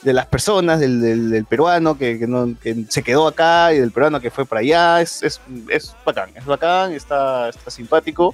de 0.00 0.12
las 0.12 0.26
personas, 0.26 0.78
del, 0.78 1.00
del- 1.00 1.28
del 1.28 1.44
peruano 1.44 1.98
que, 1.98 2.20
que 2.20 2.28
no, 2.28 2.54
que 2.62 2.84
se 2.88 3.02
quedó 3.02 3.26
acá 3.26 3.74
y 3.74 3.80
del 3.80 3.90
peruano 3.90 4.20
que 4.20 4.30
fue 4.30 4.46
para 4.46 4.60
allá. 4.60 5.00
Es, 5.00 5.24
es, 5.24 5.40
es 5.68 5.92
bacán, 6.06 6.30
es 6.36 6.44
bacán, 6.44 6.92
está, 6.92 7.48
está 7.48 7.68
simpático. 7.68 8.32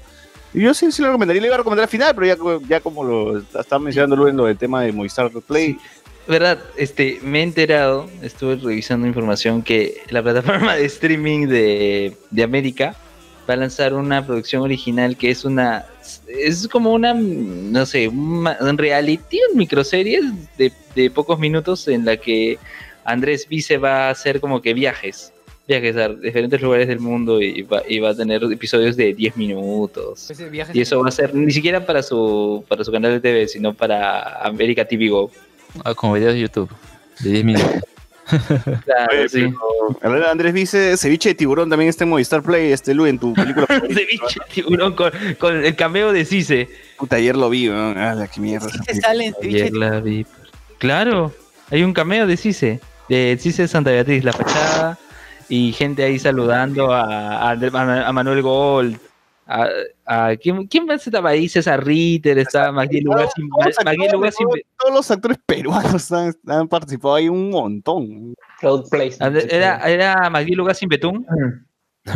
Y 0.53 0.61
yo 0.61 0.75
sí, 0.75 0.93
sí 0.93 1.01
lo 1.01 1.09
recomendaría, 1.09 1.41
le 1.41 1.49
iba 1.49 1.55
a 1.55 1.59
recomendar 1.59 1.85
al 1.85 1.89
final, 1.89 2.15
pero 2.15 2.27
ya, 2.61 2.67
ya 2.69 2.81
como 2.81 3.03
lo 3.03 3.39
estaba 3.39 3.79
mencionando 3.79 4.15
Lu 4.15 4.29
en 4.29 4.37
lo 4.37 4.45
del 4.45 4.59
tema 4.59 4.83
de 4.83 4.93
Movistar 4.93 5.31
Play, 5.31 5.79
¿Verdad? 6.27 6.59
Este, 6.77 7.19
me 7.23 7.41
he 7.41 7.43
enterado, 7.43 8.09
estuve 8.23 8.57
revisando 8.57 9.07
información 9.07 9.63
que 9.63 9.99
la 10.09 10.23
plataforma 10.23 10.75
de 10.75 10.87
streaming 10.87 11.49
de, 11.49 12.17
de 12.31 12.43
América 12.43 12.97
va 13.49 13.55
a 13.55 13.57
lanzar 13.59 13.95
una 13.95 14.25
producción 14.25 14.63
original 14.63 15.17
que 15.17 15.31
es 15.31 15.45
una 15.45 15.85
es 16.29 16.67
como 16.69 16.93
una 16.93 17.15
no 17.15 17.87
sé 17.87 18.09
un, 18.09 18.47
reality 18.79 19.39
un 19.51 19.59
microseries 19.59 20.25
de, 20.57 20.73
de 20.95 21.11
pocos 21.11 21.39
minutos 21.39 21.87
en 21.89 22.05
la 22.05 22.17
que 22.17 22.59
Andrés 23.05 23.47
Vice 23.49 23.77
va 23.77 24.09
a 24.09 24.11
hacer 24.11 24.41
como 24.41 24.63
que 24.63 24.73
viajes 24.73 25.33
viajes 25.67 25.97
a 25.97 26.09
diferentes 26.09 26.61
lugares 26.61 26.89
del 26.89 27.01
mundo 27.01 27.41
y 27.41 27.63
va, 27.63 27.83
y 27.89 27.99
va 27.99 28.11
a 28.11 28.15
tener 28.15 28.43
episodios 28.45 28.97
de 28.97 29.15
10 29.15 29.37
minutos 29.37 30.31
Ese 30.31 30.49
viaje 30.49 30.73
y 30.75 30.81
eso 30.81 31.01
va 31.03 31.09
a 31.09 31.13
ser 31.13 31.35
ni 31.35 31.53
siquiera 31.53 31.85
para 31.85 32.03
su 32.03 32.65
para 32.69 32.85
su 32.85 32.93
canal 32.93 33.13
de 33.13 33.21
TV 33.21 33.49
sino 33.49 33.75
para 33.75 34.43
América 34.43 34.85
TV 34.87 35.09
Go 35.09 35.31
Ah, 35.85 35.95
como 35.95 36.13
videos 36.15 36.35
de 36.35 36.41
YouTube. 36.41 36.71
De 37.21 37.31
10 37.31 37.45
minutos. 37.45 37.71
Claro, 38.85 39.09
Oye, 39.13 39.29
sí. 39.29 39.53
pero, 40.01 40.31
Andrés 40.31 40.55
dice, 40.55 40.97
ceviche 40.97 41.29
de 41.31 41.35
tiburón 41.35 41.69
también 41.69 41.91
está 41.91 42.05
en 42.05 42.11
Movistar 42.11 42.43
Play, 42.43 42.73
este 42.73 42.95
Lu, 42.95 43.05
en 43.07 43.19
tu 43.19 43.35
película. 43.35 43.67
Ceviche 43.69 44.41
de 44.41 44.55
tiburón 44.55 44.95
con, 44.95 45.13
con 45.39 45.63
el 45.63 45.77
cameo 45.77 46.11
de 46.11 46.25
Cise. 46.25 46.69
Puta, 46.97 47.17
ayer 47.17 47.37
lo 47.37 47.51
vi, 47.51 47.67
¿no? 47.69 47.91
Ah, 47.97 48.15
la 48.15 48.27
que 48.27 48.41
mierda. 48.41 48.69
sale 49.01 49.27
en 49.27 49.35
ceviche. 49.35 49.63
Ayer 49.65 49.75
la 49.75 50.01
vi. 50.01 50.27
Claro, 50.79 51.33
hay 51.71 51.83
un 51.83 51.93
cameo 51.93 52.27
de 52.27 52.37
Cise, 52.39 52.81
de 53.11 53.37
Cise 53.39 53.69
Santa 53.69 53.91
Beatriz, 53.91 54.25
la 54.25 54.33
fachada, 54.33 54.99
y 55.51 55.73
gente 55.73 56.03
ahí 56.03 56.19
saludando 56.19 56.93
a, 56.93 57.51
a, 57.51 57.53
a 57.53 58.13
Manuel 58.13 58.41
Gold. 58.43 58.99
A, 59.47 59.69
a- 60.07 60.37
¿quién, 60.37 60.67
¿Quién 60.67 60.87
más 60.87 61.07
estaba 61.07 61.31
ahí? 61.31 61.49
César 61.49 61.85
Ritter, 61.85 62.39
estaba 62.39 62.73
Magdiel 62.73 63.05
Lugar 63.05 63.29
sin 63.35 63.49
Todos 63.49 63.67
los 63.67 63.79
actores, 63.79 64.35
sin- 64.37 64.47
todos- 64.49 64.61
Todos 64.79 64.95
los 64.95 65.11
actores 65.11 65.39
peruanos 65.47 66.13
han, 66.13 66.35
han 66.47 66.69
participado 66.69 67.15
ahí 67.17 67.29
un 67.29 67.51
montón. 67.51 68.35
Era, 69.51 69.77
era 69.89 70.31
Magdiel 70.31 70.59
Lugar 70.59 70.75
sin 70.75 70.89
Betún. 70.89 71.27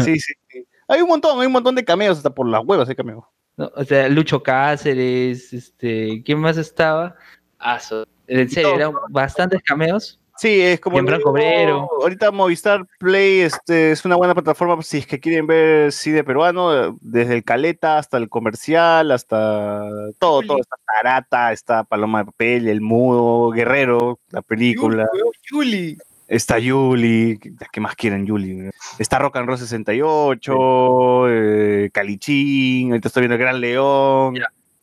Sí, 0.01 0.19
sí, 0.19 0.33
sí. 0.49 0.65
Hay 0.87 1.03
un 1.03 1.09
montón, 1.09 1.39
hay 1.41 1.47
un 1.47 1.53
montón 1.53 1.75
de 1.75 1.85
cameos, 1.85 2.17
hasta 2.17 2.31
por 2.31 2.49
las 2.49 2.63
huevas 2.65 2.89
hay 2.89 2.95
cameos. 2.95 3.25
¿no? 3.57 3.71
O 3.75 3.85
sea, 3.85 4.09
Lucho 4.09 4.43
Cáceres, 4.43 5.53
este, 5.53 6.23
¿quién 6.25 6.39
más 6.39 6.57
estaba? 6.57 7.15
Ah, 7.59 7.79
so- 7.81 8.07
en 8.27 8.49
serio, 8.49 8.75
eran 8.75 8.93
bastantes 9.11 9.61
cameos. 9.63 10.21
Sí, 10.39 10.61
es 10.61 10.79
como. 10.79 10.99
Franco 10.99 11.17
digo, 11.17 11.31
Obrero. 11.31 11.89
Ahorita 12.01 12.31
Movistar 12.31 12.87
Play 13.01 13.41
este, 13.41 13.91
es 13.91 14.05
una 14.05 14.15
buena 14.15 14.35
plataforma 14.35 14.81
si 14.83 14.99
es 14.99 15.07
que 15.07 15.19
quieren 15.19 15.49
ver 15.49 15.91
cine 15.91 16.23
peruano, 16.23 16.97
desde 17.01 17.35
el 17.35 17.45
Caleta 17.45 17.99
hasta 17.99 18.19
el 18.19 18.29
comercial, 18.29 19.11
hasta 19.11 19.81
todo, 20.21 20.43
todo. 20.43 20.59
Está 20.59 20.77
Tarata, 20.87 21.53
está 21.53 21.83
Paloma 21.83 22.21
de 22.21 22.27
Papel, 22.27 22.69
El 22.69 22.81
Mudo, 22.81 23.51
Guerrero, 23.51 24.21
la 24.31 24.43
película. 24.43 25.09
Yuli. 25.51 25.99
Está 26.29 26.59
Yuli, 26.59 27.41
¿qué 27.73 27.81
más 27.81 27.97
quieren 27.97 28.27
Yuli? 28.27 28.71
Está 28.99 29.19
Rock 29.19 29.39
and 29.39 29.49
Roll 29.49 29.59
68, 29.59 31.25
eh, 31.31 31.91
Calichín, 31.91 32.91
ahorita 32.91 33.09
estoy 33.09 33.23
viendo 33.23 33.35
El 33.35 33.41
Gran 33.41 33.61
León, 33.61 34.35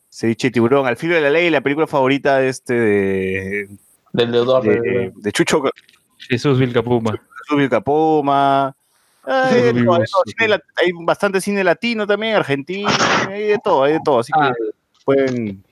Ceviche 0.10 0.48
de 0.48 0.52
Tiburón, 0.52 0.88
Al 0.88 0.98
filo 0.98 1.14
de 1.14 1.22
la 1.22 1.30
ley, 1.30 1.52
la 1.52 1.62
película 1.62 1.86
favorita 1.86 2.40
de 2.40 2.50
este 2.50 2.74
de, 2.74 3.70
Del 4.16 4.32
deudor. 4.32 4.64
de, 4.64 5.12
de 5.16 5.32
Chucho 5.32 5.62
Jesús 6.18 6.60
Vilcapuma. 6.60 7.20
Rubio 7.50 7.70
Capoma. 7.70 8.76
Hay, 9.24 9.74
cine 10.38 10.60
bastante 11.02 11.42
cine 11.42 11.64
latino 11.64 12.06
también, 12.06 12.36
argentino, 12.36 12.90
hay 13.28 13.48
de 13.48 13.58
todo, 13.64 13.84
hay 13.84 13.94
de 13.94 14.00
todo, 14.06 14.20
así 14.20 14.32
Ah. 14.36 14.54
que 14.56 14.64
pueden. 15.04 15.64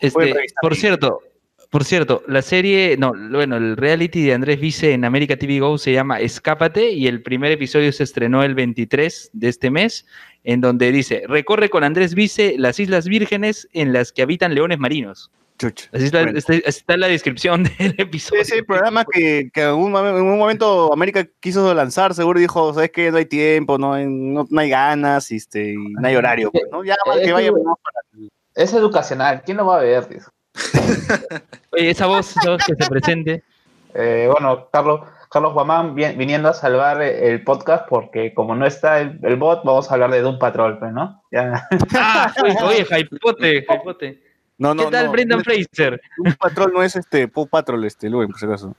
Este, 0.00 0.10
Pueden 0.12 0.36
por 0.62 0.74
cierto, 0.74 1.20
por 1.68 1.84
cierto, 1.84 2.22
la 2.26 2.40
serie, 2.40 2.96
no, 2.98 3.12
bueno, 3.30 3.56
el 3.56 3.76
reality 3.76 4.24
de 4.24 4.32
Andrés 4.32 4.60
Vice 4.60 4.92
en 4.92 5.04
América 5.04 5.36
TV 5.36 5.58
Go 5.60 5.76
se 5.76 5.92
llama 5.92 6.20
Escápate 6.20 6.90
y 6.92 7.06
el 7.06 7.22
primer 7.22 7.52
episodio 7.52 7.92
se 7.92 8.04
estrenó 8.04 8.42
el 8.44 8.54
23 8.54 9.30
de 9.34 9.48
este 9.48 9.70
mes, 9.70 10.06
en 10.44 10.62
donde 10.62 10.90
dice, 10.90 11.24
recorre 11.28 11.68
con 11.68 11.84
Andrés 11.84 12.14
Vice 12.14 12.54
las 12.56 12.80
Islas 12.80 13.08
Vírgenes 13.08 13.68
en 13.74 13.92
las 13.92 14.10
que 14.12 14.22
habitan 14.22 14.54
leones 14.54 14.78
marinos. 14.78 15.30
Chucha. 15.58 15.88
Así 15.92 16.06
está, 16.06 16.22
Bueno. 16.22 16.38
está- 16.38 16.54
está 16.54 16.94
en 16.94 17.00
la 17.00 17.06
descripción 17.08 17.62
del 17.78 17.94
episodio. 17.98 18.42
Ese 18.42 18.62
programa 18.64 19.04
que, 19.04 19.50
que 19.52 19.62
en, 19.62 19.70
un, 19.74 19.92
momen- 19.92 20.16
en 20.18 20.22
un 20.24 20.38
momento 20.38 20.92
América 20.92 21.24
quiso 21.40 21.72
lanzar, 21.74 22.12
seguro 22.14 22.40
dijo, 22.40 22.74
¿sabes 22.74 22.90
qué? 22.90 23.10
No 23.10 23.18
hay 23.18 23.26
tiempo, 23.26 23.78
no 23.78 23.92
hay, 23.94 24.06
no, 24.06 24.46
no 24.50 24.60
hay 24.60 24.68
ganas, 24.70 25.30
este, 25.30 25.72
y 25.74 25.76
no 25.76 26.06
hay 26.08 26.16
horario, 26.16 26.50
pues, 26.50 26.64
¿no? 26.72 26.82
Ya, 26.84 26.96
que 27.14 27.24
es 27.24 27.32
vaya. 27.32 27.52
que- 27.52 27.62
¿no? 27.62 27.78
Es 28.54 28.72
educacional, 28.74 29.42
¿quién 29.44 29.56
lo 29.56 29.66
va 29.66 29.78
a 29.78 29.82
ver? 29.82 30.06
Oye, 31.72 31.90
esa 31.90 32.06
voz, 32.06 32.36
esa 32.36 32.50
voz 32.50 32.62
que 32.64 32.74
se 32.84 32.90
presente. 32.90 33.42
Eh, 33.94 34.28
bueno, 34.30 34.68
Carlos, 34.72 35.02
Carlos 35.30 35.52
Guamán 35.54 35.94
vi- 35.94 36.14
viniendo 36.16 36.48
a 36.48 36.52
salvar 36.54 37.00
eh, 37.02 37.28
el 37.30 37.42
podcast 37.44 37.86
porque 37.88 38.34
como 38.34 38.54
no 38.54 38.66
está 38.66 39.00
el, 39.00 39.18
el 39.22 39.36
bot, 39.36 39.64
vamos 39.64 39.90
a 39.90 39.94
hablar 39.94 40.10
de 40.10 40.20
Doom 40.20 40.38
Patrol, 40.38 40.78
pues, 40.78 40.92
¿no? 40.92 41.22
Ya. 41.32 41.68
Ah, 41.94 42.32
oye, 42.64 42.84
Hypote, 42.90 43.64
Hypote. 43.68 44.22
No, 44.56 44.74
no, 44.74 44.84
¿Qué 44.84 44.90
tal 44.92 45.06
no, 45.06 45.12
Brendan 45.12 45.38
no, 45.38 45.44
Fraser? 45.44 46.00
Un 46.18 46.32
patrol 46.34 46.72
no 46.72 46.82
es 46.82 46.94
este, 46.94 47.26
Paw 47.26 47.48
Patrol, 47.48 47.84
este, 47.84 48.08
Luen, 48.08 48.28
por 48.28 48.38
si 48.38 48.46
acaso. 48.46 48.76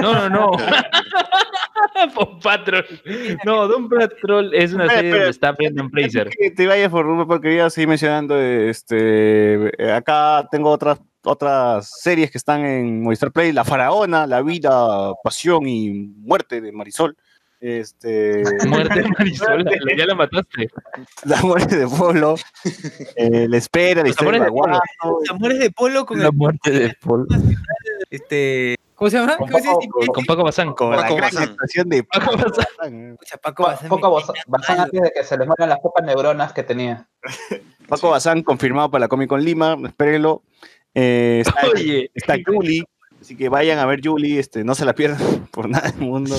No, 0.00 0.14
no, 0.14 0.28
no. 0.28 0.50
Paw 2.14 2.40
Patrol. 2.40 2.84
No, 3.44 3.68
Doom 3.68 3.88
Patrol 3.88 4.52
es 4.54 4.72
una 4.72 4.88
serie 4.88 5.10
donde 5.10 5.30
está 5.30 5.52
Brendan 5.52 5.90
Fraser. 5.90 6.30
Que 6.30 6.50
te 6.50 6.66
vayas 6.66 6.90
por 6.90 7.04
rumbo 7.04 7.26
porque 7.26 7.48
quería 7.48 7.70
seguir 7.70 7.88
mencionando, 7.88 8.36
este, 8.36 9.70
acá 9.94 10.48
tengo 10.50 10.70
otras 10.70 11.00
otras 11.24 11.88
series 12.00 12.30
que 12.30 12.38
están 12.38 12.64
en 12.64 13.02
Movistar 13.02 13.32
Play, 13.32 13.52
La 13.52 13.64
Faraona, 13.64 14.26
La 14.26 14.42
Vida, 14.42 15.12
Pasión 15.22 15.68
y 15.68 15.90
Muerte 16.16 16.60
de 16.60 16.72
Marisol. 16.72 17.16
Este, 17.64 18.42
Muerte 18.66 19.02
de 19.02 19.08
Marisol, 19.16 19.62
la- 19.62 19.96
ya 19.96 20.04
la 20.06 20.14
mataste. 20.16 20.68
La 21.24 21.40
muerte 21.42 21.76
de 21.78 21.86
Polo, 21.86 22.34
eh, 23.14 23.46
La 23.48 23.56
Espera, 23.56 23.96
La 24.00 24.02
Los 24.02 24.10
Historia 24.10 24.32
de 24.40 24.46
Baguano, 24.46 24.80
Los 25.04 25.30
amores 25.30 25.58
de 25.60 25.70
Polo 25.70 26.04
con 26.04 26.18
La 26.18 26.26
el, 26.26 26.32
muerte 26.34 26.70
de 26.72 26.92
Paul. 27.00 27.28
este, 28.10 28.74
¿cómo 28.96 29.10
se 29.10 29.16
llama? 29.18 29.36
Con 29.36 29.46
¿Cómo 29.48 29.58
se 29.62 29.68
Paco- 29.68 29.80
llama? 29.80 30.06
Con 30.12 30.24
Paco 30.24 30.42
Bazán. 30.44 30.72
con 30.74 30.90
la 30.90 30.96
Paco 31.02 31.14
gran 31.16 31.30
Bazán. 31.30 31.48
actuación 31.50 31.88
de 31.88 32.02
Paco 32.02 32.36
Bazán. 32.36 32.64
Bazán. 32.78 33.16
Pucha, 33.16 33.36
Paco 33.36 33.62
Bazán 33.62 33.88
cae 33.88 34.10
basán 34.48 34.76
mal. 34.78 34.84
antes 34.86 35.00
de 35.00 35.12
que 35.14 35.22
se 35.24 35.38
le 35.38 35.46
mueran 35.46 35.68
las 35.68 35.78
pocas 35.78 36.04
neuronas 36.04 36.52
que 36.52 36.64
tenía. 36.64 37.08
Paco 37.88 38.10
Bazán 38.10 38.42
confirmado 38.42 38.90
para 38.90 39.02
la 39.02 39.08
Comic 39.08 39.28
Con 39.28 39.44
Lima, 39.44 39.76
espérenlo. 39.86 40.42
Eh, 40.94 41.42
está, 41.46 41.68
Oye, 41.72 42.10
está 42.12 42.34
Julie, 42.44 42.82
así 43.22 43.36
que 43.36 43.48
vayan 43.48 43.78
a 43.78 43.86
ver 43.86 44.00
Julie, 44.04 44.38
este, 44.38 44.62
no 44.64 44.74
se 44.74 44.84
la 44.84 44.94
pierdan 44.94 45.46
por 45.50 45.68
nada 45.68 45.90
del 45.90 46.00
mundo. 46.00 46.36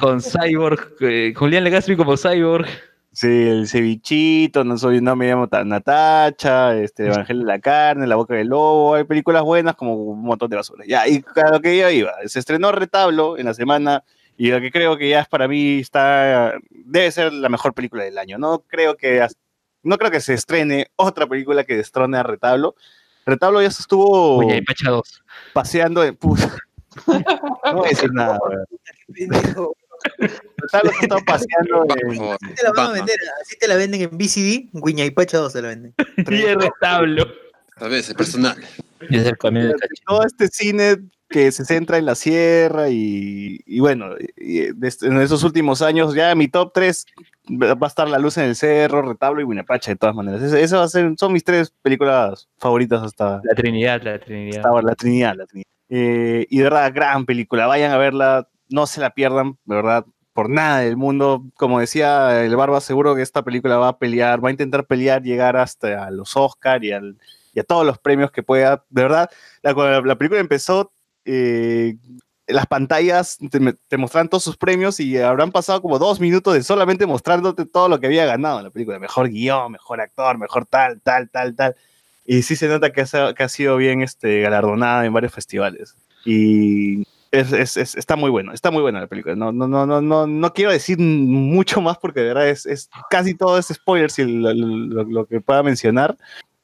con 0.00 0.20
Cyborg, 0.22 0.94
eh, 1.00 1.34
Julián 1.36 1.64
Legazpi 1.64 1.96
como 1.96 2.16
Cyborg. 2.16 2.66
Sí, 3.14 3.26
el 3.28 3.68
cevichito, 3.68 4.64
no 4.64 4.78
soy, 4.78 5.02
no 5.02 5.14
me 5.16 5.26
llamo 5.28 5.46
Ta- 5.46 5.64
Natacha, 5.64 6.74
este, 6.78 7.08
Evangelio 7.08 7.42
de 7.42 7.48
la 7.48 7.58
Carne, 7.58 8.06
La 8.06 8.16
Boca 8.16 8.34
del 8.34 8.48
Lobo, 8.48 8.94
hay 8.94 9.04
películas 9.04 9.42
buenas 9.42 9.76
como 9.76 9.94
un 9.96 10.22
montón 10.22 10.48
de 10.48 10.56
basura. 10.56 10.84
Ya, 10.86 11.06
y 11.06 11.22
a 11.36 11.50
lo 11.50 11.60
que 11.60 11.76
yo 11.76 11.90
iba, 11.90 12.12
se 12.24 12.38
estrenó 12.38 12.72
Retablo 12.72 13.36
en 13.36 13.44
la 13.44 13.52
semana, 13.52 14.02
y 14.38 14.48
lo 14.50 14.62
que 14.62 14.70
creo 14.70 14.96
que 14.96 15.10
ya 15.10 15.20
es 15.20 15.28
para 15.28 15.46
mí 15.46 15.80
está, 15.80 16.54
debe 16.70 17.10
ser 17.10 17.34
la 17.34 17.50
mejor 17.50 17.74
película 17.74 18.02
del 18.02 18.16
año. 18.16 18.38
No 18.38 18.60
creo 18.66 18.96
que, 18.96 19.26
no 19.82 19.98
creo 19.98 20.10
que 20.10 20.20
se 20.20 20.32
estrene 20.32 20.86
otra 20.96 21.26
película 21.26 21.64
que 21.64 21.76
destrone 21.76 22.16
a 22.16 22.22
Retablo. 22.22 22.76
Retablo 23.26 23.62
ya 23.62 23.70
se 23.70 23.82
estuvo 23.82 24.38
Oye, 24.38 24.56
y 24.58 24.62
Pacha 24.62 24.90
2. 24.90 25.22
paseando 25.52 26.04
en 26.04 26.16
puta. 26.16 26.50
No 27.64 27.74
voy 27.74 27.86
a 27.86 27.88
decir 27.88 28.12
nada. 28.12 28.38
Pendejo. 29.14 29.74
Retablo 30.18 30.90
se 30.90 30.98
ha 30.98 31.02
estado 31.02 31.20
paseando 31.24 31.86
en. 31.96 32.22
Así 32.22 32.54
te 32.54 32.62
la 32.64 32.72
van 32.76 32.90
a 32.90 32.92
vender, 32.92 33.16
así 33.40 33.56
te 33.58 33.68
la 33.68 33.76
venden 33.76 34.02
en 34.02 34.18
BCD, 34.18 34.68
Guiña 34.72 35.04
y 35.06 35.10
Pacha 35.10 35.38
2 35.38 35.52
te 35.52 35.62
la 35.62 35.68
venden. 35.68 35.94
Y 36.28 36.42
el 36.42 36.60
retablo. 36.60 37.26
A 37.76 37.88
veces, 37.88 38.14
personal. 38.14 38.56
Y 39.08 39.16
es 39.16 39.26
el 39.26 39.38
camino 39.38 39.68
de 39.68 39.74
todo 40.06 40.24
este 40.24 40.48
cine 40.48 40.98
que 41.32 41.50
se 41.50 41.64
centra 41.64 41.98
en 41.98 42.06
la 42.06 42.14
sierra 42.14 42.88
y, 42.90 43.60
y 43.66 43.80
bueno, 43.80 44.10
y 44.36 44.60
en 44.66 45.20
esos 45.20 45.42
últimos 45.42 45.82
años 45.82 46.14
ya 46.14 46.34
mi 46.34 46.46
top 46.48 46.72
3 46.74 47.06
va 47.50 47.76
a 47.80 47.88
estar 47.88 48.08
La 48.08 48.18
Luz 48.18 48.36
en 48.38 48.44
el 48.44 48.54
Cerro, 48.56 49.02
Retablo 49.02 49.40
y 49.40 49.44
Winapacha 49.44 49.90
de 49.90 49.96
todas 49.96 50.14
maneras. 50.14 50.42
Esas 50.42 50.78
va 50.78 50.84
a 50.84 50.88
ser- 50.88 51.14
son 51.18 51.32
mis 51.32 51.42
tres 51.44 51.72
películas 51.82 52.48
favoritas 52.58 53.02
hasta, 53.02 53.40
La 53.42 53.54
Trinidad, 53.54 54.02
la 54.02 54.18
Trinidad. 54.18 54.58
hasta 54.58 54.68
ahora, 54.68 54.86
la 54.88 54.94
Trinidad. 54.94 55.34
La 55.36 55.46
Trinidad. 55.46 55.66
Eh, 55.88 56.46
y 56.48 56.58
de 56.58 56.64
verdad, 56.64 56.92
gran 56.94 57.26
película, 57.26 57.66
vayan 57.66 57.90
a 57.92 57.98
verla, 57.98 58.48
no 58.70 58.86
se 58.86 59.00
la 59.00 59.10
pierdan, 59.10 59.58
de 59.64 59.74
verdad, 59.74 60.06
por 60.32 60.48
nada 60.48 60.78
del 60.80 60.96
mundo. 60.96 61.44
Como 61.56 61.80
decía 61.80 62.42
el 62.44 62.56
Barba, 62.56 62.80
seguro 62.80 63.14
que 63.14 63.22
esta 63.22 63.42
película 63.42 63.76
va 63.76 63.88
a 63.88 63.98
pelear, 63.98 64.42
va 64.42 64.48
a 64.48 64.52
intentar 64.52 64.86
pelear, 64.86 65.22
llegar 65.22 65.56
hasta 65.56 66.06
a 66.06 66.10
los 66.10 66.34
Oscar 66.36 66.82
y, 66.84 66.92
al, 66.92 67.18
y 67.52 67.60
a 67.60 67.64
todos 67.64 67.84
los 67.84 67.98
premios 67.98 68.30
que 68.30 68.42
pueda. 68.42 68.84
De 68.88 69.02
verdad, 69.02 69.28
la, 69.62 69.74
cuando 69.74 70.00
la, 70.00 70.06
la 70.06 70.16
película 70.16 70.40
empezó, 70.40 70.90
eh, 71.24 71.96
las 72.46 72.66
pantallas 72.66 73.38
te, 73.50 73.74
te 73.88 73.96
mostraban 73.96 74.28
todos 74.28 74.44
sus 74.44 74.56
premios 74.56 75.00
y 75.00 75.16
habrán 75.18 75.52
pasado 75.52 75.80
como 75.80 75.98
dos 75.98 76.20
minutos 76.20 76.54
de 76.54 76.62
solamente 76.62 77.06
mostrándote 77.06 77.64
todo 77.66 77.88
lo 77.88 77.98
que 78.00 78.06
había 78.06 78.26
ganado 78.26 78.58
en 78.58 78.64
la 78.64 78.70
película. 78.70 78.98
Mejor 78.98 79.28
guion, 79.28 79.72
mejor 79.72 80.00
actor, 80.00 80.36
mejor 80.38 80.66
tal, 80.66 81.00
tal, 81.00 81.30
tal, 81.30 81.54
tal. 81.54 81.76
Y 82.26 82.42
sí 82.42 82.56
se 82.56 82.68
nota 82.68 82.90
que 82.92 83.02
ha, 83.02 83.34
que 83.34 83.42
ha 83.42 83.48
sido 83.48 83.76
bien 83.76 84.02
este, 84.02 84.40
galardonada 84.40 85.04
en 85.06 85.12
varios 85.12 85.32
festivales. 85.32 85.96
Y 86.24 87.02
es, 87.30 87.52
es- 87.52 87.76
es- 87.76 87.94
está 87.96 88.16
muy 88.16 88.28
bueno, 88.30 88.52
está 88.52 88.70
muy 88.70 88.82
buena 88.82 89.00
la 89.00 89.06
película. 89.06 89.34
No, 89.34 89.50
no, 89.52 89.66
no, 89.66 89.86
no, 89.86 90.00
no, 90.00 90.26
no 90.26 90.52
quiero 90.52 90.70
decir 90.72 90.98
mucho 90.98 91.80
más 91.80 91.96
porque 91.98 92.20
de 92.20 92.26
verdad 92.28 92.48
es, 92.48 92.66
es 92.66 92.90
casi 93.10 93.34
todo 93.34 93.56
es 93.58 93.66
spoiler 93.68 94.10
si 94.10 94.24
lo, 94.24 94.52
lo- 94.52 95.04
lo 95.04 95.26
que 95.26 95.40
pueda 95.40 95.62
mencionar. 95.62 96.16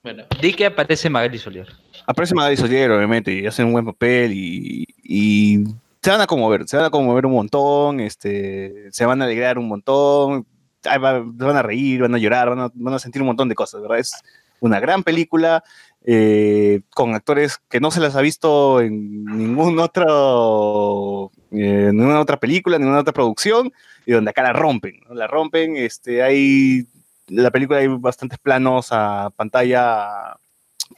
Bueno, 0.03 0.25
di 0.41 0.53
que 0.53 0.67
aparece 0.67 1.09
Magali 1.11 1.39
Solier. 1.39 1.69
Aparece 2.09 2.35
Magali 2.35 2.57
obviamente, 2.87 3.31
y 3.35 3.47
hacen 3.47 3.67
un 3.67 3.73
buen 3.73 3.85
papel 3.85 4.33
y, 4.33 5.63
se 6.01 6.11
van 6.11 6.23
a 6.23 6.27
conmover, 6.27 6.67
se 6.67 6.79
van 6.79 6.87
a 6.87 6.91
conmover 6.91 7.27
un 7.27 7.33
montón, 7.33 8.01
este, 8.01 8.91
se 8.93 9.05
van 9.05 9.21
a 9.21 9.27
alegrar 9.27 9.59
un 9.59 9.69
montón, 9.69 10.47
van 10.83 11.57
a 11.57 11.63
reír, 11.63 12.01
van 12.01 12.15
a 12.15 12.19
llorar, 12.19 12.49
van 12.49 12.61
a, 12.61 12.71
van 12.73 12.95
a 12.95 12.99
sentir 12.99 13.21
un 13.21 13.27
montón 13.27 13.51
de 13.51 13.55
cosas, 13.55 13.83
¿verdad? 13.83 13.99
Es 13.99 14.13
una 14.61 14.81
gran 14.81 15.03
película 15.03 15.63
eh, 16.03 16.81
con 16.95 17.15
actores 17.15 17.59
que 17.69 17.79
no 17.79 17.91
se 17.91 18.01
las 18.01 18.17
ha 18.17 18.23
visto 18.23 18.81
en 18.81 19.27
ningún 19.27 19.79
otro, 19.79 21.31
eh, 21.51 21.91
ninguna 21.93 22.21
otra 22.21 22.41
película, 22.41 22.79
ninguna 22.79 23.01
otra 23.01 23.13
producción, 23.13 23.71
y 24.07 24.13
donde 24.13 24.31
acá 24.31 24.43
la 24.43 24.55
rompen, 24.55 25.01
¿no? 25.07 25.15
la 25.15 25.27
rompen, 25.27 25.77
este, 25.77 26.23
hay, 26.23 26.87
la 27.27 27.51
película 27.51 27.81
hay 27.81 27.89
bastantes 27.89 28.39
planos 28.39 28.89
a 28.93 29.29
pantalla 29.37 30.39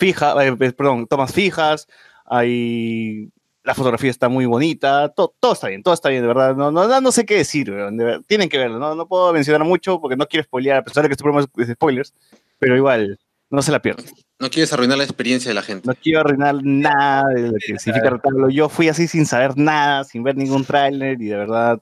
fija, 0.01 0.35
eh, 0.44 0.56
eh, 0.59 0.72
perdón, 0.72 1.06
tomas 1.06 1.32
fijas, 1.32 1.86
hay 2.24 3.28
la 3.62 3.74
fotografía 3.74 4.10
está 4.10 4.28
muy 4.31 4.47
bonita, 4.47 5.10
to- 5.10 5.35
todo 5.39 5.52
está 5.52 5.68
bien, 5.68 5.82
todo 5.82 5.93
está 5.93 6.09
bien, 6.09 6.22
de 6.22 6.28
verdad, 6.28 6.56
no, 6.56 6.70
no, 6.72 7.01
no 7.01 7.12
sé 7.12 7.27
qué 7.27 7.36
decir, 7.36 7.66
de 7.66 7.72
verdad, 7.77 8.20
tienen 8.27 8.48
que 8.48 8.56
verlo, 8.56 8.78
no, 8.78 8.94
no 8.94 9.06
puedo 9.06 9.32
mencionar 9.35 9.64
mucho 9.66 10.01
porque 10.01 10.16
no 10.16 10.27
quiero 10.27 10.44
spoilear, 10.44 10.78
a 10.78 10.82
pesar 10.82 11.02
de 11.02 11.10
que 11.10 11.12
este 11.12 11.22
programa 11.22 11.47
es 11.59 11.66
de 11.68 11.74
spoilers, 11.74 12.14
pero 12.59 12.74
igual, 12.77 13.18
no 13.51 13.60
se 13.60 13.70
la 13.70 13.82
pierdan. 13.82 14.06
No 14.39 14.48
quieres 14.48 14.72
arruinar 14.72 14.97
la 14.97 15.05
experiencia 15.05 15.51
de 15.51 15.55
la 15.55 15.62
gente. 15.62 15.86
No 15.86 15.94
quiero 15.94 16.20
arruinar 16.20 16.56
nada 16.62 17.24
de 17.35 17.43
lo 17.48 17.52
que 17.52 17.78
significa 17.78 18.09
retablo. 18.09 18.48
Yo 18.48 18.68
fui 18.70 18.89
así 18.89 19.06
sin 19.09 19.27
saber 19.27 19.59
nada, 19.59 20.05
sin 20.05 20.22
ver 20.22 20.36
ningún 20.36 20.64
tráiler 20.64 21.20
y 21.20 21.27
de 21.27 21.36
verdad 21.36 21.78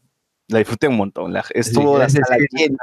la 0.49 0.59
disfruté 0.59 0.89
un 0.89 0.97
montón. 0.97 1.32
La- 1.32 1.45
estuvo 1.51 1.93
la 1.93 2.01
gracias, 2.07 2.27
sala 2.27 2.40
sí. 2.51 2.57
llena. 2.57 2.78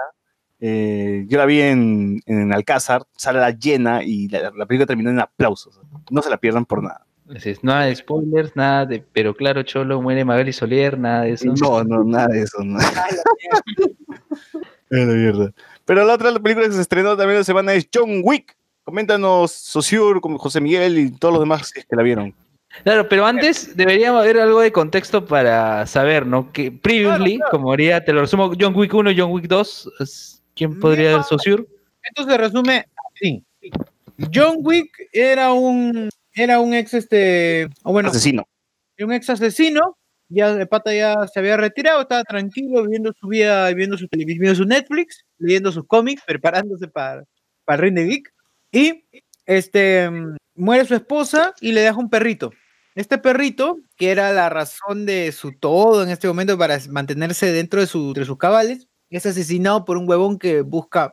Eh, 0.61 1.25
yo 1.27 1.37
la 1.37 1.45
vi 1.45 1.61
en, 1.61 2.21
en 2.25 2.53
Alcázar, 2.53 3.03
sala 3.17 3.51
llena 3.51 4.03
y 4.03 4.27
la, 4.29 4.51
la 4.55 4.65
película 4.65 4.85
terminó 4.85 5.09
en 5.09 5.19
aplausos. 5.19 5.79
No 6.09 6.21
se 6.21 6.29
la 6.29 6.37
pierdan 6.37 6.65
por 6.65 6.81
nada. 6.81 7.05
Así 7.35 7.49
es, 7.49 7.63
nada 7.63 7.85
de 7.85 7.95
spoilers, 7.95 8.55
nada 8.55 8.85
de. 8.85 9.03
Pero 9.11 9.33
claro, 9.35 9.63
Cholo, 9.63 10.01
muere 10.01 10.23
Magali 10.23 10.53
Solier, 10.53 10.97
nada 10.99 11.23
de 11.23 11.31
eso. 11.31 11.51
No, 11.59 11.83
no, 11.83 12.03
nada 12.03 12.27
de 12.27 12.41
eso. 12.43 12.63
No. 12.63 12.77
La 14.89 15.05
mierda. 15.05 15.51
Pero 15.85 16.05
la 16.05 16.13
otra 16.13 16.31
película 16.39 16.67
que 16.67 16.73
se 16.73 16.81
estrenó 16.81 17.17
también 17.17 17.39
la 17.39 17.43
semana 17.43 17.73
es 17.73 17.87
John 17.93 18.21
Wick. 18.23 18.55
Coméntanos, 18.83 19.51
Sociur, 19.51 20.21
como 20.21 20.37
José 20.37 20.61
Miguel 20.61 20.99
y 20.99 21.11
todos 21.11 21.33
los 21.33 21.41
demás 21.41 21.71
que 21.73 21.95
la 21.95 22.03
vieron. 22.03 22.35
Claro, 22.83 23.07
pero 23.09 23.25
antes 23.25 23.75
deberíamos 23.75 24.21
haber 24.21 24.37
algo 24.39 24.59
de 24.59 24.71
contexto 24.71 25.25
para 25.25 25.87
saber, 25.87 26.27
¿no? 26.27 26.51
Que 26.51 26.71
previously, 26.71 27.39
como 27.49 27.71
haría, 27.71 28.03
te 28.03 28.13
lo 28.13 28.21
resumo, 28.21 28.51
John 28.59 28.75
Wick 28.75 28.93
1, 28.93 29.11
John 29.17 29.31
Wick 29.31 29.47
2, 29.47 29.91
es- 30.01 30.34
¿quién 30.55 30.79
podría 30.79 31.13
ser 31.13 31.23
Saussure? 31.23 31.65
Esto 32.03 32.23
se 32.25 32.37
resume 32.37 32.85
así. 33.13 33.43
John 34.33 34.57
Wick 34.59 35.09
era 35.11 35.53
un 35.53 36.09
era 36.33 36.59
un 36.59 36.73
ex 36.73 36.93
este 36.93 37.67
o 37.83 37.91
bueno, 37.91 38.09
Asesino. 38.09 38.47
un 38.99 39.13
ex 39.13 39.29
asesino, 39.29 39.97
ya 40.29 40.53
de 40.53 40.65
pata 40.65 40.93
ya 40.93 41.27
se 41.27 41.39
había 41.39 41.57
retirado, 41.57 42.01
estaba 42.01 42.23
tranquilo 42.23 42.83
viviendo 42.83 43.13
su 43.19 43.27
vida, 43.27 43.71
viendo 43.73 43.97
su 43.97 44.07
televisión, 44.07 44.41
viendo 44.41 44.57
su 44.57 44.65
Netflix, 44.65 45.25
leyendo 45.37 45.71
sus 45.71 45.85
cómics, 45.87 46.23
preparándose 46.25 46.87
para, 46.87 47.23
para 47.65 47.77
el 47.77 47.81
ring 47.81 47.95
de 47.95 48.05
Geek 48.05 48.33
y 48.71 49.05
este 49.45 50.09
muere 50.55 50.85
su 50.85 50.95
esposa 50.95 51.53
y 51.61 51.71
le 51.71 51.81
deja 51.81 51.97
un 51.97 52.09
perrito. 52.09 52.51
Este 52.95 53.17
perrito, 53.17 53.77
que 53.97 54.11
era 54.11 54.31
la 54.31 54.49
razón 54.49 55.05
de 55.05 55.33
su 55.33 55.51
todo 55.51 56.03
en 56.03 56.09
este 56.09 56.29
momento 56.29 56.57
para 56.57 56.79
mantenerse 56.89 57.51
dentro 57.51 57.81
de, 57.81 57.87
su, 57.87 58.13
de 58.13 58.23
sus 58.23 58.37
cabales, 58.37 58.87
es 59.17 59.25
asesinado 59.25 59.85
por 59.85 59.97
un 59.97 60.07
huevón 60.09 60.37
que 60.39 60.61
busca 60.61 61.11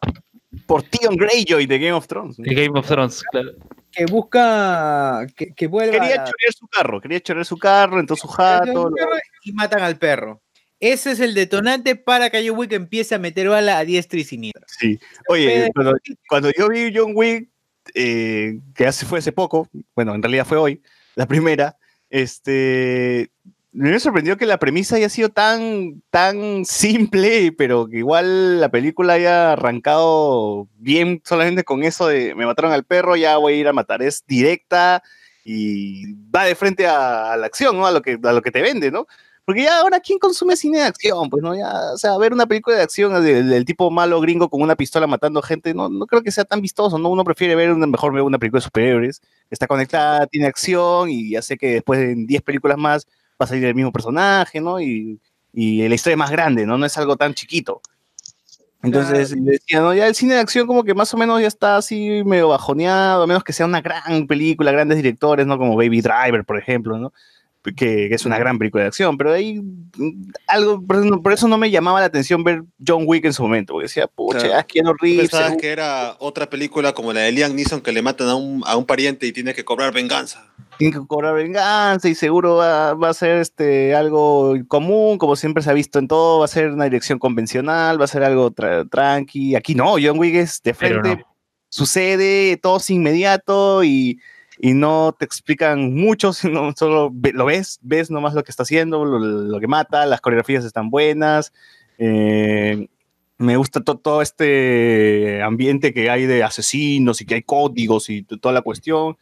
Por 0.66 0.82
Tion 0.82 1.16
Greyjoy 1.16 1.66
de 1.66 1.78
Game 1.78 1.92
of 1.92 2.06
Thrones. 2.06 2.36
De 2.36 2.54
Game 2.54 2.78
of 2.78 2.86
Thrones, 2.86 3.22
claro. 3.30 3.52
que 3.90 4.06
busca 4.06 5.26
que, 5.36 5.52
que 5.54 5.66
vuelva 5.66 5.92
Quería 5.92 6.22
a 6.22 6.24
chorear 6.24 6.52
su 6.56 6.66
carro, 6.68 7.00
quería 7.00 7.20
chorear 7.20 7.44
su 7.46 7.56
carro, 7.58 8.00
entró 8.00 8.16
su 8.16 8.28
jato. 8.28 8.90
lo- 8.90 8.96
y 9.44 9.52
matan 9.52 9.82
al 9.82 9.96
perro. 9.96 10.40
Ese 10.80 11.12
es 11.12 11.20
el 11.20 11.32
detonante 11.34 11.94
para 11.94 12.28
que 12.28 12.46
John 12.46 12.58
Wick 12.58 12.72
empiece 12.72 13.14
a 13.14 13.18
meter 13.18 13.48
bala 13.48 13.78
a 13.78 13.84
diestra 13.84 14.18
y 14.18 14.24
siniestra. 14.24 14.64
Sí. 14.66 14.98
Oye, 15.28 15.70
cuando, 15.74 15.94
cuando 16.28 16.50
yo 16.50 16.68
vi 16.68 16.92
John 16.94 17.12
Wick, 17.14 17.48
eh, 17.94 18.58
que 18.74 18.86
hace, 18.86 19.06
fue 19.06 19.20
hace 19.20 19.30
poco, 19.30 19.68
bueno, 19.94 20.12
en 20.14 20.22
realidad 20.22 20.44
fue 20.44 20.56
hoy, 20.58 20.82
la 21.14 21.26
primera, 21.26 21.76
este, 22.10 23.30
me 23.72 23.98
sorprendió 23.98 24.36
que 24.36 24.46
la 24.46 24.58
premisa 24.58 24.96
haya 24.96 25.08
sido 25.08 25.30
tan, 25.30 26.02
tan 26.10 26.64
simple, 26.66 27.52
pero 27.52 27.86
que 27.88 27.98
igual 27.98 28.60
la 28.60 28.70
película 28.70 29.14
haya 29.14 29.52
arrancado 29.52 30.68
bien 30.76 31.22
solamente 31.24 31.64
con 31.64 31.82
eso 31.82 32.06
de 32.06 32.34
me 32.34 32.46
mataron 32.46 32.72
al 32.72 32.84
perro, 32.84 33.16
ya 33.16 33.38
voy 33.38 33.54
a 33.54 33.56
ir 33.56 33.68
a 33.68 33.72
matar. 33.72 34.02
Es 34.02 34.24
directa 34.26 35.02
y 35.44 36.14
va 36.34 36.44
de 36.44 36.54
frente 36.54 36.86
a, 36.86 37.32
a 37.32 37.36
la 37.36 37.46
acción, 37.46 37.76
¿no? 37.76 37.86
A 37.86 37.90
lo, 37.92 38.02
que, 38.02 38.18
a 38.22 38.32
lo 38.32 38.42
que 38.42 38.50
te 38.50 38.62
vende, 38.62 38.90
¿no? 38.90 39.06
Porque 39.44 39.62
ya 39.64 39.80
ahora, 39.80 39.98
¿quién 39.98 40.18
consume 40.20 40.56
cine 40.56 40.78
de 40.78 40.84
acción? 40.84 41.28
Pues 41.28 41.42
no, 41.42 41.56
ya, 41.56 41.92
o 41.92 41.98
sea, 41.98 42.16
ver 42.16 42.32
una 42.32 42.46
película 42.46 42.76
de 42.76 42.82
acción 42.82 43.12
del, 43.24 43.48
del 43.48 43.64
tipo 43.64 43.90
malo 43.90 44.20
gringo 44.20 44.48
con 44.48 44.62
una 44.62 44.76
pistola 44.76 45.08
matando 45.08 45.42
gente, 45.42 45.74
no, 45.74 45.88
no 45.88 46.06
creo 46.06 46.22
que 46.22 46.30
sea 46.30 46.44
tan 46.44 46.60
vistoso, 46.60 46.96
¿no? 46.98 47.08
Uno 47.08 47.24
prefiere 47.24 47.56
ver 47.56 47.72
una, 47.72 47.86
mejor 47.88 48.12
ver 48.12 48.22
una 48.22 48.38
película 48.38 48.60
de 48.60 48.64
superhéroes, 48.64 49.20
está 49.50 49.66
conectada, 49.66 50.26
tiene 50.28 50.46
acción 50.46 51.10
y 51.10 51.30
ya 51.30 51.42
sé 51.42 51.56
que 51.56 51.72
después 51.74 51.98
de 51.98 52.14
10 52.16 52.42
películas 52.42 52.78
más 52.78 53.06
va 53.42 53.44
a 53.44 53.48
salir 53.48 53.64
el 53.64 53.74
mismo 53.74 53.92
personaje, 53.92 54.60
¿no? 54.60 54.80
Y, 54.80 55.20
y 55.52 55.86
la 55.88 55.94
historia 55.94 56.14
es 56.14 56.18
más 56.18 56.30
grande, 56.30 56.66
¿no? 56.66 56.78
No 56.78 56.86
es 56.86 56.96
algo 56.98 57.16
tan 57.16 57.34
chiquito. 57.34 57.80
Entonces, 58.82 59.34
decía, 59.38 59.80
¿no? 59.80 59.94
Ya 59.94 60.08
el 60.08 60.14
cine 60.14 60.34
de 60.34 60.40
acción 60.40 60.66
como 60.66 60.82
que 60.82 60.92
más 60.92 61.14
o 61.14 61.16
menos 61.16 61.40
ya 61.40 61.46
está 61.46 61.76
así 61.76 62.24
medio 62.24 62.48
bajoneado, 62.48 63.22
a 63.22 63.26
menos 63.28 63.44
que 63.44 63.52
sea 63.52 63.66
una 63.66 63.80
gran 63.80 64.26
película, 64.26 64.72
grandes 64.72 64.96
directores, 64.96 65.46
¿no? 65.46 65.56
Como 65.56 65.76
Baby 65.76 66.00
Driver, 66.00 66.44
por 66.44 66.58
ejemplo, 66.58 66.98
¿no? 66.98 67.12
Que, 67.64 68.08
que 68.08 68.14
es 68.16 68.26
una 68.26 68.38
gran 68.38 68.58
película 68.58 68.82
de 68.82 68.88
acción, 68.88 69.16
pero 69.16 69.32
ahí 69.32 69.60
mm, 69.60 70.32
algo, 70.48 70.84
por 70.84 70.96
eso, 70.96 71.04
no- 71.04 71.22
por 71.22 71.32
eso 71.32 71.46
no 71.46 71.56
me 71.58 71.70
llamaba 71.70 72.00
la 72.00 72.06
atención 72.06 72.42
ver 72.42 72.64
John 72.84 73.04
Wick 73.06 73.24
en 73.24 73.32
su 73.32 73.42
momento, 73.44 73.74
porque 73.74 73.84
decía, 73.84 74.08
pucha, 74.08 74.38
Claro. 74.40 74.54
ya 74.54 74.62
Keanu 74.64 74.90
¿Tú 74.90 74.96
Reeves, 75.00 75.30
pensabas 75.30 75.56
que 75.58 75.68
era 75.70 76.16
otra 76.18 76.50
película 76.50 76.92
como 76.92 77.12
la 77.12 77.20
de 77.20 77.30
Liam 77.30 77.54
Neeson 77.54 77.80
que 77.80 77.92
le 77.92 78.02
matan 78.02 78.28
a 78.30 78.34
un, 78.34 78.62
a 78.66 78.76
un 78.76 78.84
pariente 78.84 79.26
y 79.28 79.32
tiene 79.32 79.54
que 79.54 79.64
cobrar 79.64 79.92
venganza? 79.94 80.44
tiene 80.78 80.98
que 80.98 81.06
cobrar 81.06 81.34
venganza 81.34 82.08
y 82.08 82.16
seguro 82.16 82.56
va, 82.56 82.94
va 82.94 83.10
a 83.10 83.14
ser 83.14 83.36
este, 83.36 83.94
algo 83.94 84.54
común, 84.66 85.16
como 85.18 85.36
siempre 85.36 85.62
se 85.62 85.70
ha 85.70 85.74
visto 85.74 86.00
en 86.00 86.08
todo, 86.08 86.40
va 86.40 86.46
a 86.46 86.48
ser 86.48 86.70
una 86.72 86.84
dirección 86.84 87.20
convencional, 87.20 88.00
va 88.00 88.06
a 88.06 88.08
ser 88.08 88.24
algo 88.24 88.50
tra- 88.50 88.88
tranqui. 88.90 89.54
Aquí 89.54 89.76
no, 89.76 89.94
John 90.02 90.18
Wick 90.18 90.34
es 90.34 90.60
de 90.64 90.74
frente, 90.74 91.16
no. 91.16 91.36
sucede, 91.68 92.56
todo 92.56 92.78
es 92.78 92.90
inmediato 92.90 93.84
y, 93.84 94.18
y 94.64 94.74
no 94.74 95.12
te 95.18 95.24
explican 95.24 95.92
mucho, 95.92 96.32
sino 96.32 96.72
solo 96.76 97.12
lo 97.34 97.44
ves, 97.44 97.80
ves 97.82 98.10
nomás 98.12 98.32
lo 98.32 98.44
que 98.44 98.52
está 98.52 98.62
haciendo, 98.62 99.04
lo, 99.04 99.60
que 99.60 99.66
mata, 99.66 100.06
las 100.06 100.20
coreografías 100.22 100.64
están 100.64 100.88
buenas. 100.88 101.52
eh, 101.98 102.86
me 103.38 103.56
gusta 103.56 103.80
to- 103.80 103.98
todo 103.98 104.22
este 104.22 105.42
ambiente 105.42 105.92
que 105.92 106.08
hay 106.10 106.26
de 106.26 106.44
asesinos 106.44 107.20
y 107.20 107.26
que 107.26 107.34
hay 107.34 107.42
códigos 107.42 108.08
y 108.08 108.22
toda 108.22 108.52
la 108.54 108.62
cuestión. 108.62 109.16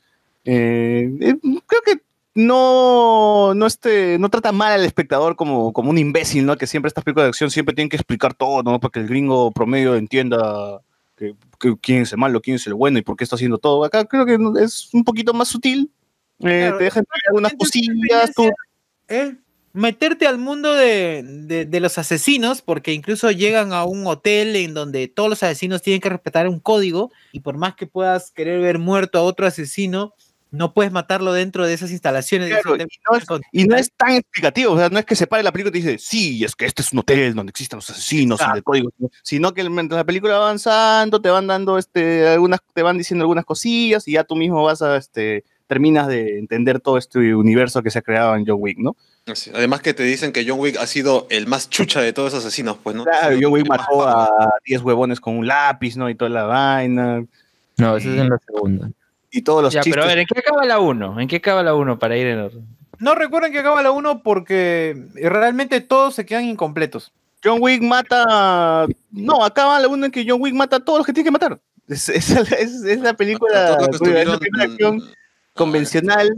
Eh, 0.44 1.10
eh, 1.20 1.36
creo 1.66 1.80
que 1.86 2.02
no, 2.34 3.54
no, 3.54 3.66
este, 3.66 4.18
no 4.18 4.28
trata 4.28 4.52
mal 4.52 4.72
al 4.72 4.84
espectador 4.84 5.36
como, 5.36 5.72
como 5.72 5.88
un 5.88 5.96
imbécil, 5.96 6.44
¿no? 6.44 6.58
Que 6.58 6.66
siempre 6.66 6.88
estas 6.88 7.02
películas 7.02 7.24
de 7.26 7.28
acción 7.30 7.50
siempre 7.50 7.74
tienen 7.74 7.88
que 7.88 7.96
explicar 7.96 8.34
todo, 8.34 8.62
¿no? 8.62 8.78
Para 8.78 8.92
que 8.92 9.00
el 9.00 9.08
gringo 9.08 9.52
promedio 9.52 9.94
entienda 9.96 10.82
que, 11.20 11.34
que 11.59 11.76
quién 11.80 12.02
es 12.02 12.12
el 12.12 12.18
malo, 12.18 12.40
quién 12.40 12.56
es 12.56 12.66
el 12.66 12.72
bueno 12.74 12.98
y 12.98 13.02
por 13.02 13.14
qué 13.16 13.24
está 13.24 13.36
haciendo 13.36 13.59
todo. 13.59 13.84
Acá 13.84 14.06
creo 14.06 14.24
que 14.24 14.38
es 14.64 14.88
un 14.94 15.05
poquito 15.05 15.34
más 15.34 15.48
sutil. 15.48 15.90
Eh, 16.40 16.60
Claro, 16.62 16.78
te 16.78 16.84
dejan 16.84 17.05
algunas 17.28 17.52
cosillas, 17.52 18.32
tú, 18.34 18.51
¿eh? 19.09 19.36
meterte 19.74 20.26
al 20.26 20.38
mundo 20.38 20.74
de, 20.74 21.22
de- 21.22 21.66
de 21.66 21.80
los 21.80 21.98
asesinos, 21.98 22.62
porque 22.62 22.94
incluso 22.94 23.30
llegan 23.30 23.72
a 23.74 23.84
un 23.84 24.06
hotel 24.06 24.56
en 24.56 24.72
donde 24.72 25.06
todos 25.09 25.28
los 25.28 25.42
asesinos 25.42 25.82
tienen 25.82 26.01
que 26.01 26.09
respetar 26.09 26.48
un 26.48 26.59
código, 26.59 27.12
y 27.32 27.40
por 27.40 27.59
más 27.59 27.74
que 27.76 27.86
puedas 27.86 28.30
querer 28.32 28.60
ver 28.60 28.78
muerto 28.78 29.18
a 29.18 29.22
otro 29.22 29.47
asesino, 29.47 30.14
no 30.51 30.72
puedes 30.74 30.90
matarlo 30.93 31.32
dentro 31.32 31.66
de 31.66 31.74
esas 31.74 31.90
instalaciones. 31.90 32.51
ese 32.51 32.60
Claro, 32.62 32.77
y 32.77 32.78
no 32.78 32.85
es- 32.85 32.93
y 32.93 33.18
no 33.18 33.27
continental. 33.27 33.81
es 33.81 33.93
tan 33.97 34.10
explicativo, 34.12 34.72
o 34.72 34.78
sea, 34.78 34.89
no 34.89 34.98
es 34.98 35.05
que 35.05 35.14
se 35.16 35.27
pare 35.27 35.43
la 35.43 35.52
película 35.52 35.70
y 35.77 35.81
te 35.82 35.89
dice, 35.90 35.98
sí, 36.05 36.44
es 36.44 36.56
que 36.56 36.66
este 36.66 36.82
es 36.82 36.93
un 36.93 36.98
hotel 37.01 37.35
donde 37.35 37.51
existen 37.51 37.77
los 37.78 37.89
asesinos 37.90 38.40
y 38.40 38.55
de 38.55 38.62
códigos, 38.62 38.93
¿no? 38.98 39.09
sino 39.22 39.55
que 39.55 39.68
mientras 39.68 39.98
la 39.98 40.05
película 40.05 40.39
va 40.39 40.44
avanzando, 40.47 41.20
te 41.20 41.31
van 41.31 41.47
dando 41.47 41.78
este, 41.78 42.28
algunas, 42.28 42.60
te 42.74 42.82
van 42.82 42.98
diciendo 42.98 43.22
algunas 43.24 43.44
cosillas 43.44 44.06
y 44.09 44.12
ya 44.12 44.24
tú 44.24 44.36
mismo 44.36 44.62
vas 44.64 44.82
a, 44.82 44.97
este, 44.97 45.44
terminas 45.66 46.09
de 46.09 46.39
entender 46.40 46.81
todo 46.81 46.98
este 46.98 47.35
universo 47.35 47.82
que 47.82 47.90
se 47.93 48.01
ha 48.01 48.02
creado 48.02 48.35
en 48.35 48.44
John 48.47 48.56
Wick, 48.60 48.78
¿no? 48.78 48.97
Además 49.55 49.81
que 49.82 49.94
te 49.94 50.02
dicen 50.02 50.32
que 50.32 50.44
John 50.48 50.59
Wick 50.59 50.77
ha 50.78 50.86
sido 50.89 51.28
el 51.31 51.47
más 51.47 51.70
chucha 51.70 52.01
de 52.01 52.12
todos 52.12 52.32
esos 52.32 52.44
asesinos, 52.44 52.78
pues, 52.82 52.97
¿no? 52.97 53.05
Claro, 53.05 53.36
John 53.40 53.52
Wick 53.52 53.62
el 53.64 53.68
mató 53.68 54.09
a 54.09 54.28
10 54.64 54.82
huevones 54.82 55.20
con 55.20 55.36
un 55.39 55.47
lápiz, 55.47 55.97
¿no? 55.97 56.10
Y 56.10 56.16
toda 56.16 56.31
la 56.31 56.43
vaina. 56.44 57.24
No, 57.77 57.97
esa 57.97 58.09
es 58.12 58.18
en 58.18 58.28
la 58.28 58.39
segunda. 58.44 58.90
Y 59.31 59.43
todos 59.43 59.62
los 59.62 59.73
Ya, 59.73 59.81
chistes. 59.81 59.93
pero 59.94 60.05
a 60.05 60.09
ver, 60.09 60.19
¿en 60.19 60.27
qué 60.27 60.39
acaba 60.40 60.65
la 60.65 60.78
1? 60.81 61.20
¿En 61.20 61.28
qué 61.28 61.36
acaba 61.36 61.62
la 61.62 61.74
1 61.74 61.98
para 61.98 62.16
ir 62.16 62.27
en 62.27 62.40
orden? 62.40 62.66
No 62.98 63.15
recuerden 63.15 63.52
que 63.52 63.61
acaba 63.61 63.82
la 63.82 63.90
1 63.93 64.23
porque 64.23 65.07
realmente 65.15 65.81
todos 65.81 66.15
se 66.15 66.27
quedan 66.27 66.44
incompletos. 66.44 67.12
John 67.43 67.59
Wick 67.61 67.81
mata. 67.82 68.86
No, 69.11 69.43
acaba 69.44 69.81
la 69.81 69.89
una 69.89 70.07
en 70.07 70.12
que 70.12 70.27
John 70.28 70.43
Wick 70.43 70.55
mata 70.55 70.77
a 70.77 70.81
todos 70.85 70.98
los 70.98 71.07
que 71.07 71.12
tiene 71.15 71.28
que 71.28 71.31
matar. 71.32 71.59
Es, 71.89 72.09
es- 72.11 72.31
es- 72.31 72.85
es 72.85 73.01
la 73.01 73.15
película, 73.15 73.78
es 73.90 74.27
la 74.28 74.39
primera 74.39 74.65
acción 74.65 75.02
convencional, 75.55 76.31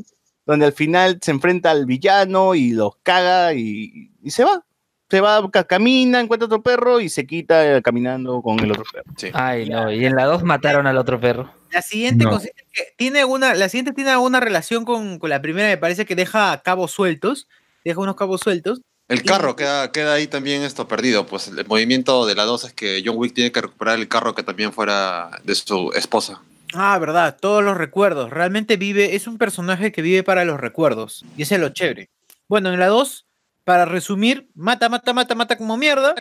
donde 0.46 0.66
al 0.66 0.72
final 0.72 1.18
se 1.20 1.30
enfrenta 1.32 1.70
al 1.70 1.86
villano 1.86 2.54
y 2.54 2.70
los 2.72 2.96
caga 3.02 3.52
y, 3.54 4.10
y 4.22 4.30
se 4.30 4.44
va. 4.44 4.64
Se 5.10 5.20
va, 5.20 5.50
ca- 5.50 5.64
camina, 5.64 6.20
encuentra 6.20 6.46
otro 6.46 6.62
perro 6.62 7.00
y 7.00 7.08
se 7.08 7.26
quita 7.26 7.82
caminando 7.82 8.40
con 8.40 8.58
el 8.60 8.70
otro 8.70 8.84
perro. 8.90 9.04
Ay, 9.34 9.68
no, 9.68 9.90
y 9.92 10.06
en 10.06 10.14
la 10.16 10.24
2 10.24 10.42
mataron 10.42 10.86
al 10.86 10.96
otro 10.96 11.20
perro. 11.20 11.50
La 11.72 11.82
siguiente 11.82 12.24
No. 12.24 12.30
consiste 12.30 12.62
en 12.62 12.68
que 12.72 12.94
tiene 12.96 13.24
una, 13.24 13.54
la 13.54 13.68
siguiente 13.68 13.92
tiene 13.92 14.10
alguna 14.10 14.40
relación 14.40 14.84
con, 14.84 15.18
con 15.18 15.30
la 15.30 15.40
primera, 15.42 15.68
me 15.68 15.78
parece 15.78 16.04
que 16.04 16.14
deja 16.14 16.60
cabos 16.62 16.90
sueltos, 16.92 17.48
deja 17.84 18.00
unos 18.00 18.16
cabos 18.16 18.40
sueltos. 18.42 18.80
El 19.08 19.22
carro 19.24 19.56
queda, 19.56 19.90
queda 19.92 20.14
ahí 20.14 20.26
también 20.26 20.62
esto 20.62 20.88
perdido. 20.88 21.26
Pues 21.26 21.48
el 21.48 21.66
movimiento 21.66 22.24
de 22.26 22.34
la 22.34 22.44
2 22.44 22.64
es 22.64 22.72
que 22.72 23.02
John 23.04 23.16
Wick 23.18 23.34
tiene 23.34 23.52
que 23.52 23.60
recuperar 23.60 23.98
el 23.98 24.08
carro 24.08 24.34
que 24.34 24.42
también 24.42 24.72
fuera 24.72 25.30
de 25.44 25.54
su 25.54 25.90
esposa. 25.94 26.40
Ah, 26.72 26.98
verdad, 26.98 27.36
todos 27.38 27.62
los 27.62 27.76
recuerdos. 27.76 28.30
Realmente 28.30 28.78
vive, 28.78 29.14
es 29.14 29.26
un 29.26 29.36
personaje 29.36 29.92
que 29.92 30.00
vive 30.00 30.22
para 30.22 30.46
los 30.46 30.58
recuerdos. 30.58 31.24
Y 31.36 31.42
ese 31.42 31.56
es 31.56 31.60
lo 31.60 31.68
chévere. 31.70 32.08
Bueno, 32.48 32.72
en 32.72 32.78
la 32.78 32.86
2, 32.86 33.26
para 33.64 33.84
resumir, 33.84 34.48
mata, 34.54 34.88
mata, 34.88 35.12
mata, 35.12 35.34
mata 35.34 35.58
como 35.58 35.76
mierda. 35.76 36.14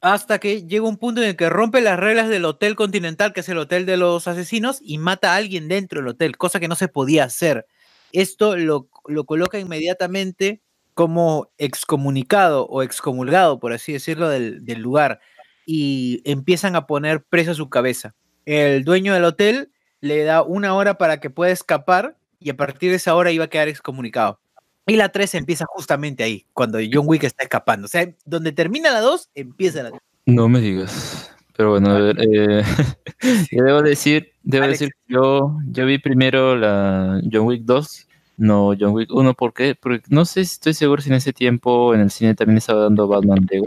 Hasta 0.00 0.38
que 0.38 0.62
llega 0.66 0.86
un 0.86 0.96
punto 0.96 1.22
en 1.22 1.28
el 1.30 1.36
que 1.36 1.50
rompe 1.50 1.80
las 1.80 1.98
reglas 1.98 2.28
del 2.28 2.44
Hotel 2.44 2.76
Continental, 2.76 3.32
que 3.32 3.40
es 3.40 3.48
el 3.48 3.58
hotel 3.58 3.84
de 3.84 3.96
los 3.96 4.28
asesinos, 4.28 4.78
y 4.80 4.98
mata 4.98 5.32
a 5.32 5.36
alguien 5.36 5.66
dentro 5.68 6.00
del 6.00 6.08
hotel, 6.08 6.36
cosa 6.36 6.60
que 6.60 6.68
no 6.68 6.76
se 6.76 6.88
podía 6.88 7.24
hacer. 7.24 7.66
Esto 8.12 8.56
lo, 8.56 8.88
lo 9.06 9.24
coloca 9.24 9.58
inmediatamente 9.58 10.62
como 10.98 11.52
excomunicado 11.58 12.66
o 12.66 12.82
excomulgado, 12.82 13.60
por 13.60 13.72
así 13.72 13.92
decirlo, 13.92 14.28
del, 14.28 14.64
lugar. 14.80 15.20
Y 15.64 16.22
empiezan 16.24 16.74
a 16.74 16.88
poner 16.88 17.22
preso 17.22 17.54
su 17.54 17.70
cabeza. 17.70 18.16
El 18.46 18.82
dueño 18.82 19.14
del 19.14 19.22
hotel 19.22 19.70
le 20.00 20.24
da 20.24 20.42
una 20.42 20.74
hora 20.74 20.98
para 20.98 21.20
que 21.20 21.30
pueda 21.30 21.52
escapar 21.52 22.16
y 22.40 22.50
a 22.50 22.56
partir 22.56 22.90
de 22.90 22.96
esa 22.96 23.14
hora 23.14 23.30
iba 23.30 23.44
a 23.44 23.48
quedar 23.48 23.68
excomunicado. 23.68 24.40
Y 24.88 24.96
la 24.96 25.10
3 25.10 25.34
empieza 25.34 25.66
justamente 25.68 26.24
ahí, 26.24 26.46
cuando 26.54 26.78
John 26.78 27.04
Wick 27.06 27.24
está 27.24 27.42
escapando. 27.42 27.84
O 27.84 27.88
sea, 27.88 28.08
donde 28.24 28.52
termina 28.52 28.90
la 28.90 29.00
2, 29.00 29.30
empieza 29.34 29.82
la 29.82 29.90
3. 29.90 30.02
No 30.26 30.48
me 30.48 30.60
digas. 30.60 31.30
Pero 31.56 31.70
bueno, 31.70 31.90
a 31.90 31.98
ver, 31.98 32.16
eh, 32.20 32.62
yo 33.52 33.64
debo 33.64 33.82
decir, 33.82 34.32
debo 34.44 34.66
decir 34.66 34.90
que 34.90 35.14
yo, 35.14 35.58
yo 35.70 35.86
vi 35.86 35.98
primero 35.98 36.56
la 36.56 37.20
John 37.30 37.46
Wick 37.46 37.64
2, 37.64 38.08
no 38.38 38.72
John 38.78 38.92
Wick 38.92 39.12
1, 39.12 39.34
¿por 39.34 39.52
qué? 39.52 39.74
Porque 39.74 40.04
no 40.08 40.24
sé 40.24 40.44
si 40.44 40.52
estoy 40.52 40.72
seguro 40.74 41.02
si 41.02 41.10
en 41.10 41.16
ese 41.16 41.32
tiempo 41.32 41.94
en 41.94 42.00
el 42.00 42.10
cine 42.10 42.34
también 42.34 42.58
estaba 42.58 42.82
dando 42.84 43.08
Batman 43.08 43.46
Lego. 43.50 43.66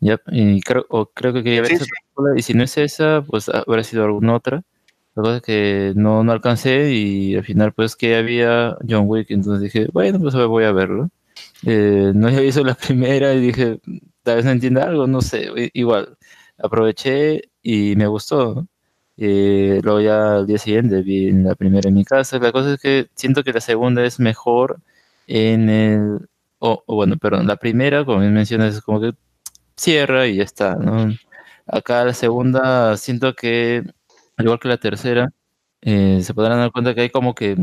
Ya, 0.00 0.20
y 0.28 0.60
creo, 0.60 0.86
o 0.88 1.06
creo 1.06 1.32
que 1.32 1.42
quería 1.42 1.62
ver 1.62 1.70
Sí, 1.70 1.74
esa 1.74 1.86
película, 1.86 2.38
y 2.38 2.42
si 2.42 2.54
no 2.54 2.62
es 2.62 2.78
esa, 2.78 3.22
pues 3.26 3.48
habrá 3.48 3.82
sido 3.82 4.04
alguna 4.04 4.36
otra. 4.36 4.62
La 5.14 5.22
cosa 5.22 5.36
es 5.36 5.42
que 5.42 5.92
no, 5.96 6.24
no 6.24 6.32
alcancé 6.32 6.92
y 6.92 7.36
al 7.36 7.44
final 7.44 7.72
pues 7.72 7.96
que 7.96 8.16
había 8.16 8.76
John 8.88 9.04
Wick, 9.06 9.30
entonces 9.30 9.62
dije, 9.62 9.88
bueno, 9.92 10.18
pues 10.20 10.34
voy 10.34 10.64
a 10.64 10.72
verlo. 10.72 11.10
Eh, 11.64 12.12
no 12.14 12.28
había 12.28 12.40
visto 12.40 12.64
la 12.64 12.74
primera 12.74 13.32
y 13.34 13.40
dije, 13.40 13.80
tal 14.22 14.36
vez 14.36 14.44
no 14.44 14.50
entienda 14.50 14.84
algo, 14.84 15.06
no 15.06 15.22
sé, 15.22 15.48
igual. 15.74 16.16
Aproveché 16.58 17.50
y 17.62 17.94
me 17.96 18.06
gustó. 18.06 18.66
Eh, 19.16 19.80
luego 19.84 20.00
ya 20.00 20.36
al 20.36 20.46
día 20.46 20.58
siguiente 20.58 21.02
vi 21.02 21.30
la 21.32 21.54
primera 21.54 21.88
en 21.88 21.94
mi 21.94 22.04
casa. 22.04 22.38
La 22.38 22.52
cosa 22.52 22.74
es 22.74 22.80
que 22.80 23.08
siento 23.14 23.44
que 23.44 23.52
la 23.52 23.60
segunda 23.60 24.04
es 24.04 24.20
mejor 24.20 24.80
en 25.26 25.68
el... 25.70 26.28
O 26.58 26.82
bueno, 26.86 27.16
perdón, 27.18 27.46
la 27.46 27.56
primera, 27.56 28.04
como 28.04 28.20
bien 28.20 28.32
mencionas, 28.34 28.74
es 28.74 28.80
como 28.80 29.00
que 29.00 29.12
cierra 29.76 30.26
y 30.26 30.36
ya 30.36 30.44
está, 30.44 30.76
¿no? 30.76 31.14
Acá 31.66 32.04
la 32.04 32.14
segunda 32.14 32.96
siento 32.96 33.34
que, 33.34 33.84
al 34.36 34.44
igual 34.46 34.60
que 34.60 34.68
la 34.68 34.78
tercera, 34.78 35.30
eh, 35.82 36.20
se 36.22 36.34
podrán 36.34 36.58
dar 36.58 36.72
cuenta 36.72 36.94
que 36.94 37.02
hay 37.02 37.10
como 37.10 37.34
que 37.34 37.56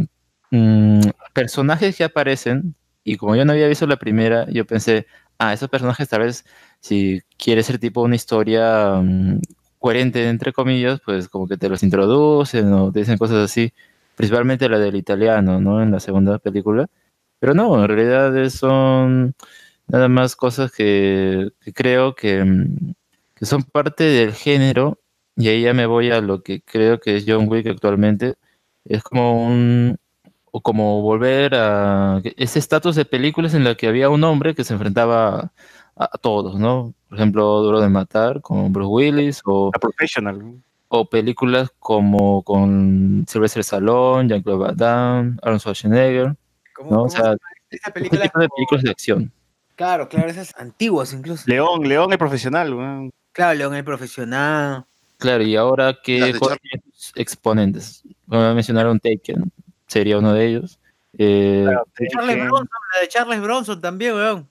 mm, 0.52 1.02
personajes 1.34 1.96
que 1.98 2.04
aparecen, 2.04 2.76
y 3.04 3.18
como 3.18 3.36
yo 3.36 3.46
no 3.46 3.54
había 3.54 3.68
visto 3.68 3.88
la 3.88 3.98
primera, 3.98 4.48
yo 4.50 4.66
pensé, 4.66 5.08
ah, 5.40 5.54
esos 5.54 5.70
personajes 5.70 6.08
tal 6.10 6.22
vez, 6.22 6.46
si 6.80 7.22
quiere 7.38 7.64
ser 7.64 7.80
tipo 7.80 8.02
una 8.02 8.16
historia 8.16 8.96
mm, 9.02 9.40
coherente, 9.80 10.30
entre 10.30 10.54
comillas, 10.54 11.02
pues 11.06 11.28
como 11.30 11.48
que 11.48 11.58
te 11.58 11.70
los 11.70 11.84
introducen 11.84 12.72
o 12.74 12.92
te 12.92 13.00
dicen 13.00 13.18
cosas 13.18 13.38
así, 13.38 13.74
principalmente 14.16 14.70
la 14.70 14.80
del 14.80 14.96
italiano, 14.96 15.60
¿no? 15.60 15.82
En 15.82 15.92
la 15.92 16.00
segunda 16.00 16.38
película. 16.40 16.88
Pero 17.40 17.54
no, 17.56 17.82
en 17.84 17.88
realidad 17.90 18.50
son 18.50 19.36
nada 19.88 20.08
más 20.10 20.36
cosas 20.36 20.72
que, 20.72 21.52
que 21.62 21.74
creo 21.74 22.16
que, 22.16 22.44
mm, 22.44 22.94
que 23.36 23.46
son 23.46 23.64
parte 23.64 24.04
del 24.06 24.34
género, 24.34 25.00
y 25.36 25.48
ahí 25.48 25.62
ya 25.64 25.74
me 25.74 25.86
voy 25.86 26.12
a 26.12 26.22
lo 26.22 26.42
que 26.44 26.62
creo 26.62 27.00
que 27.00 27.18
es 27.18 27.26
John 27.28 27.48
Wick 27.50 27.68
actualmente. 27.68 28.36
Es 28.86 29.04
como 29.04 29.46
un, 29.46 29.98
o 30.52 30.62
como 30.62 31.02
volver 31.02 31.54
a 31.56 32.22
ese 32.38 32.60
estatus 32.60 32.96
de 32.96 33.06
películas 33.06 33.54
en 33.54 33.64
la 33.64 33.76
que 33.76 33.88
había 33.88 34.10
un 34.10 34.24
hombre 34.24 34.56
que 34.56 34.64
se 34.64 34.74
enfrentaba 34.74 35.52
a, 35.96 36.10
a 36.12 36.18
todos, 36.20 36.60
¿no? 36.60 36.94
Por 37.10 37.18
ejemplo, 37.18 37.44
Duro 37.62 37.80
de 37.82 37.90
Matar 37.90 38.42
con 38.42 38.72
Bruce 38.74 38.88
Willis 38.90 39.42
o, 39.46 39.70
A 39.74 39.80
professional. 39.80 40.42
o 40.88 41.06
películas 41.10 41.70
como 41.80 42.42
con 42.44 43.26
Sylvester 43.28 43.60
Stallone, 43.62 44.30
Jean-Claude 44.30 44.60
Van 44.60 44.78
Damme, 44.78 45.38
Arnold 45.42 45.62
Schwarzenegger, 45.62 46.36
¿Cómo- 46.76 46.90
¿no? 46.90 46.96
cómo 46.98 47.06
O 47.06 47.10
sea, 47.10 47.34
se 47.70 47.76
este 47.76 47.92
película? 47.92 48.24
tipo 48.24 48.40
de 48.40 48.50
películas 48.50 48.84
de 48.84 48.90
acción. 48.92 49.32
Claro, 49.76 50.10
claro, 50.10 50.30
esas 50.30 50.54
antiguas 50.58 51.14
incluso. 51.14 51.44
León, 51.48 51.88
León 51.88 52.12
el 52.12 52.18
profesional. 52.18 53.12
Claro, 53.32 53.58
León 53.58 53.76
el 53.76 53.84
profesional. 53.84 54.86
Claro, 55.22 55.44
y 55.44 55.56
ahora 55.56 55.96
sus 56.04 57.14
exponentes, 57.16 58.04
Voy 58.26 58.40
a 58.40 58.56
mencionar 58.56 58.88
un 58.88 59.00
Taken, 59.00 59.52
sería 59.86 60.18
uno 60.18 60.34
de 60.34 60.48
ellos. 60.48 60.80
Eh, 61.16 61.68
Charles 62.12 62.36
Taken. 62.38 62.48
Bronson, 62.48 62.68
la 62.96 63.02
de 63.02 63.08
Charles 63.08 63.42
Bronson 63.42 63.82
también, 63.82 64.16
weón. 64.16 64.50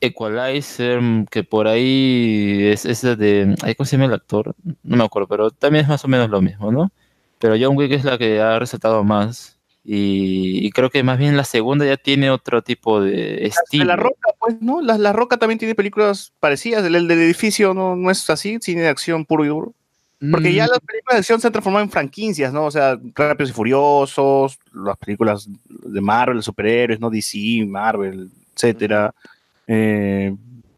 Equalizer, 0.00 1.00
mm, 1.00 1.26
que 1.26 1.44
por 1.44 1.68
ahí 1.68 2.66
es 2.66 2.84
esa 2.84 3.14
de. 3.14 3.54
ay, 3.62 3.76
¿Cómo 3.76 3.86
se 3.86 3.96
llama 3.96 4.06
el 4.06 4.14
actor? 4.14 4.56
No 4.82 4.96
me 4.96 5.04
acuerdo, 5.04 5.28
pero 5.28 5.52
también 5.52 5.84
es 5.84 5.88
más 5.88 6.04
o 6.04 6.08
menos 6.08 6.28
lo 6.30 6.42
mismo, 6.42 6.72
¿no? 6.72 6.90
Pero 7.38 7.54
John 7.56 7.76
Wick 7.76 7.92
es 7.92 8.02
la 8.02 8.18
que 8.18 8.40
ha 8.40 8.58
resaltado 8.58 9.04
más. 9.04 9.56
Y, 9.84 10.66
y 10.66 10.70
creo 10.72 10.90
que 10.90 11.04
más 11.04 11.18
bien 11.18 11.36
la 11.36 11.44
segunda 11.44 11.86
ya 11.86 11.96
tiene 11.96 12.30
otro 12.30 12.60
tipo 12.62 13.00
de 13.00 13.12
De 13.12 13.46
estilo. 13.46 13.84
La 13.84 13.94
Roca, 13.94 14.32
pues, 14.40 14.60
¿no? 14.60 14.80
La, 14.80 14.98
la 14.98 15.12
Roca 15.12 15.36
también 15.36 15.60
tiene 15.60 15.76
películas 15.76 16.32
parecidas. 16.40 16.84
El, 16.84 16.96
el 16.96 17.06
del 17.06 17.20
edificio 17.20 17.72
no, 17.72 17.94
no 17.94 18.10
es 18.10 18.28
así, 18.28 18.58
cine 18.60 18.82
de 18.82 18.88
acción 18.88 19.24
puro 19.24 19.44
y 19.44 19.48
duro. 19.48 19.74
Porque 20.32 20.52
ya 20.52 20.66
Mm, 20.66 20.70
las 20.70 20.80
películas 20.80 21.14
de 21.14 21.18
acción 21.18 21.40
se 21.40 21.46
han 21.46 21.52
transformado 21.52 21.84
en 21.84 21.90
franquicias, 21.90 22.52
¿no? 22.52 22.64
O 22.64 22.70
sea, 22.70 22.98
Rápidos 23.14 23.50
y 23.50 23.52
Furiosos, 23.52 24.58
las 24.72 24.96
películas 24.96 25.48
de 25.68 26.00
Marvel, 26.00 26.42
superhéroes, 26.42 26.98
¿no? 26.98 27.08
DC, 27.08 27.64
Marvel, 27.66 28.28
etcétera. 28.54 29.14
Eh, 29.68 30.34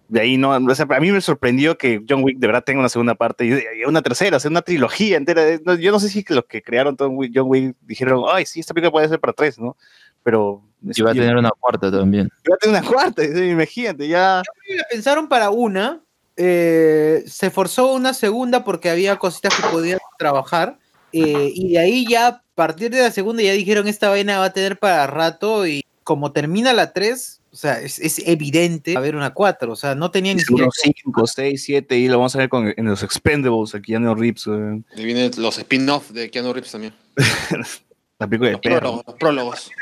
de 0.09 0.21
ahí 0.21 0.37
no, 0.37 0.51
o 0.51 0.75
sea, 0.75 0.87
a 0.91 1.01
mí 1.01 1.13
me 1.13 1.21
sorprendió 1.21 1.79
que 1.79 2.03
John 2.07 2.25
Wick 2.25 2.39
de 2.39 2.49
verdad 2.49 2.65
tenga 2.65 2.81
una 2.81 2.89
segunda 2.89 3.15
parte 3.15 3.47
y, 3.47 3.53
y 3.81 3.85
una 3.87 4.03
tercera, 4.03 4.37
o 4.37 4.41
sea, 4.41 4.51
una 4.51 4.61
trilogía 4.61 5.17
entera. 5.17 5.49
Eh, 5.49 5.61
no, 5.65 5.75
Yo 5.77 5.93
no 5.93 6.01
sé 6.01 6.09
si 6.09 6.25
los 6.29 6.45
que 6.45 6.63
crearon 6.63 6.97
John 6.99 7.13
Wick, 7.17 7.33
John 7.35 7.47
Wick 7.49 7.77
dijeron, 7.83 8.25
ay, 8.31 8.45
sí, 8.45 8.61
esta 8.61 8.75
película 8.75 8.91
puede 8.91 9.09
ser 9.09 9.21
para 9.21 9.33
tres, 9.33 9.59
¿no? 9.59 9.77
Pero 10.23 10.63
Y 10.83 11.01
va 11.01 11.13
a 11.13 11.15
tener 11.15 11.37
una 11.37 11.51
cuarta 11.51 11.91
también. 11.91 12.29
va 12.51 12.57
a 12.57 12.59
tener 12.59 12.81
una 12.81 12.87
cuarta, 12.87 13.25
imagínate, 13.25 14.07
ya. 14.09 14.43
La 14.77 14.85
pensaron 14.91 15.29
para 15.29 15.51
una, 15.51 16.03
eh, 16.43 17.23
se 17.27 17.51
forzó 17.51 17.93
una 17.93 18.15
segunda 18.15 18.65
porque 18.65 18.89
había 18.89 19.17
cositas 19.17 19.55
que 19.55 19.69
podían 19.69 19.99
trabajar. 20.19 20.79
eh, 21.13 21.53
y 21.55 21.73
de 21.73 21.79
ahí 21.79 22.07
ya, 22.09 22.27
a 22.29 22.43
partir 22.55 22.91
de 22.91 23.03
la 23.03 23.11
segunda, 23.11 23.43
ya 23.43 23.53
dijeron 23.53 23.89
esta 23.89 24.09
vaina 24.09 24.39
va 24.39 24.47
a 24.47 24.53
tener 24.53 24.79
para 24.79 25.07
rato. 25.07 25.67
Y 25.67 25.85
como 26.03 26.33
termina 26.33 26.73
la 26.73 26.95
3, 26.95 27.43
o 27.53 27.57
sea, 27.57 27.81
es, 27.81 27.99
es 27.99 28.27
evidente 28.27 28.95
va 28.95 29.01
a 29.01 29.03
haber 29.03 29.17
una 29.17 29.35
4. 29.35 29.71
O 29.71 29.77
sea, 29.77 29.95
no 29.95 30.11
tenía 30.11 30.33
ni 30.33 30.41
siquiera. 30.41 30.71
5, 30.73 31.27
6, 31.27 31.63
7 31.63 31.99
y 31.99 32.09
lo 32.09 32.17
vamos 32.17 32.35
a 32.37 32.39
ver 32.39 32.49
con, 32.49 32.73
en 32.75 32.87
los 32.87 33.03
Expendables, 33.03 33.75
en 33.75 34.05
los 34.05 34.19
Rips, 34.19 34.47
eh, 34.47 34.83
Y 34.97 35.05
vienen 35.05 35.31
los 35.37 35.59
spin-off 35.59 36.11
de 36.11 36.31
Keanu 36.31 36.55
Reeves 36.55 36.73
también. 36.73 36.95
la 38.21 38.27
película 38.29 38.51
de 38.51 38.53
Los 38.53 38.61
perro. 38.61 38.79
prólogos. 38.81 39.07
los 39.07 39.17
prólogos. 39.17 39.73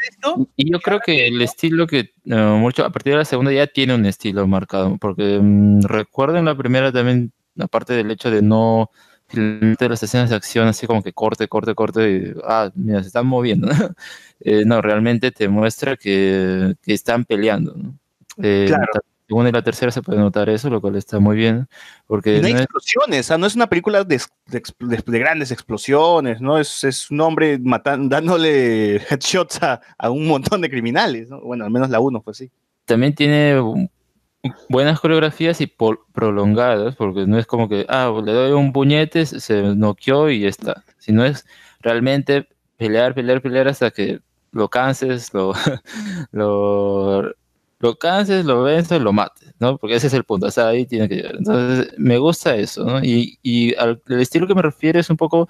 Y 0.56 0.70
yo 0.70 0.78
creo 0.80 1.00
que 1.00 1.26
el 1.26 1.42
estilo 1.42 1.86
que 1.86 2.12
eh, 2.24 2.34
mucho 2.58 2.84
a 2.84 2.90
partir 2.90 3.12
de 3.12 3.18
la 3.18 3.24
segunda 3.24 3.52
ya 3.52 3.66
tiene 3.66 3.94
un 3.94 4.06
estilo 4.06 4.46
marcado, 4.46 4.96
porque 4.98 5.40
mm, 5.42 5.82
recuerden 5.82 6.44
la 6.44 6.56
primera 6.56 6.92
también, 6.92 7.32
aparte 7.58 7.94
del 7.94 8.10
hecho 8.12 8.30
de 8.30 8.40
no 8.40 8.90
filmarte 9.26 9.88
las 9.88 10.02
escenas 10.02 10.30
de 10.30 10.36
acción 10.36 10.68
así 10.68 10.86
como 10.86 11.02
que 11.02 11.12
corte, 11.12 11.48
corte, 11.48 11.74
corte, 11.74 12.10
y, 12.10 12.40
ah, 12.44 12.70
mira, 12.74 13.02
se 13.02 13.08
están 13.08 13.26
moviendo. 13.26 13.68
Eh, 14.40 14.62
no, 14.64 14.80
realmente 14.80 15.32
te 15.32 15.48
muestra 15.48 15.96
que, 15.96 16.76
que 16.80 16.94
están 16.94 17.24
peleando. 17.24 17.74
¿no? 17.74 17.98
Eh, 18.40 18.66
Claro. 18.68 18.86
Segunda 19.28 19.50
y 19.50 19.52
la 19.52 19.62
tercera 19.62 19.92
se 19.92 20.00
puede 20.02 20.18
notar 20.18 20.48
eso, 20.48 20.70
lo 20.70 20.80
cual 20.80 20.96
está 20.96 21.18
muy 21.20 21.36
bien, 21.36 21.68
porque 22.06 22.40
no 22.40 22.46
hay 22.46 22.54
no 22.54 22.58
es- 22.60 22.64
explosiones, 22.64 23.26
sea, 23.26 23.36
no 23.38 23.46
es 23.46 23.54
una 23.54 23.66
película 23.68 24.02
de, 24.02 24.20
de 24.46 24.62
de- 24.80 25.04
de 25.06 25.18
grandes 25.18 25.50
explosiones, 25.52 26.40
¿no? 26.40 26.58
Es, 26.58 26.82
es 26.82 27.10
un 27.10 27.20
hombre 27.20 27.58
matan- 27.58 28.08
dándole 28.08 28.96
headshots 29.10 29.62
a, 29.62 29.80
a 29.98 30.10
un 30.10 30.26
montón 30.26 30.62
de 30.62 30.70
criminales, 30.70 31.28
¿no? 31.28 31.40
Bueno, 31.42 31.64
al 31.66 31.70
menos 31.70 31.90
la 31.90 32.00
uno 32.00 32.22
fue 32.22 32.30
así. 32.30 32.50
también 32.86 33.14
tiene 33.14 33.60
buenas 34.68 34.98
coreografías 35.00 35.60
y 35.60 35.66
prolongadas, 36.12 36.96
porque 36.96 37.26
no 37.26 37.38
es 37.38 37.46
como 37.46 37.68
que, 37.68 37.84
ah, 37.88 38.10
le 38.24 38.32
doy 38.32 38.52
un 38.52 38.72
puñete, 38.72 39.26
se- 39.26 39.40
se 39.40 39.62
noqueó 39.74 40.30
y 40.30 40.40
ya 40.40 40.48
está. 40.48 40.84
Sino 40.98 41.24
es 41.24 41.44
realmente 41.80 42.48
pelear, 42.78 43.14
pelear, 43.14 43.42
pelear 43.42 43.68
hasta 43.68 43.90
que 43.90 44.20
lo 44.52 44.68
canses, 44.70 45.34
lo, 45.34 45.52
lo, 46.32 47.34
lo 47.80 47.96
canses, 47.96 48.44
lo 48.44 48.62
vences, 48.62 49.00
lo 49.00 49.12
mates, 49.12 49.54
¿no? 49.60 49.78
Porque 49.78 49.96
ese 49.96 50.08
es 50.08 50.14
el 50.14 50.24
punto, 50.24 50.46
hasta 50.46 50.68
ahí 50.68 50.86
tiene 50.86 51.08
que 51.08 51.16
llegar. 51.16 51.36
Entonces, 51.36 51.94
me 51.98 52.18
gusta 52.18 52.56
eso, 52.56 52.84
¿no? 52.84 53.04
Y, 53.04 53.38
y 53.42 53.74
al 53.76 54.02
el 54.08 54.20
estilo 54.20 54.46
que 54.46 54.54
me 54.54 54.62
refiero 54.62 54.98
es 54.98 55.10
un 55.10 55.16
poco 55.16 55.48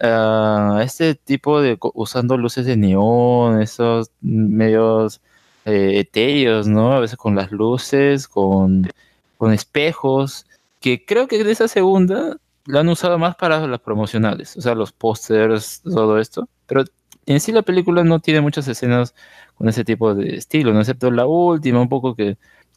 a 0.00 0.80
este 0.84 1.14
tipo 1.14 1.60
de, 1.60 1.78
usando 1.94 2.36
luces 2.36 2.66
de 2.66 2.76
neón, 2.76 3.60
esos 3.60 4.10
medios 4.20 5.20
eh, 5.64 6.00
etéreos, 6.00 6.66
¿no? 6.68 6.92
A 6.92 7.00
veces 7.00 7.16
con 7.18 7.34
las 7.34 7.52
luces, 7.52 8.28
con, 8.28 8.88
con 9.36 9.52
espejos, 9.52 10.46
que 10.80 11.04
creo 11.04 11.28
que 11.28 11.42
de 11.44 11.52
esa 11.52 11.68
segunda 11.68 12.36
la 12.66 12.80
han 12.80 12.88
usado 12.88 13.18
más 13.18 13.36
para 13.36 13.66
las 13.66 13.80
promocionales, 13.80 14.56
o 14.56 14.60
sea, 14.60 14.74
los 14.74 14.92
pósters, 14.92 15.82
todo 15.82 16.18
esto, 16.18 16.48
pero 16.66 16.84
en 17.32 17.40
sí 17.40 17.52
la 17.52 17.62
película 17.62 18.04
no 18.04 18.20
tiene 18.20 18.40
muchas 18.40 18.66
escenas 18.68 19.14
con 19.54 19.68
ese 19.68 19.84
tipo 19.84 20.14
de 20.14 20.36
estilo, 20.36 20.72
¿no? 20.72 20.80
Excepto 20.80 21.10
la 21.10 21.26
última, 21.26 21.80
un 21.80 21.88
poco 21.88 22.14
que, 22.14 22.36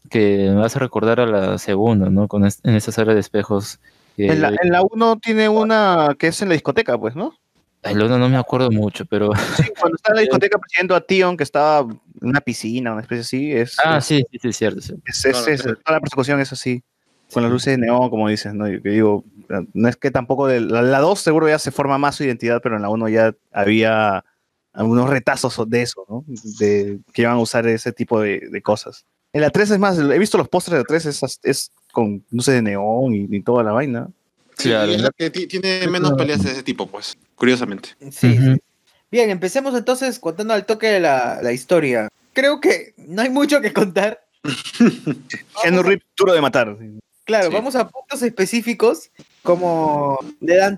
que 0.09 0.51
me 0.53 0.65
hace 0.65 0.79
recordar 0.79 1.19
a 1.19 1.25
la 1.25 1.57
segunda, 1.57 2.09
¿no? 2.09 2.27
Con 2.27 2.45
es- 2.45 2.59
en 2.63 2.75
esa 2.75 2.91
sala 2.91 3.13
de 3.13 3.19
espejos. 3.19 3.79
que- 4.17 4.27
En 4.27 4.41
la, 4.41 4.49
en 4.61 4.71
la 4.71 4.81
uno 4.83 5.17
tiene 5.17 5.47
una 5.49 6.15
que 6.19 6.27
es 6.27 6.41
en 6.41 6.49
la 6.49 6.53
discoteca, 6.53 6.97
pues, 6.97 7.15
¿no? 7.15 7.33
Ay, 7.83 7.95
la 7.95 8.05
otra 8.05 8.17
no 8.19 8.29
me 8.29 8.37
acuerdo 8.37 8.69
mucho, 8.69 9.05
pero... 9.05 9.31
Sí, 9.55 9.71
cuando 9.79 9.95
está 9.95 10.11
en 10.11 10.15
la 10.15 10.21
discoteca 10.21 10.59
persiguiendo 10.59 10.95
a 10.95 11.01
Tion, 11.01 11.35
que 11.37 11.43
estaba 11.43 11.79
en 11.89 11.99
una 12.29 12.41
piscina, 12.41 12.91
una 12.91 13.01
especie 13.01 13.21
así, 13.21 13.51
es, 13.51 13.77
Ah, 13.83 13.97
es, 13.97 14.05
sí, 14.05 14.23
sí, 14.31 14.37
sí, 14.39 14.53
cierto. 14.53 14.81
sí. 14.81 14.93
es- 15.05 15.21
toda 15.63 15.75
la 15.87 15.99
persecución 15.99 16.39
es 16.39 16.51
así, 16.51 16.83
con 17.33 17.41
las 17.43 17.51
luces 17.51 17.77
de 17.77 17.85
neón, 17.85 18.09
como 18.09 18.27
dices, 18.27 18.53
¿no? 18.53 18.67
Yo 18.67 18.81
que 18.83 18.89
digo, 18.89 19.23
no 19.73 19.87
es 19.87 19.95
que 19.95 20.11
tampoco, 20.11 20.45
de, 20.47 20.61
la, 20.61 20.81
la 20.81 20.99
2 20.99 21.21
seguro 21.21 21.47
ya 21.47 21.57
se 21.57 21.71
forma 21.71 21.97
más 21.97 22.15
su 22.15 22.23
identidad, 22.23 22.59
pero 22.61 22.75
en 22.75 22.81
la 22.83 22.89
1 22.89 23.07
ya 23.09 23.33
había 23.51 24.25
algunos 24.73 25.09
retazos 25.09 25.69
de 25.69 25.81
eso, 25.81 26.05
¿no? 26.09 26.23
De 26.59 26.99
que 27.13 27.21
iban 27.23 27.33
a 27.35 27.39
usar 27.39 27.67
ese 27.67 27.91
tipo 27.91 28.21
de, 28.21 28.47
de 28.51 28.61
cosas. 28.61 29.05
En 29.33 29.41
la 29.41 29.49
3 29.49 29.71
es 29.71 29.79
más, 29.79 29.97
he 29.97 30.19
visto 30.19 30.37
los 30.37 30.49
pósteres 30.49 30.77
de 30.79 30.81
la 30.83 30.87
3, 30.87 31.05
es, 31.05 31.39
es 31.43 31.71
con 31.93 32.23
luces 32.31 32.53
de 32.55 32.61
neón 32.61 33.13
y, 33.15 33.27
y 33.29 33.41
toda 33.41 33.63
la 33.63 33.71
vaina. 33.71 34.09
Sí, 34.57 34.71
es 34.71 35.01
la 35.01 35.11
que 35.17 35.29
ti- 35.29 35.47
tiene 35.47 35.87
menos 35.87 36.13
peleas 36.13 36.43
de 36.43 36.51
ese 36.51 36.63
tipo, 36.63 36.85
pues, 36.87 37.17
curiosamente. 37.35 37.89
Sí. 38.11 38.37
Bien, 39.09 39.29
empecemos 39.29 39.73
entonces 39.75 40.19
contando 40.19 40.53
al 40.53 40.65
toque 40.65 40.87
de 40.87 40.99
la, 40.99 41.39
la 41.41 41.51
historia. 41.53 42.07
Creo 42.33 42.59
que 42.61 42.93
no 42.97 43.21
hay 43.21 43.29
mucho 43.29 43.59
que 43.61 43.73
contar. 43.73 44.23
Keanu 45.61 45.83
Reeves, 45.83 46.05
duro 46.17 46.33
de 46.33 46.41
matar. 46.41 46.77
Claro, 47.25 47.47
Sí. 47.49 47.53
vamos 47.53 47.75
a 47.75 47.87
puntos 47.87 48.21
específicos, 48.23 49.09
como 49.43 50.17
le 50.39 50.55
dan 50.57 50.77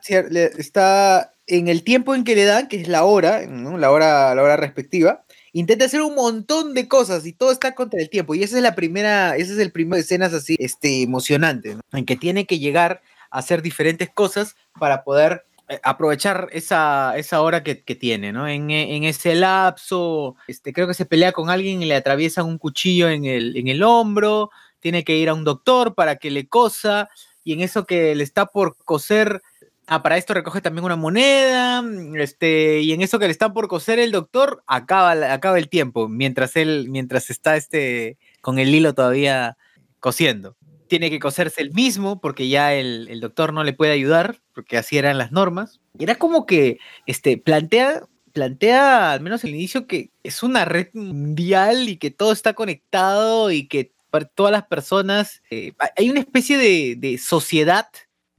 está 0.57 1.32
en 1.47 1.67
el 1.67 1.83
tiempo 1.83 2.15
en 2.15 2.23
que 2.23 2.35
le 2.35 2.45
dan, 2.45 2.67
que 2.67 2.81
es 2.81 2.87
la 2.87 3.03
hora, 3.03 3.41
la 3.45 3.91
hora, 3.91 4.33
la 4.35 4.43
hora 4.43 4.57
respectiva. 4.57 5.23
Intenta 5.51 5.85
hacer 5.85 6.01
un 6.01 6.15
montón 6.15 6.73
de 6.73 6.87
cosas 6.87 7.25
y 7.25 7.33
todo 7.33 7.51
está 7.51 7.75
contra 7.75 7.99
el 8.01 8.09
tiempo. 8.09 8.33
Y 8.33 8.43
esa 8.43 8.57
es 8.57 8.63
la 8.63 8.75
primera, 8.75 9.35
ese 9.35 9.53
es 9.53 9.59
el 9.59 9.71
primer 9.71 9.99
escenas 9.99 10.33
así, 10.33 10.55
este, 10.57 11.03
emocionante, 11.03 11.77
en 11.91 12.05
que 12.05 12.15
tiene 12.15 12.45
que 12.45 12.59
llegar 12.59 13.01
a 13.29 13.39
hacer 13.39 13.61
diferentes 13.61 14.09
cosas 14.09 14.55
para 14.79 15.03
poder 15.03 15.45
eh, 15.69 15.79
aprovechar 15.83 16.49
esa, 16.53 17.13
esa 17.17 17.41
hora 17.41 17.63
que, 17.63 17.83
que 17.83 17.95
tiene, 17.95 18.31
¿no? 18.31 18.47
En, 18.47 18.71
e- 18.71 18.95
en 18.95 19.03
ese 19.03 19.35
lapso, 19.35 20.35
este, 20.47 20.73
creo 20.73 20.87
que 20.87 20.93
se 20.93 21.05
pelea 21.05 21.31
con 21.33 21.49
alguien 21.49 21.81
y 21.81 21.85
le 21.85 21.95
atraviesan 21.95 22.45
un 22.45 22.57
cuchillo 22.57 23.09
en 23.09 23.25
el, 23.25 23.55
en 23.55 23.67
el 23.67 23.83
hombro, 23.83 24.49
tiene 24.79 25.03
que 25.03 25.17
ir 25.17 25.29
a 25.29 25.33
un 25.33 25.43
doctor 25.43 25.93
para 25.93 26.15
que 26.17 26.31
le 26.31 26.47
cosa, 26.47 27.09
y 27.43 27.53
en 27.53 27.61
eso 27.61 27.85
que 27.85 28.15
le 28.15 28.23
está 28.23 28.47
por 28.47 28.75
coser, 28.83 29.41
Ah, 29.87 30.01
para 30.01 30.17
esto 30.17 30.33
recoge 30.33 30.61
también 30.61 30.85
una 30.85 30.95
moneda, 30.95 31.83
este, 32.15 32.79
y 32.81 32.93
en 32.93 33.01
eso 33.01 33.19
que 33.19 33.25
le 33.25 33.31
está 33.31 33.51
por 33.53 33.67
coser 33.67 33.99
el 33.99 34.11
doctor, 34.13 34.63
acaba, 34.65 35.11
acaba 35.33 35.57
el 35.59 35.67
tiempo, 35.67 36.07
mientras 36.07 36.55
él, 36.55 36.87
mientras 36.89 37.29
está 37.29 37.57
este, 37.57 38.17
con 38.41 38.59
el 38.59 38.73
hilo 38.73 38.93
todavía 38.93 39.57
cosiendo. 39.99 40.55
Tiene 40.87 41.09
que 41.09 41.19
coserse 41.19 41.61
el 41.61 41.71
mismo, 41.73 42.21
porque 42.21 42.47
ya 42.47 42.73
el, 42.73 43.07
el 43.09 43.19
doctor 43.19 43.51
no 43.51 43.63
le 43.65 43.73
puede 43.73 43.91
ayudar, 43.91 44.39
porque 44.53 44.77
así 44.77 44.97
eran 44.97 45.17
las 45.17 45.33
normas. 45.33 45.81
Y 45.99 46.03
era 46.03 46.15
como 46.15 46.45
que, 46.45 46.77
este, 47.05 47.37
plantea, 47.37 48.03
plantea, 48.31 49.11
al 49.11 49.19
menos 49.21 49.43
al 49.43 49.49
inicio, 49.49 49.85
que 49.85 50.11
es 50.23 50.43
una 50.43 50.63
red 50.63 50.87
mundial 50.93 51.89
y 51.89 51.97
que 51.97 52.09
todo 52.09 52.31
está 52.31 52.53
conectado 52.53 53.51
y 53.51 53.67
que 53.67 53.91
para 54.09 54.25
todas 54.25 54.51
las 54.53 54.63
personas, 54.67 55.41
eh, 55.49 55.73
hay- 55.97 56.09
una 56.09 56.19
especie 56.21 56.57
de 56.95 57.17
sociedad 57.17 57.87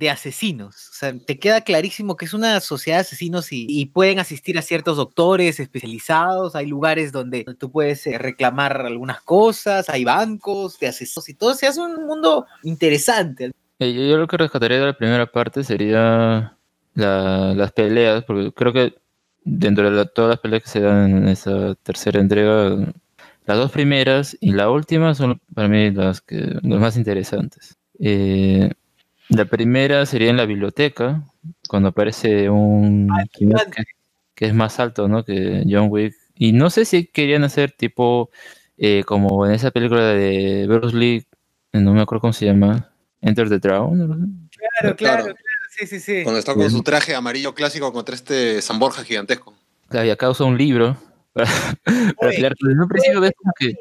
de 0.05 0.11
asesinos. 0.11 0.91
O 0.91 0.95
sea, 0.95 1.15
te 1.19 1.39
queda 1.39 1.63
clarísimo 1.63 2.17
que 2.17 2.27
es 2.27 2.35
una 2.35 2.61
sociedad 2.61 2.99
de 2.99 3.03
asesinos 3.03 3.49
y, 3.51 3.87
pueden 3.87 4.19
asistir 4.19 4.59
a 4.59 4.63
ciertos 4.63 4.99
doctores 4.99 5.59
especializados. 5.61 6.55
Hay 6.55 6.67
lugares 6.67 7.11
donde 7.11 7.45
tú 7.59 7.71
puedes 7.71 8.07
eh, 8.07 8.19
reclamar 8.19 8.83
algunas 8.83 9.23
cosas, 9.23 9.89
hay 9.89 10.05
bancos 10.05 10.79
de 10.79 10.89
asesinos 10.89 11.29
y 11.31 11.35
todo. 11.35 11.55
Se 11.55 11.67
hace 11.67 11.81
un 11.81 12.07
mundo 12.07 12.45
interesante. 12.65 13.53
Eh, 13.79 14.09
Yo, 14.11 14.19
lo 14.19 14.27
que 14.27 14.37
rescataría 14.37 14.79
de 14.79 14.87
la 14.87 14.97
primera 14.97 15.25
parte 15.25 15.65
sería 15.65 16.55
la- 16.95 17.55
las 17.55 17.73
peleas, 17.73 18.25
porque 18.25 18.53
creo 18.53 18.73
que 18.75 18.95
dentro 19.43 19.91
de 19.91 20.07
todas 20.07 20.31
las 20.31 20.41
peleas 20.41 20.63
que 20.65 20.69
se 20.69 20.81
dan 20.81 21.17
en 21.17 21.29
esa 21.29 21.75
tercera 21.77 22.21
entrega, 22.21 22.77
las 23.47 23.57
dos 23.57 23.71
primeras 23.71 24.37
y 24.39 24.53
la 24.53 24.71
última 24.71 25.15
son 25.15 25.41
para 25.55 25.69
mí 25.69 25.91
las, 25.91 26.21
que, 26.21 26.37
las 26.63 26.81
más 26.81 26.97
interesantes. 26.99 27.79
Eh, 27.99 28.71
la 29.29 29.45
primera 29.45 30.05
sería 30.07 30.31
en 30.31 30.37
la 30.37 30.47
biblioteca, 30.47 31.23
cuando 31.69 31.91
aparece 31.91 32.51
un 32.51 33.09
Kimet 33.33 33.71
que, 33.71 33.85
que 34.35 34.47
es 34.47 34.55
más 34.55 34.79
alto 34.81 35.09
¿no? 35.09 35.25
que 35.25 35.65
John 35.69 35.89
Wick. 35.91 36.15
Y 36.35 36.53
no 36.53 36.71
sé 36.71 36.85
si 36.85 37.07
querían 37.07 37.45
hacer 37.45 37.73
tipo 37.73 38.31
eh, 38.77 39.05
como 39.05 39.47
en 39.47 39.53
esa 39.53 39.71
película 39.71 40.03
de 40.09 40.67
Bruce 40.67 40.97
Lee, 40.97 41.27
eh, 41.73 41.81
no 41.81 41.95
me 41.95 42.03
acuerdo 42.03 42.23
cómo 42.23 42.33
se 42.33 42.47
llama, 42.47 42.91
Enter 43.21 43.49
the 43.49 43.59
Dragon. 43.59 43.97
Claro, 44.51 44.97
claro, 44.97 45.25
claro. 45.25 45.35
Sí, 45.71 45.87
sí, 45.87 46.01
sí. 46.01 46.23
Cuando 46.23 46.39
está 46.39 46.55
con 46.55 46.71
su 46.71 46.83
traje 46.83 47.15
amarillo 47.15 47.55
clásico 47.55 47.93
contra 47.93 48.15
este 48.15 48.63
San 48.63 48.79
Borja 48.79 49.03
gigantesco. 49.03 49.55
Claro, 49.89 50.07
y 50.07 50.11
acá 50.11 50.31
usa 50.31 50.47
un 50.47 50.57
libro 50.57 50.97
para, 51.33 51.49
para 52.17 52.31
pelear. 52.31 52.55
Desde 52.61 52.83
un 52.83 52.89
principio 52.89 53.21
ves 53.21 53.33
como 53.37 53.53
que, 53.59 53.75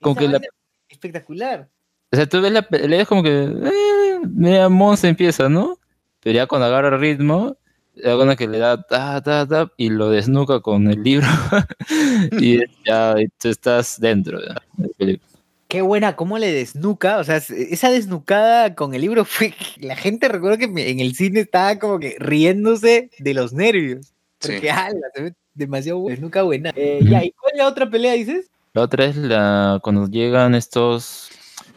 como 0.00 0.14
Esa 0.14 0.20
que 0.20 0.28
la, 0.28 0.40
espectacular. 0.88 1.68
o 2.12 2.16
sea, 2.16 2.26
tú 2.26 2.40
ves 2.40 2.52
la 2.52 2.62
pelea 2.62 3.06
como 3.06 3.22
que, 3.22 3.44
eh, 3.44 4.07
media 4.26 4.68
monza 4.68 5.08
empieza, 5.08 5.48
¿no? 5.48 5.78
Pero 6.20 6.34
ya 6.36 6.46
cuando 6.46 6.66
agarra 6.66 6.96
ritmo, 6.96 7.56
da 7.94 8.16
cuenta 8.16 8.36
que 8.36 8.46
le 8.48 8.58
da 8.58 8.82
ta, 8.82 9.20
ta, 9.22 9.46
ta, 9.46 9.72
y 9.76 9.90
lo 9.90 10.10
desnuca 10.10 10.60
con 10.60 10.88
el 10.90 11.02
libro, 11.02 11.26
y 12.40 12.58
ya 12.86 13.14
y 13.20 13.28
tú 13.40 13.48
estás 13.48 14.00
dentro 14.00 14.38
ya, 14.40 14.54
de 14.76 14.86
la 14.88 14.92
película. 14.96 15.28
Qué 15.68 15.82
buena, 15.82 16.16
cómo 16.16 16.38
le 16.38 16.50
desnuca. 16.50 17.18
O 17.18 17.24
sea, 17.24 17.36
es- 17.36 17.50
esa 17.50 17.90
desnucada 17.90 18.74
con 18.74 18.94
el 18.94 19.02
libro 19.02 19.24
fue. 19.26 19.52
La 19.80 19.96
gente 19.96 20.26
recuerdo 20.28 20.56
que 20.56 20.64
en 20.64 21.00
el 21.00 21.14
cine 21.14 21.40
estaba 21.40 21.78
como 21.78 21.98
que 21.98 22.16
riéndose 22.18 23.10
de 23.18 23.34
los 23.34 23.52
nervios. 23.52 24.14
Porque, 24.40 24.60
Sí. 24.60 24.68
ala, 24.68 24.98
se 25.14 25.22
ve 25.24 25.34
demasiado 25.54 25.98
buena, 25.98 26.14
desnuca 26.14 26.42
buena. 26.42 26.72
Eh, 26.74 27.00
ya, 27.02 27.22
¿y 27.22 27.32
cuál 27.32 27.52
es 27.52 27.58
la 27.58 27.66
otra 27.68 27.90
pelea, 27.90 28.14
dices? 28.14 28.50
La 28.72 28.82
otra 28.82 29.04
es 29.06 29.16
la 29.16 29.78
cuando 29.82 30.06
llegan 30.06 30.54
estos, 30.54 31.28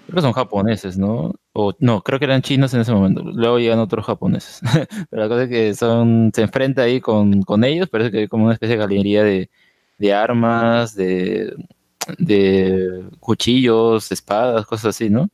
creo 0.06 0.16
que 0.16 0.22
son 0.22 0.34
japoneses, 0.34 0.98
¿no? 0.98 1.34
O 1.54 1.74
no, 1.80 2.02
creo 2.02 2.18
que 2.20 2.26
eran 2.26 2.42
chinos 2.42 2.74
en 2.74 2.82
ese 2.82 2.94
momento. 2.94 3.24
Luego 3.24 3.60
llegan 3.60 3.80
otros 3.80 4.06
japoneses. 4.06 4.62
Pero 5.10 5.22
la 5.24 5.28
cosa 5.30 5.44
es 5.44 5.50
que 5.50 5.74
son, 5.76 6.32
se 6.34 6.44
enfrenta 6.44 6.84
ahí 6.84 7.02
con, 7.02 7.42
con 7.44 7.64
ellos, 7.66 7.90
parece 7.90 8.12
que 8.12 8.20
hay 8.20 8.28
como 8.28 8.46
una 8.46 8.54
especie 8.54 8.76
de 8.78 8.82
galería 8.82 9.24
de, 9.24 9.50
de 9.98 10.14
armas, 10.14 10.96
de, 10.96 11.54
de 12.18 13.06
cuchillos, 13.20 14.12
espadas, 14.12 14.66
cosas 14.66 14.96
así, 14.96 15.10
¿no? 15.10 15.30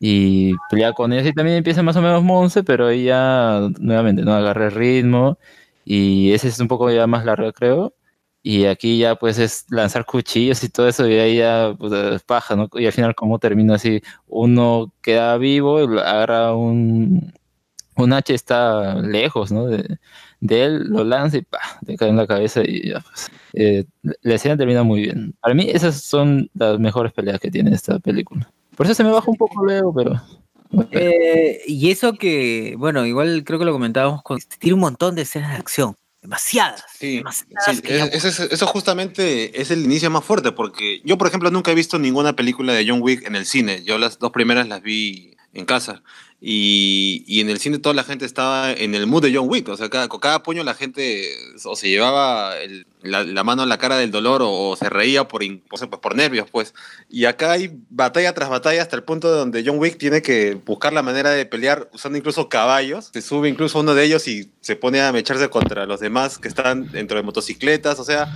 Y 0.00 0.54
pelea 0.70 0.92
con 0.94 1.12
ellos 1.12 1.26
y 1.28 1.32
también 1.34 1.58
empieza 1.58 1.82
más 1.82 1.96
o 1.96 2.02
menos 2.02 2.22
Monse, 2.22 2.64
pero 2.64 2.86
ahí 2.88 3.04
ya 3.04 3.68
nuevamente, 3.80 4.22
¿no? 4.22 4.34
Agarra 4.34 4.66
el 4.66 4.72
ritmo 4.72 5.38
y 5.84 6.32
ese 6.32 6.48
es 6.48 6.60
un 6.60 6.68
poco 6.68 6.90
ya 6.90 7.06
más 7.06 7.24
largo, 7.26 7.52
creo. 7.52 7.94
Y 8.50 8.64
aquí 8.64 8.96
ya 8.96 9.14
pues 9.14 9.38
es 9.38 9.66
lanzar 9.68 10.06
cuchillos 10.06 10.64
y 10.64 10.70
todo 10.70 10.88
eso 10.88 11.06
y 11.06 11.18
ahí 11.18 11.36
ya 11.36 11.74
pues, 11.78 11.92
es 11.92 12.22
paja, 12.22 12.56
¿no? 12.56 12.70
Y 12.72 12.86
al 12.86 12.92
final 12.92 13.14
cómo 13.14 13.38
termina 13.38 13.74
así, 13.74 14.00
uno 14.26 14.90
queda 15.02 15.36
vivo 15.36 15.82
y 15.82 15.98
agarra 15.98 16.54
un, 16.54 17.34
un 17.96 18.12
hacha 18.14 18.32
está 18.32 18.94
lejos, 19.02 19.52
¿no? 19.52 19.66
De, 19.66 19.98
él, 20.40 20.84
lo 20.84 21.04
lanza 21.04 21.36
y 21.36 21.42
pa, 21.42 21.58
te 21.84 21.98
cae 21.98 22.08
en 22.08 22.16
la 22.16 22.26
cabeza 22.26 22.62
y 22.64 22.88
ya 22.88 23.00
pues. 23.00 23.30
eh, 23.52 23.84
la 24.22 24.34
escena 24.36 24.56
termina 24.56 24.82
muy 24.82 25.02
bien. 25.02 25.34
Para 25.42 25.54
mí 25.54 25.66
esas 25.68 26.00
son 26.00 26.48
las 26.54 26.78
mejores 26.78 27.12
peleas 27.12 27.40
que 27.40 27.50
tiene 27.50 27.74
esta 27.74 27.98
película. 27.98 28.50
Por 28.78 28.86
eso 28.86 28.94
se 28.94 29.04
me 29.04 29.10
baja 29.10 29.30
un 29.30 29.36
poco 29.36 29.62
luego, 29.62 29.92
pero... 29.92 30.22
Eh, 30.92 31.60
y 31.66 31.90
eso 31.90 32.14
que, 32.14 32.76
bueno, 32.78 33.04
igual 33.04 33.44
creo 33.44 33.58
que 33.58 33.66
lo 33.66 33.72
comentábamos 33.72 34.22
con. 34.22 34.38
Tiene 34.58 34.72
un 34.72 34.80
montón 34.80 35.14
de 35.16 35.22
escenas 35.22 35.50
de 35.50 35.56
acción. 35.56 35.96
Demasiadas. 36.22 36.84
Sí, 36.98 37.16
demasiadas 37.18 37.80
es- 38.12 38.24
es- 38.24 38.40
eso 38.40 38.66
justamente 38.66 39.60
es 39.60 39.70
el 39.70 39.84
inicio 39.84 40.10
más 40.10 40.24
fuerte, 40.24 40.52
porque 40.52 41.00
yo, 41.04 41.16
por 41.16 41.28
ejemplo, 41.28 41.50
nunca 41.50 41.70
he 41.70 41.74
visto 41.74 41.98
ninguna 41.98 42.34
película 42.34 42.72
de 42.72 42.84
John 42.88 43.00
Wick 43.02 43.24
en 43.26 43.36
el 43.36 43.46
cine. 43.46 43.84
Yo 43.84 43.98
las 43.98 44.18
dos 44.18 44.32
primeras 44.32 44.66
las 44.68 44.82
vi 44.82 45.36
en 45.54 45.64
casa. 45.64 46.02
Y, 46.40 47.24
y 47.26 47.40
en 47.40 47.50
el 47.50 47.58
cine 47.58 47.78
toda 47.78 47.96
la 47.96 48.04
gente 48.04 48.24
estaba 48.24 48.70
en 48.72 48.94
el 48.94 49.08
mood 49.08 49.22
de 49.24 49.34
John 49.34 49.48
Wick. 49.48 49.68
O 49.68 49.76
sea, 49.76 49.88
cada, 49.90 50.06
con 50.06 50.20
cada 50.20 50.44
puño 50.44 50.62
la 50.62 50.74
gente 50.74 51.28
o 51.64 51.74
se 51.74 51.88
llevaba 51.88 52.56
el- 52.58 52.86
la, 53.02 53.24
la 53.24 53.42
mano 53.44 53.62
a 53.62 53.66
la 53.66 53.78
cara 53.78 53.96
del 53.96 54.10
dolor 54.12 54.42
o, 54.42 54.50
o 54.70 54.76
se 54.76 54.88
reía 54.88 55.26
por, 55.26 55.42
in- 55.42 55.64
o 55.70 55.76
sea, 55.76 55.88
por 55.90 56.14
nervios, 56.14 56.48
pues. 56.50 56.74
Y 57.08 57.24
acá 57.24 57.52
hay 57.52 57.72
batalla 57.90 58.34
tras 58.34 58.50
batalla 58.50 58.82
hasta 58.82 58.94
el 58.94 59.02
punto 59.02 59.28
donde 59.30 59.64
John 59.66 59.78
Wick 59.78 59.98
tiene 59.98 60.22
que 60.22 60.54
buscar 60.54 60.92
la 60.92 61.02
manera 61.02 61.30
de 61.30 61.44
pelear 61.44 61.88
usando 61.92 62.18
incluso 62.18 62.48
caballos. 62.48 63.10
Se 63.12 63.20
sube 63.22 63.48
incluso 63.48 63.80
uno 63.80 63.94
de 63.94 64.04
ellos 64.04 64.28
y 64.28 64.50
se 64.60 64.76
pone 64.76 65.00
a 65.00 65.10
mecharse 65.12 65.48
contra 65.48 65.86
los 65.86 65.98
demás 65.98 66.38
que 66.38 66.46
están 66.48 66.90
dentro 66.92 67.16
de 67.16 67.24
motocicletas. 67.24 67.98
O 67.98 68.04
sea, 68.04 68.28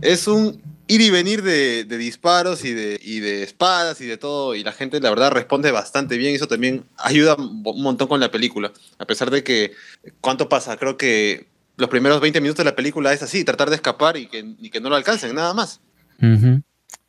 es 0.00 0.26
un 0.28 0.62
ir 0.90 1.00
y 1.00 1.10
venir 1.10 1.42
de, 1.42 1.84
disparos 1.84 2.64
y 2.64 2.74
de, 2.74 3.42
espadas 3.42 4.00
y 4.00 4.06
de 4.06 4.16
todo. 4.16 4.56
Y 4.56 4.64
la 4.64 4.72
gente, 4.72 5.00
la 5.00 5.10
verdad, 5.10 5.30
responde 5.30 5.70
bastante 5.70 6.18
bien. 6.18 6.34
Eso 6.34 6.48
también 6.48 6.84
ayuda 6.96 7.36
un 7.36 7.82
montón 7.82 8.08
con 8.08 8.18
la 8.18 8.30
película. 8.30 8.72
A 8.98 9.06
pesar 9.06 9.30
de 9.30 9.44
que, 9.44 9.72
¿cuánto 10.20 10.48
pasa? 10.48 10.76
Creo 10.76 10.96
que 10.96 11.46
los 11.76 11.88
primeros 11.88 12.20
20 12.20 12.40
minutos 12.40 12.64
de 12.64 12.70
la 12.70 12.76
película 12.76 13.12
es 13.12 13.22
así, 13.22 13.44
tratar 13.44 13.70
de 13.70 13.76
escapar 13.76 14.16
y 14.16 14.26
que, 14.26 14.80
no 14.80 14.90
lo 14.90 14.96
alcancen, 14.96 15.34
nada 15.34 15.54
más. 15.54 15.80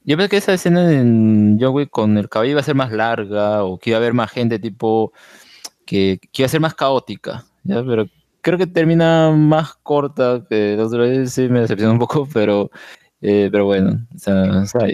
Yo 0.04 0.18
pensé 0.18 0.30
que 0.30 0.38
esa 0.38 0.54
escena 0.54 0.92
en 0.92 1.58
John 1.60 1.86
con 1.88 2.18
el 2.18 2.30
caballo 2.30 2.52
iba 2.52 2.62
a 2.62 2.64
ser 2.64 2.76
más 2.76 2.92
larga 2.92 3.64
o 3.64 3.80
que 3.80 3.90
iba 3.90 3.98
a 3.98 4.02
haber 4.02 4.14
más 4.14 4.32
gente 4.32 4.60
tipo 4.60 5.12
que, 5.86 6.20
iba 6.34 6.46
a 6.46 6.50
ser 6.50 6.62
más 6.62 6.76
caótica. 6.76 7.46
Pero 7.66 8.06
creo 8.42 8.58
que 8.58 8.68
termina 8.68 9.32
más 9.32 9.74
corta 9.82 10.46
que 10.48 10.76
vez, 10.76 11.34
sí 11.34 11.50
me 11.50 11.62
decepcionó 11.62 11.94
un 11.94 12.00
poco, 12.00 12.28
pero, 12.32 12.72
eh, 13.22 13.50
pero 13.52 13.66
bueno, 13.66 14.06
o 14.14 14.18
sea, 14.20 14.62
o 14.62 14.66
sea. 14.66 14.88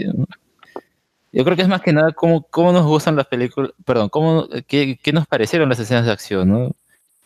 Yo 1.32 1.44
creo 1.44 1.56
que 1.56 1.62
es 1.62 1.68
más 1.68 1.82
que 1.82 1.94
nada 1.94 2.14
cómo, 2.14 2.44
cómo 2.50 2.72
nos 2.72 2.86
gustan 2.86 3.16
las 3.16 3.28
películas, 3.28 3.72
perdón, 3.86 4.10
cómo, 4.10 4.48
qué, 4.66 4.98
qué 5.02 5.14
nos 5.14 5.28
parecieron 5.28 5.70
las 5.70 5.80
escenas 5.80 6.06
de 6.06 6.12
acción, 6.12 6.50
¿no? 6.50 6.76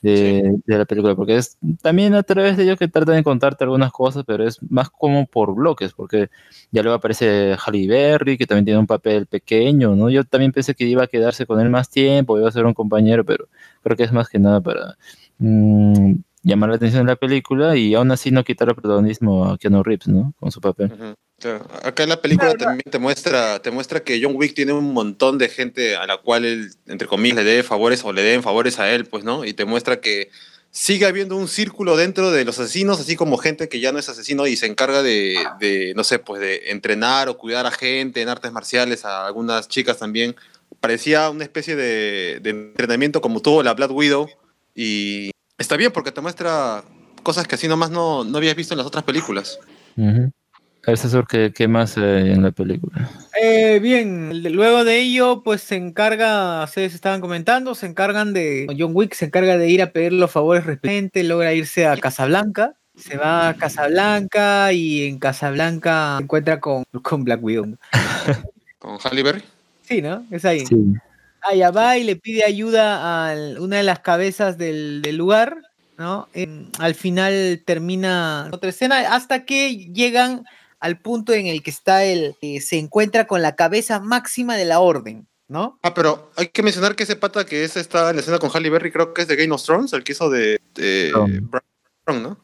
De, 0.02 0.56
de 0.66 0.78
la 0.80 0.86
película, 0.86 1.16
porque 1.16 1.38
es 1.38 1.60
también 1.84 2.16
a 2.16 2.24
través 2.24 2.58
de 2.58 2.64
ellos 2.64 2.80
que 2.80 2.88
tratan 2.88 3.18
de 3.18 3.24
contarte 3.24 3.64
algunas 3.64 3.92
cosas, 3.92 4.24
pero 4.26 4.48
es 4.48 4.60
más 4.64 4.90
como 4.90 5.28
por 5.28 5.54
bloques, 5.54 5.94
porque 5.94 6.30
ya 6.72 6.82
luego 6.82 6.98
aparece 6.98 7.56
Halle 7.56 7.88
Berry, 7.88 8.38
que 8.38 8.48
también 8.48 8.66
tiene 8.66 8.80
un 8.80 8.88
papel 8.88 9.28
pequeño, 9.28 9.96
¿no? 9.96 10.10
Yo 10.10 10.24
también 10.24 10.52
pensé 10.52 10.74
que 10.74 10.86
iba 10.86 11.04
a 11.04 11.08
quedarse 11.08 11.46
con 11.46 11.62
él 11.62 11.70
más 11.70 11.90
tiempo, 11.90 12.40
iba 12.40 12.50
a 12.50 12.52
ser 12.52 12.66
un 12.66 12.74
compañero, 12.74 13.24
pero 13.24 13.48
creo 13.84 13.96
que 13.96 14.04
es 14.04 14.12
más 14.12 14.28
que 14.28 14.40
nada 14.40 14.60
para 14.60 14.98
mm, 15.38 16.16
llamar 16.44 16.70
la 16.70 16.76
atención 16.76 17.06
de 17.06 17.12
la 17.12 17.16
película 17.16 17.76
y 17.76 17.94
aún 17.94 18.12
así 18.12 18.32
no 18.32 18.44
quitar 18.44 18.70
el 18.70 18.76
protagonismo 18.76 19.46
a 19.46 19.58
Keanu 19.58 19.84
Reeves, 19.84 20.08
¿no? 20.08 20.34
Con 20.40 20.52
su 20.52 20.60
papel. 20.62 20.92
Claro. 21.40 21.66
Acá 21.84 22.04
en 22.04 22.10
la 22.10 22.22
película 22.22 22.54
también 22.54 22.90
te 22.90 23.00
muestra, 23.00 23.60
te 23.60 23.72
muestra 23.72 24.02
que 24.02 24.20
John 24.22 24.34
Wick 24.36 24.54
tiene 24.54 24.74
un 24.74 24.94
montón 24.94 25.38
de 25.38 25.50
gente 25.50 25.96
a 25.96 26.06
la 26.06 26.18
cual 26.18 26.46
él, 26.46 26.72
entre 26.88 27.08
comillas, 27.08 27.38
le 27.38 27.44
debe 27.44 27.64
favores 27.64 28.04
o 28.04 28.14
le 28.14 28.22
deben 28.22 28.44
favores 28.44 28.80
a 28.80 28.92
él, 28.92 29.06
pues, 29.06 29.24
¿no? 29.24 29.44
Y 29.44 29.54
te 29.54 29.66
muestra 29.66 30.02
que 30.02 30.30
sigue 30.70 31.06
habiendo 31.06 31.36
un 31.36 31.48
círculo 31.48 31.98
dentro 31.98 32.32
de 32.32 32.46
los 32.46 32.60
asesinos, 32.60 33.00
así 33.00 33.16
como 33.16 33.38
gente 33.38 33.70
que 33.70 33.80
ya 33.80 33.92
no 33.92 34.00
es 34.00 34.08
asesino 34.08 34.48
y 34.48 34.56
se 34.56 34.68
encarga 34.68 35.04
de, 35.04 35.36
de, 35.60 35.94
no 35.96 36.04
sé, 36.04 36.20
pues 36.20 36.40
de 36.42 36.70
entrenar 36.72 37.28
o 37.28 37.38
cuidar 37.38 37.66
a 37.66 37.72
gente 37.72 38.22
en 38.22 38.30
artes 38.30 38.52
marciales, 38.52 39.04
a 39.04 39.26
algunas 39.26 39.68
chicas 39.68 39.98
también. 39.98 40.36
Parecía 40.80 41.30
una 41.30 41.44
especie 41.44 41.76
de, 41.76 42.40
de 42.40 42.50
entrenamiento 42.52 43.20
como 43.20 43.42
tuvo 43.42 43.64
la 43.64 43.74
Black 43.74 43.92
Widow 43.92 44.30
y 44.74 45.31
está 45.62 45.78
bien 45.78 45.92
porque 45.92 46.12
te 46.12 46.22
muestra 46.22 46.84
cosas 47.24 47.48
que 47.48 47.56
así 47.56 47.68
nomás 47.68 47.92
no, 47.92 48.24
no 48.24 48.38
habías 48.38 48.56
visto 48.56 48.74
en 48.74 48.80
las 48.80 48.88
otras 48.88 49.04
películas. 49.04 49.60
A 49.98 50.90
ver, 50.90 50.98
César, 50.98 51.26
¿qué, 51.30 51.54
qué 51.56 51.68
más 51.68 51.98
hay 51.98 52.32
en 52.32 52.42
la 52.42 52.52
película? 52.52 53.10
Eh, 53.40 53.80
bien, 53.80 54.44
luego 54.56 54.84
de 54.84 55.00
ello, 55.00 55.44
pues 55.44 55.62
se 55.62 55.76
encarga, 55.76 56.64
ustedes 56.64 56.96
estaban 56.96 57.22
comentando, 57.22 57.76
se 57.76 57.86
encargan 57.86 58.34
de, 58.34 58.68
John 58.78 58.92
Wick 58.94 59.14
se 59.14 59.26
encarga 59.26 59.58
de 59.58 59.70
ir 59.70 59.82
a 59.82 59.92
pedir 59.92 60.14
los 60.14 60.32
favores 60.32 60.66
respectivamente, 60.66 61.24
logra 61.24 61.54
irse 61.54 61.86
a 61.86 61.96
Casablanca, 61.98 62.76
se 62.96 63.18
va 63.18 63.50
a 63.50 63.54
Casablanca 63.56 64.74
y 64.74 65.08
en 65.08 65.20
Casablanca 65.20 66.16
se 66.18 66.24
encuentra 66.24 66.60
con, 66.60 66.84
con 67.04 67.24
Black 67.24 67.44
Widow. 67.44 67.78
Con 68.80 68.98
Halle 68.98 69.22
Berry. 69.22 69.44
Sí, 69.84 70.02
¿no? 70.02 70.26
Es 70.32 70.44
ahí. 70.44 70.66
Sí. 70.66 70.76
Allá 71.42 71.72
va 71.72 71.98
y 71.98 72.04
le 72.04 72.16
pide 72.16 72.44
ayuda 72.44 73.30
a 73.32 73.36
una 73.60 73.78
de 73.78 73.84
las 73.84 74.00
cabezas 74.00 74.58
del, 74.58 75.02
del 75.02 75.18
lugar, 75.18 75.58
¿no? 75.98 76.28
En- 76.34 76.70
al 76.80 76.96
final 76.96 77.64
termina 77.66 78.50
otra 78.52 78.70
escena 78.70 79.14
hasta 79.16 79.46
que 79.46 79.76
llegan 79.92 80.46
al 80.80 81.00
punto 81.00 81.34
en 81.34 81.48
el 81.48 81.62
que 81.64 81.70
está 81.72 82.04
el, 82.04 82.36
eh, 82.42 82.60
se 82.62 82.78
encuentra 82.80 83.28
con 83.28 83.42
la 83.42 83.56
cabeza 83.56 84.00
máxima 84.00 84.56
de 84.58 84.66
la 84.66 84.80
orden, 84.80 85.28
¿no? 85.48 85.80
Ah, 85.84 85.94
pero 85.94 86.32
hay 86.38 86.48
que 86.48 86.64
mencionar 86.64 86.96
que 86.96 87.04
ese 87.04 87.16
pata 87.16 87.46
que 87.46 87.64
es 87.64 87.78
está 87.78 88.10
en 88.10 88.16
la 88.16 88.22
escena 88.22 88.40
con 88.40 88.50
Halle 88.52 88.70
Berry, 88.70 88.92
creo 88.92 89.14
que 89.14 89.22
es 89.24 89.28
de 89.28 89.36
Game 89.36 89.54
of 89.54 89.64
Thrones, 89.64 89.94
el 89.94 90.04
que 90.04 90.14
hizo 90.14 90.30
de, 90.30 90.60
de 90.76 91.12
Bron. 91.14 91.64
Bron, 92.06 92.24
¿no? 92.24 92.38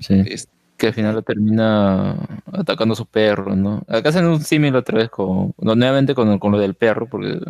Sí. 0.00 0.22
Es- 0.26 0.48
Que 0.84 0.88
al 0.88 0.94
final 0.94 1.14
lo 1.14 1.22
termina 1.22 2.14
atacando 2.52 2.92
a 2.92 2.96
su 2.96 3.06
perro, 3.06 3.56
¿no? 3.56 3.82
Acá 3.88 4.10
hacen 4.10 4.26
un 4.26 4.42
símil 4.42 4.76
otra 4.76 4.98
vez 4.98 5.08
con, 5.08 5.54
no, 5.56 5.74
nuevamente 5.74 6.14
con, 6.14 6.38
con 6.38 6.52
lo 6.52 6.58
del 6.58 6.74
perro, 6.74 7.08
porque 7.08 7.40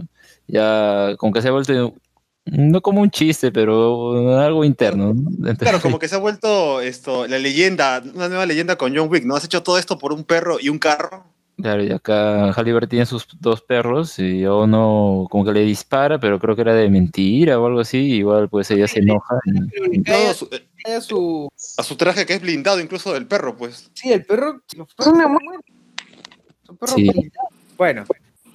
ya 0.47 1.17
como 1.19 1.33
que 1.33 1.43
se 1.43 1.49
ha 1.49 1.51
vuelto, 1.51 1.95
no 2.45 2.81
como 2.81 3.01
un 3.01 3.11
chiste, 3.11 3.51
pero 3.51 4.39
algo 4.39 4.65
interno. 4.65 5.17
Claro, 5.59 5.81
como 5.81 5.99
que 5.99 6.07
se 6.07 6.15
ha 6.15 6.19
vuelto 6.19 6.81
esto, 6.81 7.27
la 7.27 7.41
leyenda, 7.41 8.05
una 8.15 8.29
nueva 8.29 8.47
leyenda 8.47 8.77
con 8.77 8.97
John 8.97 9.09
Wick, 9.11 9.25
¿no? 9.25 9.35
Has 9.35 9.47
hecho 9.47 9.65
todo 9.65 9.79
esto 9.79 9.99
por 9.99 10.13
un 10.13 10.23
perro 10.23 10.59
y 10.61 10.69
un 10.69 10.79
carro. 10.79 11.25
Claro, 11.57 11.85
y 11.85 11.93
acá 11.93 12.51
Halle 12.53 12.73
Berry 12.73 12.89
tiene 12.89 13.07
sus 13.07 13.27
dos 13.41 13.63
perros 13.63 14.19
y 14.19 14.43
a 14.45 14.53
uno 14.55 15.27
como 15.31 15.45
que 15.45 15.53
le 15.53 15.61
dispara, 15.61 16.19
pero 16.19 16.39
creo 16.41 16.57
que 16.57 16.63
era 16.63 16.75
de 16.75 16.91
mentira 16.91 17.61
o 17.61 17.67
algo 17.67 17.81
así, 17.81 17.99
igual 17.99 18.49
pues 18.49 18.71
ella 18.73 18.89
se 18.89 18.99
enoja. 18.99 19.37
y- 19.47 19.99
No, 19.99 20.35
su- 20.35 20.49
eh, 20.51 20.67
Era 20.87 21.01
su, 21.01 21.49
a 21.79 21.83
su 21.83 21.97
traje 21.97 22.27
que 22.27 22.35
es 22.35 22.43
blindado 22.43 22.81
incluso 22.81 23.13
del 23.15 23.27
perro, 23.27 23.57
pues. 23.57 23.91
sí, 23.95 24.13
el 24.13 24.25
perro. 24.27 24.61
Son 24.99 25.17
perros 26.77 26.95
Sí. 26.97 27.09
blindados. 27.09 27.51
Bueno, 27.79 28.05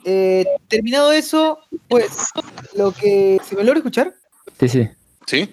eh, 0.04 0.46
terminado 0.68 1.12
eso, 1.12 1.60
pues 1.88 2.28
lo 2.76 2.92
que, 2.92 3.40
¿se 3.44 3.56
me 3.56 3.64
logra 3.64 3.80
escuchar? 3.80 4.14
Sí, 4.60 4.68
sí. 4.68 4.90
¿Sí? 5.26 5.50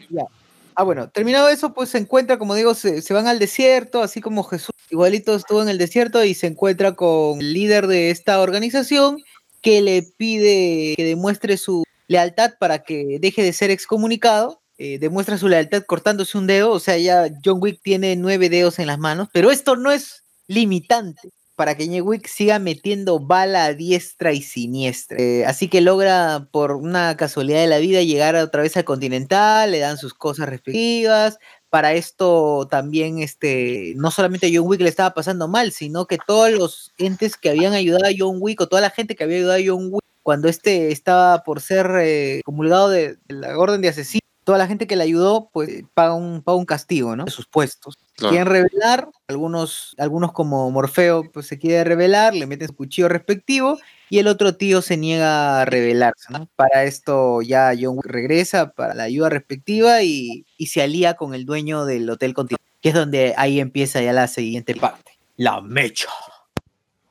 Ah, 0.79 0.83
bueno, 0.83 1.09
terminado 1.09 1.49
eso, 1.49 1.73
pues 1.73 1.89
se 1.89 1.97
encuentra, 1.97 2.39
como 2.39 2.55
digo, 2.55 2.75
se, 2.75 3.03
van 3.15 3.27
al 3.27 3.39
desierto, 3.39 4.03
así 4.03 4.21
como 4.21 4.45
Jesús 4.45 4.75
igualito 4.91 5.35
estuvo 5.35 5.63
en 5.63 5.71
el 5.71 5.79
desierto 5.79 6.23
y 6.23 6.35
se 6.35 6.47
encuentra 6.47 6.93
con 6.95 7.41
el 7.41 7.55
líder 7.55 7.87
de 7.87 8.11
esta 8.11 8.41
organización 8.41 9.19
que 9.63 9.81
le 9.81 10.03
pide 10.03 10.95
que 10.97 11.05
demuestre 11.05 11.57
su 11.57 11.83
lealtad 12.09 12.53
para 12.61 12.81
que 12.83 13.19
deje 13.21 13.43
de 13.43 13.55
ser 13.55 13.71
excomunicado. 13.71 14.61
eh, 14.79 14.99
demuestra 14.99 15.39
su 15.39 15.49
lealtad 15.49 15.83
cortándose 15.85 16.37
un 16.37 16.47
dedo, 16.47 16.73
o 16.73 16.79
sea, 16.79 16.99
ya 16.99 17.29
John 17.43 17.59
Wick 17.63 17.81
tiene 17.83 18.15
nueve 18.15 18.51
dedos 18.51 18.79
en 18.79 18.87
las 18.89 18.99
manos, 18.99 19.29
pero 19.33 19.51
esto 19.51 19.77
no 19.77 19.91
es 19.91 20.25
limitante 20.47 21.33
para 21.57 21.75
que 21.77 21.87
John 21.87 22.07
Wick 22.07 22.27
siga 22.29 22.59
metiendo 22.59 23.19
bala 23.19 23.65
a 23.65 23.75
diestra 23.75 24.33
y 24.33 24.43
siniestra. 24.43 25.19
Eh, 25.19 25.45
así 25.47 25.69
que 25.69 25.81
logra, 25.81 26.49
por 26.53 26.73
una 26.73 27.17
casualidad 27.17 27.61
de 27.61 27.67
la 27.67 27.79
vida, 27.79 28.03
llegar 28.03 28.37
otra 28.37 28.63
vez 28.63 28.77
al 28.77 28.85
Continental, 28.85 29.73
le 29.73 29.79
dan 29.81 29.97
sus 29.99 30.15
cosas 30.15 30.49
respectivas. 30.49 31.39
Para 31.71 31.95
esto 31.95 32.69
también, 32.71 33.19
este, 33.21 33.95
no 33.97 34.11
solamente 34.11 34.47
a 34.47 34.51
John 34.53 34.69
Wick 34.69 34.81
le 34.83 34.89
estaba 34.91 35.15
pasando 35.15 35.49
mal, 35.49 35.73
sino 35.73 36.07
que 36.07 36.19
todos 36.25 36.51
los 36.53 36.93
entes 36.99 37.37
que 37.37 37.51
habían 37.51 37.73
ayudado 37.73 38.05
a 38.07 38.15
John 38.17 38.37
Wick, 38.41 38.61
o 38.61 38.69
toda 38.69 38.83
la 38.83 38.91
gente 38.91 39.17
que 39.17 39.25
había 39.25 39.39
ayudado 39.39 39.59
a 39.59 39.65
John 39.67 39.89
Wick, 39.93 40.05
cuando 40.23 40.49
este 40.49 40.93
estaba 40.93 41.43
por 41.43 41.61
ser 41.61 41.91
eh, 42.01 42.43
comulgado 42.45 42.91
de, 42.91 43.17
de 43.27 43.35
la 43.35 43.59
orden 43.59 43.81
de 43.81 43.89
asesino, 43.89 44.21
toda 44.47 44.59
la 44.59 44.69
gente 44.69 44.87
que 44.87 44.95
le 44.95 45.03
ayudó, 45.03 45.51
pues 45.53 45.83
paga 45.93 46.15
un, 46.15 46.41
paga 46.41 46.57
un 46.57 46.67
castigo, 46.67 47.17
¿no? 47.17 47.25
De 47.25 47.33
sus 47.33 47.49
puestos. 47.49 47.99
Claro. 48.15 48.31
Quieren 48.31 48.47
revelar, 48.47 49.09
algunos, 49.27 49.97
algunos 49.99 50.31
como 50.33 50.71
Morfeo, 50.71 51.25
pues 51.33 51.49
se 51.49 51.59
quiere 51.59 51.83
revelar, 51.83 52.33
le 52.33 52.47
meten 52.47 52.69
su 52.69 52.77
cuchillo 52.77 53.09
respectivo, 53.09 53.77
y 54.09 54.21
el 54.21 54.29
otro 54.29 54.57
tío 54.57 54.83
se 54.83 54.97
niega 54.97 55.61
a 55.61 55.65
revelarse, 55.65 56.33
¿no? 56.33 56.49
Para 56.55 56.85
esto 56.85 57.43
ya 57.43 57.73
John 57.79 57.97
Wick 57.97 58.07
regresa 58.07 58.71
para 58.71 58.95
la 58.95 59.03
ayuda 59.03 59.31
respectiva 59.31 60.05
y, 60.05 60.47
y 60.57 60.69
se 60.69 60.81
alía 60.81 61.15
con 61.15 61.35
el 61.35 61.45
dueño 61.45 61.85
del 61.85 62.09
Hotel 62.09 62.33
Continental, 62.33 62.73
que 62.81 62.91
es 62.91 62.95
donde 62.95 63.35
ahí 63.37 63.59
empieza 63.59 64.01
ya 64.01 64.13
la 64.13 64.29
siguiente 64.29 64.77
parte, 64.77 65.19
la 65.37 65.61
mecha. 65.61 66.09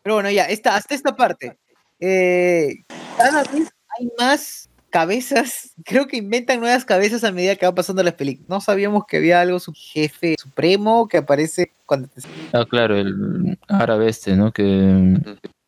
Pero 0.04 0.16
bueno, 0.16 0.32
ya, 0.32 0.46
esta, 0.46 0.78
hasta 0.78 0.96
esta 0.96 1.18
parte. 1.18 1.58
eh, 2.00 2.76
cada 3.18 3.44
vez 3.44 3.70
hay 4.00 4.10
más 4.18 4.70
cabezas, 4.96 5.74
creo 5.84 6.08
que 6.08 6.16
inventan 6.16 6.62
nuevas 6.62 6.86
cabezas 6.86 7.26
a 7.26 7.32
medida 7.34 7.58
que 7.58 7.66
va 7.66 7.76
pasando 7.76 8.02
las 8.02 8.14
películas. 8.14 8.48
No 8.48 8.62
sabíamos 8.62 9.04
que 9.06 9.18
había 9.18 9.42
algo, 9.42 9.60
su 9.60 9.74
jefe 9.74 10.36
supremo, 10.42 11.10
que 11.10 11.18
aparece 11.18 11.74
cuando 11.86 12.08
te... 12.08 12.22
Ah, 12.54 12.64
claro, 12.66 12.96
el 12.96 13.60
árabe 13.68 14.08
este, 14.08 14.38
¿no? 14.38 14.54
Que, 14.54 15.20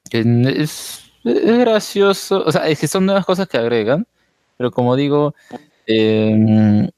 que 0.09 0.21
es, 0.55 1.11
es 1.25 1.57
gracioso, 1.59 2.41
o 2.45 2.51
sea, 2.53 2.69
es 2.69 2.79
que 2.79 2.87
son 2.87 3.05
nuevas 3.05 3.25
cosas 3.25 3.49
que 3.49 3.57
agregan, 3.57 4.07
pero 4.55 4.71
como 4.71 4.95
digo, 4.95 5.35
eh, 5.87 6.89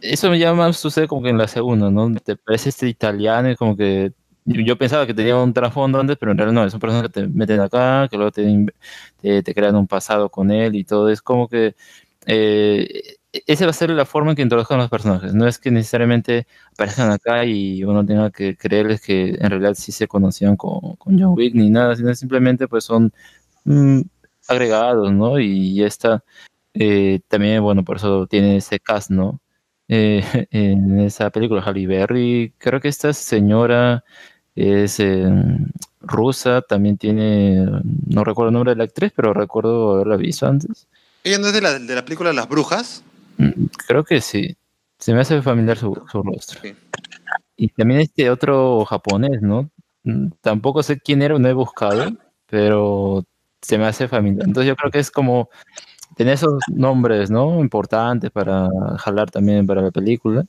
eso 0.00 0.34
ya 0.34 0.54
más 0.54 0.76
sucede 0.78 1.06
como 1.06 1.22
que 1.22 1.28
en 1.28 1.38
la 1.38 1.46
segunda, 1.46 1.88
¿no? 1.88 2.12
Te 2.16 2.34
parece 2.34 2.70
este 2.70 2.88
italiano 2.88 3.48
y 3.48 3.54
como 3.54 3.76
que 3.76 4.10
yo, 4.46 4.78
pensaba 4.78 5.06
que 5.06 5.14
tenía 5.14 5.36
un 5.36 5.52
trasfondo 5.52 6.00
antes, 6.00 6.16
pero 6.18 6.32
en 6.32 6.38
realidad 6.38 6.62
no, 6.64 6.70
son 6.70 6.80
personas 6.80 7.02
que 7.04 7.08
te 7.08 7.26
meten 7.28 7.60
acá, 7.60 8.08
que 8.08 8.16
luego 8.16 8.32
te, 8.32 9.54
crean 9.54 9.76
un 9.76 9.86
pasado 9.86 10.30
con 10.30 10.50
él 10.50 10.74
y 10.76 10.84
todo, 10.84 11.10
es 11.10 11.20
como 11.22 11.48
que 11.48 11.74
eh, 12.26 13.16
esa 13.46 13.64
va 13.66 13.70
a 13.70 13.74
ser 13.74 13.90
la 13.90 14.04
forma 14.04 14.30
en 14.30 14.36
que 14.36 14.42
introduzcan 14.42 14.78
los 14.78 14.90
personajes, 14.90 15.34
no 15.34 15.46
es 15.46 15.58
que 15.58 15.70
necesariamente 15.70 16.46
aparezcan 16.72 17.10
acá 17.10 17.44
y 17.44 17.84
uno 17.84 18.04
tenga 18.06 18.30
que 18.30 18.56
creerles 18.56 19.00
que 19.00 19.36
en 19.38 19.50
realidad 19.50 19.74
sí 19.74 19.92
se 19.92 20.08
conocían 20.08 20.56
con, 20.56 20.96
con 20.96 21.18
John 21.18 21.34
Wick 21.36 21.54
ni 21.54 21.70
nada, 21.70 21.96
sino 21.96 22.14
simplemente 22.14 22.68
pues 22.68 22.84
son 22.84 23.12
mm, 23.64 24.00
agregados, 24.48 25.12
¿no? 25.12 25.38
Y 25.38 25.74
ya 25.74 25.86
está. 25.86 26.24
Eh, 26.74 27.20
también, 27.28 27.62
bueno, 27.62 27.84
por 27.84 27.96
eso 27.96 28.26
tiene 28.26 28.58
ese 28.58 28.80
cast, 28.80 29.10
¿no? 29.10 29.40
Eh, 29.88 30.22
en 30.50 31.00
esa 31.00 31.30
película, 31.30 31.62
Halle 31.62 31.86
Berry, 31.86 32.54
creo 32.58 32.80
que 32.80 32.88
esta 32.88 33.12
señora 33.12 34.04
es 34.56 34.98
eh, 35.00 35.28
rusa, 36.00 36.62
también 36.62 36.96
tiene, 36.96 37.66
no 38.06 38.24
recuerdo 38.24 38.48
el 38.48 38.54
nombre 38.54 38.72
de 38.72 38.76
la 38.76 38.84
actriz, 38.84 39.12
pero 39.14 39.34
recuerdo 39.34 39.94
haberla 39.94 40.16
visto 40.16 40.46
antes. 40.46 40.88
¿Ella 41.22 41.38
no 41.38 41.48
es 41.48 41.52
de 41.52 41.60
la, 41.60 41.78
de 41.78 41.94
la 41.94 42.04
película 42.04 42.32
Las 42.32 42.48
Brujas? 42.48 43.02
Mm, 43.36 43.66
Creo 43.86 44.04
que 44.04 44.20
sí. 44.20 44.56
Se 44.98 45.12
me 45.12 45.20
hace 45.20 45.42
familiar 45.42 45.76
su, 45.76 45.94
su 46.10 46.22
rostro. 46.22 46.60
Sí. 46.62 46.74
Y 47.56 47.68
también 47.68 48.00
este 48.00 48.30
otro 48.30 48.84
japonés, 48.84 49.42
¿no? 49.42 49.70
Mm, 50.04 50.28
Tampoco 50.40 50.82
sé 50.82 50.98
quién 50.98 51.22
era, 51.22 51.38
no 51.38 51.48
he 51.48 51.52
buscado, 51.52 52.12
pero 52.48 53.24
se 53.60 53.76
me 53.76 53.86
hace 53.86 54.08
familiar. 54.08 54.46
Entonces 54.46 54.68
yo 54.68 54.76
creo 54.76 54.90
que 54.90 55.00
es 55.00 55.10
como 55.10 55.50
tener 56.16 56.34
esos 56.34 56.62
nombres, 56.68 57.30
¿no? 57.30 57.60
Importantes 57.60 58.30
para 58.30 58.68
jalar 58.98 59.30
también 59.30 59.66
para 59.66 59.82
la 59.82 59.90
película. 59.90 60.46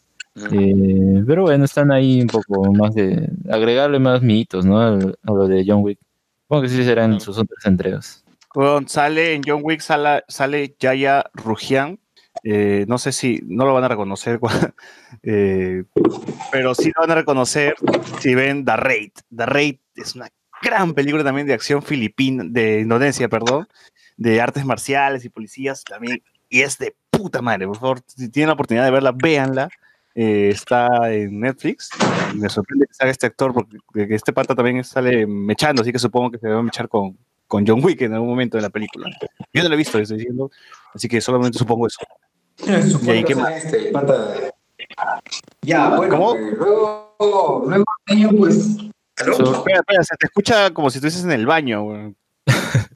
Eh, 0.52 1.24
pero 1.26 1.44
bueno, 1.44 1.66
están 1.66 1.92
ahí 1.92 2.22
un 2.22 2.28
poco 2.28 2.72
más 2.74 2.94
de 2.94 3.30
agregarle 3.50 4.00
más 4.00 4.22
mitos, 4.22 4.66
¿no? 4.66 4.80
A 4.80 4.98
lo 5.26 5.48
de 5.48 5.64
John 5.68 5.84
Wick. 5.84 6.00
Supongo 6.44 6.64
que 6.64 6.70
sí 6.70 6.84
serán 6.84 7.20
sus 7.20 7.38
otras 7.38 7.66
entregas. 7.66 8.24
Weón, 8.56 8.88
sale 8.88 9.34
en 9.34 9.42
John 9.46 9.62
Wick, 9.64 9.82
sale, 9.82 10.24
sale 10.28 10.76
Yaya 10.80 11.26
Rujian. 11.34 12.00
Eh, 12.44 12.86
no 12.88 12.98
sé 12.98 13.12
si 13.12 13.42
no 13.46 13.66
lo 13.66 13.74
van 13.74 13.84
a 13.84 13.88
reconocer, 13.88 14.40
eh, 15.24 15.84
pero 16.52 16.76
sí 16.76 16.92
lo 16.96 17.02
van 17.02 17.12
a 17.12 17.16
reconocer 17.16 17.76
si 18.20 18.36
ven 18.36 18.64
The 18.64 18.78
Raid. 18.78 19.12
The 19.36 19.46
Raid 19.46 19.78
es 19.96 20.16
una 20.16 20.30
gran 20.62 20.94
película 20.94 21.24
también 21.24 21.48
de 21.48 21.54
acción 21.54 21.82
filipina, 21.82 22.44
de 22.48 22.82
Indonesia, 22.82 23.28
perdón, 23.28 23.68
de 24.18 24.42
artes 24.42 24.66
marciales 24.66 25.26
y 25.26 25.30
policías 25.30 25.84
también, 25.84 26.24
y 26.50 26.62
es 26.62 26.78
de 26.78 26.96
puta 27.10 27.42
madre. 27.42 27.68
Por 27.68 27.78
favor, 27.78 28.02
si 28.06 28.30
tienen 28.30 28.48
la 28.48 28.54
oportunidad 28.54 28.86
de 28.86 28.92
verla, 28.92 29.12
véanla. 29.12 29.70
Eh, 30.20 30.50
está 30.50 31.14
en 31.14 31.40
Netflix 31.40 31.92
y 32.34 32.38
me 32.40 32.50
sorprende 32.50 32.88
que 32.88 32.94
salga 32.96 33.12
este 33.12 33.28
actor 33.28 33.54
porque 33.54 33.78
que 34.08 34.16
este 34.16 34.34
pata 34.34 34.56
también 34.56 34.84
sale 34.84 35.28
mechando, 35.28 35.84
así 35.84 35.92
que 35.92 36.00
supongo 36.00 36.32
que 36.32 36.40
se 36.40 36.48
va 36.50 36.58
a 36.58 36.64
mechar 36.64 36.90
con, 36.90 37.16
con 37.48 37.68
John 37.68 37.84
Wick 37.84 38.02
en 38.02 38.14
algún 38.16 38.30
momento 38.30 38.58
de 38.58 38.64
la 38.64 38.72
película. 38.72 39.08
Yo 39.54 39.62
no 39.62 39.70
lo 39.70 39.76
he 39.76 39.78
visto, 39.78 40.00
estoy 40.00 40.18
diciendo, 40.18 40.50
así 40.92 41.08
que 41.08 41.22
solamente 41.22 41.60
supongo 41.60 41.86
eso. 41.86 42.00
¿Y 43.04 43.10
ahí 43.12 43.24
qué 43.24 43.36
más? 43.36 43.64
Este, 43.64 43.92
pata 43.92 44.26
de- 44.34 44.52
Ya, 45.62 45.96
bueno, 45.96 46.16
¿Cómo? 46.18 46.32
pues, 46.32 46.58
luego, 46.58 47.16
luego 47.68 48.38
pues. 48.40 48.78
¿Aló? 49.20 49.34
Espera, 49.54 49.80
espera, 49.82 50.04
se 50.04 50.16
te 50.18 50.26
escucha 50.26 50.72
como 50.74 50.90
si 50.90 50.98
estuvieses 50.98 51.26
en 51.26 51.32
el 51.32 51.46
baño. 51.46 52.16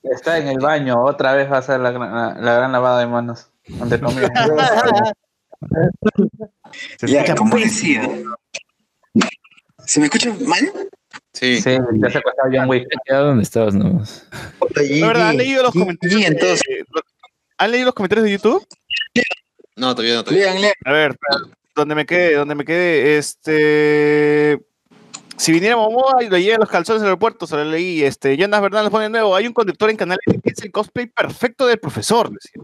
Está 0.01 0.39
en 0.39 0.47
el 0.47 0.57
baño, 0.59 1.03
otra 1.03 1.33
vez 1.33 1.51
va 1.51 1.59
a 1.59 1.61
ser 1.61 1.81
la, 1.81 1.91
gran- 1.91 2.15
la, 2.15 2.33
la 2.41 2.53
gran 2.55 2.71
lavada 2.71 2.99
de 2.99 3.05
manos. 3.05 3.51
Se 3.63 3.73
Ya, 7.01 7.23
decía. 7.57 8.09
¿Se 9.85 9.99
me 9.99 10.05
escucha 10.07 10.33
mal? 10.45 10.71
Sí. 11.33 11.57
Sí, 11.57 11.63
te 11.63 12.07
ha 12.07 12.11
secuestrado 12.11 12.49
John 12.51 12.69
Wick. 12.69 12.87
Ya 13.09 13.17
donde 13.17 13.43
estabas 13.43 13.73
nomás. 13.75 14.27
La 14.75 15.07
verdad, 15.07 15.29
¿han 15.29 15.37
leído 15.37 15.63
los 15.63 15.73
comentarios? 15.73 16.21
entonces- 16.23 16.61
¿Han 17.57 17.71
leído 17.71 17.85
los 17.85 17.93
comentarios 17.95 18.25
de 18.25 18.31
YouTube? 18.31 18.65
No, 19.75 19.93
todavía 19.95 20.15
no. 20.15 20.23
Todavía. 20.23 20.45
Lean, 20.51 20.61
lean. 20.61 20.73
A 20.85 20.91
ver, 20.91 21.15
donde 21.75 21.95
me 21.95 22.05
quedé, 22.05 22.35
donde 22.35 22.55
me 22.55 22.65
quedé, 22.65 23.17
este. 23.17 24.59
Si 25.37 25.51
viniera 25.51 25.75
Momoa 25.75 26.23
y 26.23 26.29
lo 26.29 26.37
llevan 26.37 26.59
los 26.59 26.69
calzones 26.69 27.01
al 27.01 27.07
aeropuerto, 27.07 27.47
se 27.47 27.55
lo 27.55 27.63
leí. 27.65 28.03
Este, 28.03 28.37
Jonas 28.37 28.61
Bernal 28.61 28.83
nos 28.83 28.91
pone 28.91 29.05
de 29.05 29.09
nuevo. 29.09 29.35
Hay 29.35 29.47
un 29.47 29.53
conductor 29.53 29.89
en 29.89 29.97
canal 29.97 30.19
que 30.25 30.39
es 30.51 30.61
el 30.61 30.71
cosplay 30.71 31.07
perfecto 31.07 31.65
del 31.65 31.79
profesor. 31.79 32.29
decía. 32.31 32.61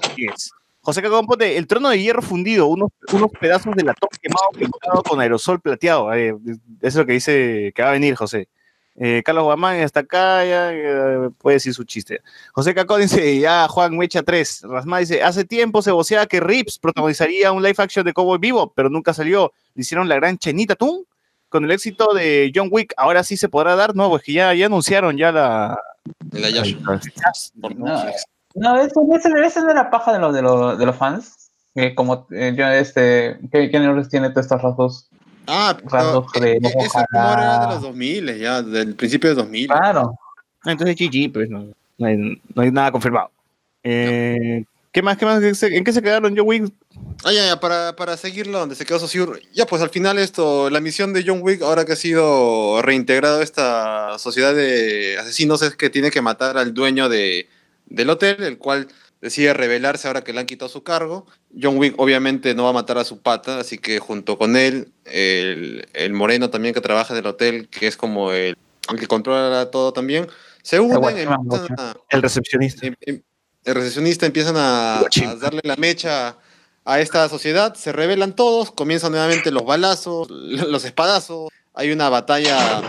Así 0.00 0.26
es. 0.32 0.50
José 0.82 1.00
pone 1.02 1.56
el 1.56 1.66
trono 1.68 1.90
de 1.90 2.02
hierro 2.02 2.22
fundido, 2.22 2.66
unos, 2.66 2.90
unos 3.12 3.30
pedazos 3.30 3.74
de 3.76 3.84
latón 3.84 4.08
quemado 4.20 4.48
pintado 4.50 5.02
con 5.04 5.20
aerosol 5.20 5.60
plateado. 5.60 6.12
Eh, 6.12 6.30
eso 6.30 6.56
es 6.80 6.94
lo 6.96 7.06
que 7.06 7.12
dice 7.12 7.72
que 7.74 7.82
va 7.82 7.90
a 7.90 7.92
venir, 7.92 8.16
José. 8.16 8.48
Eh, 8.96 9.22
Carlos 9.24 9.44
Guamán 9.44 9.76
está 9.76 10.00
acá, 10.00 10.44
ya, 10.44 10.72
eh, 10.72 11.30
puede 11.38 11.56
decir 11.56 11.72
su 11.72 11.84
chiste. 11.84 12.20
José 12.52 12.74
Cacón 12.74 13.00
dice, 13.00 13.38
ya, 13.38 13.68
Juan 13.68 13.96
Mecha 13.96 14.24
3. 14.24 14.62
Rasma 14.64 14.98
dice, 14.98 15.22
hace 15.22 15.44
tiempo 15.44 15.82
se 15.82 15.92
voceaba 15.92 16.26
que 16.26 16.40
Rips 16.40 16.78
protagonizaría 16.80 17.52
un 17.52 17.62
live 17.62 17.76
action 17.78 18.04
de 18.04 18.12
Cowboy 18.12 18.38
Vivo, 18.38 18.72
pero 18.74 18.90
nunca 18.90 19.14
salió. 19.14 19.52
Le 19.74 19.82
hicieron 19.82 20.08
la 20.08 20.16
gran 20.16 20.36
Chenita 20.36 20.74
Toon. 20.74 21.04
Con 21.48 21.64
el 21.64 21.70
éxito 21.70 22.14
de 22.14 22.50
John 22.54 22.68
Wick, 22.70 22.94
ahora 22.96 23.22
sí 23.22 23.36
se 23.36 23.48
podrá 23.48 23.76
dar. 23.76 23.94
No, 23.94 24.08
pues 24.08 24.22
que 24.22 24.32
ya, 24.32 24.54
ya 24.54 24.66
anunciaron 24.66 25.18
ya 25.18 25.30
la... 25.30 25.78
El 26.32 26.44
Ayash. 26.46 26.76
Por 27.60 27.76
Netflix. 27.76 28.24
No 28.54 28.76
eso, 28.80 29.02
ese, 29.14 29.28
ese 29.44 29.60
no 29.62 29.70
era 29.70 29.90
paja 29.90 30.12
de 30.12 30.18
los 30.18 30.34
de, 30.34 30.42
los, 30.42 30.78
de 30.78 30.86
los 30.86 30.96
fans. 30.96 31.36
Que 31.74 31.94
como 31.94 32.26
eh, 32.30 32.54
yo, 32.56 32.66
este, 32.68 33.38
¿qué, 33.50 33.70
qué 33.70 33.78
nombres 33.80 34.08
tiene 34.10 34.28
todos 34.30 34.44
estos 34.46 34.60
rasgos? 34.60 35.08
Ah, 35.46 35.74
pero 35.76 35.88
Rasgos 35.90 36.32
de 36.34 36.52
eh, 36.52 36.58
eh, 36.62 36.72
ese 36.80 36.98
rumor 37.10 37.38
era 37.38 37.58
de 37.60 37.66
los 37.74 37.82
2000, 37.82 38.38
ya, 38.38 38.62
del 38.62 38.94
principio 38.94 39.30
de 39.30 39.36
2000. 39.36 39.66
Claro. 39.68 40.14
Entonces 40.66 40.96
GG, 40.96 41.32
pues 41.32 41.48
no, 41.50 41.66
no, 41.98 42.06
hay, 42.06 42.16
no 42.54 42.62
hay 42.62 42.70
nada 42.70 42.92
confirmado. 42.92 43.30
Eh, 43.82 44.64
¿Qué 44.92 45.00
más? 45.02 45.16
¿Qué 45.16 45.24
más? 45.24 45.40
¿Qué 45.40 45.54
se- 45.54 45.74
¿En 45.74 45.82
qué 45.84 45.92
se 45.92 46.02
quedaron 46.02 46.36
John 46.36 46.46
Wick? 46.46 46.70
Ah, 47.24 47.32
ya, 47.32 47.46
ya, 47.46 47.58
para, 47.58 47.96
para 47.96 48.16
seguirlo 48.18 48.58
donde 48.58 48.74
se 48.74 48.84
quedó 48.84 48.98
Saussure. 48.98 49.40
Ya, 49.54 49.64
pues 49.66 49.80
al 49.80 49.88
final 49.88 50.18
esto, 50.18 50.68
la 50.68 50.80
misión 50.80 51.14
de 51.14 51.24
John 51.26 51.40
Wick, 51.42 51.62
ahora 51.62 51.84
que 51.86 51.94
ha 51.94 51.96
sido 51.96 52.82
reintegrado 52.82 53.40
a 53.40 53.42
esta 53.42 54.18
sociedad 54.18 54.54
de 54.54 55.16
asesinos, 55.18 55.62
es 55.62 55.74
que 55.74 55.88
tiene 55.88 56.10
que 56.10 56.20
matar 56.20 56.58
al 56.58 56.74
dueño 56.74 57.08
de, 57.08 57.48
del 57.94 58.10
hotel, 58.10 58.42
el 58.42 58.58
cual 58.58 58.88
decide 59.20 59.54
rebelarse 59.54 60.08
ahora 60.08 60.22
que 60.24 60.32
le 60.32 60.40
han 60.40 60.46
quitado 60.46 60.68
su 60.68 60.82
cargo. 60.82 61.26
John 61.60 61.78
Wick 61.78 61.94
obviamente 61.98 62.54
no 62.54 62.64
va 62.64 62.70
a 62.70 62.72
matar 62.72 62.98
a 62.98 63.04
su 63.04 63.20
pata, 63.20 63.60
así 63.60 63.78
que 63.78 63.98
junto 64.00 64.36
con 64.38 64.56
él, 64.56 64.92
el, 65.04 65.86
el 65.92 66.12
moreno 66.12 66.50
también 66.50 66.74
que 66.74 66.80
trabaja 66.80 67.14
en 67.14 67.20
el 67.20 67.26
hotel, 67.26 67.68
que 67.68 67.86
es 67.86 67.96
como 67.96 68.32
el, 68.32 68.56
el 68.90 68.98
que 68.98 69.06
controla 69.06 69.70
todo 69.70 69.92
también, 69.92 70.26
se 70.62 70.80
unen, 70.80 70.96
a- 71.78 71.94
El 72.08 72.22
recepcionista. 72.22 72.86
em- 72.86 72.94
em- 73.02 73.22
el 73.64 73.74
recepcionista 73.76 74.26
empiezan 74.26 74.56
a, 74.56 74.98
a 75.28 75.34
darle 75.36 75.60
la 75.62 75.76
mecha 75.76 76.36
a 76.84 76.98
esta 77.00 77.28
sociedad, 77.28 77.74
se 77.74 77.92
rebelan 77.92 78.34
todos, 78.34 78.72
comienzan 78.72 79.12
nuevamente 79.12 79.52
los 79.52 79.64
balazos, 79.64 80.28
los 80.30 80.84
espadazos, 80.84 81.48
hay 81.74 81.92
una 81.92 82.08
batalla 82.08 82.82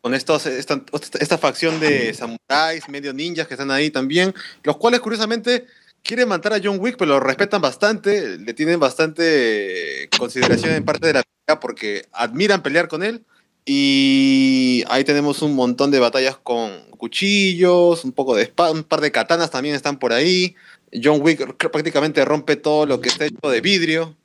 con 0.00 0.14
estos, 0.14 0.46
esta, 0.46 0.82
esta 1.20 1.38
facción 1.38 1.80
de 1.80 2.14
samuráis, 2.14 2.88
medio 2.88 3.12
ninjas 3.12 3.46
que 3.46 3.54
están 3.54 3.70
ahí 3.70 3.90
también, 3.90 4.34
los 4.62 4.76
cuales 4.76 5.00
curiosamente 5.00 5.66
quieren 6.02 6.28
matar 6.28 6.52
a 6.52 6.60
John 6.62 6.78
Wick, 6.80 6.96
pero 6.96 7.12
lo 7.12 7.20
respetan 7.20 7.60
bastante, 7.60 8.38
le 8.38 8.54
tienen 8.54 8.80
bastante 8.80 10.08
consideración 10.18 10.74
en 10.74 10.84
parte 10.84 11.06
de 11.06 11.12
la 11.14 11.22
pelea 11.22 11.60
porque 11.60 12.06
admiran 12.12 12.62
pelear 12.62 12.88
con 12.88 13.02
él. 13.02 13.24
Y 13.70 14.82
ahí 14.88 15.04
tenemos 15.04 15.42
un 15.42 15.54
montón 15.54 15.90
de 15.90 15.98
batallas 15.98 16.38
con 16.38 16.90
cuchillos, 16.92 18.02
un 18.04 18.12
poco 18.12 18.34
de 18.34 18.44
espada, 18.44 18.72
un 18.72 18.82
par 18.82 19.02
de 19.02 19.12
katanas 19.12 19.50
también 19.50 19.74
están 19.74 19.98
por 19.98 20.14
ahí. 20.14 20.54
John 20.90 21.20
Wick 21.20 21.54
prácticamente 21.70 22.24
rompe 22.24 22.56
todo 22.56 22.86
lo 22.86 23.02
que 23.02 23.10
está 23.10 23.26
hecho 23.26 23.50
de 23.50 23.60
vidrio 23.60 24.16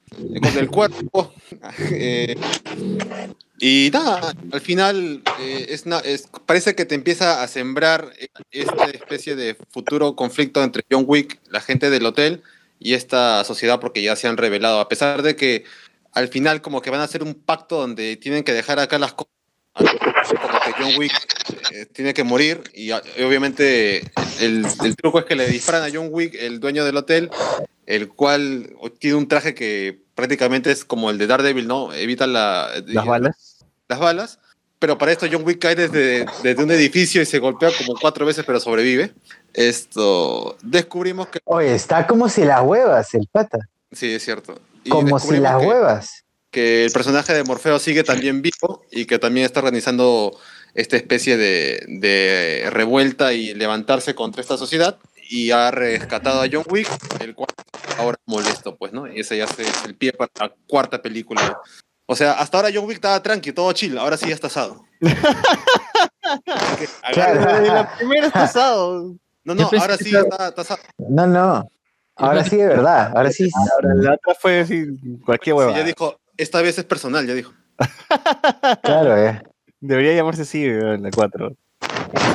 con 0.42 0.58
el 0.58 0.70
cuerpo. 0.70 1.34
Eh, 1.92 2.36
y 3.60 3.92
nada, 3.94 4.34
al 4.52 4.62
final 4.62 5.22
eh, 5.40 5.68
es 5.70 6.28
parece 6.46 6.76
que 6.76 6.86
te 6.86 6.96
empieza 6.96 7.44
a 7.44 7.48
sembrar 7.48 8.12
esta 8.52 8.86
especie 8.86 9.36
de 9.36 9.56
futuro 9.70 10.16
conflicto 10.16 10.64
entre 10.64 10.84
John 10.90 11.06
Wick, 11.08 11.40
la 11.50 11.62
gente 11.62 11.90
del 11.90 12.06
hotel, 12.06 12.42
y 12.80 12.96
esta 12.96 13.44
sociedad 13.44 13.80
porque 13.80 14.02
ya 14.02 14.16
se 14.16 14.28
han 14.28 14.38
revelado. 14.38 14.80
A 14.80 14.90
pesar 14.90 15.22
de 15.22 15.36
que 15.36 15.66
al 16.14 16.28
final 16.28 16.62
como 16.62 16.82
que 16.82 16.90
van 16.90 17.02
a 17.02 17.06
hacer 17.06 17.24
un 17.24 17.36
pacto 17.36 17.78
donde 17.78 18.18
tienen 18.18 18.44
que 18.44 18.54
dejar 18.54 18.80
acá 18.80 18.98
las 18.98 19.14
cosas. 19.14 19.32
Como 19.76 20.60
que 20.60 20.72
John 20.78 20.94
Wick 20.98 21.14
eh, 21.72 21.86
tiene 21.88 22.14
que 22.14 22.24
morir 22.24 22.62
y, 22.74 22.92
ah, 22.92 23.02
obviamente 23.26 24.04
el 24.40 24.66
truco 25.02 25.20
es 25.20 25.26
que 25.26 25.36
le 25.36 25.48
disparan 25.48 25.84
a 25.84 25.92
John 25.92 26.10
Wick, 26.12 26.36
el 26.36 26.60
dueño 26.60 26.86
del 26.86 26.98
hotel, 26.98 27.32
el 27.86 28.10
cual 28.10 28.76
tiene 29.00 29.18
un 29.18 29.28
traje 29.28 29.56
que 29.56 30.03
prácticamente 30.16 30.72
es 30.72 30.86
como 30.86 31.10
el 31.10 31.18
de 31.18 31.28
Daredevil, 31.28 31.68
¿no? 31.68 31.94
Evita 31.94 32.28
la, 32.28 32.70
Las 32.86 33.06
balas. 33.06 33.66
las 33.88 34.00
balas. 34.00 34.40
Pero 34.80 34.98
para 34.98 35.14
esto 35.14 35.26
John 35.32 35.44
Wick 35.46 35.60
cae 35.60 35.76
desde, 35.76 36.26
desde 36.44 36.62
un 36.64 36.70
edificio 36.72 37.22
y 37.22 37.26
se 37.26 37.40
golpea 37.40 37.72
como 37.78 37.98
cuatro 38.00 38.26
veces, 38.26 38.44
pero 38.46 38.60
sobrevive. 38.60 39.14
Esto 39.54 40.58
descubrimos 40.62 41.28
que 41.30 41.40
Oye, 41.46 41.74
está 41.74 42.06
como 42.06 42.28
si 42.30 42.44
las 42.44 42.62
huevas, 42.62 43.14
el 43.14 43.28
pata. 43.32 43.60
sí 43.92 44.12
es 44.14 44.24
cierto. 44.24 44.60
Y 44.84 44.90
Como 44.90 45.18
si 45.20 45.38
las 45.38 45.60
que- 45.62 45.66
huevas. 45.68 46.24
que 46.52 46.84
el 46.86 46.92
personaje 46.92 47.34
de 47.34 47.44
Morfeo 47.46 47.80
sigue 47.80 48.04
también 48.04 48.42
vivo 48.42 48.86
y 48.92 49.06
que 49.06 49.18
también 49.20 49.46
está 49.46 49.62
organizando 49.62 50.38
esta 50.76 50.98
especie 50.98 51.38
de, 51.38 51.84
de 51.88 52.68
revuelta 52.70 53.32
y 53.34 53.54
levantarse 53.54 54.14
contra 54.16 54.42
esta 54.42 54.58
sociedad 54.58 54.98
y 55.36 55.50
ha 55.52 55.72
rescatado 55.72 56.42
a 56.42 56.48
John 56.52 56.64
Wick, 56.70 56.88
el 57.20 57.34
cual 57.34 57.48
ahora 57.98 58.18
es 58.20 58.24
molesto, 58.32 58.76
pues, 58.78 58.94
¿no? 58.94 59.12
Y 59.12 59.20
ese 59.22 59.38
ya 59.38 59.46
es 59.46 59.86
el 59.86 59.96
pie 59.96 60.14
para 60.14 60.30
la 60.40 60.54
cuarta 60.68 61.02
película. 61.02 61.60
O 62.06 62.16
sea, 62.16 62.34
hasta 62.34 62.58
ahora 62.58 62.70
John 62.74 62.86
Wick 62.86 62.96
estaba 62.98 63.22
tranqui, 63.24 63.52
todo 63.52 63.72
chill, 63.74 63.98
ahora 63.98 64.16
sí 64.18 64.28
ya 64.28 64.36
está 64.36 64.48
asado. 64.48 64.86
Desde 67.16 67.68
la 67.68 67.96
primera 67.98 68.28
está 68.28 68.44
asado. 68.44 69.16
No, 69.44 69.56
no, 69.56 69.70
ahora 69.80 69.98
sí 69.98 70.06
estaba- 70.16 70.24
está, 70.30 70.48
está 70.50 70.62
asado. 70.62 70.80
No, 70.98 71.28
no. 71.28 71.68
Ahora 72.16 72.44
sí 72.44 72.58
de 72.58 72.68
verdad. 72.68 73.12
Ahora 73.16 73.32
sí. 73.32 73.50
Ahora, 73.74 73.96
la 73.96 74.14
otra 74.14 74.36
fue 74.40 74.66
cualquier 75.26 75.56
Sí, 75.56 75.58
hueva. 75.60 75.76
ya 75.76 75.84
dijo, 75.84 76.20
esta 76.38 76.62
vez 76.62 76.78
es 76.78 76.84
personal, 76.86 77.26
ya 77.26 77.34
dijo. 77.34 77.52
Claro, 78.84 79.18
eh. 79.18 79.42
Debería 79.80 80.14
llamarse 80.14 80.44
así, 80.44 80.66
la 80.70 81.10
4. 81.14 81.56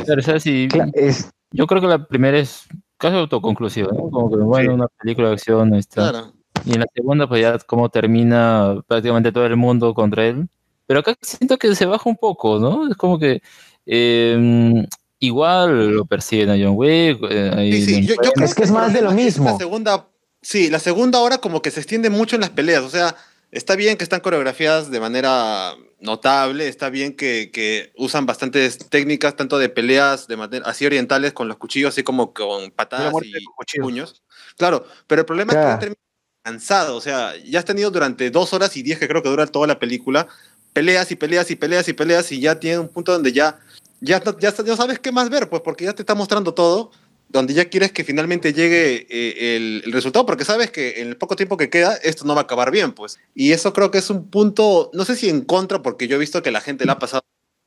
Pero, 0.07 0.21
o 0.21 0.23
sea, 0.25 0.41
sí, 0.41 0.69
Cla- 0.69 0.91
es- 0.95 1.31
yo 1.51 1.67
creo 1.67 1.81
que 1.81 1.87
la 1.87 2.07
primera 2.07 2.39
es 2.39 2.67
casi 2.99 3.17
autoconclusiva, 3.17 3.91
¿no? 3.93 4.11
Como 4.11 4.31
que, 4.31 4.37
bueno, 4.37 4.71
Sí. 4.73 4.75
una 4.75 4.89
película 4.89 5.29
de 5.29 5.35
acción, 5.35 5.75
está. 5.75 6.11
Claro. 6.11 6.33
Y 6.65 6.73
en 6.75 6.81
la 6.81 6.87
segunda, 6.95 7.29
pues 7.29 7.41
ya 7.41 7.57
como 7.59 7.89
termina 7.89 8.83
prácticamente 8.87 9.33
todo 9.33 9.47
el 9.47 9.57
mundo 9.57 9.95
contra 9.95 10.27
él. 10.27 10.49
Pero 10.87 11.01
acá 11.01 11.15
siento 11.23 11.57
que 11.57 11.75
se 11.75 11.87
baja 11.87 12.09
un 12.11 12.17
poco, 12.17 12.59
¿no? 12.59 12.89
Es 12.91 12.97
como 12.97 13.19
que 13.19 13.41
eh, 13.87 14.85
igual 15.19 15.97
lo 15.97 16.05
persiguen 16.05 16.51
a 16.51 16.55
John 16.55 16.75
Wick. 16.77 17.19
eh, 17.31 17.71
Sí, 17.73 17.83
sí, 17.85 18.07
yo, 18.07 18.15
yo 18.23 18.33
creo 18.33 18.45
Es 18.47 18.55
que 18.55 18.63
es 18.65 18.69
el 18.71 18.75
más 18.75 18.93
de 18.93 19.03
lo 19.03 19.11
es 19.11 19.15
mismo. 19.17 19.45
La 19.51 19.57
segunda, 19.57 20.09
sí, 20.43 20.69
la 20.71 20.79
segunda 20.79 21.21
hora 21.21 21.39
como 21.39 21.63
que 21.63 21.71
se 21.71 21.81
extiende 21.81 22.11
mucho 22.11 22.37
en 22.37 22.41
las 22.43 22.51
peleas. 22.51 22.83
O 22.83 22.91
sea, 22.91 23.15
está 23.51 23.77
bien 23.77 23.97
que 23.97 24.05
están 24.05 24.21
coreografiadas 24.21 24.91
de 24.91 25.01
manera 25.01 25.75
notable, 26.01 26.69
está 26.69 26.91
bien 26.91 27.17
que, 27.17 27.51
que 27.53 27.93
usan 27.97 28.27
bastantes 28.27 28.79
técnicas, 28.79 29.37
tanto 29.37 29.59
de 29.59 29.69
peleas 29.69 30.29
de 30.29 30.37
manera 30.37 30.69
así 30.69 30.87
orientales 30.87 31.33
con 31.33 31.49
los 31.49 31.57
cuchillos, 31.57 31.95
así 31.95 32.03
como 32.03 32.33
con 32.33 32.71
patadas 32.71 33.13
y 33.23 33.33
con 33.45 33.83
puños. 33.83 34.23
Claro, 34.57 34.87
pero 35.07 35.21
el 35.21 35.27
problema 35.27 35.53
es 35.53 35.87
que 35.87 35.95
cansado. 36.43 36.97
O 36.97 37.01
sea, 37.01 37.37
ya 37.45 37.59
has 37.59 37.65
tenido 37.65 37.91
durante 37.91 38.31
dos 38.31 38.53
horas 38.53 38.77
y 38.77 38.83
diez, 38.83 38.99
que 38.99 39.09
creo 39.09 39.23
que 39.23 39.29
dura 39.29 39.47
toda 39.47 39.67
la 39.67 39.79
película, 39.79 40.29
peleas 40.73 41.11
y 41.11 41.17
peleas 41.17 41.51
y 41.51 41.57
peleas 41.57 41.89
y 41.89 41.93
peleas 41.93 42.33
y 42.33 42.41
ya 42.41 42.59
tiene 42.59 42.79
un 42.79 42.89
punto 42.89 43.13
donde 43.13 43.33
ya 43.33 43.59
ya, 44.01 44.23
ya, 44.39 44.55
ya 44.55 44.77
sabes 44.77 44.99
qué 44.99 45.13
más 45.13 45.29
ver, 45.29 45.49
pues 45.49 45.63
porque 45.63 45.85
ya 45.85 45.93
te 45.93 46.03
está 46.03 46.15
mostrando 46.15 46.55
todo, 46.55 46.93
donde 47.29 47.55
ya 47.55 47.67
quieres 47.67 47.93
que 47.93 48.05
finalmente 48.05 48.53
llegue 48.53 49.07
eh, 49.11 49.57
el, 49.57 49.83
el 49.85 49.93
resultado, 49.93 50.25
porque 50.27 50.45
sabes 50.45 50.71
que 50.71 51.01
en 51.01 51.09
el 51.09 51.17
poco 51.17 51.37
tiempo 51.37 51.57
que 51.57 51.71
queda 51.71 51.95
esto 52.03 52.25
no 52.25 52.35
va 52.35 52.41
a 52.43 52.45
acabar 52.45 52.71
bien, 52.71 52.93
pues. 52.93 53.19
Y 53.35 53.53
eso 53.53 53.73
creo 53.73 53.91
que 53.91 53.99
es 53.99 54.11
un 54.11 54.29
punto, 54.31 54.91
no 54.95 55.05
sé 55.05 55.15
si 55.17 55.29
en 55.29 55.43
contra, 55.43 55.83
porque 55.83 56.09
yo 56.09 56.17
he 56.17 56.19
visto 56.19 56.43
que 56.43 56.51
la 56.51 56.61
gente 56.61 56.87
la 56.87 56.95
ha 56.95 56.99
pasado 56.99 57.23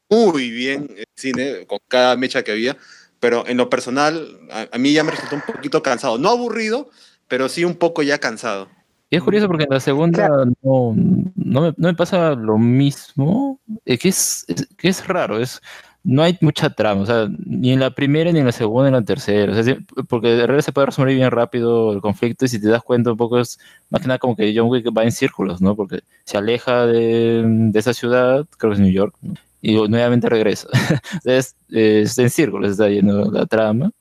muy 0.09 0.49
bien 0.51 0.89
en 0.97 1.05
cine, 1.15 1.65
con 1.67 1.79
cada 1.87 2.15
mecha 2.17 2.43
que 2.43 2.51
había, 2.51 2.75
pero 3.19 3.47
en 3.47 3.57
lo 3.57 3.69
personal, 3.69 4.39
a, 4.51 4.67
a 4.71 4.77
mí 4.77 4.93
ya 4.93 5.03
me 5.03 5.11
resultó 5.11 5.35
un 5.35 5.41
poquito 5.43 5.81
cansado. 5.83 6.17
No 6.17 6.29
aburrido, 6.29 6.89
pero 7.27 7.47
sí 7.47 7.63
un 7.63 7.75
poco 7.75 8.01
ya 8.03 8.17
cansado. 8.19 8.67
Y 9.09 9.17
es 9.17 9.23
curioso 9.23 9.47
porque 9.47 9.65
en 9.65 9.69
la 9.71 9.79
segunda 9.81 10.27
no, 10.63 10.95
no, 11.35 11.61
me, 11.61 11.73
no 11.77 11.87
me 11.89 11.93
pasa 11.93 12.31
lo 12.31 12.57
mismo, 12.57 13.59
eh, 13.85 13.97
que 13.97 14.09
es, 14.09 14.45
es- 14.47 14.67
que 14.77 14.87
es 14.89 15.05
raro, 15.07 15.39
es, 15.39 15.61
no 16.03 16.23
hay 16.23 16.37
mucha 16.41 16.69
trama, 16.71 17.01
o 17.01 17.05
sea, 17.05 17.27
ni 17.45 17.73
en 17.73 17.79
la 17.79 17.91
primera, 17.91 18.31
ni 18.31 18.39
en 18.39 18.45
la 18.45 18.51
segunda, 18.51 18.89
ni 18.89 18.95
en 18.95 19.01
la 19.01 19.05
tercera, 19.05 19.51
o 19.51 19.63
sea, 19.63 19.77
porque 20.09 20.29
de 20.29 20.47
realidad 20.47 20.65
se 20.65 20.71
puede 20.71 20.87
resumir 20.87 21.15
bien 21.15 21.31
rápido 21.31 21.93
el 21.93 22.01
conflicto 22.01 22.45
y 22.45 22.47
si 22.47 22.59
te 22.59 22.69
das 22.69 22.83
cuenta 22.83 23.11
un 23.11 23.17
poco 23.17 23.39
es 23.39 23.59
más 23.89 24.01
que 24.01 24.07
nada 24.07 24.17
como 24.17 24.35
que 24.35 24.53
John 24.55 24.69
Wick 24.69 24.87
va 24.97 25.03
en 25.03 25.11
círculos, 25.11 25.61
¿no? 25.61 25.75
Porque 25.75 26.01
se 26.23 26.37
aleja 26.37 26.87
de, 26.87 27.43
de 27.45 27.79
esa 27.79 27.93
ciudad, 27.93 28.45
creo 28.57 28.71
que 28.71 28.75
es 28.75 28.79
New 28.79 28.91
York, 28.91 29.15
¿no? 29.21 29.35
y 29.61 29.75
nuevamente 29.87 30.29
regresa. 30.29 30.67
es, 31.23 31.55
es 31.69 32.17
en 32.17 32.29
círculos, 32.29 32.71
está 32.71 32.89
yendo 32.89 33.31
la 33.31 33.45
trama. 33.45 33.91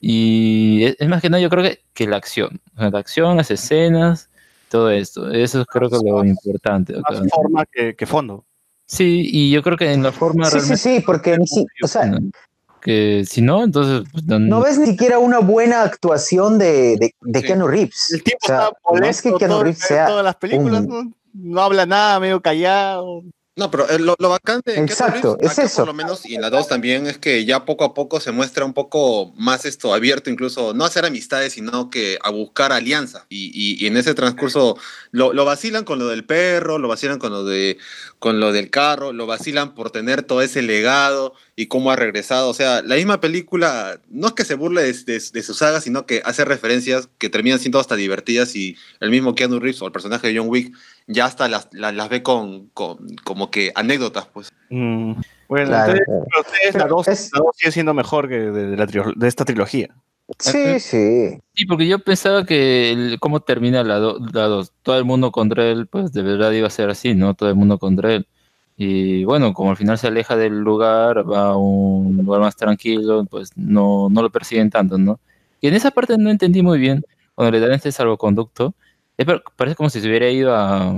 Y 0.00 0.84
es, 0.84 0.96
es 0.98 1.08
más 1.08 1.22
que 1.22 1.30
nada, 1.30 1.42
yo 1.42 1.48
creo 1.48 1.64
que, 1.64 1.80
que 1.94 2.06
la 2.06 2.16
acción. 2.16 2.60
O 2.76 2.80
sea, 2.80 2.90
la 2.90 2.98
acción, 2.98 3.36
las 3.36 3.50
escenas, 3.50 4.28
todo 4.70 4.90
esto. 4.90 5.30
Eso 5.30 5.62
es 5.62 5.66
creo 5.66 5.88
que 5.88 5.98
lo 6.04 6.24
importante. 6.24 6.94
Más 7.00 7.30
forma 7.30 7.64
que, 7.66 7.96
que 7.96 8.06
fondo. 8.06 8.44
Sí, 8.86 9.28
y 9.32 9.50
yo 9.50 9.62
creo 9.62 9.76
que 9.76 9.92
en 9.92 10.02
la 10.02 10.12
forma 10.12 10.44
Sí, 10.44 10.50
sí, 10.52 10.56
realmente 10.58 10.82
sí, 10.82 11.00
porque 11.04 11.36
ni 11.36 11.46
si- 11.46 11.66
o 11.82 11.88
sea, 11.88 12.18
que 12.80 13.24
si 13.28 13.42
no, 13.42 13.64
entonces 13.64 14.08
pues, 14.12 14.24
no, 14.24 14.38
no 14.38 14.60
ves 14.60 14.78
ni 14.78 14.86
siquiera 14.86 15.18
una 15.18 15.40
buena 15.40 15.82
actuación 15.82 16.56
de, 16.58 16.96
de, 16.96 17.14
de 17.20 17.42
Keanu 17.42 17.66
Reeves. 17.66 18.10
El 18.12 18.22
tipo 18.22 18.38
O 18.42 18.46
sea, 18.46 18.56
está 18.56 18.70
no 18.92 19.04
es 19.06 19.22
que 19.22 19.30
molesto 19.30 19.38
Keanu 19.38 19.62
Reeves 19.62 19.78
sea 19.78 20.06
todas 20.06 20.24
las 20.24 20.36
películas, 20.36 20.82
un- 20.82 20.88
¿no? 20.88 21.12
No 21.38 21.60
habla 21.60 21.84
nada, 21.84 22.18
medio 22.20 22.40
callado. 22.40 23.22
No, 23.58 23.70
pero 23.70 23.88
eh, 23.88 23.98
lo, 23.98 24.14
lo 24.18 24.28
bacán 24.28 24.60
de 24.66 24.74
Exacto, 24.78 25.38
es 25.40 25.58
eso. 25.58 25.78
por 25.78 25.86
lo 25.86 25.94
menos, 25.94 26.26
y 26.26 26.34
en 26.34 26.42
la 26.42 26.50
2 26.50 26.68
también, 26.68 27.06
es 27.06 27.16
que 27.16 27.46
ya 27.46 27.64
poco 27.64 27.84
a 27.84 27.94
poco 27.94 28.20
se 28.20 28.30
muestra 28.30 28.66
un 28.66 28.74
poco 28.74 29.32
más 29.38 29.64
esto 29.64 29.94
abierto, 29.94 30.28
incluso 30.28 30.74
no 30.74 30.84
a 30.84 30.88
hacer 30.88 31.06
amistades, 31.06 31.54
sino 31.54 31.88
que 31.88 32.18
a 32.22 32.28
buscar 32.30 32.70
alianza. 32.70 33.24
Y, 33.30 33.46
y- 33.54 33.82
y 33.82 33.86
en 33.86 33.96
ese 33.96 34.12
transcurso 34.12 34.76
lo, 35.10 35.32
lo 35.32 35.46
vacilan 35.46 35.84
con 35.84 35.98
lo 35.98 36.06
del 36.08 36.24
perro, 36.26 36.78
lo 36.78 36.86
vacilan 36.88 37.18
con 37.18 37.32
lo, 37.32 37.44
de, 37.44 37.78
con 38.18 38.40
lo 38.40 38.52
del 38.52 38.68
carro, 38.68 39.14
lo 39.14 39.26
vacilan 39.26 39.74
por 39.74 39.90
tener 39.90 40.22
todo 40.22 40.42
ese 40.42 40.60
legado 40.60 41.32
y 41.56 41.68
cómo 41.68 41.90
ha 41.90 41.96
regresado. 41.96 42.50
O 42.50 42.54
sea, 42.54 42.82
la 42.82 42.96
misma 42.96 43.22
película 43.22 43.98
no 44.10 44.26
es 44.26 44.32
que 44.34 44.44
se 44.44 44.54
burle 44.54 44.82
de, 44.82 44.92
de- 44.92 45.22
de 45.32 45.42
su 45.42 45.54
saga, 45.54 45.80
sino 45.80 46.04
que 46.04 46.20
hace 46.26 46.44
referencias 46.44 47.08
que 47.16 47.30
terminan 47.30 47.58
siendo 47.58 47.80
hasta 47.80 47.96
divertidas 47.96 48.54
y 48.54 48.76
el 49.00 49.08
mismo 49.10 49.34
Keanu 49.34 49.60
Reeves 49.60 49.80
o 49.80 49.86
el 49.86 49.92
personaje 49.92 50.28
de 50.28 50.38
John 50.38 50.48
Wick 50.50 50.74
ya 51.06 51.24
hasta 51.26 51.48
las, 51.48 51.68
las, 51.72 51.94
las 51.94 52.08
ve 52.08 52.22
con, 52.22 52.68
con 52.68 52.98
como 53.24 53.50
que 53.50 53.72
anécdotas, 53.74 54.26
pues. 54.26 54.48
Mm, 54.70 55.12
Bueno, 55.48 55.66
Claro, 55.68 55.92
entonces, 55.92 56.06
claro. 56.06 56.24
ustedes 56.40 56.74
la 56.74 56.82
Pero 56.84 56.96
2 56.96 57.08
es- 57.08 57.30
sigue 57.56 57.72
siendo 57.72 57.94
mejor 57.94 58.28
que 58.28 58.34
de, 58.36 58.66
de 58.70 58.76
la 58.76 58.86
de 58.86 59.28
esta 59.28 59.44
trilogía. 59.44 59.94
Sí, 60.40 60.80
sí. 60.80 61.38
Sí, 61.54 61.66
porque 61.66 61.86
yo 61.86 62.00
pensaba 62.00 62.44
que 62.44 62.90
el- 62.92 63.18
cómo 63.20 63.40
termina 63.40 63.84
la 63.84 63.98
2, 63.98 64.72
todo 64.82 64.98
el 64.98 65.04
mundo 65.04 65.30
contra 65.30 65.64
él, 65.68 65.86
pues 65.86 66.12
de 66.12 66.22
verdad 66.22 66.50
iba 66.50 66.66
a 66.66 66.70
ser 66.70 66.90
así, 66.90 67.14
¿no? 67.14 67.34
Todo 67.34 67.48
el 67.48 67.54
mundo 67.54 67.78
contra 67.78 68.12
él. 68.12 68.26
Y 68.76 69.24
bueno, 69.24 69.54
como 69.54 69.70
al 69.70 69.76
final 69.76 69.96
se 69.98 70.08
aleja 70.08 70.36
del 70.36 70.58
lugar, 70.58 71.30
va 71.30 71.50
a 71.50 71.56
un 71.56 72.16
lugar 72.24 72.40
más 72.40 72.56
tranquilo, 72.56 73.24
pues 73.30 73.50
no, 73.56 74.08
no 74.10 74.20
lo 74.22 74.30
persiguen 74.30 74.68
tanto, 74.68 74.98
¿no? 74.98 75.18
Y 75.60 75.68
en 75.68 75.74
esa 75.74 75.92
parte 75.92 76.18
no 76.18 76.28
entendí 76.28 76.60
muy 76.60 76.78
bien, 76.78 77.04
cuando 77.34 77.52
le 77.52 77.60
dan 77.60 77.72
este 77.72 77.90
salvoconducto, 77.92 78.74
parece 79.56 79.76
como 79.76 79.90
si 79.90 80.00
se 80.00 80.08
hubiera 80.08 80.28
ido 80.28 80.54
a, 80.54 80.92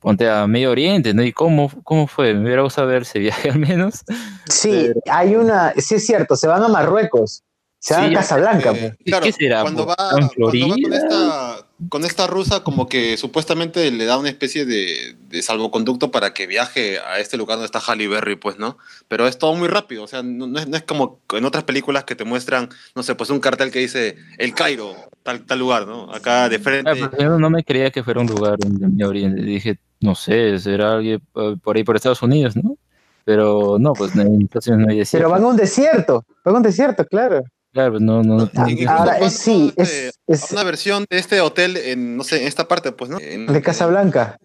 ponte 0.00 0.28
a 0.28 0.46
Medio 0.46 0.70
Oriente, 0.70 1.14
¿no? 1.14 1.22
¿Y 1.22 1.32
cómo, 1.32 1.70
cómo 1.84 2.06
fue? 2.06 2.34
Me 2.34 2.44
hubiera 2.44 2.62
gustado 2.62 2.88
ver 2.88 3.02
ese 3.02 3.20
viaje 3.20 3.50
al 3.50 3.58
menos. 3.58 4.04
Sí, 4.48 4.90
hay 5.10 5.36
una, 5.36 5.72
sí 5.76 5.94
es 5.94 6.06
cierto, 6.06 6.36
se 6.36 6.48
van 6.48 6.62
a 6.62 6.68
Marruecos, 6.68 7.44
se 7.82 7.94
van 7.94 8.08
Sí, 8.08 8.14
a 8.14 8.18
Casablanca. 8.18 8.70
Eh, 8.70 8.78
pues. 8.78 8.96
claro, 9.04 9.24
¿Qué 9.24 9.32
será, 9.32 9.62
Cuando 9.62 9.86
va, 9.86 9.96
cuando 9.96 10.68
va 10.68 10.76
con, 10.80 10.92
esta, 10.92 11.66
con 11.88 12.04
esta 12.04 12.26
rusa, 12.28 12.62
como 12.62 12.88
que 12.88 13.16
supuestamente 13.16 13.90
le 13.90 14.04
da 14.04 14.18
una 14.18 14.28
especie 14.28 14.64
de, 14.64 15.16
de 15.28 15.42
salvoconducto 15.42 16.12
para 16.12 16.32
que 16.32 16.46
viaje 16.46 17.00
a 17.00 17.18
este 17.18 17.36
lugar 17.36 17.56
donde 17.56 17.66
está 17.66 17.80
Halle 17.80 18.06
Berry, 18.06 18.36
pues, 18.36 18.56
¿no? 18.56 18.78
Pero 19.08 19.26
es 19.26 19.36
todo 19.36 19.56
muy 19.56 19.66
rápido, 19.66 20.04
o 20.04 20.06
sea, 20.06 20.22
no, 20.22 20.46
no 20.46 20.60
es, 20.60 20.68
no 20.68 20.76
es 20.76 20.84
como 20.84 21.18
en 21.32 21.44
otras 21.44 21.64
películas 21.64 22.04
que 22.04 22.14
te 22.14 22.24
muestran, 22.24 22.68
no 22.94 23.02
sé, 23.02 23.16
pues 23.16 23.30
un 23.30 23.40
cartel 23.40 23.72
que 23.72 23.80
dice 23.80 24.16
El 24.38 24.54
Cairo, 24.54 24.94
tal, 25.24 25.44
tal 25.44 25.58
lugar, 25.58 25.88
¿no? 25.88 26.12
Acá 26.14 26.48
de 26.48 26.60
frente. 26.60 26.88
Ah, 26.88 26.94
pues, 26.96 27.20
yo 27.20 27.36
no 27.36 27.50
me 27.50 27.64
creía 27.64 27.90
que 27.90 28.04
fuera 28.04 28.20
un 28.20 28.28
lugar 28.28 28.58
en 28.64 28.78
Medio 28.78 29.08
Oriente. 29.08 29.42
Dije, 29.42 29.80
no 30.00 30.14
sé, 30.14 30.56
será 30.60 30.92
alguien 30.92 31.20
eh, 31.34 31.56
por 31.60 31.76
ahí 31.76 31.82
por 31.82 31.96
Estados 31.96 32.22
Unidos, 32.22 32.54
¿no? 32.54 32.76
Pero 33.24 33.76
no, 33.80 33.92
pues 33.92 34.14
en 34.14 34.42
Estados 34.42 34.68
Unidos 34.68 34.86
no 34.86 34.92
hay 34.92 34.98
desierto. 34.98 35.24
Pero 35.26 35.30
van 35.30 35.42
a 35.42 35.46
un 35.48 35.56
desierto, 35.56 36.24
van 36.44 36.54
a 36.54 36.58
un 36.58 36.62
desierto, 36.62 37.04
claro. 37.06 37.42
Claro, 37.72 37.92
pues, 37.92 38.02
no, 38.02 38.22
no, 38.22 38.36
no- 38.36 38.50
Ah, 38.56 38.66
Ahora, 38.98 39.12
van 39.14 39.22
es, 39.24 39.32
sí, 39.38 39.72
es, 39.76 40.52
una 40.52 40.62
versión 40.64 41.06
de 41.08 41.18
este 41.18 41.40
hotel 41.40 41.76
en, 41.76 42.16
no 42.16 42.24
sé, 42.24 42.42
en 42.42 42.46
esta 42.46 42.68
parte, 42.68 42.92
pues, 42.92 43.10
¿no? 43.10 43.18
En- 43.18 43.46
de 43.46 43.62
Casablanca. 43.62 44.36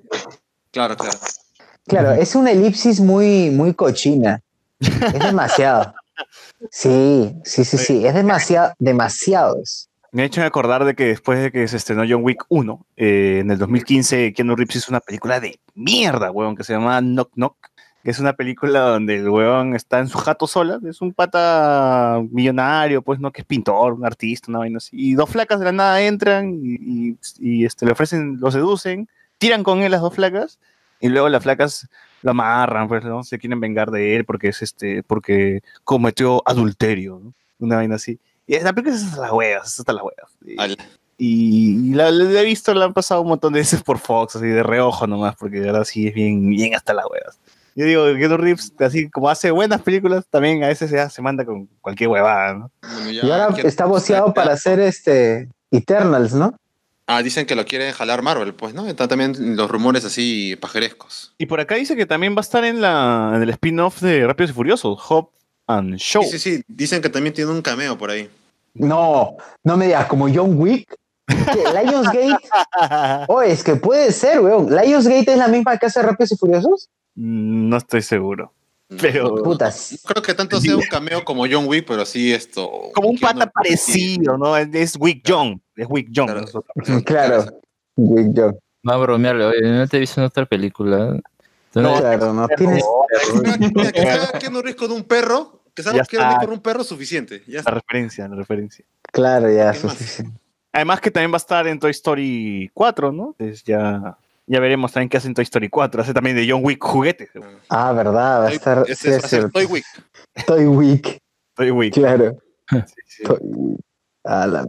Claro, 0.71 0.95
claro. 0.95 1.17
Claro, 1.87 2.11
es 2.13 2.35
una 2.35 2.51
elipsis 2.51 2.99
muy, 2.99 3.49
muy 3.49 3.73
cochina. 3.73 4.41
Es 4.79 5.19
demasiado. 5.19 5.93
Sí, 6.71 7.33
sí, 7.43 7.63
sí, 7.63 7.77
sí, 7.77 8.05
es 8.07 8.13
demasiado, 8.13 8.73
demasiados. 8.79 9.89
Me 10.11 10.23
ha 10.23 10.25
hecho 10.25 10.41
acordar 10.43 10.85
de 10.85 10.95
que 10.95 11.05
después 11.05 11.39
de 11.39 11.51
que 11.51 11.67
se 11.67 11.77
estrenó 11.77 12.03
John 12.07 12.23
Wick 12.23 12.45
1, 12.49 12.85
eh, 12.95 13.39
en 13.41 13.51
el 13.51 13.57
2015, 13.57 14.33
Keanu 14.33 14.55
Reeves 14.55 14.77
hizo 14.77 14.91
una 14.91 14.99
película 14.99 15.39
de 15.39 15.59
mierda, 15.75 16.31
weón, 16.31 16.55
que 16.55 16.63
se 16.63 16.73
llama 16.73 16.99
Knock 17.01 17.31
Knock, 17.35 17.55
que 18.07 18.11
es 18.11 18.19
una 18.19 18.31
película 18.31 18.79
donde 18.83 19.17
el 19.17 19.27
weón 19.29 19.75
está 19.75 19.99
en 19.99 20.07
su 20.07 20.17
jato 20.17 20.47
sola, 20.47 20.79
es 20.87 21.01
un 21.01 21.11
pata 21.11 22.21
millonario, 22.31 23.01
pues, 23.01 23.19
¿no? 23.19 23.33
Que 23.33 23.41
es 23.41 23.45
pintor, 23.45 23.91
un 23.91 24.05
artista, 24.05 24.49
una 24.49 24.59
vaina 24.59 24.77
así. 24.77 24.95
Y 24.97 25.13
dos 25.15 25.29
flacas 25.29 25.59
de 25.59 25.65
la 25.65 25.73
nada 25.73 26.01
entran 26.01 26.53
y, 26.53 26.75
y- 27.11 27.17
y, 27.39 27.65
este, 27.65 27.85
le 27.85 27.91
ofrecen, 27.91 28.37
lo 28.39 28.49
seducen, 28.49 29.09
tiran 29.37 29.61
con 29.61 29.81
él 29.81 29.91
las 29.91 29.99
dos 29.99 30.15
flacas, 30.15 30.57
y 31.01 31.09
luego 31.09 31.27
las 31.27 31.43
flacas 31.43 31.89
lo 32.21 32.31
amarran, 32.31 32.87
pues, 32.87 33.03
¿no? 33.03 33.25
Se 33.25 33.39
quieren 33.39 33.59
vengar 33.59 33.91
de 33.91 34.15
él 34.15 34.23
porque 34.23 34.47
es 34.47 34.61
este, 34.61 35.03
porque 35.03 35.59
cometió 35.83 36.41
adulterio, 36.45 37.19
¿no? 37.21 37.33
Una 37.59 37.75
vaina 37.75 37.95
así. 37.95 38.19
Y 38.47 38.57
la 38.61 38.71
película 38.71 38.95
es 38.95 39.03
hasta 39.03 39.19
las 39.23 39.31
huevas, 39.33 39.67
es 39.73 39.79
hasta 39.81 39.91
las 39.91 40.03
huevas. 40.03 40.31
Y- 40.45 40.55
y 41.19 41.93
la, 41.93 42.09
la 42.11 42.41
he 42.41 42.45
visto, 42.45 42.73
la 42.73 42.85
han 42.85 42.93
pasado 42.93 43.21
un 43.21 43.27
montón 43.27 43.51
de 43.51 43.59
veces 43.59 43.83
por 43.83 43.97
Fox, 43.97 44.37
así 44.37 44.45
de 44.45 44.63
reojo 44.63 45.07
nomás, 45.07 45.35
porque 45.35 45.67
ahora 45.67 45.83
sí 45.83 46.07
es 46.07 46.13
bien, 46.13 46.49
bien 46.49 46.73
hasta 46.73 46.93
las 46.93 47.05
huevas. 47.11 47.37
Yo 47.79 47.85
digo, 47.85 48.03
Keanu 48.17 48.37
Reeves, 48.37 48.73
así 48.79 49.07
como 49.09 49.29
hace 49.29 49.51
buenas 49.51 49.81
películas, 49.81 50.25
también 50.31 50.63
a 50.63 50.67
veces 50.67 50.89
ya 50.89 51.09
se 51.11 51.21
manda 51.21 51.45
con 51.45 51.67
cualquier 51.79 52.09
huevada, 52.09 52.53
¿no? 52.55 52.71
Bueno, 52.81 53.11
ya 53.11 53.23
Y 53.23 53.31
ahora 53.31 53.53
quiero- 53.53 53.69
está 53.69 53.85
boceado 53.85 54.33
para 54.33 54.53
hacer 54.53 54.79
este 54.79 55.47
Eternals, 55.69 56.33
¿no? 56.33 56.55
Ah, 57.05 57.21
dicen 57.21 57.45
que 57.45 57.55
lo 57.55 57.65
quieren 57.65 57.93
jalar 57.93 58.23
Marvel, 58.23 58.53
pues, 58.55 58.73
¿no? 58.73 58.87
Están 58.87 59.07
también 59.07 59.55
los 59.55 59.69
rumores 59.69 60.03
así 60.05 60.57
pajerescos. 60.59 61.33
Y 61.37 61.45
por 61.45 61.59
acá 61.59 61.75
dice 61.75 61.95
que 61.95 62.05
también 62.07 62.33
va 62.35 62.39
a 62.39 62.41
estar 62.41 62.65
en, 62.65 62.81
la, 62.81 63.31
en 63.35 63.43
el 63.43 63.49
spin-off 63.51 64.01
de 64.01 64.25
Rápidos 64.25 64.49
y 64.51 64.53
Furiosos, 64.55 64.99
Hop 65.09 65.29
and 65.67 65.97
Show. 65.97 66.23
Sí, 66.23 66.39
sí, 66.39 66.57
sí. 66.57 66.63
Dicen 66.67 67.01
que 67.01 67.09
también 67.09 67.33
tiene 67.33 67.51
un 67.51 67.61
cameo 67.61 67.95
por 67.97 68.09
ahí. 68.09 68.27
No, 68.73 69.37
no 69.63 69.77
me 69.77 69.85
digas, 69.85 70.07
como 70.07 70.27
John 70.33 70.59
Wick. 70.59 70.93
Lionsgate. 71.27 72.37
Oh, 73.27 73.41
es 73.41 73.63
que 73.63 73.75
puede 73.75 74.11
ser, 74.11 74.39
weón. 74.39 74.69
Lionsgate 74.75 75.31
es 75.31 75.37
la 75.37 75.47
misma 75.47 75.77
que 75.77 75.85
hace 75.87 76.01
Rápidos 76.01 76.31
y 76.31 76.37
Furiosos. 76.37 76.89
No 77.17 77.75
estoy 77.77 78.01
seguro. 78.03 78.53
Pero 79.01 79.35
Putas. 79.43 79.99
No 80.05 80.09
creo 80.13 80.23
que 80.23 80.33
tanto 80.33 80.61
sea 80.61 80.75
un 80.77 80.83
cameo 80.83 81.25
como 81.25 81.45
John 81.49 81.65
Wick, 81.67 81.85
pero 81.85 82.05
sí 82.05 82.31
esto. 82.31 82.69
como 82.93 83.09
un 83.09 83.17
pata 83.17 83.45
parecido, 83.49 84.37
¿no? 84.37 84.55
Es- 84.55 84.69
Es 84.73 84.95
Wick 84.97 85.23
John, 85.27 85.61
es 85.75 85.87
Wick 85.89 86.09
John. 86.15 86.27
Claro. 86.27 86.45
es. 86.45 87.03
Claro. 87.03 87.45
Wick 87.97 88.31
John. 88.35 88.57
Va 88.87 88.93
a 88.93 88.97
bromearle, 88.97 89.43
oye, 89.45 89.61
no 89.63 89.87
te 89.87 89.97
he 89.97 89.99
visto 89.99 90.21
en 90.21 90.27
otra 90.27 90.45
película. 90.45 91.19
Entonces, 91.73 91.99
Claro, 92.01 92.33
no 92.33 92.47
tienes. 92.47 92.83
Que 93.93 94.39
Keanu 94.39 94.61
Reeves 94.61 94.75
con 94.75 94.91
un 94.91 95.03
perro, 95.03 95.63
que 95.75 95.83
Keanu 95.83 95.97
Reeves 95.97 96.13
está. 96.13 96.37
con 96.39 96.51
un 96.51 96.59
perro 96.61 96.83
suficiente. 96.83 97.43
Ya 97.47 97.61
La 97.65 97.71
referencia, 97.71 98.27
la 98.27 98.35
referencia. 98.35 98.85
Claro, 99.11 99.51
ya, 99.51 99.73
suficiente. 99.73 100.39
Además 100.71 101.01
que 101.01 101.11
también 101.11 101.31
va 101.31 101.35
a 101.35 101.37
estar 101.43 101.67
en 101.67 101.79
Toy 101.79 101.91
Story 101.91 102.69
4, 102.73 103.11
¿no? 103.11 103.35
Entonces 103.39 103.63
ya, 103.63 104.17
ya 104.47 104.59
veremos 104.59 104.91
también 104.93 105.09
qué 105.09 105.17
hace 105.17 105.27
en 105.27 105.33
Toy 105.33 105.43
Story 105.43 105.69
4. 105.69 106.01
Hace 106.01 106.13
también 106.13 106.35
de 106.35 106.47
John 106.49 106.61
Wick 106.63 106.83
juguetes. 106.83 107.29
Ah, 107.69 107.91
verdad, 107.93 108.41
va 108.41 108.47
a 108.47 108.51
estar. 108.51 108.79
Este 108.87 108.95
Sí, 108.95 109.09
es 109.09 109.21
ser 109.21 109.29
cierto. 109.29 109.49
Toy 109.51 109.65
Wick. 109.65 109.85
Toy 110.45 110.65
Wick, 110.65 111.17
Toy 111.55 111.71
Wick. 111.71 111.93
claro. 111.93 112.37
Sí, 112.71 113.01
sí. 113.05 113.23
Toy 113.23 113.37
Wick. 113.41 113.79
A 114.25 114.47
la- 114.47 114.67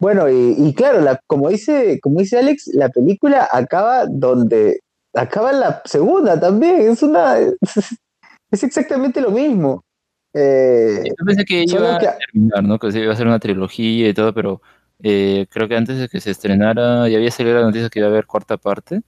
Bueno, 0.00 0.28
y, 0.28 0.54
y 0.58 0.74
claro, 0.74 1.00
la, 1.00 1.18
como, 1.26 1.48
dice, 1.48 1.98
como 2.02 2.20
dice 2.20 2.38
Alex, 2.38 2.68
la 2.74 2.88
película 2.90 3.48
acaba 3.50 4.04
donde 4.06 4.80
acaba 5.14 5.52
la 5.52 5.82
segunda 5.84 6.38
también. 6.38 6.80
Es 6.90 7.02
una. 7.02 7.36
Es 8.50 8.62
exactamente 8.64 9.20
lo 9.20 9.30
mismo. 9.30 9.84
Eh, 10.34 11.02
yo 11.04 11.24
pensé 11.26 11.44
que 11.44 11.64
iba 11.68 11.98
que- 11.98 12.08
a 12.08 12.16
terminar, 12.16 12.64
¿no? 12.64 12.78
Que 12.78 12.90
se 12.92 13.00
iba 13.00 13.10
a 13.10 13.14
hacer 13.14 13.26
una 13.26 13.38
trilogía 13.38 14.08
y 14.08 14.14
todo, 14.14 14.32
pero 14.32 14.62
eh, 15.02 15.46
creo 15.50 15.68
que 15.68 15.76
antes 15.76 15.98
de 15.98 16.08
que 16.08 16.18
se 16.20 16.30
estrenara 16.30 17.06
ya 17.10 17.18
había 17.18 17.30
salido 17.30 17.56
la 17.58 17.66
noticia 17.66 17.90
que 17.90 17.98
iba 17.98 18.08
a 18.08 18.10
haber 18.10 18.24
cuarta 18.26 18.56
parte. 18.56 19.02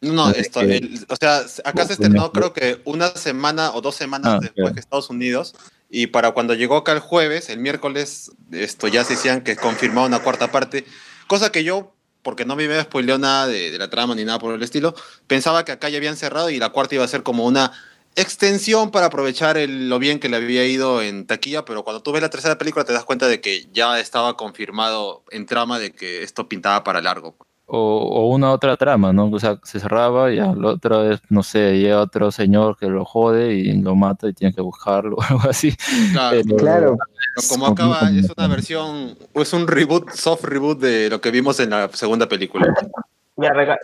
No, 0.00 0.12
no, 0.12 0.30
esto, 0.30 0.60
el- 0.60 1.06
o 1.08 1.16
sea, 1.16 1.38
acá 1.38 1.48
se 1.48 1.72
Pues, 1.72 1.90
estrenó 1.90 2.30
creo 2.32 2.52
que 2.52 2.80
una 2.84 3.08
semana 3.08 3.72
o 3.72 3.80
dos 3.80 3.94
semanas 3.94 4.34
Ah, 4.34 4.38
después 4.40 4.54
claro. 4.64 4.74
que 4.74 4.80
Estados 4.80 5.10
Unidos. 5.10 5.54
Y 5.88 6.08
para 6.08 6.32
cuando 6.32 6.54
llegó 6.54 6.76
acá 6.76 6.92
el 6.92 6.98
jueves, 7.00 7.48
el 7.48 7.60
miércoles, 7.60 8.30
esto 8.52 8.88
ya 8.88 9.04
se 9.04 9.14
decían 9.14 9.42
que 9.42 9.56
confirmaba 9.56 10.06
una 10.06 10.18
cuarta 10.18 10.50
parte. 10.52 10.84
Cosa 11.28 11.50
que 11.50 11.64
yo, 11.64 11.94
porque 12.22 12.44
no 12.44 12.56
me 12.56 12.64
había 12.64 12.82
spoileado 12.82 13.18
nada 13.20 13.46
de, 13.46 13.70
de 13.70 13.78
la 13.78 13.88
trama 13.88 14.14
ni 14.14 14.24
nada 14.24 14.38
por 14.38 14.52
el 14.54 14.62
estilo, 14.62 14.94
pensaba 15.26 15.64
que 15.64 15.72
acá 15.72 15.88
ya 15.88 15.96
habían 15.98 16.16
cerrado 16.16 16.50
y 16.50 16.58
la 16.58 16.70
cuarta 16.70 16.96
iba 16.96 17.04
a 17.04 17.08
ser 17.08 17.22
como 17.22 17.44
una 17.46 17.72
extensión 18.16 18.90
para 18.90 19.06
aprovechar 19.06 19.56
el- 19.58 19.88
lo 19.88 19.98
bien 19.98 20.18
que 20.18 20.28
le 20.28 20.36
había 20.36 20.64
ido 20.66 21.02
en 21.02 21.26
taquilla, 21.26 21.64
pero 21.64 21.84
cuando 21.84 22.02
tú 22.02 22.12
ves 22.12 22.22
la 22.22 22.30
tercera 22.30 22.58
película 22.58 22.84
te 22.84 22.92
das 22.92 23.04
cuenta 23.04 23.28
de 23.28 23.40
que 23.40 23.68
ya 23.72 24.00
estaba 24.00 24.36
confirmado 24.36 25.22
en 25.30 25.46
trama 25.46 25.78
de 25.78 25.92
que 25.92 26.22
esto 26.22 26.48
pintaba 26.48 26.82
para 26.82 27.00
largo. 27.00 27.36
O, 27.66 27.78
o 27.78 28.28
una 28.34 28.52
otra 28.52 28.76
trama, 28.76 29.12
¿no? 29.12 29.28
O 29.30 29.38
sea, 29.40 29.58
se 29.64 29.80
cerraba 29.80 30.32
y 30.32 30.38
a 30.38 30.46
la 30.54 30.68
otra 30.68 30.98
vez, 30.98 31.20
no 31.28 31.42
sé, 31.42 31.78
llega 31.78 32.00
otro 32.00 32.30
señor 32.30 32.76
que 32.78 32.86
lo 32.86 33.04
jode 33.04 33.54
y 33.54 33.72
lo 33.80 33.94
mata 33.96 34.28
y 34.28 34.32
tiene 34.32 34.54
que 34.54 34.60
buscarlo 34.60 35.16
o 35.18 35.22
algo 35.22 35.48
así. 35.50 35.74
Claro, 36.12 36.38
Pero- 36.44 36.56
Claro. 36.56 36.96
Pero 37.34 37.48
como 37.50 37.66
acaba, 37.66 38.08
es 38.10 38.30
una 38.34 38.48
versión, 38.48 39.16
es 39.34 39.52
un 39.52 39.66
reboot, 39.68 40.10
soft 40.12 40.44
reboot 40.44 40.78
de 40.80 41.10
lo 41.10 41.20
que 41.20 41.30
vimos 41.30 41.60
en 41.60 41.70
la 41.70 41.88
segunda 41.92 42.26
película. 42.26 42.72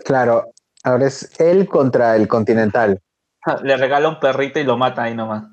Claro, 0.05 0.47
ahora 0.85 1.07
es 1.07 1.39
él 1.39 1.69
contra 1.69 2.17
el 2.17 2.29
Continental. 2.29 3.01
le 3.63 3.77
regala 3.77 4.09
un 4.09 4.19
perrito 4.21 4.59
y 4.61 4.65
lo 4.65 4.77
mata 4.79 5.03
ahí 5.03 5.15
nomás. 5.15 5.45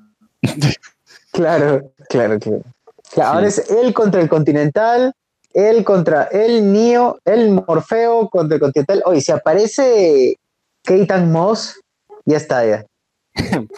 Claro, 1.32 1.92
claro, 2.08 2.40
claro. 2.40 2.62
Claro, 3.12 3.30
Ahora 3.34 3.46
es 3.46 3.70
él 3.70 3.94
contra 3.94 4.20
el 4.20 4.28
Continental, 4.28 5.14
él 5.52 5.84
contra 5.84 6.24
el 6.24 6.72
Neo, 6.72 7.18
el 7.24 7.50
Morfeo 7.50 8.28
contra 8.28 8.56
el 8.56 8.60
Continental. 8.60 9.02
Oye, 9.04 9.20
si 9.20 9.32
aparece 9.32 10.36
Keitan 10.84 11.30
Moss, 11.32 11.80
ya 12.24 12.36
está 12.36 12.64
ya. 12.66 12.86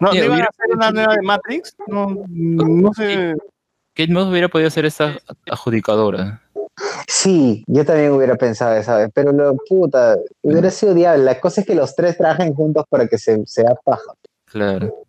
No, 0.00 0.14
¿no 0.14 0.14
iban 0.14 0.40
a 0.40 0.44
hacer 0.44 0.74
una 0.74 0.90
nueva 0.92 1.14
de 1.14 1.20
Matrix? 1.20 1.76
No, 1.86 2.24
no 2.26 2.94
sé. 2.94 3.34
Kate 3.94 4.10
Moss 4.10 4.28
hubiera 4.28 4.48
podido 4.48 4.70
ser 4.70 4.86
esta 4.86 5.18
adjudicadora. 5.50 6.40
Sí, 7.06 7.64
yo 7.66 7.84
también 7.84 8.12
hubiera 8.12 8.36
pensado 8.36 8.76
esa 8.76 8.96
vez, 8.96 9.10
pero 9.12 9.30
lo 9.32 9.56
puta, 9.68 10.16
hubiera 10.40 10.70
sido 10.70 10.94
diablo. 10.94 11.24
La 11.24 11.38
cosa 11.38 11.60
es 11.60 11.66
que 11.66 11.74
los 11.74 11.94
tres 11.94 12.16
trabajen 12.16 12.54
juntos 12.54 12.86
para 12.88 13.06
que 13.08 13.18
se 13.18 13.44
sea 13.44 13.74
paja. 13.84 14.14
Claro. 14.46 15.04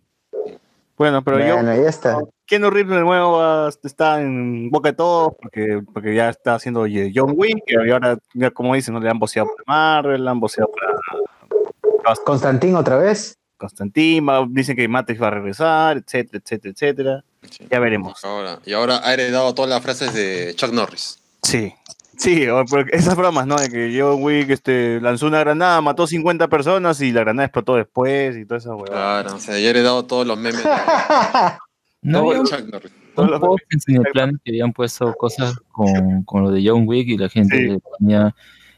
Bueno, 0.97 1.23
pero 1.23 1.39
yo, 1.39 1.55
Bueno, 1.55 1.73
ya 1.73 1.89
está. 1.89 2.19
Keanu 2.51 2.69
Reeves 2.69 2.97
de 2.97 3.01
nuevo 3.01 3.69
está 3.81 4.19
en 4.21 4.69
boca 4.69 4.89
de 4.89 4.95
todos 4.97 5.33
porque, 5.41 5.81
porque 5.93 6.13
ya 6.13 6.27
está 6.29 6.55
haciendo 6.55 6.81
John 7.15 7.33
Wick 7.37 7.63
y 7.65 7.75
ahora, 7.93 8.17
ya 8.33 8.51
como 8.51 8.75
dicen, 8.75 8.93
¿no? 8.93 8.99
le 8.99 9.09
han 9.09 9.17
boceado 9.19 9.47
para 9.55 9.63
Marvel, 9.65 10.21
le 10.25 10.29
han 10.29 10.39
boceado 10.41 10.69
para 10.69 12.15
Constantín 12.25 12.75
otra 12.75 12.97
vez. 12.97 13.37
Constantine, 13.55 14.25
va- 14.25 14.45
dicen 14.49 14.75
que 14.75 14.85
Matrix 14.89 15.21
va 15.21 15.27
a 15.27 15.31
regresar, 15.31 15.95
etcétera, 15.97 16.41
etcétera, 16.43 16.73
etcétera. 16.73 17.23
Ya 17.69 17.79
veremos. 17.79 18.21
Ahora, 18.25 18.59
y 18.65 18.73
ahora 18.73 18.99
ha 19.01 19.13
heredado 19.13 19.53
todas 19.55 19.69
las 19.69 19.81
frases 19.81 20.13
de 20.13 20.53
Chuck 20.55 20.73
Norris. 20.73 21.19
Sí. 21.43 21.73
Sí, 22.17 22.45
porque 22.69 22.95
esas 22.97 23.15
bromas, 23.15 23.47
¿no? 23.47 23.55
De 23.55 23.69
que 23.69 23.97
John 23.97 24.21
Wick 24.21 24.49
este, 24.49 24.99
lanzó 24.99 25.27
una 25.27 25.39
granada, 25.39 25.79
mató 25.79 26.05
50 26.05 26.49
personas 26.49 26.99
y 27.01 27.11
la 27.13 27.21
granada 27.21 27.45
explotó 27.45 27.75
después 27.75 28.35
y 28.35 28.45
toda 28.45 28.57
esa 28.57 28.75
huevada. 28.75 29.21
Claro, 29.23 29.37
o 29.37 29.39
sea, 29.39 29.57
ya 29.57 29.67
ha 29.67 29.69
heredado 29.69 30.05
todos 30.05 30.27
los 30.27 30.37
memes 30.37 30.61
de, 30.63 30.69
No 32.01 32.19
todo 32.19 32.29
había 32.29 32.41
un, 32.41 32.47
Chuck 32.47 32.67
Norris. 32.71 32.91
Todos 33.15 33.41
un 33.41 33.57
en 33.69 33.79
Cineplanet 33.81 34.41
que 34.43 34.51
habían 34.51 34.73
puesto 34.73 35.13
cosas 35.13 35.55
con, 35.69 36.23
con 36.23 36.43
lo 36.43 36.51
de 36.51 36.63
John 36.65 36.87
Wick 36.87 37.07
y 37.09 37.17
la 37.17 37.29
gente 37.29 37.57
Sí. 37.57 37.67
le 37.67 37.79
ponía 37.79 38.35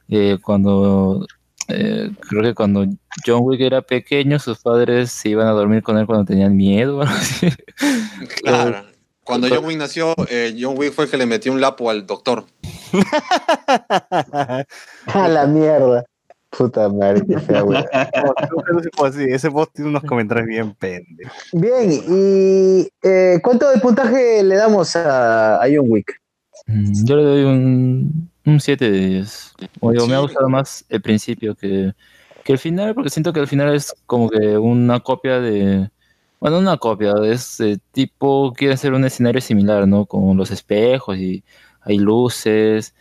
eh, 0.10 0.38
cuando 0.42 1.26
eh, 1.70 2.12
creo 2.20 2.44
que 2.44 2.54
cuando 2.54 2.86
John 3.26 3.40
Wick 3.44 3.62
era 3.62 3.82
pequeño 3.82 4.38
sus 4.40 4.60
padres 4.60 5.12
se 5.12 5.30
iban 5.30 5.48
a 5.48 5.52
dormir 5.52 5.82
con 5.82 5.98
él 5.98 6.06
cuando 6.06 6.26
tenían 6.26 6.58
miedo 6.58 7.02
así. 7.04 7.50
Claro. 8.44 8.86
Cuando 9.24 9.48
John 9.48 9.64
Wick 9.64 9.78
nació, 9.78 10.14
eh, 10.30 10.54
John 10.60 10.78
Wick 10.78 10.92
fue 10.92 11.06
el 11.06 11.12
que 11.12 11.16
le 11.16 11.26
metió 11.26 11.54
un 11.54 11.62
lapo 11.62 11.90
al 11.90 12.06
doctor. 12.06 12.46
A 15.08 15.28
la 15.30 15.48
mierda. 15.48 16.04
Puta 16.58 16.88
madre, 16.90 17.24
qué 17.28 17.40
fea 17.40 17.64
post, 18.96 19.18
sí, 19.18 19.26
ese 19.28 19.50
post 19.50 19.74
tiene 19.74 19.90
unos 19.90 20.04
comentarios 20.04 20.48
bien 20.48 20.74
pendejos. 20.76 21.34
Bien, 21.54 21.92
¿y 21.92 22.88
eh, 23.02 23.40
cuánto 23.44 23.70
de 23.70 23.80
puntaje 23.80 24.44
le 24.44 24.56
damos 24.56 24.96
a, 24.96 25.56
a 25.56 25.66
John 25.68 25.86
Wick? 25.90 26.22
Mm, 26.68 27.06
Yo 27.06 27.16
le 27.16 27.24
doy 27.24 27.44
un, 27.44 28.30
un 28.46 28.60
7 28.60 28.92
de 28.92 28.98
10. 29.08 29.54
Como 29.80 29.92
digo, 29.92 30.08
me 30.08 30.14
ha 30.16 30.18
Sí. 30.18 30.24
gustado 30.24 30.50
más 30.50 30.86
el 30.90 31.02
principio 31.02 31.56
que, 31.56 31.94
que 32.44 32.54
el 32.54 32.60
final, 32.60 32.94
porque 32.94 33.10
siento 33.10 33.34
que 33.34 33.40
el 33.40 33.48
final 33.48 33.74
es 33.74 33.94
como 34.06 34.30
que 34.30 34.58
una 34.58 35.00
copia 35.00 35.40
de. 35.40 35.90
Bueno, 36.40 36.60
una 36.60 36.78
copia, 36.78 37.14
es 37.26 37.60
eh, 37.62 37.78
tipo, 37.94 38.54
quiere 38.54 38.74
hacer 38.74 38.94
un 38.94 39.06
escenario 39.06 39.40
similar, 39.42 39.88
¿no? 39.88 40.06
Con 40.06 40.36
los 40.36 40.52
espejos 40.52 41.18
y 41.18 41.44
hay 41.82 41.98
luces, 41.98 42.94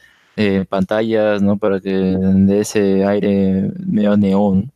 pantallas, 0.69 1.43
¿no? 1.43 1.59
Para 1.59 1.81
que 1.81 1.91
de 1.91 2.61
ese 2.61 3.05
aire 3.05 3.71
medio 3.87 4.17
neón. 4.17 4.73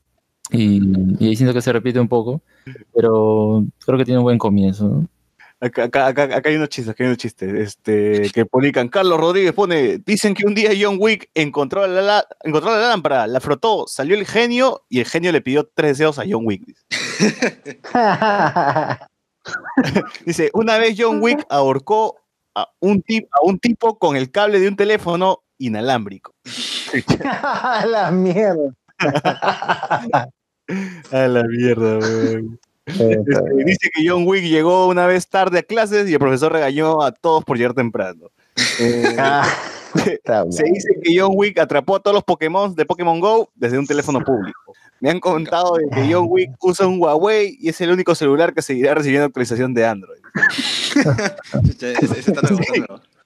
Y, 0.51 0.81
y 1.19 1.37
siento 1.37 1.53
que 1.53 1.62
se 1.62 1.73
repite 1.73 1.99
un 1.99 2.09
poco, 2.09 2.41
pero 2.95 3.65
creo 3.85 3.99
que 3.99 4.05
tiene 4.05 4.19
un 4.19 4.24
buen 4.24 4.39
comienzo, 4.39 4.89
¿no? 4.89 5.09
Acá, 5.59 5.85
acá, 5.85 6.09
acá, 6.09 6.43
hay 6.45 6.57
unos 6.57 6.69
chistes, 6.69 6.93
acá 6.93 7.03
hay 7.03 7.09
unos 7.09 7.19
chistes. 7.19 7.55
Este, 7.55 8.31
que 8.31 8.45
publican. 8.45 8.89
Carlos 8.89 9.19
Rodríguez 9.19 9.55
pone: 9.55 9.97
Dicen 9.99 10.35
que 10.35 10.47
un 10.47 10.55
día 10.55 10.70
John 10.78 10.99
Wick 11.01 11.31
encontró 11.35 11.87
la, 11.87 12.27
encontró 12.45 12.73
la 12.73 12.89
lámpara, 12.89 13.27
la 13.27 13.41
frotó, 13.41 13.87
salió 13.89 14.16
el 14.16 14.27
genio 14.27 14.85
y 14.91 15.01
el 15.01 15.07
genio 15.07 15.33
le 15.33 15.41
pidió 15.41 15.66
tres 15.73 15.93
deseos 15.93 16.19
a 16.19 16.24
John 16.28 16.43
Wick. 16.45 16.62
Dice, 20.27 20.51
una 20.53 20.77
vez 20.77 20.95
John 20.99 21.23
Wick 21.23 21.47
ahorcó 21.49 22.16
a 22.55 22.69
un, 22.81 23.01
tip, 23.01 23.27
a 23.33 23.39
un 23.43 23.59
tipo 23.59 23.99
con 23.99 24.16
el 24.16 24.31
cable 24.31 24.61
de 24.61 24.69
un 24.69 24.77
teléfono 24.77 25.43
inalámbrico. 25.59 26.35
a 27.24 27.85
la 27.87 28.11
mierda. 28.11 28.74
A 31.12 31.28
la 31.28 31.45
mierda, 31.45 31.99
weón. 31.99 32.59
Este, 32.87 33.65
dice 33.65 33.91
que 33.93 34.09
John 34.09 34.27
Wick 34.27 34.45
llegó 34.45 34.87
una 34.87 35.07
vez 35.07 35.28
tarde 35.28 35.59
a 35.59 35.62
clases 35.62 36.09
y 36.09 36.12
el 36.12 36.19
profesor 36.20 36.53
regañó 36.53 37.03
a 37.03 37.12
todos 37.12 37.45
por 37.45 37.57
llegar 37.57 37.74
temprano. 37.74 38.31
Eh, 38.81 39.16
Ah, 39.19 40.45
se 40.51 40.65
dice 40.65 40.89
que 41.03 41.19
John 41.19 41.33
Wick 41.35 41.59
atrapó 41.59 41.97
a 41.97 42.01
todos 42.01 42.15
los 42.15 42.24
Pokémon 42.24 42.74
de 42.74 42.85
Pokémon 42.85 43.19
Go 43.19 43.51
desde 43.55 43.78
un 43.78 43.87
teléfono 43.87 44.20
público. 44.20 44.74
Me 45.01 45.11
han 45.11 45.20
contado 45.20 45.74
de 45.77 45.89
que 45.89 46.12
John 46.12 46.27
Wick 46.28 46.51
usa 46.61 46.87
un 46.87 47.01
Huawei 47.01 47.57
y 47.59 47.70
es 47.70 47.81
el 47.81 47.91
único 47.91 48.15
celular 48.15 48.53
que 48.53 48.61
seguirá 48.61 48.95
recibiendo 48.95 49.27
actualización 49.27 49.73
de 49.73 49.87
Android. 49.87 50.20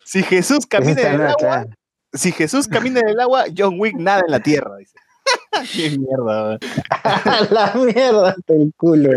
Si 0.05 0.23
Jesús 0.23 0.67
camina 0.67 1.01
en 1.01 1.07
el 1.07 1.17
nuevo, 1.17 1.31
agua, 1.31 1.37
claro. 1.39 1.71
Si 2.13 2.33
Jesús 2.33 2.67
camina 2.69 3.01
en 3.01 3.09
el 3.09 3.21
agua, 3.21 3.45
John 3.57 3.77
Wick 3.79 3.95
nada 3.97 4.23
en 4.27 4.31
la 4.33 4.41
tierra. 4.41 4.77
Dice. 4.77 4.95
Qué 5.73 5.99
mierda. 5.99 6.59
la 7.51 7.73
mierda 7.75 8.35
del 8.47 8.73
culo. 8.77 9.11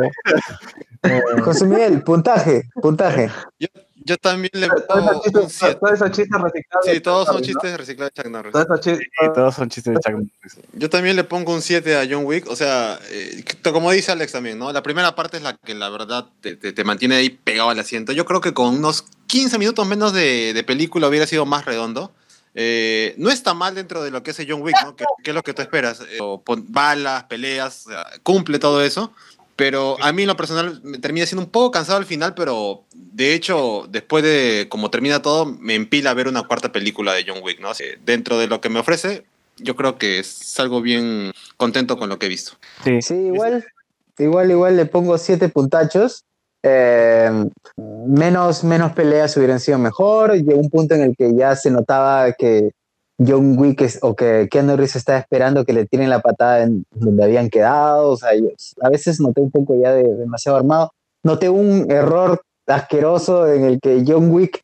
José 1.44 1.66
Miguel, 1.66 2.02
puntaje, 2.04 2.70
puntaje. 2.82 3.30
Yo, 3.60 3.68
yo 4.06 4.18
también 4.18 4.52
le 4.54 4.68
Todos 4.68 4.84
pongo 4.88 5.12
esos 5.12 5.26
un 5.36 5.42
chistes, 5.42 5.58
7. 5.60 5.76
todos 5.80 5.94
esos 5.94 6.12
chistes 6.12 6.42
reciclados. 6.42 6.86
Sí, 6.86 7.00
todos 7.02 7.28
son 7.28 7.42
chistes 7.42 7.78
reciclados 7.78 8.14
de 8.14 8.22
Chuck 8.24 8.32
Norris. 8.32 8.52
Todos 8.54 9.56
son 9.56 9.70
chistes 9.70 9.94
de 9.94 10.00
Chuck 10.00 10.14
Norris. 10.14 10.58
Yo 10.74 10.90
también 10.90 11.16
le 11.16 11.24
pongo 11.24 11.54
un 11.54 11.62
7 11.62 11.98
a 11.98 12.06
John 12.10 12.26
Wick. 12.26 12.48
O 12.50 12.56
sea, 12.56 13.00
eh, 13.10 13.44
como 13.64 13.92
dice 13.92 14.12
Alex 14.12 14.32
también, 14.34 14.60
¿no? 14.60 14.72
La 14.74 14.84
primera 14.84 15.16
parte 15.16 15.38
es 15.38 15.44
la 15.44 15.56
que 15.58 15.74
la 15.74 15.90
verdad 15.90 16.26
te, 16.42 16.56
te- 16.56 16.74
te 16.74 16.84
mantiene 16.84 17.16
ahí 17.16 17.30
pegado 17.30 17.70
al 17.70 17.80
asiento. 17.80 18.12
Yo 18.12 18.26
creo 18.26 18.42
que 18.42 18.54
con 18.54 18.76
unos 18.76 19.04
15 19.28 19.58
minutos 19.58 19.86
menos 19.88 20.14
de, 20.14 20.54
de 20.54 20.64
película 20.64 21.08
hubiera 21.08 21.26
sido 21.28 21.46
más 21.46 21.66
redondo. 21.66 22.12
Eh, 22.56 23.16
no 23.18 23.30
está 23.30 23.54
mal 23.54 23.76
dentro 23.76 24.04
de 24.04 24.12
lo 24.12 24.22
que 24.22 24.32
es 24.32 24.46
John 24.48 24.62
Wick, 24.62 24.76
¿no? 24.84 24.96
Que, 24.96 25.06
que 25.24 25.32
es 25.32 25.36
lo 25.36 25.44
que 25.44 25.54
tú 25.54 25.62
esperas. 25.62 26.02
Eh, 26.02 26.20
balas, 26.68 27.24
peleas, 27.26 27.86
cumple 28.24 28.60
todo 28.60 28.84
eso. 28.84 29.14
Pero 29.56 29.98
a 30.02 30.12
mí 30.12 30.24
en 30.24 30.28
lo 30.28 30.36
personal 30.36 30.82
me 30.84 30.98
termina 30.98 31.28
siendo 31.28 31.44
un 31.44 31.52
poco 31.52 31.72
cansado 31.72 32.00
al 32.00 32.06
final, 32.06 32.34
pero 32.34 32.84
de 32.94 33.36
hecho, 33.36 33.86
después 33.88 34.24
de 34.24 34.66
cómo 34.68 34.90
termina 34.90 35.22
todo, 35.22 35.46
me 35.46 35.76
empila 35.76 36.14
ver 36.16 36.28
una 36.28 36.44
cuarta 36.44 36.72
película 36.72 37.14
de 37.14 37.24
John 37.28 37.40
Wick, 37.44 37.60
¿no? 37.60 37.70
Así, 37.70 37.84
dentro 38.04 38.40
de 38.40 38.48
lo 38.48 38.62
que 38.62 38.70
me 38.70 38.80
ofrece, 38.80 39.26
yo 39.58 39.76
creo 39.76 40.00
que 40.00 40.18
es 40.20 40.60
algo 40.60 40.82
bien 40.82 41.32
contento 41.58 41.98
con 41.98 42.10
lo 42.10 42.18
que 42.18 42.26
he 42.26 42.30
visto. 42.30 42.54
Sí. 42.84 43.02
Sí, 43.04 43.14
igual, 43.14 43.64
igual, 44.18 44.50
igual 44.50 44.76
le 44.76 44.86
pongo 44.88 45.20
siete 45.20 45.50
puntachos. 45.50 46.26
Eh, 46.64 47.30
menos, 47.78 48.64
menos 48.64 48.94
peleas 48.94 49.36
hubieran 49.38 49.60
sido 49.60 49.78
mejor. 49.78 50.34
Llegó 50.34 50.60
un 50.60 50.70
punto 50.70 50.96
en 50.96 51.02
el 51.02 51.16
que 51.16 51.34
ya 51.36 51.56
se 51.56 51.70
notaba 51.72 52.32
que 52.34 52.72
John 53.26 53.58
Wick 53.58 54.00
o 54.02 54.16
que 54.16 54.48
Keanu 54.50 54.76
Reeves 54.76 54.96
estaba 54.96 55.20
esperando 55.20 55.66
que 55.66 55.74
le 55.74 55.86
tiren 55.86 56.10
la 56.10 56.20
patada 56.22 56.64
en 56.64 56.86
donde 56.92 57.24
habían 57.24 57.50
quedado. 57.50 58.12
O 58.12 58.18
sea, 58.18 58.34
yo 58.36 58.48
a 58.82 58.90
veces 58.90 59.20
noté 59.20 59.42
un 59.42 59.52
poco 59.52 59.76
ya 59.82 59.92
de 59.94 60.04
demasiado 60.16 60.58
armado. 60.58 60.92
Noté 61.24 61.50
un 61.50 61.90
error 61.92 62.42
asqueroso 62.68 63.48
en 63.52 63.66
el 63.66 63.80
que 63.80 64.04
John 64.08 64.32
Wick 64.32 64.62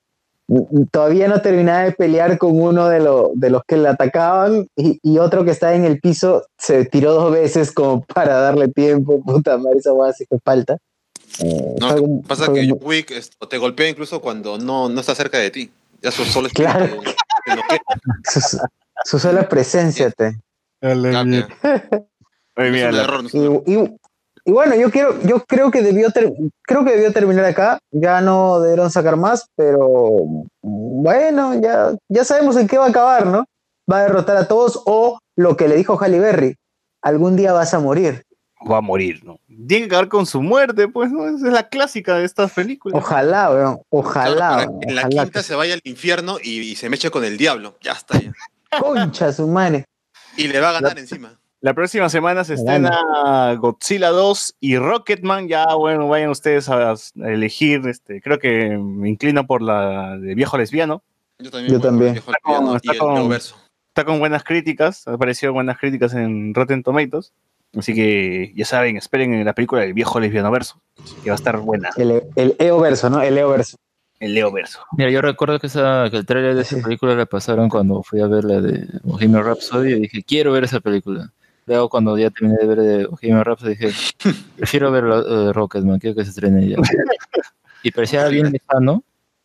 todavía 0.91 1.27
no 1.27 1.41
terminaba 1.41 1.83
de 1.83 1.91
pelear 1.91 2.37
con 2.39 2.59
uno 2.59 2.87
de, 2.89 2.99
lo- 2.99 3.31
de 3.35 3.49
los 3.51 3.61
que 3.67 3.77
le 3.77 3.87
atacaban 3.89 4.67
y, 4.75 4.99
y 5.03 5.19
otro 5.19 5.45
que 5.45 5.51
está 5.51 5.75
en 5.75 5.85
el 5.85 5.99
piso 5.99 6.43
se 6.57 6.85
tiró 6.85 7.13
dos 7.13 7.31
veces 7.31 7.71
como 7.71 8.01
para 8.03 8.39
darle 8.39 8.67
tiempo. 8.69 9.21
Puta 9.25 9.57
madre, 9.57 9.77
esa 9.79 9.93
hueá 9.93 10.11
sí 10.13 10.25
que 10.29 10.39
falta. 10.43 10.77
Eh, 11.39 11.75
No, 11.79 11.95
que 11.95 12.27
pasa 12.27 12.45
fue 12.45 12.55
que 12.55 12.69
John 12.69 12.79
Wick 12.81 13.11
esto, 13.11 13.47
te 13.47 13.57
golpea 13.57 13.89
incluso 13.89 14.19
cuando 14.21 14.57
no, 14.57 14.89
no 14.89 15.01
está 15.01 15.15
cerca 15.15 15.37
de 15.37 15.51
ti. 15.51 15.71
Ya 16.01 16.11
su 16.11 16.23
solo 16.25 16.49
Claro. 16.53 16.85
te 17.45 17.55
noquea. 17.55 17.79
su, 18.23 18.57
su 19.05 19.19
sola 19.19 19.47
presencia. 19.47 20.09
te. 20.11 20.39
Mira, 20.81 21.21
error, 22.89 23.23
no 23.23 23.29
un 23.29 23.35
error. 23.35 23.63
Y, 23.65 23.73
y- 23.73 23.95
y 24.45 24.51
bueno, 24.51 24.73
yo 24.75 24.89
quiero, 24.89 25.21
yo 25.23 25.43
creo 25.45 25.69
que 25.69 25.81
debió 25.83 26.09
ter- 26.11 26.33
creo 26.63 26.83
que 26.83 26.91
debió 26.91 27.11
terminar 27.13 27.45
acá. 27.45 27.77
Ya 27.91 28.21
no 28.21 28.59
debieron 28.61 28.89
sacar 28.89 29.15
más, 29.17 29.45
pero 29.55 30.19
bueno, 30.61 31.59
ya, 31.61 31.93
ya 32.07 32.23
sabemos 32.23 32.55
en 32.57 32.67
qué 32.67 32.77
va 32.77 32.85
a 32.85 32.89
acabar, 32.89 33.27
¿no? 33.27 33.45
va 33.91 33.99
a 33.99 34.03
derrotar 34.03 34.37
a 34.37 34.47
todos 34.47 34.81
o 34.85 35.19
lo 35.35 35.57
que 35.57 35.67
le 35.67 35.75
dijo 35.75 35.97
Halle 35.99 36.19
Berry, 36.19 36.55
algún 37.01 37.35
día 37.35 37.53
vas 37.53 37.73
a 37.73 37.79
morir. 37.79 38.23
Va 38.69 38.77
a 38.77 38.81
morir, 38.81 39.23
¿no? 39.23 39.39
Tiene 39.47 39.87
que 39.87 39.93
acabar 39.95 40.09
con 40.09 40.25
su 40.25 40.41
muerte, 40.41 40.87
pues, 40.87 41.11
¿no? 41.11 41.25
Esa 41.27 41.47
es 41.47 41.53
la 41.53 41.69
clásica 41.69 42.15
de 42.17 42.25
estas 42.25 42.51
películas. 42.51 42.97
Ojalá, 43.01 43.49
weón, 43.51 43.79
ojalá. 43.89 44.35
Claro, 44.57 44.79
en 44.81 44.95
la 44.95 45.01
ojalá 45.03 45.23
quinta 45.23 45.43
se 45.43 45.55
vaya 45.55 45.73
al 45.75 45.81
infierno 45.85 46.37
y, 46.43 46.59
y 46.59 46.75
se 46.75 46.89
meche 46.89 47.09
con 47.09 47.23
el 47.23 47.37
diablo. 47.37 47.77
Ya 47.81 47.93
está. 47.93 48.19
ya. 48.19 48.33
Concha 48.79 49.31
su 49.31 49.47
madre. 49.47 49.85
Y 50.35 50.47
le 50.47 50.59
va 50.59 50.69
a 50.69 50.73
ganar 50.73 50.99
encima. 50.99 51.39
La 51.61 51.73
próxima 51.73 52.07
semana 52.09 52.43
se 52.45 52.53
estrena 52.53 53.53
Godzilla 53.59 54.09
2 54.09 54.55
y 54.61 54.77
Rocketman. 54.77 55.47
Ya, 55.49 55.65
bueno, 55.75 56.07
vayan 56.07 56.29
ustedes 56.29 56.69
a, 56.69 56.93
elegir. 57.15 57.85
Este, 57.87 58.21
creo 58.21 58.39
que 58.39 58.77
me 58.77 59.09
inclino 59.09 59.45
por 59.45 59.61
la 59.61 60.17
de 60.17 60.35
viejo 60.35 60.57
lesbiano. 60.57 61.03
Yo 61.37 61.51
también. 61.51 61.73
Yo 61.73 61.79
también. 61.81 62.07
el 62.09 62.13
viejo 62.13 62.31
Está 62.31 62.41
con- 62.41 62.53
lesbiano 62.53 62.75
está 62.77 62.91
y 62.91 62.95
el 62.95 62.99
con- 62.99 63.13
neoverso. 63.15 63.55
Está 63.89 64.05
con 64.05 64.19
buenas 64.19 64.43
críticas, 64.45 65.05
ha 65.07 65.13
aparecido 65.13 65.51
buenas 65.51 65.77
críticas 65.77 66.13
en 66.13 66.53
Rotten 66.53 66.83
Tomatoes. 66.83 67.33
Así 67.77 67.93
que 67.93 68.51
ya 68.55 68.65
saben, 68.65 68.97
esperen 68.97 69.33
en 69.33 69.45
la 69.45 69.53
película 69.53 69.81
del 69.81 69.93
viejo 69.93 70.19
lesbiano 70.19 70.49
verso, 70.51 70.81
que 71.23 71.29
va 71.29 71.35
a 71.35 71.35
estar 71.35 71.57
buena, 71.59 71.89
El, 71.97 72.23
el 72.35 72.55
EO 72.59 72.79
verso, 72.79 73.09
¿no? 73.09 73.21
El 73.21 73.37
EO 73.37 73.49
verso. 73.49 73.77
el 74.19 74.33
Leo 74.33 74.51
verso. 74.51 74.79
Mira, 74.97 75.09
yo 75.11 75.21
recuerdo 75.21 75.59
que, 75.59 75.67
esa, 75.67 76.07
que 76.09 76.17
el 76.17 76.25
trailer 76.25 76.55
de 76.55 76.63
esa 76.63 76.75
Sí. 76.77 76.81
película 76.81 77.13
la 77.15 77.25
pasaron 77.25 77.69
cuando 77.69 78.01
fui 78.03 78.19
a 78.21 78.27
ver 78.27 78.43
la 78.43 78.59
de 78.59 78.85
Bohemian 79.03 79.43
Rhapsody 79.45 79.93
y 79.93 79.99
dije, 80.01 80.23
quiero 80.23 80.51
ver 80.51 80.63
esa 80.65 80.79
película. 80.79 81.31
Luego 81.67 81.87
cuando 81.89 82.17
ya 82.17 82.29
terminé 82.31 82.57
de 82.59 82.65
ver 82.67 82.79
de 82.79 83.05
Bohemian 83.05 83.45
Rhapsody 83.45 83.75
dije, 83.75 83.91
prefiero 84.57 84.91
ver 84.91 85.03
eh, 85.05 85.53
Rocketman, 85.53 85.99
quiero 85.99 86.15
que 86.15 86.23
se 86.23 86.31
estrene 86.31 86.67
ya. 86.67 86.77
y 87.83 87.91
parecía 87.91 88.27
bien 88.27 88.51
lejano, 88.51 89.03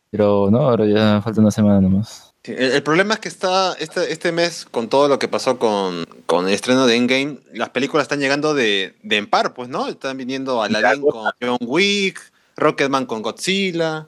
pero 0.09 0.49
no, 0.51 0.57
ahora 0.61 0.85
ya 0.87 1.21
falta 1.21 1.39
una 1.41 1.51
semana 1.51 1.79
nomás. 1.79 2.24
Sí, 2.45 2.53
El, 2.55 2.73
el 2.73 2.83
problema 2.83 3.15
es 3.15 3.19
que 3.19 3.27
está 3.27 3.73
este, 3.79 4.11
este 4.11 4.31
mes, 4.31 4.65
con 4.69 4.87
todo 4.87 5.07
lo 5.07 5.17
que 5.17 5.27
pasó 5.27 5.57
con, 5.57 6.05
con 6.27 6.47
el 6.47 6.53
estreno 6.53 6.85
de 6.85 6.95
Endgame, 6.95 7.39
las 7.53 7.69
películas 7.69 8.03
están 8.03 8.19
llegando 8.19 8.53
de, 8.53 8.95
de 9.01 9.17
en 9.17 9.27
par, 9.27 9.53
pues, 9.55 9.67
¿no? 9.67 9.87
Están 9.87 10.15
viniendo 10.17 10.61
Aladdin 10.61 11.01
con 11.01 11.31
John 11.41 11.57
Wick, 11.61 12.21
Rocketman 12.55 13.07
con 13.07 13.23
Godzilla. 13.23 14.07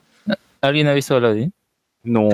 ¿Alguien 0.61 0.87
ha 0.87 0.93
visto 0.93 1.15
Aladdin? 1.15 1.51
No, 2.03 2.29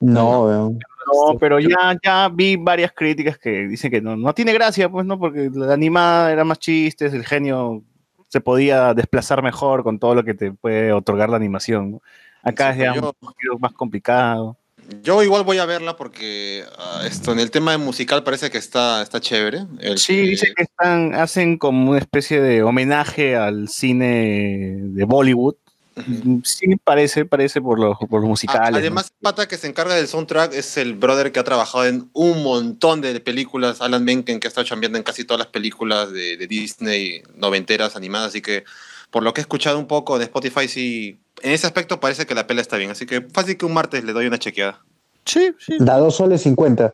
No, 0.00 0.70
no, 0.70 1.38
pero 1.38 1.60
ya, 1.60 1.94
ya 2.02 2.28
vi 2.32 2.56
varias 2.56 2.92
críticas 2.92 3.36
que 3.38 3.66
dicen 3.68 3.90
que 3.90 4.00
no, 4.00 4.16
no 4.16 4.34
tiene 4.34 4.52
gracia, 4.54 4.88
pues, 4.88 5.04
¿no? 5.04 5.18
Porque 5.18 5.50
la 5.52 5.74
animada 5.74 6.32
era 6.32 6.44
más 6.44 6.58
chistes, 6.58 7.12
el 7.12 7.24
genio 7.26 7.82
se 8.28 8.40
podía 8.40 8.94
desplazar 8.94 9.42
mejor 9.42 9.82
con 9.82 9.98
todo 9.98 10.14
lo 10.14 10.24
que 10.24 10.34
te 10.34 10.52
puede 10.52 10.92
otorgar 10.92 11.28
la 11.28 11.36
animación. 11.36 11.92
¿no? 11.92 12.02
Acá 12.42 12.70
es 12.70 12.78
ya 12.78 12.92
un 12.92 13.00
yo- 13.02 13.12
poquito 13.12 13.58
más 13.58 13.72
complicado. 13.74 14.56
Yo 15.02 15.22
igual 15.22 15.44
voy 15.44 15.58
a 15.58 15.66
verla 15.66 15.96
porque 15.96 16.64
ah, 16.78 17.02
esto 17.06 17.32
en 17.32 17.38
el 17.40 17.50
tema 17.50 17.72
de 17.72 17.78
musical 17.78 18.22
parece 18.22 18.50
que 18.50 18.58
está, 18.58 19.02
está 19.02 19.20
chévere. 19.20 19.64
El 19.80 19.98
Sí, 19.98 20.14
que- 20.16 20.22
dice 20.30 20.52
que 20.56 20.62
están, 20.64 21.14
hacen 21.14 21.58
como 21.58 21.90
una 21.90 21.98
especie 21.98 22.40
de 22.40 22.62
homenaje 22.62 23.36
al 23.36 23.68
cine 23.68 24.76
de 24.80 25.04
Bollywood. 25.04 25.54
Ujú. 25.96 26.40
Sí, 26.44 26.66
parece, 26.82 27.24
parece 27.24 27.60
por 27.60 27.78
los, 27.78 27.96
por 28.10 28.20
los 28.20 28.28
musicales. 28.28 28.72
¿no? 28.72 28.76
Además, 28.78 29.06
el 29.06 29.22
pata 29.22 29.46
que 29.46 29.56
se 29.56 29.68
encarga 29.68 29.94
del 29.94 30.08
soundtrack 30.08 30.52
es 30.52 30.76
el 30.76 30.94
brother 30.94 31.30
que 31.30 31.38
ha 31.38 31.44
trabajado 31.44 31.86
en 31.86 32.10
un 32.12 32.42
montón 32.42 33.00
de 33.00 33.18
películas, 33.20 33.80
Alan 33.80 34.04
Menken, 34.04 34.40
que 34.40 34.46
ha 34.46 34.50
estado 34.50 34.66
chambeando 34.66 34.98
en 34.98 35.04
casi 35.04 35.24
todas 35.24 35.38
las 35.38 35.48
películas 35.48 36.12
de, 36.12 36.36
de 36.36 36.46
Disney 36.48 37.22
noventeras 37.36 37.94
animadas, 37.94 38.30
así 38.30 38.42
que 38.42 38.64
por 39.10 39.22
lo 39.22 39.32
que 39.32 39.40
he 39.40 39.42
escuchado 39.42 39.78
un 39.78 39.86
poco 39.86 40.18
de 40.18 40.24
Spotify, 40.24 40.66
sí, 40.66 41.20
en 41.44 41.52
ese 41.52 41.66
aspecto 41.66 42.00
parece 42.00 42.26
que 42.26 42.34
la 42.34 42.46
pela 42.46 42.60
está 42.60 42.76
bien, 42.76 42.90
así 42.90 43.06
que 43.06 43.20
fácil 43.22 43.56
que 43.56 43.66
un 43.66 43.72
martes 43.74 44.02
le 44.02 44.12
doy 44.12 44.26
una 44.26 44.38
chequeada, 44.38 44.80
Sí, 45.24 45.52
sí. 45.58 45.76
Da 45.78 45.96
dos 45.98 46.16
soles 46.16 46.42
50. 46.42 46.92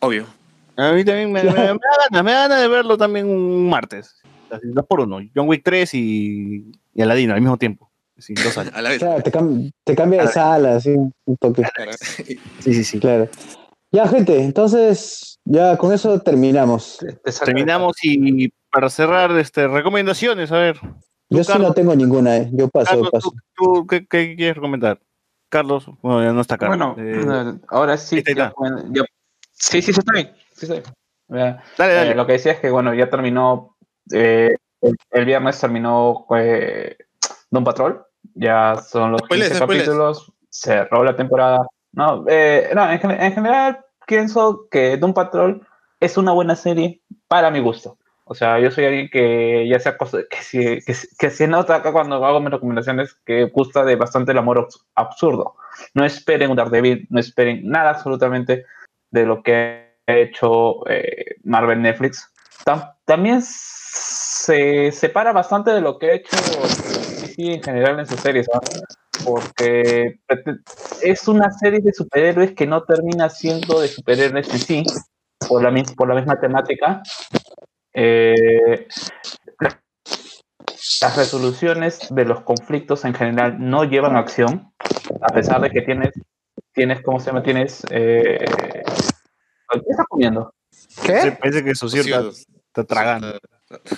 obvio. 0.00 0.26
A 0.76 0.92
mí 0.92 1.04
también 1.04 1.30
me, 1.32 1.42
me- 1.42 1.50
me 1.50 1.56
da 1.56 1.76
ganas, 2.10 2.24
me 2.24 2.32
da 2.32 2.40
ganas 2.48 2.60
de 2.62 2.68
verlo 2.68 2.96
también 2.96 3.26
un 3.28 3.68
martes. 3.68 4.14
Así, 4.50 4.66
dos 4.68 4.86
por 4.86 5.00
uno. 5.00 5.18
John 5.34 5.48
Wick 5.48 5.62
3 5.64 5.92
y, 5.94 6.72
y 6.94 7.02
Aladino 7.02 7.34
al 7.34 7.40
mismo 7.40 7.56
tiempo. 7.56 7.90
Sí, 8.16 8.34
dos 8.34 8.56
años. 8.58 8.72
A 8.74 8.82
la 8.82 8.90
vez. 8.90 8.98
Claro, 8.98 9.22
te, 9.22 9.30
cam- 9.30 9.70
te 9.84 9.94
cambia 9.94 10.22
de 10.22 10.28
sala, 10.28 10.76
así, 10.76 10.90
un 10.90 11.36
toque. 11.36 11.64
Sí, 12.60 12.74
sí, 12.74 12.84
sí. 12.84 12.98
Claro. 13.00 13.28
Ya, 13.92 14.06
gente, 14.08 14.42
entonces, 14.42 15.38
ya 15.44 15.76
con 15.76 15.92
eso 15.92 16.20
terminamos. 16.20 16.98
Terminamos 17.44 17.96
y 18.02 18.48
para 18.70 18.88
cerrar, 18.90 19.30
este, 19.38 19.66
recomendaciones, 19.68 20.50
a 20.52 20.58
ver. 20.58 20.80
Yo 21.30 21.44
sí 21.44 21.58
no 21.58 21.72
tengo 21.74 21.94
ninguna, 21.94 22.36
eh. 22.36 22.50
Yo 22.52 22.68
paso, 22.68 22.86
Carlos, 22.90 23.08
paso. 23.12 23.30
¿tú, 23.54 23.80
tú 23.80 23.86
qué, 23.86 24.06
qué 24.06 24.34
quieres 24.36 24.56
recomendar? 24.56 25.00
Carlos, 25.50 25.86
bueno, 26.02 26.22
ya 26.22 26.32
no 26.32 26.40
está 26.40 26.54
acá. 26.56 26.66
Bueno, 26.68 26.94
Eh, 26.98 27.58
ahora 27.68 27.96
sí. 27.96 28.22
ya- 28.26 28.52
sí, 29.52 29.82
sí, 29.82 29.92
sí, 29.92 30.00
está 30.00 30.12
bien. 30.12 30.32
Sí, 30.54 30.66
está 30.66 30.74
bien. 30.74 30.84
Ya, 31.28 31.62
dale, 31.76 31.92
eh, 31.92 31.96
dale. 31.96 32.14
lo 32.14 32.26
que 32.26 32.32
decía 32.32 32.52
es 32.52 32.60
que, 32.60 32.70
bueno, 32.70 32.94
ya 32.94 33.10
terminó. 33.10 33.76
eh, 34.12 34.54
el, 34.80 34.96
el 35.10 35.24
viernes 35.24 35.58
terminó 35.60 36.26
eh, 36.36 36.96
Doom 37.50 37.64
Patrol. 37.64 38.04
Ya 38.34 38.76
son 38.76 39.12
los 39.12 39.22
Spoilers, 39.22 39.50
15 39.50 39.64
spoilers. 39.64 39.88
capítulos. 39.88 40.32
Cerró 40.50 41.04
la 41.04 41.16
temporada. 41.16 41.66
No, 41.92 42.24
eh, 42.28 42.70
no 42.74 42.90
en, 42.90 43.10
en 43.10 43.32
general 43.32 43.84
pienso 44.06 44.66
que 44.70 44.96
Doom 44.96 45.12
Patrol 45.12 45.66
es 46.00 46.16
una 46.16 46.32
buena 46.32 46.56
serie 46.56 47.02
para 47.26 47.50
mi 47.50 47.60
gusto. 47.60 47.98
O 48.30 48.34
sea, 48.34 48.60
yo 48.60 48.70
soy 48.70 48.84
alguien 48.84 49.08
que 49.10 49.66
ya 49.68 49.80
sea 49.80 49.96
cosa, 49.96 50.18
que, 50.28 50.36
si- 50.42 50.80
que, 50.84 50.94
que 51.36 51.46
nota 51.46 51.76
acá 51.76 51.92
cuando 51.92 52.24
hago 52.24 52.40
mis 52.40 52.50
recomendaciones 52.50 53.14
que 53.24 53.44
gusta 53.44 53.84
de 53.84 53.96
bastante 53.96 54.32
el 54.32 54.38
amor 54.38 54.58
abs- 54.58 54.84
absurdo. 54.94 55.54
No 55.94 56.04
esperen 56.04 56.50
un 56.50 56.56
Daredevil, 56.56 57.06
no 57.10 57.20
esperen 57.20 57.62
nada 57.64 57.90
absolutamente 57.90 58.66
de 59.10 59.24
lo 59.24 59.42
que 59.42 59.94
ha 60.06 60.12
hecho 60.14 60.86
eh, 60.90 61.36
Marvel 61.44 61.80
Netflix. 61.80 62.30
Tam- 62.64 62.94
también 63.06 63.40
se 63.42 64.92
separa 64.92 65.32
bastante 65.32 65.70
de 65.70 65.80
lo 65.80 65.98
que 65.98 66.10
ha 66.10 66.14
hecho 66.14 66.36
DC 66.36 67.54
en 67.54 67.62
general 67.62 67.98
en 68.00 68.06
sus 68.06 68.20
series, 68.20 68.46
¿no? 68.52 68.60
porque 69.24 70.20
es 71.02 71.28
una 71.28 71.50
serie 71.50 71.80
de 71.80 71.92
superhéroes 71.92 72.52
que 72.52 72.66
no 72.66 72.82
termina 72.84 73.28
siendo 73.28 73.80
de 73.80 73.88
superhéroes 73.88 74.48
en 74.48 74.58
sí, 74.58 74.84
por 75.48 75.62
la 75.62 75.70
misma 75.70 76.38
temática. 76.40 77.02
Eh, 77.94 78.86
las 81.00 81.16
resoluciones 81.16 82.06
de 82.10 82.24
los 82.24 82.42
conflictos 82.42 83.04
en 83.04 83.14
general 83.14 83.56
no 83.58 83.84
llevan 83.84 84.16
a 84.16 84.20
acción, 84.20 84.72
a 85.20 85.32
pesar 85.32 85.60
de 85.60 85.70
que 85.70 85.82
tienes, 85.82 86.12
tienes 86.72 87.02
¿cómo 87.02 87.20
se 87.20 87.26
llama? 87.26 87.42
Tienes... 87.42 87.84
Eh, 87.90 88.38
¿Qué 89.70 89.80
estás 89.90 90.06
comiendo? 90.08 90.52
Sí, 90.70 91.02
¿Qué? 91.06 91.36
parece 91.38 91.64
que 91.64 91.74
su 91.74 91.86
está, 91.86 92.22
Sí, 92.32 92.44
está 92.66 92.84
tragando. 92.84 93.38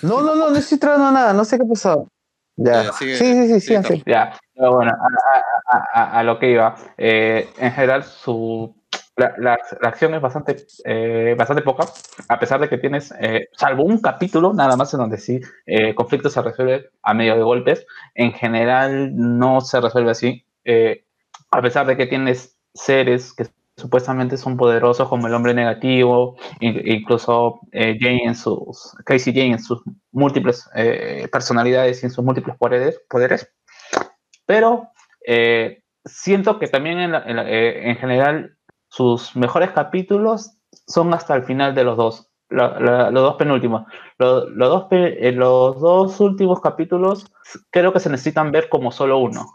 No, 0.02 0.20
no, 0.22 0.34
no, 0.34 0.50
no 0.50 0.56
estoy 0.56 0.78
tragando 0.78 1.12
nada, 1.12 1.32
no 1.32 1.44
sé 1.44 1.56
qué 1.58 1.64
ha 1.64 1.68
pasado. 1.68 2.08
Ya. 2.56 2.82
Ya, 2.84 2.92
sigue- 2.92 3.16
sí, 3.16 3.24
sí, 3.24 3.46
sí, 3.48 3.60
sí, 3.60 3.60
sigue, 3.60 3.82
sí. 3.84 4.02
Ya, 4.06 4.36
pero 4.54 4.74
bueno, 4.74 4.90
a, 4.92 5.76
a- 5.78 5.88
a- 6.02 6.18
a 6.18 6.22
lo 6.24 6.38
que 6.38 6.50
iba. 6.50 6.74
Eh, 6.98 7.48
en 7.58 7.72
general, 7.72 8.02
su, 8.04 8.74
la, 9.20 9.34
la- 9.38 9.58
la 9.80 9.88
acción 9.88 10.14
es 10.14 10.20
bastante, 10.20 10.56
eh, 10.84 11.34
bastante 11.38 11.62
poca, 11.62 11.84
a 12.28 12.38
pesar 12.38 12.60
de 12.60 12.68
que 12.68 12.78
tienes, 12.78 13.12
eh, 13.20 13.48
salvo 13.52 13.84
un 13.84 14.00
capítulo 14.00 14.52
nada 14.52 14.76
más 14.76 14.92
en 14.94 15.00
donde 15.00 15.18
sí, 15.18 15.40
eh, 15.66 15.94
conflicto 15.94 16.28
se 16.30 16.42
resuelve 16.42 16.90
a 17.02 17.14
medio 17.14 17.36
de 17.36 17.42
golpes. 17.42 17.86
En 18.14 18.32
general, 18.32 19.10
no 19.16 19.60
se 19.60 19.80
resuelve 19.80 20.10
así. 20.10 20.44
Eh, 20.64 21.04
a 21.50 21.62
pesar 21.62 21.86
de 21.86 21.96
que 21.96 22.06
tienes 22.06 22.56
seres 22.74 23.32
que 23.32 23.46
supuestamente 23.76 24.36
son 24.36 24.56
poderosos 24.56 25.08
como 25.08 25.26
el 25.26 25.34
hombre 25.34 25.54
negativo, 25.54 26.36
in- 26.60 26.82
incluso 26.86 27.60
eh, 27.72 27.96
Jane 28.00 28.24
en 28.24 28.34
sus, 28.34 28.94
Casey 29.04 29.32
Jane 29.32 29.52
en 29.52 29.58
sus 29.62 29.82
múltiples 30.12 30.68
eh, 30.74 31.28
personalidades 31.32 32.02
y 32.02 32.06
en 32.06 32.12
sus 32.12 32.24
múltiples 32.24 32.56
poderes, 32.58 33.00
poderes. 33.08 33.50
pero 34.46 34.90
siento 36.04 36.58
que 36.58 36.66
también 36.68 36.98
en, 36.98 37.12
la- 37.12 37.24
en 37.26 37.38
en 37.90 37.96
general 37.96 38.56
sus 38.90 39.34
mejores 39.36 39.70
capítulos 39.70 40.52
son 40.86 41.14
hasta 41.14 41.34
el 41.34 41.44
final 41.44 41.74
de 41.74 41.84
los 41.84 41.96
dos, 41.96 42.30
la- 42.50 42.78
la- 42.78 43.10
los 43.10 43.22
dos 43.22 43.36
penúltimos. 43.36 43.84
Lo- 44.18 44.48
Los, 44.50 44.68
dos, 44.68 44.86
eh, 44.90 45.32
los 45.34 45.80
dos 45.80 46.20
últimos 46.20 46.60
capítulos 46.60 47.32
creo 47.70 47.92
que 47.92 48.00
se 48.00 48.10
necesitan 48.10 48.52
ver 48.52 48.68
como 48.68 48.92
solo 48.92 49.18
uno, 49.18 49.46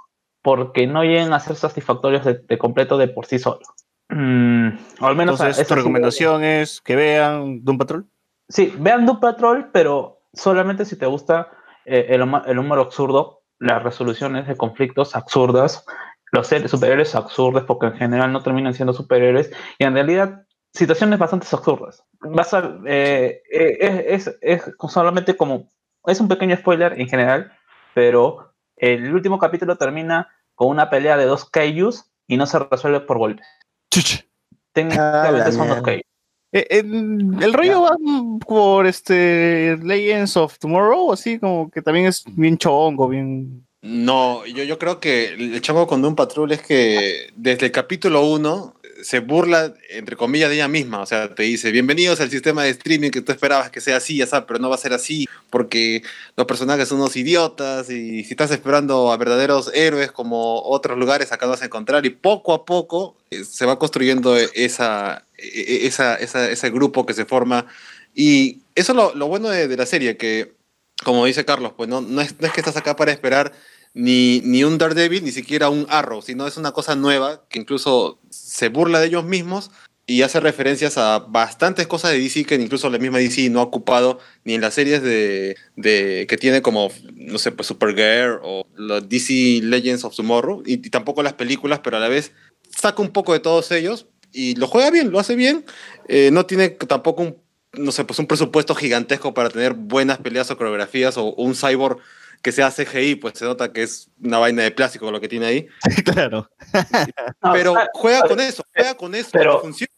porque 0.42 0.88
no 0.88 1.04
llegan 1.04 1.34
a 1.34 1.40
ser 1.40 1.56
satisfactorios 1.56 2.26
de, 2.26 2.36
de 2.40 2.58
completo 2.58 2.98
de 2.98 3.10
por 3.10 3.26
sí 3.26 3.38
solo. 3.38 3.62
Mm, 4.10 4.70
o 5.02 5.06
al 5.08 5.16
menos 5.16 5.40
Entonces, 5.40 5.68
tu 5.68 5.74
sí- 5.74 5.80
recomendación 5.80 6.44
es 6.44 6.80
que 6.82 6.96
vean 6.96 7.64
Doom 7.64 7.78
Patrol. 7.78 8.06
Sí, 8.48 8.74
vean 8.80 9.06
Doom 9.06 9.20
Patrol, 9.20 9.70
pero 9.74 10.22
solamente 10.34 10.86
si 10.86 10.98
te 10.98 11.06
gusta 11.08 11.50
eh, 11.86 12.08
el, 12.10 12.24
el 12.46 12.60
humor 12.60 12.80
absurdo, 12.80 13.42
las 13.60 13.82
resoluciones 13.84 14.48
de 14.48 14.56
conflictos 14.56 15.16
absurdas, 15.16 15.86
los 16.36 16.48
seres 16.48 16.70
superhéroes 16.70 17.16
absurdos, 17.16 17.64
porque 17.64 17.88
en 17.88 17.94
general 17.98 18.32
no 18.32 18.44
terminan 18.44 18.74
siendo 18.74 18.94
superhéroes, 18.94 19.52
y 19.80 19.84
en 19.86 19.94
realidad 19.94 20.44
situaciones 20.74 21.18
bastante 21.18 21.48
absurdas. 21.52 22.04
Vas 22.20 22.54
a, 22.54 22.78
eh, 22.86 23.42
eh, 23.52 24.06
es, 24.10 24.28
es- 24.28 24.38
es 24.42 24.64
solamente 24.90 25.36
como, 25.36 25.70
es 26.06 26.20
un 26.20 26.28
pequeño 26.28 26.56
spoiler 26.58 27.00
en 27.00 27.08
general, 27.08 27.52
pero 27.94 28.54
el 28.76 29.14
último 29.14 29.40
capítulo 29.40 29.78
termina 29.78 30.28
con 30.54 30.68
una 30.68 30.90
pelea 30.90 31.18
de 31.18 31.26
dos 31.26 31.50
kaijus 31.50 32.12
y 32.28 32.38
no 32.38 32.46
se 32.46 32.60
resuelve 32.60 33.00
por 33.02 33.18
golpes. 33.18 33.48
Chuch. 33.90 34.24
Técnicamente 34.74 35.50
Ah, 35.50 35.52
son 35.52 35.70
dos 35.70 35.82
kaijus. 35.82 36.04
Eh, 36.52 36.68
el, 36.70 37.38
el 37.42 37.54
rollo 37.54 37.82
va 37.82 37.96
por 38.46 38.86
este 38.86 39.78
Legends 39.82 40.38
of 40.38 40.58
Tomorrow, 40.60 41.12
así 41.12 41.40
como 41.40 41.70
que 41.70 41.82
también 41.82 42.06
es 42.08 42.24
bien 42.28 42.58
chongo, 42.58 43.08
bien. 43.10 43.65
No, 43.88 44.44
yo, 44.48 44.64
yo 44.64 44.80
creo 44.80 45.00
que 45.00 45.26
el 45.28 45.62
chongo 45.62 45.86
con 45.86 46.02
Doom 46.02 46.16
Patrol 46.16 46.52
es 46.52 46.60
que 46.64 47.32
desde 47.36 47.68
el 47.68 47.72
capítulo 47.72 48.26
1 48.26 48.74
se 49.04 49.20
burla, 49.20 49.76
entre 49.92 50.16
comillas, 50.16 50.50
de 50.50 50.56
ella 50.56 50.68
misma. 50.68 51.02
O 51.02 51.06
sea, 51.06 51.36
te 51.36 51.44
dice, 51.44 51.70
bienvenidos 51.70 52.20
al 52.20 52.32
sistema 52.32 52.64
de 52.64 52.72
streaming 52.72 53.12
que 53.12 53.22
tú 53.22 53.32
esperabas 53.32 53.70
que 53.70 53.82
sea 53.82 53.98
así, 53.98 54.18
ya 54.18 54.26
sabes, 54.26 54.46
pero 54.48 54.58
no 54.58 54.70
va 54.70 54.76
a 54.76 54.80
ser 54.80 54.94
así, 54.94 55.28
porque 55.52 56.02
los 56.36 56.48
personajes 56.48 56.88
son 56.88 56.98
unos 57.00 57.16
idiotas 57.16 57.92
y 57.92 58.24
si 58.24 58.32
estás 58.34 58.50
esperando 58.50 59.12
a 59.12 59.18
verdaderos 59.18 59.70
héroes 59.76 60.12
como 60.12 60.64
otros 60.64 60.98
lugares, 60.98 61.32
acá 61.32 61.46
vas 61.46 61.62
a 61.62 61.66
encontrar. 61.66 62.08
Y 62.08 62.10
poco 62.10 62.56
a 62.56 62.66
poco 62.66 63.16
eh, 63.30 63.44
se 63.44 63.68
va 63.68 63.78
construyendo 63.78 64.36
esa, 64.36 65.28
e- 65.38 65.86
esa, 65.86 66.16
esa- 66.16 66.50
ese 66.50 66.72
grupo 66.72 67.06
que 67.06 67.14
se 67.14 67.26
forma. 67.26 67.68
Y 68.16 68.62
eso 68.74 68.94
es 68.94 68.96
lo, 68.96 69.14
lo 69.14 69.28
bueno 69.28 69.50
de, 69.50 69.78
la 69.78 69.86
serie, 69.86 70.18
que, 70.18 70.56
como 71.04 71.26
dice 71.28 71.46
Carlos, 71.46 71.74
pues 71.78 71.88
no, 71.88 72.02
no 72.02 72.22
es 72.22 72.34
que 72.34 72.60
estás 72.62 72.78
acá 72.78 72.96
para 72.96 73.12
esperar 73.12 73.52
ni, 73.96 74.42
ni 74.44 74.64
un 74.64 74.78
Daredevil, 74.78 75.24
ni 75.24 75.32
siquiera 75.32 75.70
un 75.70 75.88
Arrow, 75.90 76.22
sino 76.22 76.46
es 76.46 76.58
una 76.58 76.74
cosa 76.74 76.96
nueva 76.96 77.46
que 77.50 77.60
incluso 77.60 78.20
se 78.30 78.70
burla 78.70 79.00
de 79.00 79.08
ellos 79.08 79.24
mismos 79.24 79.72
y 80.06 80.22
hace 80.22 80.40
referencias 80.40 81.00
a 81.00 81.20
bastantes 81.20 81.88
cosas 81.88 82.12
de 82.12 82.20
DC 82.20 82.44
que 82.44 82.56
incluso 82.56 82.90
la 82.90 83.00
misma 83.00 83.18
DC 83.18 83.50
no 83.50 83.62
ha 83.62 83.64
ocupado 83.64 84.20
ni 84.44 84.54
en 84.54 84.62
las 84.62 84.76
series 84.76 85.02
de, 85.02 85.56
de 85.78 86.28
que 86.30 86.38
tiene 86.38 86.62
como, 86.62 86.92
no 87.16 87.40
sé, 87.40 87.52
pues 87.54 87.68
Supergirl 87.68 88.40
o 88.44 88.68
los 88.76 89.10
DC 89.10 89.62
Legends 89.64 90.04
of 90.04 90.16
Tomorrow 90.16 90.62
y, 90.66 90.74
y 90.74 90.90
tampoco 90.92 91.24
las 91.24 91.34
películas, 91.34 91.80
pero 91.84 91.98
a 91.98 92.02
la 92.02 92.10
vez 92.10 92.34
saca 92.70 93.02
un 93.02 93.10
poco 93.10 93.34
de 93.34 93.40
todos 93.40 93.72
ellos 93.72 94.08
y 94.36 94.56
lo 94.56 94.68
juega 94.68 94.92
bien, 94.92 95.12
lo 95.12 95.20
hace 95.20 95.36
bien. 95.36 95.66
Eh, 96.10 96.30
no 96.32 96.46
tiene 96.46 96.70
tampoco 96.70 97.24
un, 97.24 97.38
no 97.74 97.92
sé, 97.92 98.04
pues 98.04 98.20
un 98.20 98.28
presupuesto 98.28 98.76
gigantesco 98.76 99.34
para 99.34 99.50
tener 99.50 99.74
buenas 99.74 100.18
peleas 100.18 100.52
o 100.52 100.58
coreografías 100.58 101.18
o 101.18 101.34
un 101.36 101.56
cyborg 101.56 102.00
que 102.46 102.52
sea 102.52 102.70
CGI, 102.70 103.16
pues 103.16 103.40
se 103.40 103.44
nota 103.46 103.74
que 103.74 103.82
es 103.82 104.08
una 104.24 104.38
vaina 104.38 104.62
de 104.62 104.70
plástico 104.70 105.10
lo 105.10 105.20
que 105.20 105.28
tiene 105.28 105.48
ahí. 105.48 105.68
claro. 106.14 106.48
Pero 107.54 107.74
juega 107.94 108.22
con 108.28 108.40
eso, 108.40 108.64
juega 108.72 108.94
con 108.94 109.16
eso, 109.16 109.30
pero- 109.34 109.62
funciona. 109.62 109.92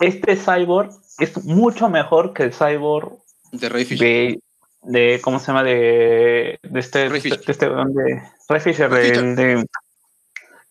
Este 0.00 0.34
cyborg 0.34 0.90
es 1.20 1.44
mucho 1.44 1.88
mejor 1.88 2.34
que 2.34 2.42
el 2.42 2.52
cyborg 2.52 3.12
De 3.52 3.68
Ray 3.68 3.84
Fisher. 3.84 4.04
de, 4.04 4.40
de 4.82 5.20
¿cómo 5.22 5.38
se 5.38 5.46
llama? 5.46 5.62
De, 5.62 6.58
de 6.60 6.80
este, 6.80 7.08
de 7.08 7.16
este, 7.18 7.28
de 7.28 7.36
este 7.46 7.68
de 7.68 8.22
Ray 8.48 8.60
Fisher, 8.60 8.90
Ray 8.90 9.08
Fisher. 9.10 9.36
de, 9.36 9.64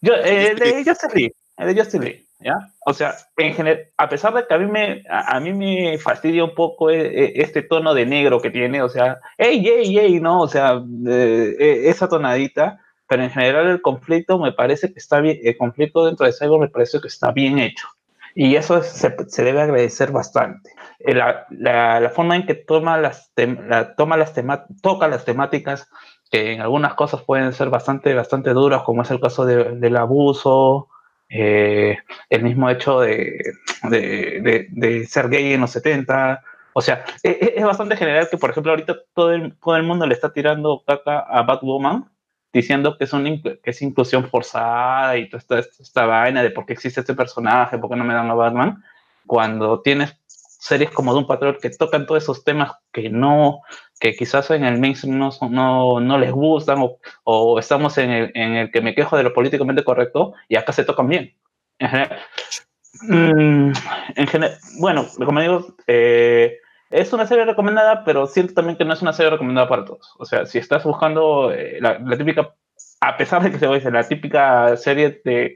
yo, 0.01 0.13
eh, 0.15 0.53
de 0.53 0.83
Justin 0.85 1.11
Lee, 1.15 1.33
el 1.55 1.73
de 1.73 1.81
Justin 1.81 2.03
Lee, 2.03 2.27
¿ya? 2.43 2.55
O 2.85 2.93
sea, 2.93 3.13
en 3.37 3.53
general, 3.53 3.87
a 3.97 4.09
pesar 4.09 4.33
de 4.33 4.45
que 4.47 4.53
a 4.53 4.57
mí 4.57 4.65
me, 4.67 5.03
a, 5.09 5.37
a 5.37 5.39
mí 5.39 5.53
me 5.53 5.97
fastidia 5.99 6.43
un 6.43 6.55
poco 6.55 6.89
eh, 6.89 7.01
eh, 7.25 7.33
este 7.35 7.61
tono 7.61 7.93
de 7.93 8.05
negro 8.05 8.41
que 8.41 8.49
tiene, 8.51 8.81
o 8.81 8.89
sea, 8.89 9.19
ey, 9.37 9.65
ey, 9.67 9.97
ey, 9.99 10.19
¿no? 10.19 10.41
O 10.41 10.47
sea, 10.47 10.81
eh, 11.07 11.83
esa 11.85 12.07
tonadita, 12.09 12.79
pero 13.07 13.23
en 13.23 13.29
general 13.31 13.67
el 13.67 13.81
conflicto 13.81 14.39
me 14.39 14.53
parece 14.53 14.91
que 14.93 14.99
está 14.99 15.19
bien, 15.21 15.39
el 15.43 15.57
conflicto 15.57 16.05
dentro 16.05 16.25
de 16.25 16.33
Cyborg 16.33 16.61
me 16.61 16.69
parece 16.69 16.99
que 17.01 17.07
está 17.07 17.31
bien 17.31 17.59
hecho. 17.59 17.87
Y 18.33 18.55
eso 18.55 18.77
es- 18.77 18.87
se, 18.87 19.13
se 19.27 19.43
debe 19.43 19.61
agradecer 19.61 20.11
bastante. 20.11 20.71
Eh, 20.99 21.13
La, 21.13 21.45
la- 21.49 21.99
la 21.99 22.09
forma 22.09 22.35
en 22.37 22.45
que 22.45 22.55
toma 22.55 22.97
las, 22.97 23.33
tem- 23.35 23.59
la- 23.67 23.95
toma 23.95 24.15
las 24.17 24.33
tema- 24.33 24.65
toca 24.81 25.07
las 25.09 25.25
temáticas, 25.25 25.89
que 26.31 26.53
en 26.53 26.61
algunas 26.61 26.93
cosas 26.93 27.21
pueden 27.23 27.51
ser 27.53 27.69
bastante, 27.69 28.13
bastante 28.13 28.51
duras, 28.51 28.83
como 28.83 29.01
es 29.01 29.11
el 29.11 29.19
caso 29.19 29.45
de- 29.45 29.75
del 29.77 29.97
abuso, 29.97 30.87
eh, 31.31 31.97
el 32.29 32.43
mismo 32.43 32.69
hecho 32.69 32.99
de, 32.99 34.67
de- 34.71 35.05
ser 35.07 35.29
gay 35.29 35.53
en 35.53 35.61
los 35.61 35.71
70. 35.71 36.41
O 36.73 36.81
sea, 36.81 37.03
e- 37.23 37.29
e- 37.41 37.53
es 37.57 37.65
bastante 37.65 37.97
general 37.97 38.27
que, 38.29 38.37
por 38.37 38.49
ejemplo, 38.51 38.71
ahorita 38.71 38.95
todo 39.13 39.31
el, 39.33 39.55
todo 39.59 39.75
el 39.77 39.83
mundo 39.83 40.05
le 40.05 40.13
está 40.13 40.31
tirando 40.33 40.83
caca 40.85 41.19
a 41.19 41.41
Batwoman, 41.43 42.09
diciendo 42.53 42.97
que 42.97 43.05
es, 43.05 43.13
inclu- 43.13 43.59
que 43.61 43.71
es 43.71 43.81
inclusión 43.81 44.25
forzada 44.29 45.17
y 45.17 45.29
toda 45.29 45.39
esta, 45.39 45.59
esta 45.59 46.05
vaina 46.05 46.43
de 46.43 46.51
por 46.51 46.65
qué 46.65 46.73
existe 46.73 46.99
este 47.01 47.13
personaje, 47.13 47.77
por 47.77 47.89
qué 47.89 47.95
no 47.95 48.03
me 48.03 48.13
dan 48.13 48.29
a 48.29 48.33
Batman, 48.35 48.83
cuando 49.25 49.81
tienes 49.81 50.15
series 50.27 50.91
como 50.91 51.13
Doom 51.13 51.27
Patrol 51.27 51.57
que 51.59 51.69
tocan 51.71 52.05
todos 52.05 52.23
esos 52.23 52.43
temas 52.43 52.73
que 52.91 53.09
no, 53.09 53.61
que 54.01 54.15
quizás 54.15 54.49
en 54.49 54.65
el 54.65 54.79
mainstream 54.79 55.17
no, 55.17 55.29
no, 55.49 55.99
no 56.01 56.17
les 56.17 56.31
gustan 56.31 56.79
o, 56.81 56.97
o 57.23 57.59
estamos 57.59 57.97
en 57.99 58.09
el, 58.09 58.31
en 58.33 58.55
el 58.55 58.71
que 58.71 58.81
me 58.81 58.95
quejo 58.95 59.15
de 59.15 59.23
lo 59.23 59.31
políticamente 59.31 59.83
correcto 59.83 60.33
y 60.49 60.55
acá 60.57 60.73
se 60.73 60.83
tocan 60.83 61.07
bien. 61.07 61.37
En 61.77 61.89
general, 61.89 62.19
mm, 63.03 63.71
bueno, 64.79 65.05
como 65.23 65.39
digo, 65.39 65.75
eh, 65.87 66.57
es 66.89 67.13
una 67.13 67.27
serie 67.27 67.45
recomendada, 67.45 68.03
pero 68.03 68.25
siento 68.27 68.55
también 68.55 68.77
que 68.77 68.85
no 68.85 68.93
es 68.93 69.01
una 69.01 69.13
serie 69.13 69.31
recomendada 69.31 69.69
para 69.69 69.85
todos. 69.85 70.13
O 70.17 70.25
sea, 70.25 70.45
si 70.45 70.57
estás 70.57 70.83
buscando 70.83 71.51
eh, 71.51 71.77
la, 71.79 71.99
la 71.99 72.17
típica, 72.17 72.53
a 73.01 73.17
pesar 73.17 73.43
de 73.43 73.51
que 73.51 73.59
se 73.59 73.67
dice 73.67 73.91
la 73.91 74.07
típica 74.07 74.75
serie 74.77 75.21
de, 75.23 75.55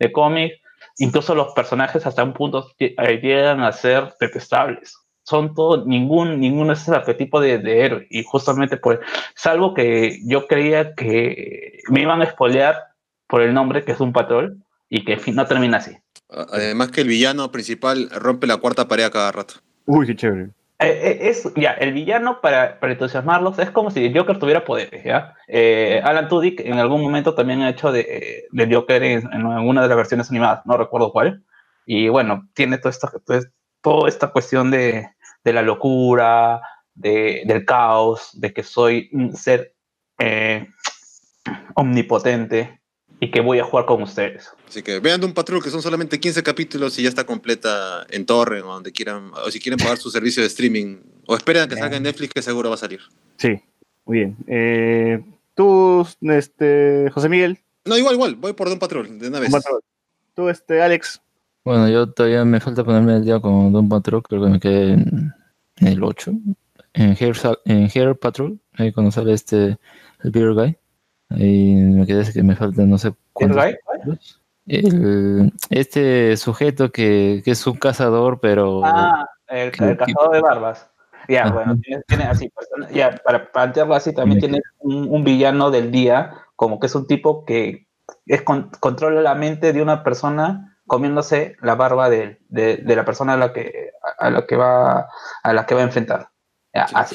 de 0.00 0.12
cómic, 0.12 0.54
incluso 0.98 1.34
los 1.34 1.52
personajes 1.52 2.06
hasta 2.06 2.24
un 2.24 2.32
punto 2.32 2.70
eh, 2.78 3.20
llegan 3.22 3.62
a 3.62 3.72
ser 3.72 4.14
detestables. 4.18 5.03
Son 5.24 5.54
todo, 5.54 5.84
ningún, 5.86 6.38
ninguno 6.38 6.72
es 6.74 6.86
el 6.86 6.94
arquetipo 6.94 7.40
de, 7.40 7.58
de 7.58 7.84
héroe. 7.84 8.06
Y 8.10 8.22
justamente 8.24 8.76
por, 8.76 9.00
salvo 9.34 9.74
que 9.74 10.20
yo 10.24 10.46
creía 10.46 10.94
que 10.94 11.80
me 11.88 12.02
iban 12.02 12.20
a 12.20 12.24
espolear 12.24 12.76
por 13.26 13.42
el 13.42 13.52
nombre, 13.52 13.84
que 13.84 13.92
es 13.92 14.00
un 14.00 14.12
patrón, 14.12 14.64
y 14.88 15.04
que 15.04 15.14
en 15.14 15.20
fin, 15.20 15.34
no 15.34 15.46
termina 15.46 15.78
así. 15.78 15.96
A- 16.30 16.46
Además 16.52 16.90
que 16.90 17.00
el 17.00 17.08
villano 17.08 17.50
principal 17.50 18.08
rompe 18.10 18.46
la 18.46 18.58
cuarta 18.58 18.86
pared 18.86 19.04
a 19.04 19.10
cada 19.10 19.32
rato. 19.32 19.54
Uy, 19.86 20.06
qué 20.06 20.14
chévere. 20.14 20.50
Eh, 20.80 20.88
eh, 20.88 21.18
es 21.30 21.48
ya 21.54 21.70
el 21.72 21.92
villano 21.92 22.40
para, 22.40 22.80
para 22.80 22.92
entusiasmarlos 22.94 23.58
es 23.60 23.70
como 23.70 23.92
si 23.92 24.04
el 24.04 24.16
Joker 24.18 24.40
tuviera 24.40 24.64
poderes 24.64 25.04
ya 25.04 25.36
Eh, 25.46 26.00
Alan 26.02 26.28
Tudyk 26.28 26.60
en 26.60 26.78
algún 26.78 27.00
momento 27.00 27.34
también 27.34 27.62
ha 27.62 27.70
hecho 27.70 27.92
de, 27.92 28.46
de 28.50 28.74
Joker 28.74 29.00
en, 29.04 29.32
en 29.32 29.46
alguna 29.46 29.82
de 29.82 29.88
las 29.88 29.96
versiones 29.96 30.30
animadas 30.30 30.66
no 30.66 30.76
recuerdo 30.76 31.12
cuál 31.12 31.44
y 31.86 32.08
bueno 32.08 32.48
tiene 32.54 32.78
toda 32.78 32.90
esta 32.90 33.08
toda, 33.24 33.40
toda 33.84 34.08
esta 34.08 34.28
cuestión 34.28 34.70
de, 34.70 35.06
de 35.44 35.52
la 35.52 35.62
locura 35.62 36.62
de, 36.94 37.42
del 37.46 37.64
caos 37.66 38.30
de 38.32 38.52
que 38.52 38.62
soy 38.62 39.10
un 39.12 39.36
ser 39.36 39.74
eh, 40.18 40.66
omnipotente 41.74 42.80
y 43.20 43.30
que 43.30 43.40
voy 43.40 43.58
a 43.58 43.64
jugar 43.64 43.84
con 43.84 44.02
ustedes 44.02 44.50
Así 44.66 44.82
que 44.82 44.98
vean 44.98 45.22
un 45.22 45.34
Patrol 45.34 45.62
que 45.62 45.70
son 45.70 45.82
solamente 45.82 46.18
15 46.18 46.42
capítulos 46.42 46.98
y 46.98 47.02
ya 47.02 47.08
está 47.08 47.24
completa 47.24 48.06
en 48.10 48.26
Torrent 48.26 48.64
o 48.64 48.72
donde 48.72 48.90
quieran, 48.90 49.30
o 49.34 49.50
si 49.50 49.60
quieren 49.60 49.78
pagar 49.78 49.98
su 49.98 50.10
servicio 50.10 50.42
de 50.42 50.48
streaming, 50.48 51.00
o 51.26 51.36
esperen 51.36 51.62
a 51.62 51.68
que 51.68 51.76
salga 51.76 51.96
en 51.96 52.02
Netflix 52.02 52.32
que 52.32 52.42
seguro 52.42 52.70
va 52.70 52.74
a 52.74 52.78
salir. 52.78 53.00
Sí, 53.36 53.60
muy 54.04 54.18
bien. 54.18 54.36
Eh, 54.48 55.22
tú, 55.54 56.06
este, 56.22 57.08
José 57.12 57.28
Miguel. 57.28 57.60
No, 57.84 57.96
igual, 57.96 58.14
igual, 58.14 58.34
voy 58.34 58.54
por 58.54 58.68
Don 58.68 58.78
Patrol, 58.78 59.18
de 59.18 59.28
una 59.28 59.38
vez. 59.38 59.52
Patrol. 59.52 59.80
Tú, 60.34 60.48
este, 60.48 60.82
Alex. 60.82 61.20
Bueno, 61.64 61.88
yo 61.88 62.10
todavía 62.12 62.44
me 62.44 62.60
falta 62.60 62.84
ponerme 62.84 63.14
al 63.14 63.24
día 63.24 63.40
con 63.40 63.72
Don 63.72 63.88
Patrol, 63.88 64.22
creo 64.22 64.42
que 64.44 64.50
me 64.50 64.60
quedé 64.60 64.92
en, 64.94 65.32
en 65.78 65.86
el 65.88 66.02
8. 66.04 66.32
En 66.92 67.16
Hair, 67.18 67.34
en 67.64 67.88
Hair 67.92 68.16
Patrol, 68.18 68.58
ahí 68.74 68.92
cuando 68.92 69.10
sale 69.10 69.32
este, 69.32 69.78
el 70.22 70.30
Beer 70.30 70.52
Guy. 70.52 70.76
Ahí 71.30 71.74
me 71.74 72.06
quedé 72.06 72.30
que 72.32 72.42
me 72.42 72.54
falta 72.54 72.82
no 72.82 72.98
sé 72.98 73.14
cuántos. 73.32 73.62
Guy? 73.64 73.76
capítulos. 73.86 74.40
El- 74.66 75.52
este 75.70 76.36
sujeto 76.36 76.90
que, 76.92 77.42
que 77.44 77.50
es 77.50 77.66
un 77.66 77.76
cazador, 77.76 78.40
pero... 78.40 78.82
Ah, 78.84 79.26
el, 79.48 79.68
el 79.68 79.96
cazador 79.96 80.32
de 80.32 80.40
barbas. 80.40 80.90
Ya, 81.28 81.44
Ajá. 81.44 81.52
bueno, 81.54 81.76
tiene, 81.80 82.02
tiene 82.06 82.24
así, 82.24 82.50
pues, 82.50 82.68
ya, 82.92 83.10
para 83.24 83.50
plantearlo 83.50 83.94
así, 83.94 84.12
también 84.12 84.40
tiene 84.40 84.60
un, 84.80 85.08
un 85.08 85.24
villano 85.24 85.70
del 85.70 85.90
día, 85.90 86.34
como 86.56 86.78
que 86.78 86.86
es 86.86 86.94
un 86.94 87.06
tipo 87.06 87.44
que 87.46 87.86
es 88.26 88.42
con- 88.42 88.70
controla 88.80 89.22
la 89.22 89.34
mente 89.34 89.72
de 89.72 89.80
una 89.80 90.04
persona 90.04 90.73
comiéndose 90.86 91.56
la 91.62 91.74
barba 91.74 92.08
de, 92.10 92.38
de- 92.48 92.76
de 92.78 92.96
la 92.96 93.04
persona 93.04 93.34
a 93.34 93.36
la 93.36 93.52
que 93.52 93.90
a 94.18 94.30
la 94.30 94.46
que 94.46 94.56
va 94.56 95.08
a 95.42 95.52
la 95.52 95.66
que 95.66 95.74
va 95.74 95.80
a 95.80 95.84
enfrentar. 95.84 96.28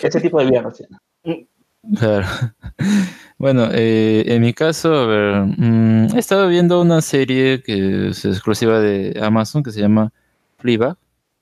Ese 0.01 0.21
tipo 0.21 0.39
de 0.39 0.45
villano 0.45 0.71
tiene. 0.71 1.47
Claro. 1.97 2.27
Bueno, 3.37 3.69
eh, 3.71 4.25
en 4.27 4.41
mi 4.41 4.53
caso, 4.53 4.93
a 4.93 5.05
ver, 5.05 5.35
mm, 5.57 6.13
he 6.13 6.19
estado 6.19 6.49
viendo 6.49 6.81
una 6.81 7.01
serie 7.01 7.63
que 7.63 8.09
es 8.09 8.25
exclusiva 8.25 8.81
de 8.81 9.17
Amazon 9.23 9.63
que 9.63 9.71
se 9.71 9.79
llama 9.79 10.11
Fleabag. 10.57 10.97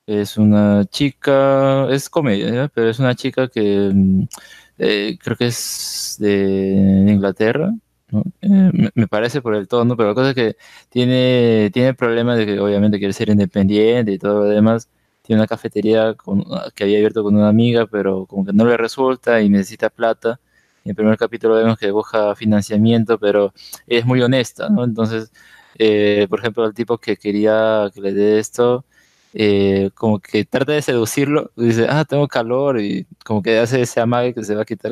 Es 0.06 0.36
una 0.38 0.84
chica, 0.84 1.88
es 1.90 2.08
comedia, 2.08 2.50
¿ya? 2.54 2.68
pero 2.68 2.88
es 2.88 3.00
una 3.00 3.16
chica 3.16 3.48
que 3.48 3.90
mm, 3.92 4.22
eh, 4.78 5.18
creo 5.20 5.36
que 5.36 5.46
es 5.48 6.16
de 6.20 7.04
Inglaterra, 7.08 7.72
¿no? 8.10 8.22
Eh, 8.40 8.90
me, 8.94 9.06
parece 9.08 9.40
por 9.42 9.54
el 9.54 9.68
tono, 9.68 9.96
pero 9.96 10.10
la 10.10 10.14
cosa 10.14 10.30
es 10.30 10.34
que 10.34 10.56
tiene, 10.88 11.70
tiene 11.72 11.94
problemas 11.94 12.38
de 12.38 12.46
que 12.46 12.58
obviamente 12.60 12.98
quiere 12.98 13.12
ser 13.12 13.28
independiente 13.30 14.12
y 14.12 14.18
todo 14.18 14.40
lo 14.40 14.44
demás. 14.44 14.88
Tiene 15.22 15.40
una 15.40 15.46
cafetería 15.46 16.14
con- 16.14 16.44
que 16.74 16.84
había 16.84 16.98
abierto 16.98 17.22
con 17.22 17.36
una 17.36 17.48
amiga, 17.48 17.86
pero 17.86 18.26
como 18.26 18.44
que 18.46 18.52
no 18.52 18.64
le 18.64 18.76
resulta 18.76 19.40
y 19.42 19.48
necesita 19.50 19.90
plata. 19.90 20.40
En 20.84 20.90
el 20.90 20.96
primer 20.96 21.18
capítulo 21.18 21.54
vemos 21.56 21.78
que 21.78 21.90
busca 21.90 22.34
financiamiento, 22.34 23.18
pero 23.18 23.52
es 23.86 24.06
muy 24.06 24.22
honesta, 24.22 24.68
¿no? 24.70 24.84
Entonces, 24.84 25.30
eh, 25.78 26.26
por 26.30 26.38
ejemplo, 26.40 26.64
el 26.66 26.74
tipo 26.74 26.98
que 26.98 27.16
quería 27.16 27.90
que 27.94 28.00
le 28.00 28.12
dé 28.14 28.38
esto, 28.38 28.84
eh, 29.34 29.90
como 29.94 30.18
que 30.20 30.44
trata 30.46 30.72
de 30.72 30.82
seducirlo, 30.82 31.50
dice, 31.56 31.86
ah, 31.90 32.04
tengo 32.06 32.26
calor, 32.28 32.80
y 32.80 33.06
como 33.24 33.42
que 33.42 33.58
hace 33.58 33.82
ese 33.82 34.00
amague 34.00 34.34
que 34.34 34.44
se 34.44 34.54
va 34.54 34.62
a 34.62 34.64
quitar 34.64 34.90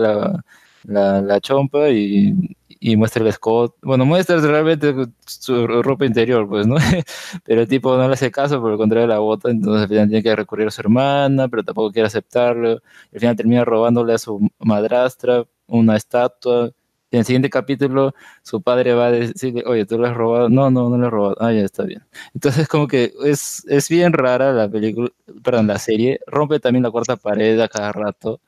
la, 0.85 1.21
la 1.23 1.41
chompa 1.41 1.89
y, 1.91 2.57
y 2.87 2.97
muestra 2.97 3.21
el 3.23 3.29
escote. 3.29 3.77
Bueno, 3.83 4.05
muestra 4.07 4.37
realmente 4.39 4.95
su 5.27 5.67
ropa 5.67 6.07
interior, 6.07 6.49
pues, 6.49 6.69
¿no? 6.69 6.77
pero 7.45 7.63
el 7.63 7.69
tipo 7.69 7.97
no 7.97 8.07
le 8.07 8.15
hace 8.15 8.31
caso, 8.31 8.61
por 8.61 8.71
el 8.71 8.79
contrario 8.79 9.09
la 9.09 9.19
bota, 9.19 9.51
entonces 9.51 9.83
al 9.83 9.89
final 9.89 10.09
tiene 10.09 10.23
que 10.23 10.37
recurrir 10.37 10.69
a 10.69 10.71
su 10.71 10.83
hermana, 10.83 11.49
pero 11.49 11.65
tampoco 11.65 11.91
quiere 11.91 12.07
aceptarlo. 12.07 12.81
Al 13.13 13.21
final 13.21 13.35
termina 13.35 13.65
robándole 13.65 14.15
a 14.15 14.19
su 14.19 14.49
madrastra 14.61 15.45
una 15.67 15.97
estatua. 15.97 16.71
Y 17.11 17.17
en 17.17 17.21
el 17.21 17.25
siguiente 17.25 17.51
capítulo, 17.51 18.15
su 18.43 18.63
padre 18.63 18.95
va 18.95 19.07
a 19.07 19.11
decirle, 19.11 19.65
oye, 19.67 19.85
tú 19.85 19.99
lo 19.99 20.07
has 20.07 20.15
robado. 20.17 20.49
No, 20.49 20.71
no, 20.71 20.89
no 20.89 20.97
lo 20.97 21.07
he 21.09 21.11
robado. 21.11 21.37
Ah, 21.41 21.53
ya 21.53 21.63
está 21.63 21.83
bien. 21.85 22.05
Entonces, 22.35 22.69
como 22.69 22.87
que 22.87 23.13
es, 23.25 23.65
es 23.69 23.89
bien 23.89 24.13
rara 24.13 24.53
la 24.53 24.69
película, 24.69 25.11
perdón, 25.43 25.67
la 25.67 25.79
serie. 25.81 26.21
Rompe 26.29 26.61
también 26.61 26.85
la 26.85 26.91
cuarta 26.93 27.17
pared 27.17 27.59
a 27.61 27.69
cada 27.69 27.91
rato. 27.93 28.41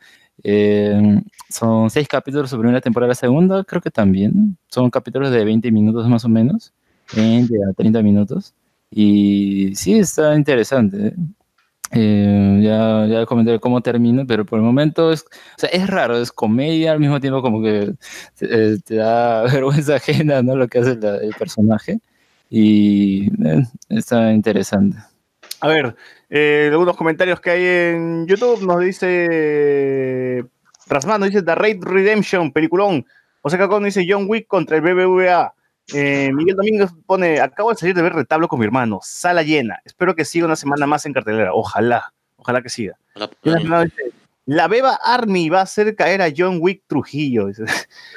Eh, 0.44 1.20
son 1.48 1.90
seis 1.90 2.06
capítulos 2.08 2.50
su 2.50 2.58
primera 2.58 2.80
temporada, 2.80 3.08
la 3.08 3.14
segunda 3.14 3.64
creo 3.64 3.80
que 3.82 3.90
también. 3.90 4.56
Son 4.68 4.90
capítulos 4.90 5.30
de 5.30 5.44
20 5.44 5.70
minutos 5.72 6.08
más 6.08 6.24
o 6.24 6.28
menos, 6.28 6.72
20 7.14 7.54
a 7.68 7.72
30 7.74 8.02
minutos. 8.02 8.54
Y 8.90 9.74
sí, 9.74 9.94
está 9.98 10.34
interesante. 10.34 11.08
¿eh? 11.08 11.14
Eh, 11.92 12.60
ya, 12.62 13.06
ya 13.06 13.24
comentaré 13.26 13.58
cómo 13.60 13.80
termina, 13.80 14.24
pero 14.26 14.44
por 14.44 14.58
el 14.58 14.64
momento 14.64 15.10
es, 15.10 15.22
o 15.22 15.58
sea, 15.58 15.70
es 15.70 15.86
raro, 15.88 16.18
es 16.20 16.30
comedia 16.32 16.92
al 16.92 17.00
mismo 17.00 17.18
tiempo 17.18 17.40
como 17.40 17.62
que 17.62 17.94
te, 18.38 18.78
te 18.80 18.96
da 18.96 19.42
vergüenza 19.52 19.96
ajena, 19.96 20.42
¿no? 20.42 20.54
Lo 20.56 20.68
que 20.68 20.80
hace 20.80 20.96
la- 20.96 21.16
el 21.18 21.32
personaje. 21.34 22.00
Y 22.50 23.28
eh, 23.46 23.62
está 23.88 24.32
interesante. 24.32 24.98
A 25.60 25.68
ver, 25.68 25.96
eh, 26.30 26.68
algunos 26.70 26.96
comentarios 26.96 27.40
que 27.40 27.50
hay 27.50 27.64
en 27.64 28.26
YouTube 28.26 28.62
nos 28.66 28.80
dice 28.80 30.44
Rasmano 30.88 31.26
dice 31.26 31.42
The 31.42 31.54
Raid 31.54 31.82
Redemption, 31.82 32.52
peliculón. 32.52 33.06
José 33.42 33.58
Cacón 33.58 33.84
dice 33.84 34.06
John 34.08 34.24
Wick 34.26 34.46
contra 34.46 34.76
el 34.76 34.82
BBVA. 34.82 35.54
Eh, 35.94 36.30
Miguel 36.34 36.56
Domínguez 36.56 36.90
pone, 37.06 37.40
acabo 37.40 37.70
de 37.70 37.76
salir 37.76 37.94
de 37.94 38.02
ver 38.02 38.12
retablo 38.12 38.48
con 38.48 38.58
mi 38.58 38.66
hermano, 38.66 39.00
sala 39.02 39.42
llena. 39.42 39.80
Espero 39.84 40.14
que 40.14 40.24
siga 40.24 40.46
una 40.46 40.56
semana 40.56 40.86
más 40.86 41.06
en 41.06 41.12
cartelera. 41.12 41.54
Ojalá, 41.54 42.12
ojalá 42.36 42.62
que 42.62 42.68
siga. 42.68 42.98
Dice, 43.42 44.12
la 44.44 44.68
Beba 44.68 44.98
Army 45.02 45.48
va 45.48 45.60
a 45.60 45.62
hacer 45.62 45.94
caer 45.94 46.20
a 46.22 46.32
John 46.34 46.58
Wick 46.60 46.82
Trujillo. 46.86 47.46
dice. 47.46 47.64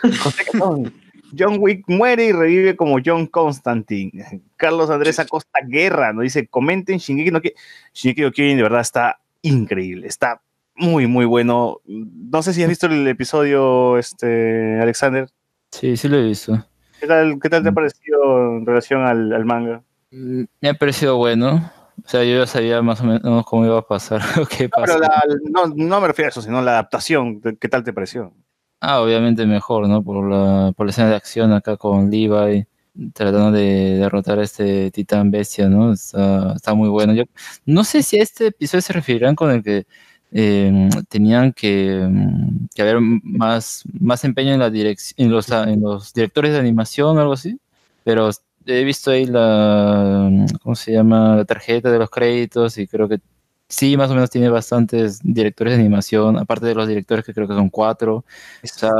José 0.23 0.45
Cacón, 0.51 0.93
John 1.37 1.57
Wick 1.59 1.83
muere 1.87 2.25
y 2.25 2.31
revive 2.31 2.75
como 2.75 2.97
John 3.03 3.27
Constantine. 3.27 4.11
Carlos 4.57 4.89
Andrés 4.89 5.19
Acosta 5.19 5.59
Guerra 5.67 6.13
nos 6.13 6.23
dice, 6.23 6.47
comenten 6.47 6.97
Shingeki 6.97 7.31
no 7.31 7.41
Kyojin. 7.41 7.57
Shingeki 7.93 8.21
no 8.21 8.31
Kyojin 8.31 8.57
de 8.57 8.63
verdad 8.63 8.81
está 8.81 9.19
increíble, 9.41 10.07
está 10.07 10.41
muy, 10.75 11.07
muy 11.07 11.25
bueno. 11.25 11.79
No 11.85 12.41
sé 12.41 12.53
si 12.53 12.63
has 12.63 12.69
visto 12.69 12.87
el 12.87 13.07
episodio, 13.07 13.97
este, 13.97 14.79
Alexander. 14.81 15.27
Sí, 15.71 15.95
sí 15.97 16.07
lo 16.07 16.17
he 16.17 16.23
visto. 16.23 16.65
¿Qué 16.99 17.07
tal, 17.07 17.39
qué 17.41 17.49
tal 17.49 17.63
te 17.63 17.69
ha 17.69 17.71
parecido 17.73 18.57
en 18.57 18.65
relación 18.65 19.01
al, 19.01 19.33
al 19.33 19.45
manga? 19.45 19.81
Mm, 20.11 20.43
Me 20.61 20.69
ha 20.69 20.73
parecido 20.75 21.17
bueno. 21.17 21.71
O 22.03 22.07
sea, 22.07 22.23
yo 22.23 22.37
ya 22.39 22.47
sabía 22.47 22.81
más 22.81 23.01
o 23.01 23.03
menos 23.05 23.45
cómo 23.45 23.65
iba 23.65 23.77
a 23.77 23.81
pasar 23.87 24.21
que 24.49 24.65
No, 24.65 24.69
pero 24.85 24.99
la- 24.99 25.23
no, 25.49 25.67
no 25.75 26.01
me 26.01 26.07
refiero 26.07 26.27
a 26.27 26.29
eso, 26.29 26.41
sino 26.41 26.59
a 26.59 26.61
la 26.61 26.71
adaptación. 26.71 27.41
¿Qué 27.41 27.67
tal 27.69 27.83
te 27.83 27.93
pareció? 27.93 28.33
Ah, 28.83 29.01
obviamente 29.01 29.45
mejor, 29.45 29.87
¿no? 29.87 30.03
Por 30.03 30.27
la, 30.27 30.73
por 30.75 30.87
la 30.87 30.89
escena 30.89 31.09
de 31.09 31.15
acción 31.15 31.53
acá 31.53 31.77
con 31.77 32.09
Levi, 32.09 32.65
tratando 33.13 33.51
de 33.51 33.97
derrotar 33.99 34.39
a 34.39 34.43
este 34.43 34.89
titán 34.89 35.29
bestia, 35.29 35.69
¿no? 35.69 35.93
Está, 35.93 36.53
está 36.55 36.73
muy 36.73 36.89
bueno. 36.89 37.13
Yo 37.13 37.23
no 37.65 37.83
sé 37.83 38.01
si 38.01 38.19
a 38.19 38.23
este 38.23 38.47
episodio 38.47 38.81
se 38.81 38.93
referirán 38.93 39.35
con 39.35 39.51
el 39.51 39.61
que 39.63 39.85
eh, 40.31 40.89
tenían 41.09 41.53
que, 41.53 42.07
mm, 42.09 42.69
que 42.73 42.81
haber 42.81 42.97
más, 43.01 43.83
más 43.99 44.23
empeño 44.23 44.53
en 44.53 44.59
la 44.59 44.67
en 44.67 45.31
los, 45.31 45.49
en 45.51 45.81
los 45.81 46.11
directores 46.13 46.53
de 46.53 46.59
animación 46.59 47.17
o 47.17 47.21
algo 47.21 47.33
así, 47.33 47.59
pero 48.03 48.31
he 48.65 48.83
visto 48.83 49.11
ahí 49.11 49.25
la, 49.27 50.27
¿cómo 50.63 50.75
se 50.75 50.93
llama? 50.93 51.35
La 51.35 51.45
tarjeta 51.45 51.91
de 51.91 51.99
los 51.99 52.09
créditos 52.09 52.77
y 52.79 52.87
creo 52.87 53.07
que 53.07 53.19
sí, 53.71 53.97
más 53.97 54.11
o 54.11 54.13
menos 54.13 54.29
tiene 54.29 54.49
bastantes 54.49 55.19
directores 55.23 55.73
de 55.73 55.79
animación, 55.79 56.37
aparte 56.37 56.65
de 56.67 56.75
los 56.75 56.87
directores 56.87 57.25
que 57.25 57.33
creo 57.33 57.47
que 57.47 57.55
son 57.55 57.69
cuatro. 57.69 58.17
O 58.63 58.67
sea, 58.67 58.91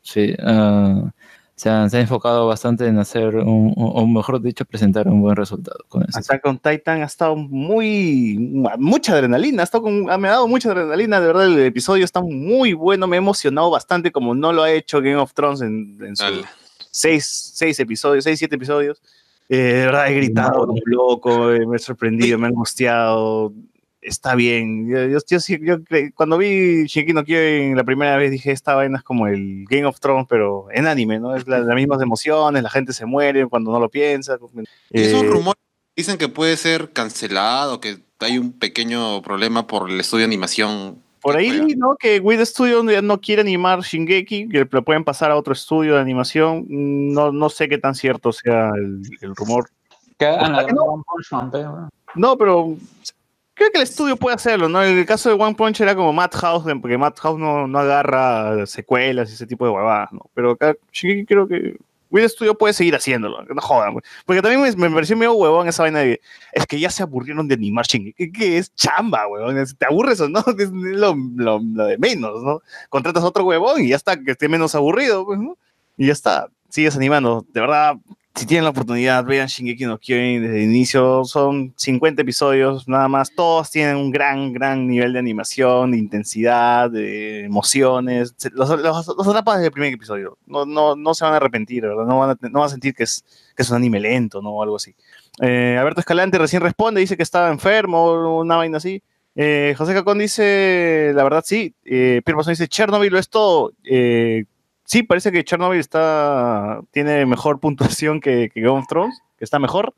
sí, 0.00 0.34
ah, 0.42 1.10
se, 1.54 1.68
han, 1.68 1.90
se 1.90 1.96
han 1.96 2.02
enfocado 2.02 2.46
bastante 2.46 2.86
en 2.86 2.98
hacer, 2.98 3.36
un, 3.36 3.74
o 3.76 4.06
mejor 4.06 4.40
dicho, 4.40 4.64
presentar 4.64 5.08
un 5.08 5.20
buen 5.20 5.36
resultado 5.36 5.78
con 5.88 6.02
eso. 6.08 6.18
Attack 6.18 6.46
on 6.46 6.58
Titan 6.58 7.02
ha 7.02 7.06
estado 7.06 7.36
muy. 7.36 8.38
mucha 8.78 9.12
adrenalina, 9.12 9.62
ha 9.62 9.64
estado 9.64 9.84
con- 9.84 10.04
me 10.04 10.28
ha 10.28 10.32
dado 10.32 10.48
mucha 10.48 10.70
adrenalina, 10.70 11.20
de 11.20 11.26
verdad. 11.26 11.46
El 11.46 11.58
episodio 11.58 12.04
está 12.04 12.22
muy 12.22 12.72
bueno, 12.72 13.06
me 13.06 13.16
ha 13.16 13.18
emocionado 13.18 13.68
bastante, 13.70 14.10
como 14.10 14.34
no 14.34 14.52
lo 14.52 14.62
ha 14.62 14.70
hecho 14.72 15.00
Game 15.00 15.16
of 15.16 15.34
Thrones 15.34 15.60
en, 15.60 15.98
en 16.00 16.16
sus 16.16 16.44
seis, 16.90 17.52
seis 17.54 17.78
episodios, 17.78 18.24
seis, 18.24 18.38
siete 18.38 18.56
episodios. 18.56 19.02
Eh, 19.48 19.56
de 19.56 19.86
verdad, 19.86 20.08
he 20.08 20.14
gritado 20.14 20.64
como 20.64 20.80
loco, 20.86 21.52
eh, 21.52 21.66
me 21.66 21.76
he 21.76 21.78
sorprendido, 21.80 22.38
me 22.38 22.46
he 22.46 22.50
angustiado. 22.50 23.52
Está 24.02 24.34
bien. 24.34 24.88
Yo, 24.88 25.04
yo- 25.06 25.18
yo 25.28 25.40
sí- 25.40 25.58
yo 25.62 25.78
cre- 25.80 26.12
cuando 26.14 26.38
vi 26.38 26.86
Shingeki 26.86 27.12
no 27.12 27.22
Kyojin 27.24 27.76
la 27.76 27.84
primera 27.84 28.16
vez 28.16 28.30
dije, 28.30 28.50
esta 28.50 28.74
vaina 28.74 28.96
es 28.98 29.04
como 29.04 29.26
el 29.26 29.64
Game 29.68 29.84
of 29.84 30.00
Thrones, 30.00 30.26
pero 30.28 30.68
en 30.72 30.86
anime, 30.86 31.18
¿no? 31.20 31.36
Es 31.36 31.46
la- 31.46 31.58
las 31.60 31.74
mismas 31.74 32.00
emociones, 32.00 32.62
la 32.62 32.70
gente 32.70 32.92
se 32.94 33.04
muere 33.04 33.46
cuando 33.46 33.70
no 33.70 33.78
lo 33.78 33.88
piensa. 33.90 34.38
Y 34.90 35.00
esos 35.02 35.22
Eh, 35.22 35.26
rumores 35.26 35.60
dicen 35.94 36.16
que 36.16 36.28
puede 36.28 36.56
ser 36.56 36.92
cancelado, 36.92 37.78
que 37.80 37.98
hay 38.20 38.38
un 38.38 38.52
pequeño 38.52 39.20
problema 39.22 39.66
por 39.66 39.90
el 39.90 40.00
estudio 40.00 40.20
de 40.22 40.26
animación. 40.32 40.96
Por 41.20 41.36
ahí, 41.36 41.74
¿no? 41.76 41.96
Que 41.98 42.18
Wid 42.20 42.40
Studio 42.46 42.82
no 42.82 43.20
quiere 43.20 43.42
animar 43.42 43.80
Shingeki, 43.82 44.48
que 44.48 44.66
lo 44.70 44.82
pueden 44.82 45.04
pasar 45.04 45.30
a 45.30 45.36
otro 45.36 45.52
estudio 45.52 45.96
de 45.96 46.00
animación. 46.00 46.64
Mm, 46.68 47.12
No, 47.12 47.32
no 47.32 47.50
sé 47.50 47.68
qué 47.68 47.76
tan 47.76 47.94
cierto 47.94 48.32
sea 48.32 48.70
el, 48.74 49.02
el 49.20 49.36
rumor. 49.36 49.68
Que. 50.18 50.34
No, 52.14 52.36
pero 52.38 52.76
creo 53.60 53.70
que 53.72 53.76
el 53.78 53.84
estudio 53.84 54.16
puede 54.16 54.36
hacerlo, 54.36 54.70
¿no? 54.70 54.82
El 54.82 55.04
caso 55.04 55.28
de 55.28 55.34
One 55.42 55.54
Punch 55.54 55.82
era 55.82 55.94
como 55.94 56.14
Madhouse, 56.14 56.64
porque 56.80 56.96
Madhouse 56.96 57.38
no, 57.38 57.66
no 57.66 57.78
agarra 57.78 58.64
secuelas 58.66 59.28
y 59.30 59.34
ese 59.34 59.46
tipo 59.46 59.66
de 59.66 59.70
huevadas, 59.72 60.10
¿no? 60.12 60.22
Pero 60.32 60.52
acá 60.52 60.74
Shingeki 60.92 61.26
creo 61.26 61.46
que 61.46 61.76
Wid 62.10 62.26
Studio 62.28 62.56
puede 62.56 62.72
seguir 62.72 62.94
haciéndolo, 62.96 63.42
no 63.44 63.60
jodan. 63.60 63.92
güey. 63.92 64.02
Porque 64.24 64.40
también 64.40 64.62
me, 64.62 64.88
me 64.88 64.94
pareció 64.94 65.14
medio 65.14 65.34
huevón 65.34 65.68
esa 65.68 65.82
vaina 65.82 65.98
de, 65.98 66.20
es 66.52 66.66
que 66.66 66.80
ya 66.80 66.88
se 66.90 67.02
aburrieron 67.02 67.46
de 67.48 67.54
animar 67.54 67.84
Shingeki, 67.86 68.32
que 68.32 68.56
es 68.56 68.74
chamba, 68.74 69.28
huevón, 69.28 69.62
te 69.78 69.84
aburres 69.86 70.20
o 70.22 70.28
no, 70.30 70.42
es 70.58 70.70
lo, 70.72 71.14
lo- 71.36 71.60
lo 71.62 71.84
de 71.84 71.98
menos, 71.98 72.42
¿no? 72.42 72.62
Contratas 72.88 73.22
a 73.22 73.26
otro 73.26 73.44
huevón 73.44 73.82
y 73.84 73.88
ya 73.90 73.96
está, 73.96 74.18
que 74.18 74.30
esté 74.30 74.48
menos 74.48 74.74
aburrido, 74.74 75.26
pues, 75.26 75.38
¿no? 75.38 75.58
Y 75.98 76.06
ya 76.06 76.12
está, 76.14 76.48
sigues 76.70 76.96
animando, 76.96 77.44
de 77.52 77.60
verdad, 77.60 77.96
si 78.34 78.46
tienen 78.46 78.64
la 78.64 78.70
oportunidad, 78.70 79.24
vean 79.24 79.48
Shingeki 79.48 79.86
no 79.86 79.98
Kyojin 79.98 80.42
desde 80.42 80.58
el 80.58 80.70
inicio. 80.70 81.24
Son 81.24 81.74
50 81.76 82.22
episodios 82.22 82.86
nada 82.86 83.08
más. 83.08 83.34
Todos 83.34 83.70
tienen 83.70 83.96
un 83.96 84.10
gran, 84.10 84.52
gran 84.52 84.86
nivel 84.86 85.12
de 85.12 85.18
animación, 85.18 85.90
de 85.90 85.98
intensidad, 85.98 86.90
de 86.90 87.44
emociones. 87.44 88.34
Los, 88.52 88.68
los, 88.68 89.06
los 89.08 89.26
desde 89.26 89.66
el 89.66 89.72
primer 89.72 89.92
episodio. 89.92 90.38
No, 90.46 90.64
no, 90.64 90.94
no 90.94 91.12
se 91.14 91.24
van 91.24 91.34
a 91.34 91.36
arrepentir, 91.38 91.82
¿verdad? 91.82 92.06
No 92.06 92.18
van 92.20 92.30
a, 92.30 92.48
no 92.48 92.60
van 92.60 92.66
a 92.66 92.70
sentir 92.70 92.94
que 92.94 93.02
es, 93.02 93.24
que 93.56 93.62
es 93.62 93.70
un 93.70 93.76
anime 93.76 93.98
lento, 93.98 94.40
¿no? 94.40 94.50
O 94.50 94.62
algo 94.62 94.76
así. 94.76 94.94
Eh, 95.40 95.76
Alberto 95.78 96.00
Escalante 96.00 96.38
recién 96.38 96.62
responde, 96.62 97.00
dice 97.00 97.16
que 97.16 97.22
estaba 97.22 97.50
enfermo, 97.50 98.38
una 98.38 98.56
vaina 98.56 98.76
así. 98.76 99.02
Eh, 99.34 99.74
José 99.76 99.92
Cacón 99.92 100.18
dice, 100.18 101.12
la 101.14 101.24
verdad 101.24 101.42
sí. 101.44 101.74
Eh, 101.84 102.22
Pierre 102.24 102.36
Pasón 102.36 102.52
dice, 102.52 102.68
Chernobyl 102.68 103.12
lo 103.12 103.18
es 103.18 103.28
todo. 103.28 103.72
Sí, 104.90 105.04
parece 105.04 105.30
que 105.30 105.44
Chernobyl 105.44 105.78
está, 105.78 106.80
tiene 106.90 107.24
mejor 107.26 107.60
puntuación 107.60 108.20
que, 108.20 108.50
que 108.52 108.60
Game 108.60 108.76
of 108.78 108.86
Thrones, 108.88 109.16
que 109.38 109.44
está 109.44 109.58
mejor. 109.60 109.94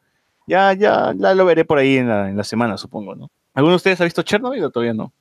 Ya, 0.46 0.72
ya, 0.74 1.14
ya 1.16 1.34
lo 1.34 1.46
veré 1.46 1.64
por 1.64 1.78
ahí 1.78 1.96
en 1.96 2.08
la, 2.08 2.28
en 2.28 2.36
la 2.36 2.44
semana, 2.44 2.76
supongo, 2.76 3.14
¿no? 3.14 3.30
¿Alguno 3.54 3.72
de 3.72 3.76
ustedes 3.76 4.00
ha 4.00 4.04
visto 4.04 4.22
Chernobyl 4.22 4.62
o 4.64 4.70
todavía 4.70 4.92
no? 4.92 5.12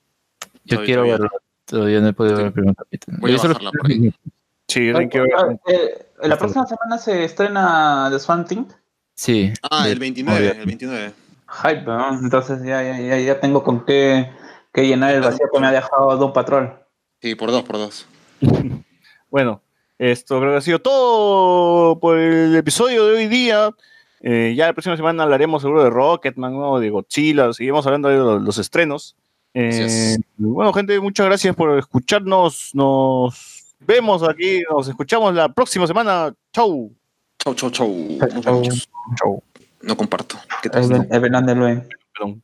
Yo 0.64 0.76
Todavía- 0.76 0.86
quiero 0.86 1.02
verlo. 1.04 1.30
Todavía 1.64 2.00
no 2.00 2.08
he 2.08 2.12
podido 2.12 2.36
ver 2.36 2.46
el 2.46 2.52
primer 2.52 2.74
capítulo. 2.74 3.16
Voy 3.20 3.32
a 3.32 3.36
bajarla 3.36 3.70
por 3.70 3.90
ahí. 3.90 4.12
Sí, 4.68 4.86
yo 4.86 4.92
también 4.92 5.08
quiero 5.10 5.26
ver. 5.26 5.58
Eh, 5.68 6.06
la 6.28 6.36
próxima 6.36 6.66
semana 6.66 6.98
se 6.98 7.24
estrena 7.24 8.08
The 8.10 8.18
Swan 8.18 8.44
Thing. 8.44 8.64
Sí. 9.14 9.52
Ah, 9.70 9.84
el 9.88 9.94
de- 9.94 10.00
29, 10.00 10.48
el 10.60 10.66
29. 10.66 11.12
Hype, 11.62 11.82
¿no? 11.82 12.18
Entonces 12.18 12.62
ya, 12.64 12.82
ya, 12.82 12.98
ya, 13.00 13.18
ya 13.18 13.40
tengo 13.40 13.62
con 13.62 13.84
qué, 13.86 14.30
qué 14.72 14.86
llenar 14.86 15.14
el 15.14 15.22
vacío 15.22 15.46
que 15.52 15.60
me 15.60 15.66
ha 15.68 15.72
dejado 15.72 16.16
Doom 16.16 16.32
Patrol. 16.32 16.72
Sí, 17.22 17.34
por 17.36 17.50
dos, 17.52 17.62
por 17.62 17.76
dos. 17.76 18.06
Bueno, 19.32 19.62
esto 19.98 20.38
creo 20.38 20.52
que 20.52 20.58
ha 20.58 20.60
sido 20.60 20.78
todo 20.78 21.98
por 21.98 22.18
el 22.18 22.54
episodio 22.54 23.06
de 23.06 23.16
hoy 23.16 23.28
día. 23.28 23.70
Eh, 24.20 24.52
ya 24.54 24.66
la 24.66 24.74
próxima 24.74 24.94
semana 24.94 25.22
hablaremos 25.22 25.62
seguro 25.62 25.82
de 25.82 25.88
Rocketman, 25.88 26.52
¿no? 26.52 26.78
de 26.78 26.90
Godzilla, 26.90 27.50
seguimos 27.54 27.86
hablando 27.86 28.10
de 28.10 28.18
los, 28.18 28.42
los 28.42 28.58
estrenos. 28.58 29.16
Eh, 29.54 29.68
es. 29.70 30.18
bueno, 30.36 30.70
gente, 30.74 31.00
muchas 31.00 31.24
gracias 31.24 31.56
por 31.56 31.78
escucharnos. 31.78 32.74
Nos 32.74 33.74
vemos 33.80 34.22
aquí, 34.22 34.64
nos 34.70 34.86
escuchamos 34.88 35.34
la 35.34 35.48
próxima 35.48 35.86
semana. 35.86 36.34
Chau. 36.52 36.92
Chau, 37.38 37.54
chau, 37.54 37.70
chau. 37.70 37.88
Nos 37.88 38.44
vemos. 38.44 38.90
Chau. 39.16 39.42
No 39.80 39.96
comparto. 39.96 40.36
¿Qué 40.62 40.68
tal? 40.68 41.08
el 41.10 41.20
Venán 41.20 41.46
del 41.46 41.58
Luen. 41.58 41.88
Perdón. 42.12 42.42